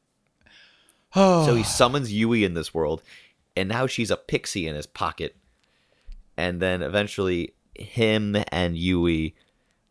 So 1.15 1.55
he 1.55 1.63
summons 1.79 2.13
Yui 2.13 2.43
in 2.43 2.53
this 2.53 2.73
world, 2.73 3.01
and 3.55 3.69
now 3.69 3.87
she's 3.87 4.11
a 4.11 4.17
pixie 4.17 4.67
in 4.67 4.75
his 4.75 4.85
pocket. 4.85 5.35
And 6.37 6.61
then 6.61 6.81
eventually, 6.81 7.53
him 7.73 8.35
and 8.51 8.77
Yui 8.77 9.35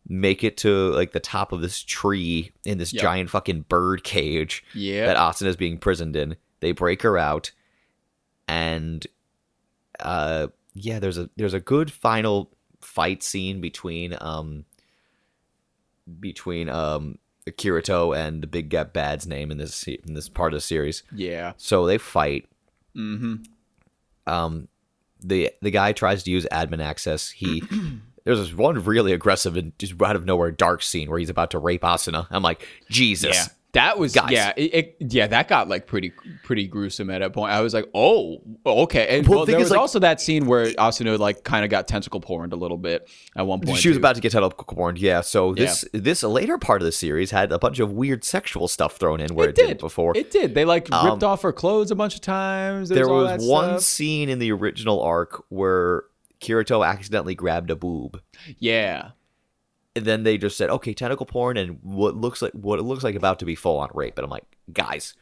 make 0.07 0.43
it 0.43 0.57
to 0.57 0.91
like 0.91 1.11
the 1.11 1.19
top 1.19 1.51
of 1.51 1.61
this 1.61 1.81
tree 1.81 2.51
in 2.63 2.77
this 2.77 2.93
Yep. 2.93 3.01
giant 3.01 3.29
fucking 3.31 3.61
bird 3.61 4.03
cage 4.03 4.63
yeah. 4.75 5.07
that 5.07 5.17
Asuna 5.17 5.47
is 5.47 5.55
being 5.55 5.73
imprisoned 5.73 6.15
in. 6.15 6.35
They 6.59 6.71
break 6.71 7.01
her 7.01 7.17
out, 7.17 7.51
and 8.47 9.05
uh, 9.99 10.47
yeah, 10.73 10.99
there's 10.99 11.17
a 11.17 11.29
there's 11.35 11.53
a 11.55 11.59
good 11.59 11.91
final 11.91 12.51
fight 12.81 13.23
scene 13.23 13.61
between 13.61 14.15
um 14.21 14.65
between 16.19 16.69
um 16.69 17.17
Kirito 17.51 18.15
and 18.15 18.41
the 18.41 18.47
big 18.47 18.69
get 18.69 18.93
bad's 18.93 19.27
name 19.27 19.51
in 19.51 19.57
this 19.57 19.83
in 19.87 20.13
this 20.13 20.29
part 20.29 20.53
of 20.53 20.57
the 20.57 20.61
series. 20.61 21.03
yeah. 21.13 21.53
So 21.57 21.85
they 21.85 21.97
fight. 21.97 22.47
Mm-hmm. 22.95 23.35
Um, 24.27 24.67
the 25.21 25.51
the 25.61 25.71
guy 25.71 25.91
tries 25.91 26.23
to 26.23 26.31
use 26.31 26.45
admin 26.51 26.81
access. 26.83 27.29
He 27.29 27.63
there's 28.23 28.39
this 28.39 28.53
one 28.53 28.83
really 28.83 29.13
aggressive 29.13 29.55
and 29.55 29.77
just 29.77 29.99
out 30.01 30.15
of 30.15 30.25
nowhere 30.25 30.51
dark 30.51 30.81
scene 30.81 31.09
where 31.09 31.19
he's 31.19 31.29
about 31.29 31.51
to 31.51 31.59
rape 31.59 31.81
Asuna. 31.81 32.27
I'm 32.31 32.43
like, 32.43 32.67
Jesus. 32.89 33.49
Yeah. 33.75 33.81
That 33.85 33.99
was 33.99 34.13
Guys. 34.13 34.31
yeah 34.31 34.53
it, 34.55 34.95
it- 34.99 35.13
yeah 35.13 35.27
that 35.27 35.47
got 35.47 35.67
like 35.67 35.85
pretty 35.87 36.11
pretty 36.43 36.67
gruesome 36.67 37.09
at 37.09 37.21
a 37.21 37.29
point. 37.29 37.51
I 37.51 37.61
was 37.61 37.73
like 37.73 37.89
oh 37.93 38.41
okay 38.65 39.17
and 39.17 39.27
Well, 39.27 39.39
well, 39.39 39.45
there 39.45 39.59
was 39.59 39.69
like- 39.71 39.79
also 39.79 39.99
that 39.99 40.21
scene 40.21 40.45
where 40.45 40.67
Asuna 40.67 41.17
like 41.19 41.43
kind 41.43 41.63
of 41.65 41.69
got 41.71 41.87
tentacle 41.87 42.19
porned 42.21 42.53
a 42.53 42.55
little 42.55 42.77
bit 42.77 43.09
at 43.35 43.45
one 43.45 43.59
point. 43.61 43.77
She 43.79 43.89
was 43.89 43.97
too. 43.97 44.01
about 44.01 44.15
to 44.15 44.21
get 44.21 44.31
tentacle 44.31 44.65
porned, 44.75 44.97
yeah. 44.99 45.21
So 45.21 45.53
this 45.53 45.85
this 45.93 46.23
later 46.23 46.57
part 46.57 46.81
of 46.81 46.85
the 46.85 46.91
series 46.91 47.31
had 47.31 47.51
a 47.51 47.59
bunch 47.59 47.79
of 47.79 47.91
weird 47.91 48.23
sexual 48.23 48.67
stuff 48.67 48.97
thrown 48.97 49.19
in 49.19 49.35
where 49.35 49.49
it, 49.49 49.55
didn't 49.55 49.79
before. 49.79 50.13
It 50.15 50.31
did. 50.31 50.55
They 50.55 50.65
like 50.65 50.91
Um, 50.91 51.05
ripped 51.11 51.23
off 51.23 51.41
her 51.41 51.51
clothes 51.51 51.91
a 51.91 51.95
bunch 51.95 52.15
of 52.15 52.21
times. 52.21 52.89
there 52.89 53.09
all 53.09 53.23
was 53.23 53.41
that 53.41 53.49
one 53.51 53.69
stuff. 53.71 53.81
scene 53.81 54.29
in 54.29 54.39
the 54.39 54.51
original 54.51 55.01
arc 55.01 55.43
where 55.49 56.03
Kirito 56.41 56.85
accidentally 56.85 57.35
grabbed 57.35 57.71
a 57.71 57.75
boob. 57.75 58.21
Yeah. 58.59 59.11
And 59.95 60.05
then 60.05 60.23
they 60.23 60.37
just 60.37 60.57
said, 60.57 60.69
"Okay, 60.69 60.93
tentacle 60.93 61.25
porn 61.25 61.55
and 61.57 61.79
what 61.81 62.15
looks 62.15 62.41
like 62.41 62.51
what 62.53 62.79
it 62.79 62.83
looks 62.83 63.03
like 63.03 63.15
about 63.15 63.39
to 63.39 63.45
be 63.45 63.55
full 63.55 63.77
on 63.77 63.89
rape." 63.93 64.17
And 64.17 64.25
I'm 64.25 64.29
like, 64.31 64.43
"Guys, 64.73 65.13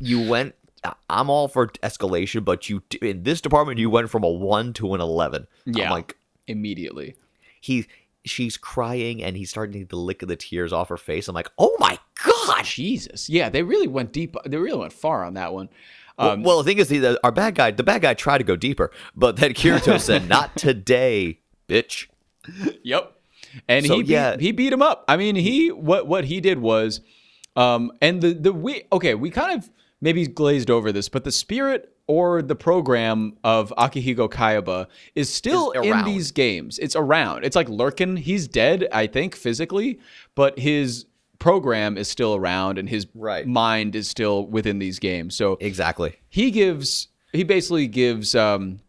you 0.00 0.28
went 0.28 0.54
I'm 1.10 1.30
all 1.30 1.48
for 1.48 1.68
escalation, 1.82 2.44
but 2.44 2.68
you 2.68 2.82
in 3.00 3.22
this 3.22 3.40
department 3.40 3.78
you 3.78 3.88
went 3.90 4.10
from 4.10 4.22
a 4.22 4.28
1 4.30 4.72
to 4.74 4.94
an 4.94 5.00
11." 5.00 5.46
Yeah. 5.64 5.86
I'm 5.86 5.90
like 5.90 6.16
Immediately. 6.46 7.16
he 7.60 7.86
she's 8.24 8.56
crying 8.56 9.22
and 9.22 9.36
he's 9.36 9.50
starting 9.50 9.86
to 9.86 9.96
lick 9.96 10.18
the 10.20 10.36
tears 10.36 10.72
off 10.72 10.88
her 10.90 10.96
face. 10.96 11.26
I'm 11.28 11.34
like, 11.34 11.50
"Oh 11.58 11.74
my 11.80 11.98
god!" 12.24 12.64
Jesus. 12.64 13.28
Yeah, 13.30 13.48
they 13.48 13.62
really 13.62 13.88
went 13.88 14.12
deep. 14.12 14.36
They 14.44 14.56
really 14.58 14.78
went 14.78 14.92
far 14.92 15.24
on 15.24 15.34
that 15.34 15.52
one. 15.54 15.68
Well- 16.18 16.30
Um, 16.30 16.42
well, 16.42 16.58
the 16.58 16.64
thing 16.64 16.78
is, 16.78 16.88
the, 16.88 17.18
our 17.24 17.32
bad 17.32 17.54
guy, 17.54 17.70
the 17.72 17.82
bad 17.82 18.02
guy 18.02 18.14
tried 18.14 18.38
to 18.38 18.44
go 18.44 18.56
deeper, 18.56 18.90
but 19.14 19.36
then 19.36 19.52
Kirito 19.54 20.00
said, 20.00 20.28
"Not 20.36 20.56
today, 20.56 21.40
bitch." 21.68 22.06
Yep. 22.84 23.12
And 23.68 23.86
So, 23.86 23.96
he 23.96 24.02
beat, 24.02 24.08
yeah. 24.10 24.36
he 24.38 24.52
beat 24.52 24.72
him 24.72 24.82
up. 24.82 25.04
I 25.08 25.16
mean, 25.16 25.36
he 25.36 25.70
what 25.72 26.06
what 26.06 26.24
he 26.26 26.40
did 26.40 26.58
was, 26.58 27.00
um, 27.56 27.92
and 28.00 28.20
the 28.20 28.32
the 28.34 28.52
we 28.52 28.84
okay, 28.92 29.14
we 29.14 29.30
kind 29.30 29.58
of 29.58 29.70
maybe 30.00 30.26
glazed 30.26 30.70
over 30.70 30.92
this, 30.92 31.08
but 31.08 31.24
the 31.24 31.32
spirit 31.32 31.92
or 32.08 32.40
the 32.42 32.54
program 32.54 33.36
of 33.42 33.72
Akihiko 33.78 34.30
Kayaba 34.30 34.86
is 35.16 35.28
still 35.28 35.72
Is 35.72 35.84
in 35.86 36.04
these 36.04 36.30
games. 36.30 36.78
It's 36.78 36.94
around. 36.94 37.44
It's 37.44 37.56
like 37.56 37.68
lurking. 37.68 38.16
He's 38.16 38.46
dead, 38.46 38.86
I 38.92 39.06
think, 39.08 39.34
physically, 39.34 39.98
but 40.36 40.56
his 40.58 41.06
program 41.40 41.98
is 41.98 42.08
still 42.08 42.34
around, 42.36 42.78
and 42.78 42.88
his 42.88 43.06
Right. 43.14 43.46
mind 43.46 43.96
is 43.96 44.08
still 44.08 44.46
within 44.46 44.78
these 44.78 44.98
games. 44.98 45.34
So 45.34 45.56
Exactly. 45.60 46.14
he 46.28 46.50
gives 46.50 47.08
he 47.32 47.42
basically 47.42 47.86
gives 47.88 48.34
um, 48.34 48.80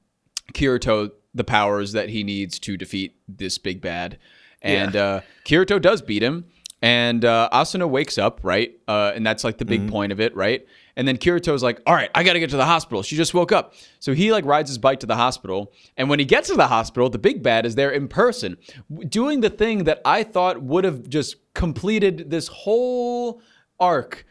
Kirito 0.53 1.11
the 1.34 1.44
powers 1.44 1.91
that 1.94 2.10
he 2.10 2.23
needs 2.23 2.60
to 2.60 2.77
defeat 2.77 3.15
this 3.27 3.57
big 3.57 3.81
bad, 3.81 4.18
and 4.61 4.93
Yeah. 4.95 5.01
uh, 5.03 5.21
Kirito 5.45 5.81
does 5.81 6.01
beat 6.01 6.21
him, 6.23 6.45
and 6.81 7.23
uh, 7.25 7.49
Asuna 7.51 7.89
wakes 7.89 8.17
up, 8.17 8.39
right, 8.43 8.73
uh, 8.88 9.11
and 9.15 9.25
that's 9.25 9.43
like 9.43 9.57
the 9.57 9.65
big 9.65 9.89
point 9.89 10.11
of 10.11 10.19
it, 10.19 10.35
right. 10.35 10.65
And 10.95 11.07
then 11.07 11.17
Kirito's 11.17 11.61
like, 11.61 11.79
"All 11.85 11.93
right, 11.93 12.09
I 12.15 12.23
got 12.23 12.34
to 12.34 12.39
get 12.39 12.49
to 12.51 12.57
the 12.57 12.65
hospital. 12.65 13.03
She 13.03 13.15
just 13.15 13.34
woke 13.35 13.51
up." 13.51 13.73
So 13.99 14.13
he 14.13 14.31
like 14.31 14.45
rides 14.45 14.69
his 14.69 14.77
bike 14.79 14.99
to 15.01 15.05
the 15.07 15.15
hospital, 15.15 15.71
and 15.95 16.09
when 16.09 16.17
he 16.19 16.25
gets 16.25 16.47
to 16.49 16.55
the 16.55 16.67
hospital, 16.67 17.09
the 17.09 17.19
big 17.19 17.43
bad 17.43 17.65
is 17.65 17.75
there 17.75 17.91
in 17.91 18.07
person, 18.07 18.57
doing 19.07 19.41
the 19.41 19.49
thing 19.49 19.84
that 19.85 20.01
I 20.05 20.23
thought 20.23 20.61
would 20.63 20.84
have 20.85 21.07
just 21.07 21.35
completed 21.53 22.29
this 22.31 22.47
whole 22.47 23.41
arc 23.79 24.25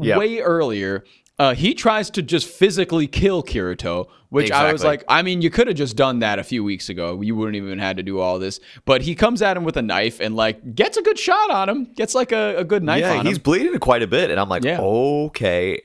Yep. 0.00 0.18
way 0.18 0.38
earlier. 0.38 1.04
Uh, 1.38 1.54
he 1.54 1.72
tries 1.72 2.10
to 2.10 2.20
just 2.20 2.48
physically 2.48 3.06
kill 3.06 3.44
Kirito, 3.44 4.08
which 4.28 4.50
I 4.50 4.72
was 4.72 4.82
like, 4.82 5.04
I 5.08 5.22
mean, 5.22 5.40
you 5.40 5.50
could 5.50 5.68
have 5.68 5.76
just 5.76 5.94
done 5.94 6.18
that 6.18 6.40
a 6.40 6.44
few 6.44 6.64
weeks 6.64 6.88
ago. 6.88 7.20
You 7.20 7.36
wouldn't 7.36 7.54
even 7.54 7.78
had 7.78 7.96
to 7.98 8.02
do 8.02 8.18
all 8.18 8.40
this. 8.40 8.58
But 8.84 9.02
he 9.02 9.14
comes 9.14 9.40
at 9.40 9.56
him 9.56 9.62
with 9.62 9.76
a 9.76 9.82
knife 9.82 10.18
and 10.18 10.34
like 10.34 10.74
gets 10.74 10.96
a 10.96 11.02
good 11.02 11.18
shot 11.18 11.50
on 11.50 11.68
him. 11.68 11.92
Gets 11.94 12.14
like 12.14 12.32
a, 12.32 12.56
a 12.56 12.64
good 12.64 12.82
knife 12.82 13.02
yeah, 13.02 13.22
he's 13.22 13.36
him. 13.36 13.42
bleeding 13.44 13.78
quite 13.78 14.02
a 14.02 14.08
bit, 14.08 14.30
and 14.30 14.40
I'm 14.40 14.48
like, 14.48 14.64
Yeah. 14.64 14.80
okay. 14.80 15.80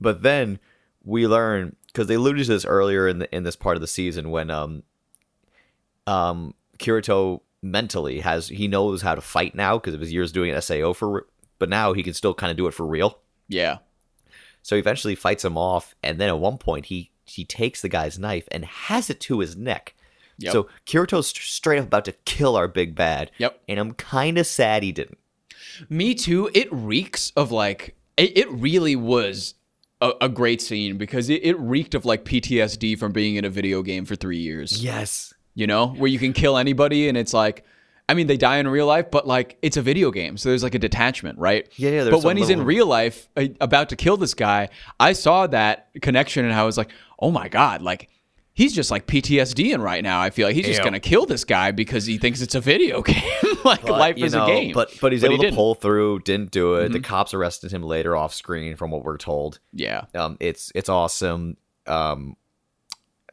But 0.00 0.22
then 0.22 0.58
we 1.04 1.26
learn 1.26 1.76
because 1.88 2.06
they 2.06 2.14
alluded 2.14 2.46
to 2.46 2.52
this 2.52 2.64
earlier 2.64 3.06
in 3.08 3.18
the 3.18 3.34
in 3.34 3.42
this 3.42 3.56
part 3.56 3.76
of 3.76 3.82
the 3.82 3.86
season 3.86 4.30
when 4.30 4.50
um 4.50 4.84
um 6.06 6.54
Kirito 6.78 7.40
mentally 7.60 8.20
has 8.20 8.48
he 8.48 8.68
knows 8.68 9.02
how 9.02 9.14
to 9.14 9.20
fight 9.20 9.54
now 9.54 9.76
because 9.76 9.94
of 9.94 10.00
his 10.00 10.12
years 10.12 10.32
doing 10.32 10.50
an 10.50 10.62
Sao 10.62 10.94
for, 10.94 11.26
but 11.58 11.68
now 11.68 11.92
he 11.92 12.02
can 12.02 12.14
still 12.14 12.32
kind 12.32 12.50
of 12.50 12.56
do 12.56 12.66
it 12.66 12.72
for 12.72 12.86
real. 12.86 13.18
Yeah. 13.48 13.78
So 14.68 14.76
he 14.76 14.80
eventually 14.80 15.14
fights 15.14 15.46
him 15.46 15.56
off, 15.56 15.94
and 16.02 16.20
then 16.20 16.28
at 16.28 16.38
one 16.38 16.58
point 16.58 16.84
he 16.84 17.10
he 17.24 17.42
takes 17.42 17.80
the 17.80 17.88
guy's 17.88 18.18
knife 18.18 18.46
and 18.52 18.66
has 18.66 19.08
it 19.08 19.18
to 19.20 19.40
his 19.40 19.56
neck. 19.56 19.94
Yep. 20.36 20.52
So 20.52 20.68
Kirito's 20.84 21.28
st- 21.28 21.42
straight 21.42 21.78
up 21.78 21.86
about 21.86 22.04
to 22.04 22.12
kill 22.26 22.54
our 22.54 22.68
big 22.68 22.94
bad. 22.94 23.30
Yep. 23.38 23.58
And 23.66 23.80
I'm 23.80 23.92
kind 23.94 24.36
of 24.36 24.46
sad 24.46 24.82
he 24.82 24.92
didn't. 24.92 25.16
Me 25.88 26.14
too. 26.14 26.50
It 26.52 26.68
reeks 26.70 27.32
of 27.34 27.50
like 27.50 27.96
it, 28.18 28.36
it 28.36 28.50
really 28.50 28.94
was 28.94 29.54
a, 30.02 30.12
a 30.20 30.28
great 30.28 30.60
scene 30.60 30.98
because 30.98 31.30
it, 31.30 31.42
it 31.42 31.58
reeked 31.58 31.94
of 31.94 32.04
like 32.04 32.26
PTSD 32.26 32.98
from 32.98 33.12
being 33.12 33.36
in 33.36 33.46
a 33.46 33.50
video 33.50 33.80
game 33.80 34.04
for 34.04 34.16
three 34.16 34.36
years. 34.36 34.84
Yes. 34.84 35.32
you 35.54 35.66
know, 35.66 35.86
where 35.94 36.10
you 36.10 36.18
can 36.18 36.34
kill 36.34 36.58
anybody 36.58 37.08
and 37.08 37.16
it's 37.16 37.32
like, 37.32 37.64
I 38.08 38.14
mean, 38.14 38.26
they 38.26 38.36
die 38.38 38.56
in 38.58 38.66
real 38.68 38.86
life, 38.86 39.10
but 39.10 39.26
like 39.26 39.58
it's 39.60 39.76
a 39.76 39.82
video 39.82 40.10
game, 40.10 40.36
so 40.38 40.48
there's 40.48 40.62
like 40.62 40.74
a 40.74 40.78
detachment, 40.78 41.38
right? 41.38 41.68
Yeah, 41.76 41.90
yeah, 41.90 42.04
there's 42.04 42.14
But 42.14 42.24
when 42.24 42.36
he's 42.38 42.48
in 42.50 42.64
real 42.64 42.86
life, 42.86 43.28
uh, 43.36 43.48
about 43.60 43.90
to 43.90 43.96
kill 43.96 44.16
this 44.16 44.32
guy, 44.34 44.70
I 44.98 45.12
saw 45.12 45.46
that 45.48 45.88
connection 46.00 46.44
and 46.44 46.54
I 46.54 46.64
was 46.64 46.78
like, 46.78 46.90
oh 47.18 47.30
my 47.30 47.48
god, 47.48 47.82
like 47.82 48.08
he's 48.54 48.74
just 48.74 48.90
like 48.90 49.06
PTSDing 49.06 49.80
right 49.80 50.02
now. 50.02 50.20
I 50.22 50.30
feel 50.30 50.48
like 50.48 50.56
he's 50.56 50.64
just 50.66 50.78
Yeah. 50.80 50.84
gonna 50.84 51.00
kill 51.00 51.26
this 51.26 51.44
guy 51.44 51.70
because 51.70 52.06
he 52.06 52.16
thinks 52.18 52.40
it's 52.40 52.54
a 52.54 52.60
video 52.60 53.02
game, 53.12 53.22
like 53.64 53.82
But, 53.82 53.90
life 53.90 54.16
is 54.16 54.32
know, 54.34 54.44
a 54.44 54.46
game. 54.48 54.72
But 54.72 54.90
but 55.02 55.12
he's 55.12 55.20
he 55.20 55.26
able 55.26 55.36
to 55.36 55.42
didn't. 55.42 55.52
Mm-hmm. 55.52 55.56
pull 55.56 55.74
through. 55.74 56.20
Didn't 56.20 56.50
do 56.50 56.74
it. 56.76 56.90
The 56.92 57.00
cops 57.00 57.34
arrested 57.34 57.72
him 57.72 57.82
later 57.82 58.16
off 58.16 58.32
screen, 58.32 58.74
from 58.76 58.90
what 58.90 59.04
we're 59.04 59.18
told. 59.18 59.60
Yeah, 59.74 60.04
Um, 60.14 60.38
it's 60.40 60.72
it's 60.74 60.88
awesome. 60.88 61.58
Um, 61.86 62.36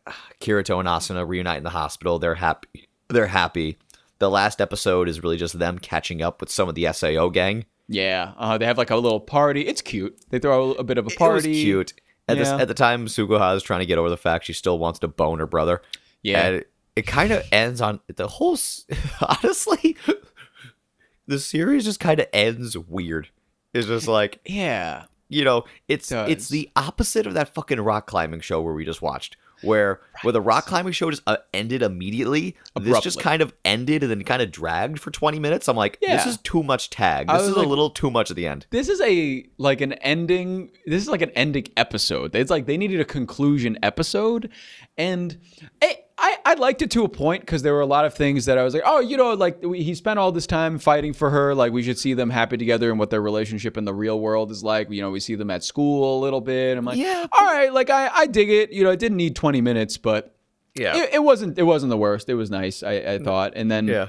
Kirito 0.42 0.80
and 0.80 0.88
Asuna 0.88 1.28
reunite 1.28 1.58
in 1.58 1.64
the 1.64 1.70
hospital. 1.70 2.20
They're 2.20 2.36
happy. 2.36 2.90
They're 3.08 3.28
happy. 3.28 3.78
The 4.20 4.30
last 4.30 4.62
episode 4.62 5.10
is 5.10 5.22
really 5.22 5.38
just 5.38 5.60
them 5.60 5.78
catching 5.80 6.22
up 6.22 6.40
with 6.40 6.50
some 6.50 6.70
of 6.70 6.76
the 6.76 6.92
Sao 6.94 7.30
gang. 7.30 7.66
yeah. 7.88 8.34
Uh, 8.38 8.58
they 8.58 8.66
have 8.66 8.78
like 8.78 8.90
a 8.92 8.96
little 8.96 9.20
party. 9.20 9.62
It's 9.68 9.82
cute. 9.82 10.18
They 10.30 10.40
throw 10.40 10.72
a, 10.74 10.84
bit 10.84 10.98
of 10.98 11.06
a 11.08 11.10
It 11.10 11.18
party. 11.18 11.54
cute. 11.54 11.94
At 12.28 12.38
this 12.38 12.48
at 12.48 12.68
the 12.68 12.74
time, 12.74 13.06
Suguha 13.08 13.56
is 13.56 13.62
trying 13.62 13.82
to 13.82 13.86
get 13.86 13.98
over 14.00 14.10
the 14.10 14.18
fact 14.18 14.46
she 14.46 14.54
still 14.54 14.80
wants 14.80 15.00
to 15.00 15.08
bone 15.08 15.38
her 15.40 15.46
brother. 15.46 15.82
Yeah. 16.24 16.42
And 16.48 16.56
it, 16.56 16.72
it 16.96 17.02
kind 17.08 17.32
of 17.32 17.44
ends 17.52 17.82
on 17.82 18.00
the 18.08 18.28
whole. 18.28 18.58
Honestly, 19.44 19.96
the 21.28 21.38
series 21.40 21.84
just 21.86 22.00
kind 22.00 22.20
of 22.20 22.28
ends 22.34 22.78
weird. 22.78 23.30
It's 23.74 23.88
just 23.88 24.08
like 24.08 24.40
Yeah. 24.46 25.06
you 25.28 25.44
know, 25.44 25.66
it's 25.88 26.08
Does. 26.10 26.30
it's 26.32 26.50
the 26.50 26.70
opposite 26.76 27.28
of 27.28 27.34
that 27.34 27.54
fucking 27.54 27.82
rock 27.82 28.08
climbing 28.08 28.40
show 28.40 28.62
where 28.62 28.74
we 28.74 28.86
just 28.86 29.02
watched, 29.02 29.36
where 29.62 30.02
where 30.22 30.32
the 30.32 30.42
rock 30.42 30.66
climbing 30.66 30.94
show 30.94 31.10
just 31.10 31.24
uh, 31.28 31.38
ended 31.54 31.82
immediately. 31.82 32.56
This 32.80 33.00
just 33.02 33.20
kind 33.20 33.42
of 33.42 33.54
ended 33.64 34.04
and 34.04 34.12
then 34.12 34.24
kind 34.24 34.42
of 34.42 34.52
dragged 34.52 35.00
for 35.00 35.12
twenty 35.12 35.40
minutes. 35.40 35.68
I'm 35.68 35.76
like, 35.78 36.00
this 36.02 36.26
is 36.26 36.38
too 36.38 36.64
much 36.64 36.90
tag. 36.90 37.28
This 37.28 37.44
is 37.44 37.56
like- 37.56 37.66
a 37.66 37.70
little 37.70 37.90
too 37.90 38.12
much 38.12 38.30
at 38.30 38.36
the 38.36 38.48
end. 38.48 38.68
this 38.70 38.90
is 38.90 39.02
a 39.02 39.46
like 39.58 39.82
an 39.82 39.94
ending 39.94 40.72
this 40.86 41.02
is 41.02 41.08
like 41.10 41.22
an 41.22 41.30
ending 41.32 41.66
episode 41.78 42.36
it's 42.36 42.52
like 42.52 42.66
they 42.66 42.78
needed 42.78 43.00
a 43.00 43.06
conclusion 43.06 43.78
episode 43.84 44.50
and 44.98 45.38
I, 45.82 46.00
I, 46.18 46.38
I 46.46 46.54
liked 46.54 46.82
it 46.82 46.92
to 46.92 47.04
a 47.04 47.10
point 47.10 47.42
because 47.42 47.62
there 47.62 47.74
were 47.74 47.82
a 47.82 47.86
lot 47.86 48.06
of 48.06 48.14
things 48.14 48.46
that 48.46 48.58
I 48.58 48.64
was 48.64 48.74
like, 48.74 48.84
oh, 48.86 49.00
you 49.00 49.18
know, 49.18 49.34
like 49.34 49.62
we, 49.62 49.84
he 49.84 49.94
spent 49.96 50.18
all 50.18 50.32
this 50.32 50.48
time 50.48 50.80
fighting 50.80 51.12
for 51.12 51.30
her. 51.30 51.54
Like 51.54 51.74
we 51.74 51.84
should 51.84 52.00
see 52.00 52.14
them 52.14 52.30
happy 52.30 52.56
together 52.56 52.90
and 52.90 52.98
what 52.98 53.10
their 53.10 53.22
relationship 53.22 53.76
in 53.76 53.84
the 53.84 53.94
real 53.94 54.20
world 54.20 54.50
is 54.50 54.64
like. 54.64 54.90
You 54.90 55.02
know, 55.02 55.12
we 55.12 55.20
see 55.20 55.36
them 55.36 55.52
at 55.52 55.64
school 55.64 56.18
a 56.18 56.20
little 56.22 56.40
bit. 56.40 56.78
I'm 56.78 56.86
like, 56.86 56.98
Yeah. 56.98 57.26
all 57.32 57.46
right, 57.46 57.74
like 57.74 57.90
I, 57.90 58.08
I 58.14 58.28
dig 58.28 58.50
it. 58.50 58.72
You 58.72 58.86
know, 58.86 58.92
it 58.92 59.00
didn't 59.00 59.18
need 59.18 59.36
20 59.36 59.60
minutes, 59.60 59.98
but 59.98 60.38
Yeah, 60.74 60.96
it, 60.96 61.16
it 61.16 61.24
wasn't 61.24 61.60
it 61.60 61.64
wasn't 61.64 61.90
the 61.90 61.98
worst. 61.98 62.30
It 62.30 62.36
was 62.36 62.50
nice, 62.50 62.82
I, 62.82 62.94
I 62.94 63.00
mm. 63.18 63.24
thought. 63.26 63.54
And 63.58 63.70
then 63.70 63.88
yeah. 63.90 64.08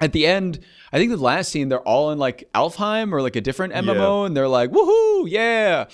at 0.00 0.12
the 0.12 0.26
end, 0.26 0.58
I 0.90 0.98
think 0.98 1.10
the 1.10 1.18
last 1.18 1.52
scene, 1.52 1.68
they're 1.68 1.80
all 1.80 2.12
in 2.12 2.18
like 2.18 2.48
Alfheim 2.54 3.12
or 3.12 3.20
like 3.20 3.36
a 3.36 3.42
different 3.42 3.74
MMO, 3.74 4.24
and 4.26 4.34
they're 4.34 4.48
like, 4.48 4.70
woohoo, 4.70 5.24
yeah. 5.28 5.84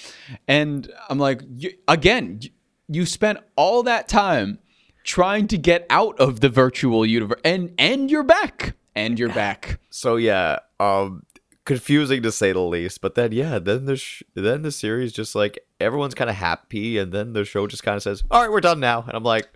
And 0.46 0.88
I'm 1.08 1.18
like, 1.18 1.42
again, 1.88 2.38
you, 2.42 2.50
you 2.90 3.06
spent 3.06 3.38
all 3.56 3.82
that 3.82 4.06
time 4.06 4.60
trying 5.08 5.48
to 5.48 5.56
get 5.56 5.86
out 5.88 6.20
of 6.20 6.40
the 6.40 6.50
virtual 6.50 7.04
universe, 7.06 7.40
and 7.42 7.72
and 7.78 8.10
you're 8.10 8.22
back, 8.22 8.76
and 8.94 9.18
you're 9.18 9.32
back. 9.32 9.80
So 9.88 10.16
yeah, 10.16 10.58
um, 10.78 11.22
confusing 11.64 12.22
to 12.22 12.30
say 12.30 12.52
the 12.52 12.60
least. 12.60 13.00
But 13.00 13.14
then 13.14 13.32
yeah, 13.32 13.58
then 13.58 13.86
the 13.86 13.96
sh- 13.96 14.22
then 14.34 14.60
the 14.62 14.70
series 14.70 15.12
just 15.14 15.34
like 15.34 15.58
everyone's 15.80 16.14
kind 16.14 16.28
of 16.28 16.36
happy, 16.36 16.98
and 16.98 17.10
then 17.10 17.32
the 17.32 17.46
show 17.46 17.66
just 17.66 17.82
kind 17.82 17.96
of 17.96 18.02
says, 18.02 18.22
"All 18.30 18.42
right, 18.42 18.52
we're 18.52 18.60
done 18.60 18.80
now," 18.80 19.02
and 19.02 19.16
I'm 19.16 19.24
like, 19.24 19.48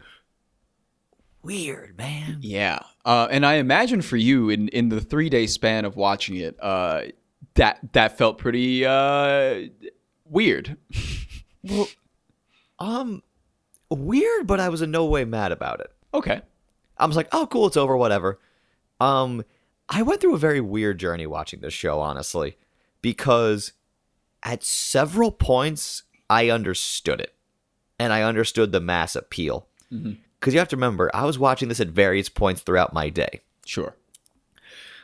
weird, 1.43 1.99
man. 1.99 2.39
Yeah, 2.41 2.79
uh, 3.05 3.29
and 3.31 3.45
I 3.45 3.55
imagine 3.55 4.01
for 4.01 4.17
you 4.17 4.49
in 4.49 4.69
in 4.69 4.89
the 4.89 5.03
three 5.03 5.29
day 5.29 5.47
span 5.47 5.85
of 5.85 5.97
watching 5.97 6.37
it, 6.37 6.57
uh, 6.63 7.03
that 7.57 7.79
that 7.93 8.17
felt 8.17 8.39
pretty 8.39 8.85
uh, 8.87 9.69
weird. 10.25 10.77
Well, 11.65 11.87
um, 12.81 13.23
weird, 13.95 14.47
but 14.47 14.61
I 14.61 14.69
was 14.69 14.83
in 14.83 14.91
no 14.91 15.05
way 15.05 15.25
mad 15.25 15.53
about 15.53 15.81
it. 15.81 15.91
Okay. 16.15 16.43
I 16.97 17.07
was 17.07 17.17
like, 17.17 17.29
oh, 17.33 17.47
cool, 17.47 17.67
it's 17.67 17.77
over, 17.77 17.97
whatever. 17.97 18.39
Um, 19.01 19.45
I 19.89 20.03
went 20.03 20.21
through 20.21 20.35
a 20.35 20.39
very 20.39 20.61
weird 20.61 20.99
journey 20.99 21.27
watching 21.27 21.61
this 21.61 21.75
show, 21.75 22.01
honestly, 22.01 22.57
because 23.01 23.73
at 24.43 24.63
several 24.65 25.31
points 25.31 26.05
I 26.31 26.51
understood 26.51 27.21
it, 27.21 27.35
and 27.99 28.13
I 28.13 28.23
understood 28.23 28.73
the 28.73 28.81
mass 28.81 29.17
appeal. 29.17 29.67
Because 29.91 30.55
you 30.55 30.61
have 30.61 30.69
to 30.69 30.77
remember, 30.77 31.11
I 31.15 31.25
was 31.25 31.39
watching 31.39 31.69
this 31.69 31.81
at 31.81 31.89
various 31.89 32.29
points 32.29 32.63
throughout 32.63 32.93
my 32.93 33.09
day. 33.11 33.41
Sure. 33.67 33.95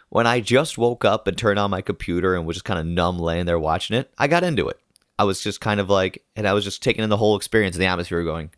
When 0.09 0.27
I 0.27 0.41
just 0.41 0.79
woke 0.79 1.05
up 1.05 1.27
and 1.27 1.37
turned 1.37 1.59
on 1.59 1.71
my 1.71 1.83
computer 1.83 2.35
and 2.35 2.47
was 2.47 2.57
just 2.57 2.65
kind 2.65 2.81
of 2.81 2.87
numb 2.87 3.19
laying 3.19 3.47
there 3.47 3.59
watching 3.59 3.97
it, 3.97 4.11
I 4.17 4.27
got 4.27 4.43
into 4.43 4.69
it. 4.69 4.81
I 5.19 5.25
was 5.25 5.43
just 5.43 5.61
kind 5.61 5.81
of 5.81 5.91
like, 5.91 6.25
and 6.35 6.47
I 6.49 6.55
was 6.55 6.65
just 6.65 6.83
taking 6.83 7.05
in 7.05 7.11
the 7.11 7.17
whole 7.17 7.37
experience 7.37 7.77
and 7.77 7.83
the 7.83 7.89
atmosphere 7.89 8.25
going, 8.25 8.51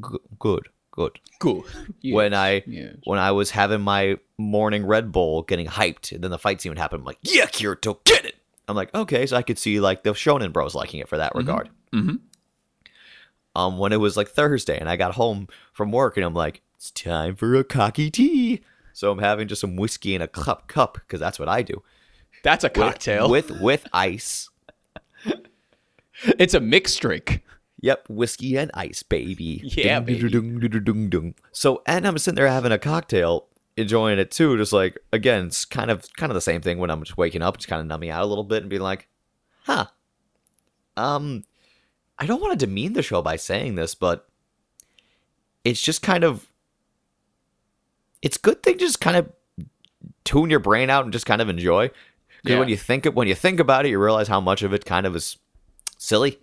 "Good, 0.00 0.20
good, 0.38 0.68
good. 0.90 1.18
Cool. 1.40 1.64
when 2.04 2.34
I 2.34 2.62
yes. 2.66 2.96
when 3.04 3.18
I 3.18 3.30
was 3.32 3.50
having 3.50 3.80
my 3.80 4.18
morning 4.38 4.84
Red 4.86 5.12
Bull, 5.12 5.42
getting 5.42 5.66
hyped, 5.66 6.12
and 6.12 6.22
then 6.22 6.30
the 6.30 6.38
fight 6.38 6.60
scene 6.60 6.70
would 6.70 6.78
happen. 6.78 7.00
I'm 7.00 7.04
like, 7.06 7.18
yeah, 7.22 7.46
Kirito, 7.46 8.02
get 8.04 8.24
it. 8.24 8.34
I'm 8.68 8.76
like, 8.76 8.94
okay, 8.94 9.24
so 9.26 9.36
I 9.36 9.42
could 9.42 9.58
see 9.58 9.80
like 9.80 10.02
the 10.02 10.10
Shonen 10.10 10.52
Bros 10.52 10.74
liking 10.74 11.00
it 11.00 11.08
for 11.08 11.16
that 11.16 11.34
regard. 11.34 11.70
Mhm. 11.92 12.20
Um, 13.56 13.78
when 13.78 13.92
it 13.92 13.96
was 13.96 14.16
like 14.16 14.28
Thursday 14.28 14.78
and 14.78 14.88
I 14.88 14.96
got 14.96 15.14
home 15.14 15.48
from 15.72 15.90
work 15.90 16.16
and 16.16 16.24
I'm 16.24 16.34
like, 16.34 16.60
it's 16.76 16.90
time 16.90 17.34
for 17.34 17.54
a 17.56 17.64
cocky 17.64 18.10
tea. 18.10 18.60
So 18.92 19.10
I'm 19.10 19.18
having 19.18 19.48
just 19.48 19.60
some 19.60 19.74
whiskey 19.76 20.14
in 20.14 20.22
a 20.22 20.28
cup 20.28 20.68
cup 20.68 20.94
because 20.94 21.18
that's 21.18 21.38
what 21.38 21.48
I 21.48 21.62
do. 21.62 21.82
That's 22.44 22.62
a 22.62 22.68
With- 22.68 22.74
cocktail. 22.74 23.30
with 23.30 23.50
with 23.60 23.86
ice. 23.92 24.50
it's 26.38 26.54
a 26.54 26.60
mixed 26.60 27.00
drink. 27.00 27.42
Yep, 27.80 28.08
whiskey 28.08 28.56
and 28.58 28.70
ice, 28.74 29.02
baby. 29.02 29.62
Yeah, 29.76 30.00
Dung, 30.00 30.04
baby. 30.06 30.18
So, 31.52 31.82
and 31.86 32.06
I'm 32.06 32.18
sitting 32.18 32.36
there 32.36 32.48
having 32.48 32.72
a 32.72 32.78
cocktail, 32.78 33.46
enjoying 33.76 34.18
it 34.18 34.30
too. 34.30 34.56
Just 34.56 34.72
like 34.72 34.98
again, 35.12 35.46
it's 35.46 35.64
kind 35.64 35.90
of 35.90 36.04
kind 36.16 36.30
of 36.30 36.34
the 36.34 36.40
same 36.40 36.60
thing 36.60 36.78
when 36.78 36.90
I'm 36.90 37.02
just 37.04 37.16
waking 37.16 37.42
up, 37.42 37.56
just 37.56 37.68
kind 37.68 37.80
of 37.80 37.86
numbing 37.86 38.10
out 38.10 38.22
a 38.22 38.26
little 38.26 38.44
bit 38.44 38.62
and 38.62 38.70
being 38.70 38.82
like, 38.82 39.08
"Huh." 39.64 39.86
Um, 40.96 41.44
I 42.18 42.26
don't 42.26 42.40
want 42.40 42.58
to 42.58 42.66
demean 42.66 42.94
the 42.94 43.02
show 43.02 43.22
by 43.22 43.36
saying 43.36 43.76
this, 43.76 43.94
but 43.94 44.28
it's 45.64 45.80
just 45.80 46.02
kind 46.02 46.24
of 46.24 46.46
it's 48.22 48.36
a 48.36 48.40
good 48.40 48.62
thing 48.64 48.74
to 48.78 48.84
just 48.84 49.00
kind 49.00 49.16
of 49.16 49.30
tune 50.24 50.50
your 50.50 50.58
brain 50.58 50.90
out 50.90 51.04
and 51.04 51.12
just 51.12 51.26
kind 51.26 51.40
of 51.40 51.48
enjoy. 51.48 51.88
Because 52.42 52.54
Yeah. 52.54 52.58
when 52.58 52.68
you 52.68 52.76
think 52.76 53.06
it, 53.06 53.14
when 53.14 53.28
you 53.28 53.36
think 53.36 53.60
about 53.60 53.86
it, 53.86 53.90
you 53.90 54.02
realize 54.02 54.26
how 54.26 54.40
much 54.40 54.62
of 54.62 54.72
it 54.74 54.84
kind 54.84 55.06
of 55.06 55.14
is 55.14 55.36
silly. 55.96 56.38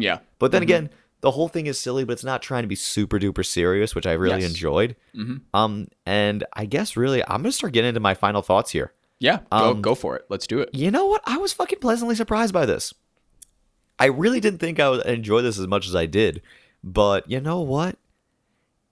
Yeah. 0.00 0.18
But 0.38 0.52
then 0.52 0.62
again, 0.62 0.90
the 1.20 1.30
whole 1.32 1.48
thing 1.48 1.66
is 1.66 1.78
silly, 1.78 2.04
but 2.04 2.12
it's 2.12 2.24
not 2.24 2.42
trying 2.42 2.62
to 2.62 2.68
be 2.68 2.74
super 2.76 3.18
duper 3.18 3.44
serious, 3.44 3.94
which 3.94 4.06
I 4.06 4.12
really 4.12 4.40
Yes. 4.42 4.50
enjoyed. 4.50 4.94
Um, 5.52 5.88
and 6.06 6.44
I 6.52 6.64
guess 6.66 6.96
really, 6.96 7.22
I'm 7.24 7.42
gonna 7.42 7.52
start 7.52 7.72
getting 7.72 7.88
into 7.88 8.00
my 8.00 8.14
final 8.14 8.42
thoughts 8.42 8.70
here. 8.70 8.92
Yeah, 9.20 9.40
go 9.50 9.70
Um, 9.72 9.82
go 9.82 9.94
for 9.96 10.14
it. 10.16 10.26
Let's 10.28 10.46
do 10.46 10.60
it. 10.60 10.70
You 10.72 10.90
know 10.92 11.06
what? 11.06 11.22
I 11.26 11.38
was 11.38 11.52
fucking 11.52 11.80
pleasantly 11.80 12.14
surprised 12.14 12.54
by 12.54 12.66
this. 12.66 12.94
I 13.98 14.06
really 14.06 14.38
didn't 14.38 14.60
think 14.60 14.78
I 14.78 14.88
would 14.90 15.04
enjoy 15.06 15.42
this 15.42 15.58
as 15.58 15.66
much 15.66 15.88
as 15.88 15.96
I 15.96 16.06
did, 16.06 16.40
but 16.84 17.28
you 17.28 17.40
know 17.40 17.60
what? 17.60 17.98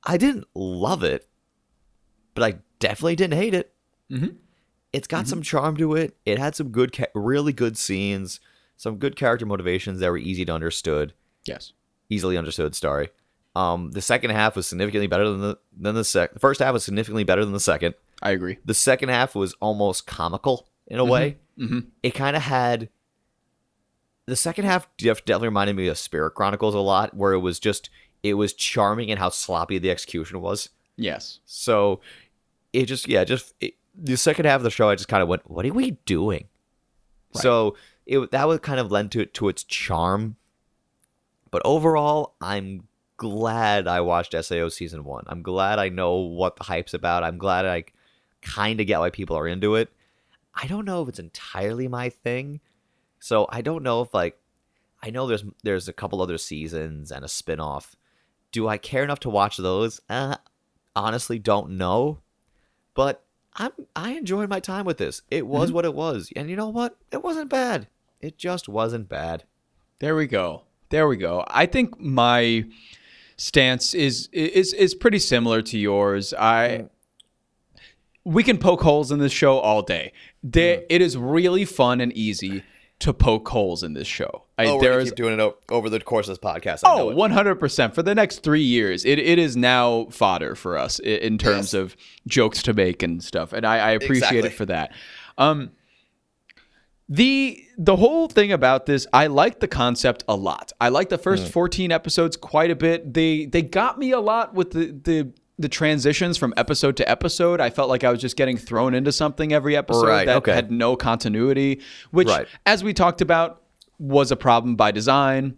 I 0.02 0.16
didn't 0.16 0.48
love 0.54 1.04
it, 1.04 1.28
but 2.34 2.42
I 2.42 2.58
definitely 2.80 3.14
didn't 3.14 3.34
hate 3.38 3.54
it. 3.54 3.72
Mhm. 4.10 4.34
It's 4.92 5.06
got 5.06 5.28
some 5.28 5.42
charm 5.42 5.76
to 5.76 5.94
it. 5.94 6.16
It 6.24 6.38
had 6.38 6.56
some 6.56 6.70
good, 6.70 6.96
really 7.14 7.52
good 7.52 7.78
scenes, 7.78 8.40
some 8.76 8.96
good 8.96 9.16
character 9.16 9.46
motivations 9.46 10.00
that 10.00 10.10
were 10.10 10.18
easy 10.18 10.44
to 10.44 10.52
understood, 10.52 11.12
Yes. 11.44 11.72
easily 12.10 12.36
understood. 12.36 12.74
Sorry. 12.74 13.08
Um, 13.54 13.92
the 13.92 14.02
second 14.02 14.30
half 14.30 14.54
was 14.56 14.66
significantly 14.66 15.06
better 15.06 15.28
than 15.30 15.40
the 15.40 15.58
than 15.76 15.94
the 15.94 16.04
sec. 16.04 16.34
The 16.34 16.40
first 16.40 16.60
half 16.60 16.72
was 16.74 16.84
significantly 16.84 17.24
better 17.24 17.42
than 17.44 17.54
the 17.54 17.60
second 17.60 17.94
I 18.22 18.30
agree. 18.32 18.58
the 18.64 18.74
second 18.74 19.08
half 19.08 19.34
was 19.34 19.54
almost 19.60 20.06
comical 20.06 20.68
in 20.86 20.98
a 20.98 21.04
way. 21.04 21.38
mhm. 21.58 21.86
It 22.02 22.10
kind 22.10 22.36
of 22.36 22.42
had 22.42 22.90
the 24.26 24.36
second 24.36 24.64
half 24.64 24.88
definitely 24.98 25.48
reminded 25.48 25.76
me 25.76 25.86
of 25.88 25.96
Spirit 25.96 26.32
Chronicles 26.32 26.74
a 26.74 26.80
lot, 26.80 27.14
where 27.16 27.32
it 27.32 27.38
was 27.38 27.58
just 27.58 27.88
it 28.22 28.34
was 28.34 28.52
charming 28.52 29.10
and 29.10 29.18
how 29.20 29.28
sloppy 29.30 29.78
the 29.78 29.90
execution 29.90 30.40
was. 30.40 30.68
Yes. 30.96 31.38
So 31.46 32.00
it 32.72 32.86
just 32.86 33.08
yeah, 33.08 33.24
just 33.24 33.54
it, 33.60 33.74
the 33.94 34.16
second 34.16 34.44
half 34.44 34.56
of 34.56 34.64
the 34.64 34.70
show, 34.70 34.90
I 34.90 34.96
just 34.96 35.08
kind 35.08 35.22
of 35.22 35.28
went, 35.28 35.48
"What 35.50 35.64
are 35.64 35.72
we 35.72 35.92
doing?" 36.04 36.48
So 37.32 37.76
it 38.06 38.30
that 38.30 38.48
would 38.48 38.62
kind 38.62 38.80
of 38.80 38.90
lend 38.90 39.12
to 39.12 39.20
it 39.20 39.34
to 39.34 39.48
its 39.48 39.64
charm. 39.64 40.36
But 41.50 41.62
overall, 41.64 42.34
I'm 42.40 42.88
glad 43.16 43.88
I 43.88 44.00
watched 44.00 44.34
Sao 44.44 44.68
season 44.68 45.04
one. 45.04 45.24
I'm 45.26 45.42
glad 45.42 45.78
I 45.78 45.88
know 45.88 46.16
what 46.16 46.56
the 46.56 46.64
hype's 46.64 46.94
about. 46.94 47.24
I'm 47.24 47.38
glad 47.38 47.66
I 47.66 47.84
kind 48.42 48.80
of 48.80 48.86
get 48.86 49.00
why 49.00 49.10
people 49.10 49.36
are 49.36 49.48
into 49.48 49.74
it. 49.74 49.90
I 50.54 50.66
don't 50.66 50.84
know 50.84 51.02
if 51.02 51.08
it's 51.08 51.18
entirely 51.18 51.88
my 51.88 52.08
thing, 52.08 52.60
so 53.18 53.46
I 53.50 53.60
don't 53.60 53.82
know 53.82 54.02
if 54.02 54.14
like 54.14 54.38
I 55.02 55.10
know 55.10 55.26
there's 55.26 55.44
there's 55.62 55.88
a 55.88 55.92
couple 55.92 56.22
other 56.22 56.38
seasons 56.38 57.10
and 57.10 57.24
a 57.24 57.28
spin-off. 57.28 57.96
Do 58.52 58.68
I 58.68 58.78
care 58.78 59.04
enough 59.04 59.20
to 59.20 59.30
watch 59.30 59.56
those? 59.56 60.00
Uh, 60.08 60.36
honestly, 60.94 61.38
don't 61.38 61.70
know. 61.70 62.18
But 62.94 63.22
I'm 63.54 63.72
I 63.94 64.12
enjoyed 64.12 64.48
my 64.48 64.60
time 64.60 64.86
with 64.86 64.98
this. 64.98 65.22
It 65.30 65.46
was 65.46 65.72
what 65.72 65.84
it 65.84 65.94
was, 65.94 66.32
and 66.34 66.48
you 66.48 66.56
know 66.56 66.68
what? 66.68 66.96
It 67.12 67.22
wasn't 67.22 67.50
bad. 67.50 67.88
It 68.26 68.38
just 68.38 68.68
wasn't 68.68 69.08
bad. 69.08 69.44
There 70.00 70.16
we 70.16 70.26
go. 70.26 70.62
There 70.88 71.06
we 71.06 71.16
go. 71.16 71.44
I 71.48 71.66
think 71.66 71.98
my 72.00 72.64
stance 73.36 73.94
is 73.94 74.28
is 74.32 74.72
is 74.72 74.94
pretty 74.94 75.18
similar 75.20 75.62
to 75.62 75.78
yours. 75.78 76.34
I 76.34 76.86
we 78.24 78.42
can 78.42 78.58
poke 78.58 78.82
holes 78.82 79.12
in 79.12 79.20
this 79.20 79.32
show 79.32 79.58
all 79.58 79.82
day. 79.82 80.12
There, 80.42 80.82
it 80.90 81.00
is 81.00 81.16
really 81.16 81.64
fun 81.64 82.00
and 82.00 82.12
easy 82.14 82.64
to 82.98 83.12
poke 83.14 83.48
holes 83.48 83.84
in 83.84 83.92
this 83.92 84.08
show. 84.08 84.44
I, 84.58 84.64
there 84.80 84.98
is 84.98 85.12
doing 85.12 85.38
it 85.38 85.54
over 85.70 85.88
the 85.88 86.00
course 86.00 86.28
of 86.28 86.32
this 86.32 86.38
podcast. 86.44 86.80
Oh, 86.84 87.14
100%. 87.14 87.94
For 87.94 88.02
the 88.02 88.14
next 88.14 88.42
three 88.42 88.62
years, 88.62 89.04
it, 89.04 89.18
it 89.20 89.38
is 89.38 89.56
now 89.56 90.06
fodder 90.10 90.56
for 90.56 90.76
us 90.78 90.98
i- 91.04 91.08
in 91.08 91.36
terms 91.38 91.72
Yes. 91.72 91.74
of 91.74 91.96
jokes 92.26 92.62
to 92.64 92.72
make 92.72 93.02
and 93.04 93.22
stuff. 93.22 93.52
And 93.52 93.64
I, 93.66 93.76
I 93.78 93.90
appreciate 93.92 94.16
Exactly. 94.44 94.48
it 94.48 94.54
for 94.54 94.66
that. 94.66 94.92
Um, 95.38 95.70
the 97.08 97.62
the 97.78 97.96
whole 97.96 98.28
thing 98.28 98.52
about 98.52 98.86
this, 98.86 99.06
I 99.12 99.28
like 99.28 99.60
the 99.60 99.68
concept 99.68 100.24
a 100.28 100.34
lot. 100.34 100.72
I 100.80 100.88
like 100.88 101.08
the 101.08 101.18
first 101.18 101.52
14 101.52 101.92
episodes 101.92 102.36
quite 102.36 102.70
a 102.70 102.76
bit. 102.76 103.14
They 103.14 103.46
they 103.46 103.62
got 103.62 103.98
me 103.98 104.10
a 104.12 104.20
lot 104.20 104.54
with 104.54 104.72
the 104.72 104.86
the 105.04 105.32
the 105.58 105.68
transitions 105.68 106.36
from 106.36 106.52
episode 106.56 106.96
to 106.98 107.08
episode. 107.08 107.60
I 107.60 107.70
felt 107.70 107.88
like 107.88 108.04
I 108.04 108.10
was 108.10 108.20
just 108.20 108.36
getting 108.36 108.58
thrown 108.58 108.92
into 108.94 109.10
something 109.12 109.52
every 109.52 109.76
episode 109.76 110.06
Right, 110.08 110.26
that 110.26 110.36
okay. 110.38 110.52
had 110.52 110.70
no 110.70 110.96
continuity, 110.96 111.80
which 112.10 112.28
Right. 112.28 112.46
as 112.66 112.84
we 112.84 112.92
talked 112.92 113.20
about 113.20 113.62
was 113.98 114.30
a 114.30 114.36
problem 114.36 114.76
by 114.76 114.90
design 114.90 115.56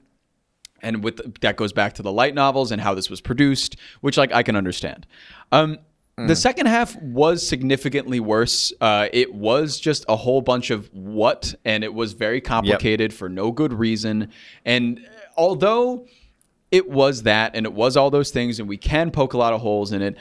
and 0.83 1.03
with 1.03 1.41
that 1.41 1.57
goes 1.57 1.73
back 1.73 1.95
to 1.95 2.03
the 2.03 2.13
light 2.13 2.35
novels 2.35 2.71
and 2.71 2.81
how 2.81 2.95
this 2.95 3.11
was 3.11 3.21
produced, 3.21 3.75
which 4.01 4.17
like 4.17 4.33
I 4.33 4.43
can 4.45 4.55
understand. 4.55 5.07
Um, 5.51 5.79
The 6.27 6.37
second 6.37 6.67
half 6.67 6.97
was 7.01 7.47
significantly 7.47 8.21
worse. 8.21 8.73
Uh, 8.81 9.09
it 9.13 9.35
was 9.35 9.79
just 9.79 10.05
a 10.09 10.17
whole 10.17 10.41
bunch 10.41 10.71
of 10.71 10.93
what, 10.93 11.55
and 11.65 11.85
it 11.85 11.95
was 11.95 12.13
very 12.13 12.41
complicated 12.41 13.15
for 13.15 13.29
no 13.29 13.53
good 13.53 13.73
reason. 13.73 14.33
And 14.65 15.07
although 15.37 16.07
it 16.71 16.91
was 16.91 17.23
that, 17.23 17.55
and 17.55 17.67
it 17.67 17.73
was 17.73 17.97
all 17.97 18.11
those 18.11 18.31
things, 18.31 18.59
and 18.59 18.69
we 18.69 18.77
can 18.77 19.11
poke 19.11 19.33
a 19.33 19.39
lot 19.39 19.53
of 19.53 19.61
holes 19.61 19.93
in 19.93 20.03
it. 20.03 20.17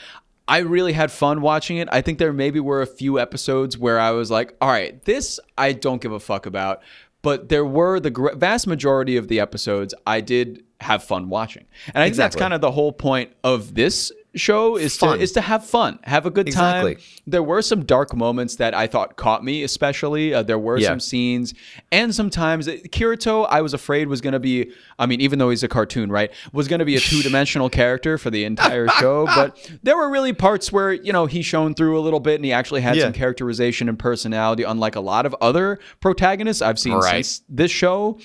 I 0.49 0.59
really 0.59 0.93
had 0.93 1.11
fun 1.11 1.41
watching 1.41 1.77
it. 1.77 1.89
I 1.91 2.01
think 2.01 2.19
there 2.19 2.31
maybe 2.31 2.61
were 2.61 2.81
a 2.81 2.87
few 2.87 3.19
episodes 3.19 3.77
where 3.77 3.99
I 3.99 4.11
was 4.11 4.31
like, 4.31 4.55
all 4.61 4.69
right, 4.69 5.03
this 5.03 5.41
I 5.57 5.73
don't 5.73 6.01
give 6.01 6.13
a 6.13 6.21
fuck 6.21 6.45
about. 6.45 6.81
But 7.21 7.49
there 7.49 7.65
were 7.65 7.99
the 7.99 8.11
gr- 8.11 8.35
vast 8.35 8.65
majority 8.65 9.17
of 9.17 9.27
the 9.27 9.41
episodes 9.41 9.93
I 10.05 10.21
did 10.21 10.63
have 10.81 11.03
fun 11.03 11.29
watching. 11.29 11.65
And 11.93 12.03
I 12.03 12.07
think 12.07 12.17
that's 12.17 12.35
kind 12.35 12.53
of 12.53 12.61
the 12.61 12.71
whole 12.71 12.91
point 12.91 13.31
of 13.43 13.73
this 13.73 14.11
show 14.35 14.75
is 14.75 14.95
to 14.99 15.13
is 15.13 15.31
to 15.31 15.41
have 15.41 15.65
fun, 15.65 15.97
have 16.03 16.27
a 16.27 16.29
good 16.29 16.51
time. 16.51 16.95
There 17.25 17.41
were 17.41 17.63
some 17.63 17.83
dark 17.85 18.15
moments 18.15 18.57
that 18.57 18.75
I 18.75 18.85
thought 18.85 19.15
caught 19.15 19.43
me, 19.43 19.63
especially. 19.63 20.31
Uh, 20.35 20.43
there 20.43 20.59
were 20.59 20.77
Yeah. 20.77 20.89
some 20.89 20.99
scenes, 20.99 21.55
and 21.91 22.13
sometimes 22.13 22.67
Kirito, 22.67 23.47
I 23.49 23.61
was 23.61 23.73
afraid 23.73 24.07
was 24.07 24.21
going 24.21 24.33
to 24.33 24.39
be. 24.39 24.71
I 24.99 25.07
mean, 25.07 25.21
even 25.21 25.39
though 25.39 25.49
he's 25.49 25.63
a 25.63 25.67
cartoon, 25.67 26.11
right, 26.11 26.31
was 26.53 26.67
going 26.67 26.79
to 26.79 26.85
be 26.85 26.95
a 26.95 26.99
two-dimensional 26.99 27.69
character 27.71 28.19
for 28.19 28.29
the 28.29 28.43
entire 28.43 28.87
show. 28.99 29.25
But 29.35 29.57
there 29.81 29.97
were 29.97 30.09
really 30.11 30.33
parts 30.33 30.71
where 30.71 30.91
you 30.93 31.11
know 31.13 31.25
he 31.25 31.41
shone 31.41 31.73
through 31.73 31.97
a 31.97 32.01
little 32.01 32.19
bit, 32.19 32.35
and 32.35 32.45
he 32.45 32.53
actually 32.53 32.81
had 32.81 32.95
Yeah. 32.97 33.05
some 33.05 33.13
characterization 33.13 33.89
and 33.89 33.97
personality, 33.97 34.61
unlike 34.61 34.95
a 34.95 34.99
lot 35.01 35.25
of 35.25 35.35
other 35.41 35.79
protagonists 35.99 36.61
I've 36.61 36.77
seen 36.77 36.93
Right. 36.93 37.25
since 37.25 37.41
this 37.49 37.71
show 37.71 38.19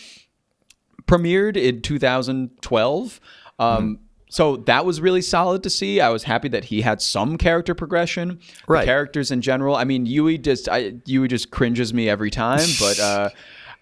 premiered 1.06 1.56
in 1.56 1.82
2012. 1.82 3.20
Um, 3.58 3.98
So 4.28 4.56
that 4.56 4.86
was 4.86 4.98
really 5.02 5.20
solid 5.20 5.62
to 5.64 5.68
see. 5.68 6.00
I 6.00 6.08
was 6.08 6.22
happy 6.22 6.48
that 6.48 6.64
he 6.64 6.80
had 6.80 7.02
some 7.02 7.36
character 7.36 7.74
progression. 7.74 8.40
The 8.82 8.86
characters 8.86 9.30
in 9.30 9.42
general. 9.42 9.76
I 9.76 9.84
mean, 9.84 10.06
Yui 10.06 10.38
just 10.38 10.70
I, 10.70 10.94
Yui 11.04 11.28
just 11.28 11.50
cringes 11.50 11.92
me 11.92 12.08
every 12.08 12.30
time. 12.30 12.66
But 12.80 12.98
uh, 12.98 13.28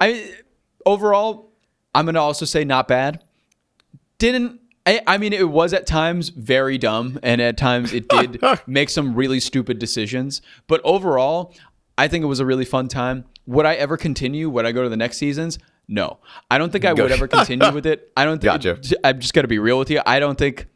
I 0.01 0.35
overall, 0.85 1.53
I'm 1.95 2.05
gonna 2.05 2.21
also 2.21 2.45
say 2.47 2.65
not 2.65 2.89
bad. 2.89 3.23
Didn't. 4.19 4.61
I, 4.87 5.01
I 5.07 5.19
mean, 5.19 5.33
it 5.33 5.49
was 5.49 5.73
at 5.73 5.87
times 5.87 6.31
very 6.31 6.79
dumb, 6.79 7.21
and 7.23 7.41
at 7.41 7.57
times 7.57 7.93
it 7.93 8.09
did 8.17 8.43
make 8.67 8.89
some 8.89 9.15
really 9.15 9.39
stupid 9.39 9.79
decisions. 9.79 10.43
But 10.67 10.81
overall, 10.83 11.55
I 11.97 12.09
think 12.09 12.25
it 12.25 12.27
was 12.27 12.41
a 12.41 12.47
really 12.47 12.65
fun 12.65 12.89
time. 12.89 13.25
Would 13.47 13.67
I 13.67 13.75
ever 13.75 13.97
continue? 13.97 14.49
Would 14.51 14.67
I 14.67 14.73
go 14.73 14.83
to 14.83 14.89
the 14.89 14.97
next 14.97 15.19
seasons? 15.19 15.59
No, 15.93 16.19
I 16.51 16.57
don't 16.59 16.71
think 16.71 16.85
I 16.85 16.93
would 16.93 17.11
ever 17.11 17.27
continue 17.37 17.73
with 17.73 17.85
it. 17.85 18.13
I 18.17 18.25
don't 18.25 18.41
think. 18.41 18.63
Gotcha. 18.63 18.79
I'm 19.05 19.19
just 19.19 19.35
gonna 19.35 19.49
be 19.49 19.59
real 19.59 19.79
with 19.79 19.91
you. 19.91 20.01
I 20.07 20.21
don't 20.21 20.39
think 20.39 20.67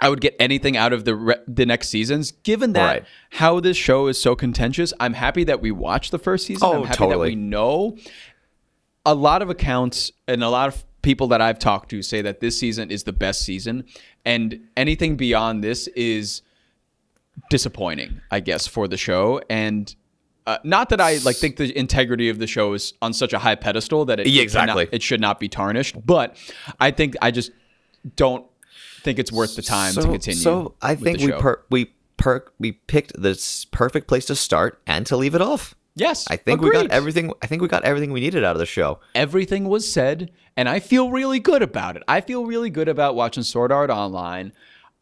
I 0.00 0.08
would 0.08 0.20
get 0.20 0.34
anything 0.40 0.76
out 0.76 0.92
of 0.92 1.04
the 1.04 1.14
re- 1.14 1.36
the 1.46 1.64
next 1.64 1.88
seasons. 1.88 2.32
Given 2.32 2.72
that 2.72 2.84
Right. 2.92 3.04
how 3.30 3.60
this 3.60 3.76
show 3.76 4.08
is 4.08 4.20
so 4.20 4.34
contentious, 4.34 4.92
I'm 4.98 5.12
happy 5.14 5.44
that 5.44 5.60
we 5.62 5.70
watched 5.70 6.10
the 6.10 6.18
first 6.18 6.46
season. 6.46 6.66
Oh, 6.68 6.80
I'm 6.80 6.86
happy 6.86 6.96
totally. 6.98 7.30
that 7.30 7.36
we 7.36 7.42
know. 7.42 7.96
A 9.06 9.14
lot 9.14 9.40
of 9.40 9.50
accounts 9.50 10.10
and 10.26 10.42
a 10.42 10.48
lot 10.48 10.66
of 10.68 10.84
people 11.02 11.28
that 11.28 11.40
I've 11.40 11.58
talked 11.60 11.90
to 11.90 12.02
say 12.02 12.20
that 12.22 12.40
this 12.40 12.58
season 12.58 12.90
is 12.90 13.04
the 13.04 13.12
best 13.12 13.42
season, 13.42 13.84
and 14.24 14.60
anything 14.76 15.16
beyond 15.16 15.62
this 15.62 15.86
is 15.88 16.42
disappointing, 17.50 18.20
I 18.30 18.40
guess, 18.40 18.66
for 18.66 18.88
the 18.88 18.96
show. 18.96 19.40
And 19.50 19.94
uh, 20.46 20.58
not 20.64 20.88
that 20.90 21.00
I 21.00 21.18
like 21.18 21.36
think 21.36 21.56
the 21.56 21.76
integrity 21.78 22.28
of 22.28 22.38
the 22.38 22.46
show 22.46 22.72
is 22.74 22.92
on 23.00 23.12
such 23.12 23.32
a 23.32 23.38
high 23.38 23.54
pedestal 23.54 24.04
that 24.06 24.20
it, 24.20 24.26
Yeah, 24.26 24.42
it 24.42 24.50
should 24.50 24.56
not- 24.56 24.62
exactly. 24.70 24.88
it 24.92 25.02
should 25.02 25.20
not 25.20 25.40
be 25.40 25.48
tarnished. 25.48 25.96
But 26.06 26.36
I 26.80 26.90
think 26.90 27.14
I 27.22 27.30
just 27.30 27.50
don't 28.16 28.44
think 29.02 29.18
it's 29.18 29.32
worth 29.32 29.56
the 29.56 29.62
time 29.62 29.94
to 29.94 30.02
continue. 30.02 30.40
So 30.40 30.74
I 30.82 30.94
think 30.94 31.18
we 31.20 31.32
per- 31.32 31.62
we 31.70 31.92
per- 32.16 32.44
we 32.58 32.72
picked 32.72 33.20
this 33.20 33.64
perfect 33.66 34.06
place 34.08 34.24
to 34.26 34.34
start 34.36 34.80
and 34.86 35.06
to 35.06 35.16
leave 35.16 35.34
it 35.34 35.40
off. 35.42 35.74
yes, 35.96 36.26
I 36.28 36.36
think 36.36 36.60
we 36.60 36.70
got 36.70 36.90
everything. 36.90 37.32
I 37.42 37.46
think 37.46 37.62
we 37.62 37.68
got 37.68 37.84
everything 37.84 38.12
we 38.12 38.20
needed 38.20 38.44
out 38.44 38.54
of 38.56 38.58
the 38.60 38.66
show. 38.66 39.00
everything 39.14 39.68
was 39.68 39.90
said, 39.90 40.30
and 40.56 40.68
I 40.68 40.80
feel 40.80 41.10
really 41.10 41.38
good 41.40 41.62
about 41.62 41.96
it. 41.96 42.02
I 42.08 42.20
feel 42.20 42.44
really 42.46 42.68
good 42.70 42.88
about 42.88 43.14
watching 43.14 43.42
Sword 43.42 43.72
Art 43.72 43.90
Online. 43.90 44.52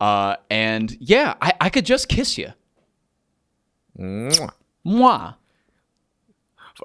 Uh, 0.01 0.37
and 0.51 0.97
yeah, 1.01 1.35
I, 1.41 1.53
I 1.61 1.69
could 1.71 1.87
just 1.87 2.09
kiss 2.09 2.37
you. 2.39 2.53
Mwah. 3.99 4.51
Mwah. 4.87 5.37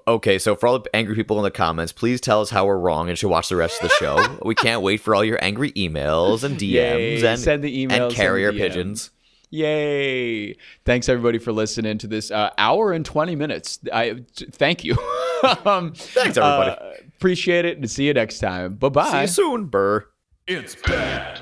Okay, 0.07 0.37
so 0.37 0.55
for 0.55 0.67
all 0.67 0.79
the 0.79 0.95
angry 0.95 1.15
people 1.15 1.37
in 1.37 1.43
the 1.43 1.51
comments, 1.51 1.91
please 1.91 2.19
tell 2.19 2.41
us 2.41 2.49
how 2.49 2.65
we're 2.65 2.77
wrong 2.77 3.09
and 3.09 3.17
should 3.17 3.29
watch 3.29 3.49
the 3.49 3.55
rest 3.55 3.81
of 3.81 3.89
the 3.89 3.95
show. 3.95 4.37
we 4.45 4.53
can't 4.53 4.81
wait 4.81 4.97
for 5.01 5.15
all 5.15 5.23
your 5.23 5.39
angry 5.43 5.71
emails 5.71 6.43
and 6.43 6.57
DMs 6.57 6.69
Yay, 6.71 7.25
and 7.25 7.39
send 7.39 7.63
the 7.63 7.87
emails, 7.87 8.07
and 8.07 8.13
carrier 8.13 8.51
the 8.51 8.59
DMs. 8.59 8.61
pigeons. 8.61 9.11
Yay! 9.49 10.57
Thanks 10.83 11.07
everybody 11.07 11.37
for 11.37 11.53
listening 11.53 11.97
to 11.99 12.07
this 12.07 12.31
uh, 12.31 12.49
hour 12.57 12.91
and 12.91 13.05
twenty 13.05 13.35
minutes. 13.35 13.79
I 13.93 14.25
thank 14.35 14.83
you. 14.83 14.93
um, 15.65 15.93
Thanks, 15.93 16.37
everybody. 16.37 16.71
uh, 16.71 16.93
appreciate 17.15 17.63
it 17.63 17.77
and 17.77 17.89
see 17.89 18.05
you 18.07 18.13
next 18.13 18.39
time. 18.39 18.73
Bye 18.75 18.89
bye. 18.89 19.09
See 19.11 19.21
you 19.21 19.27
soon, 19.27 19.65
Burr. 19.67 20.05
It's 20.47 20.75
bad. 20.75 21.41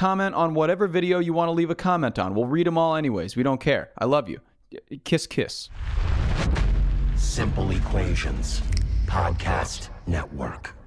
comment 0.01 0.33
on 0.33 0.55
whatever 0.55 0.87
video 0.87 1.19
you 1.19 1.31
want 1.31 1.47
to 1.47 1.51
leave 1.51 1.69
a 1.69 1.75
comment 1.75 2.17
on. 2.17 2.33
We'll 2.33 2.47
read 2.47 2.65
them 2.65 2.75
all 2.75 2.95
anyways. 2.95 3.35
We 3.35 3.43
don't 3.43 3.61
care. 3.61 3.91
I 3.99 4.05
love 4.05 4.27
you. 4.27 4.39
Kiss, 5.03 5.27
kiss. 5.27 5.69
Simple 7.15 7.69
Equations 7.69 8.63
Podcast 9.05 9.89
Network. 10.07 10.80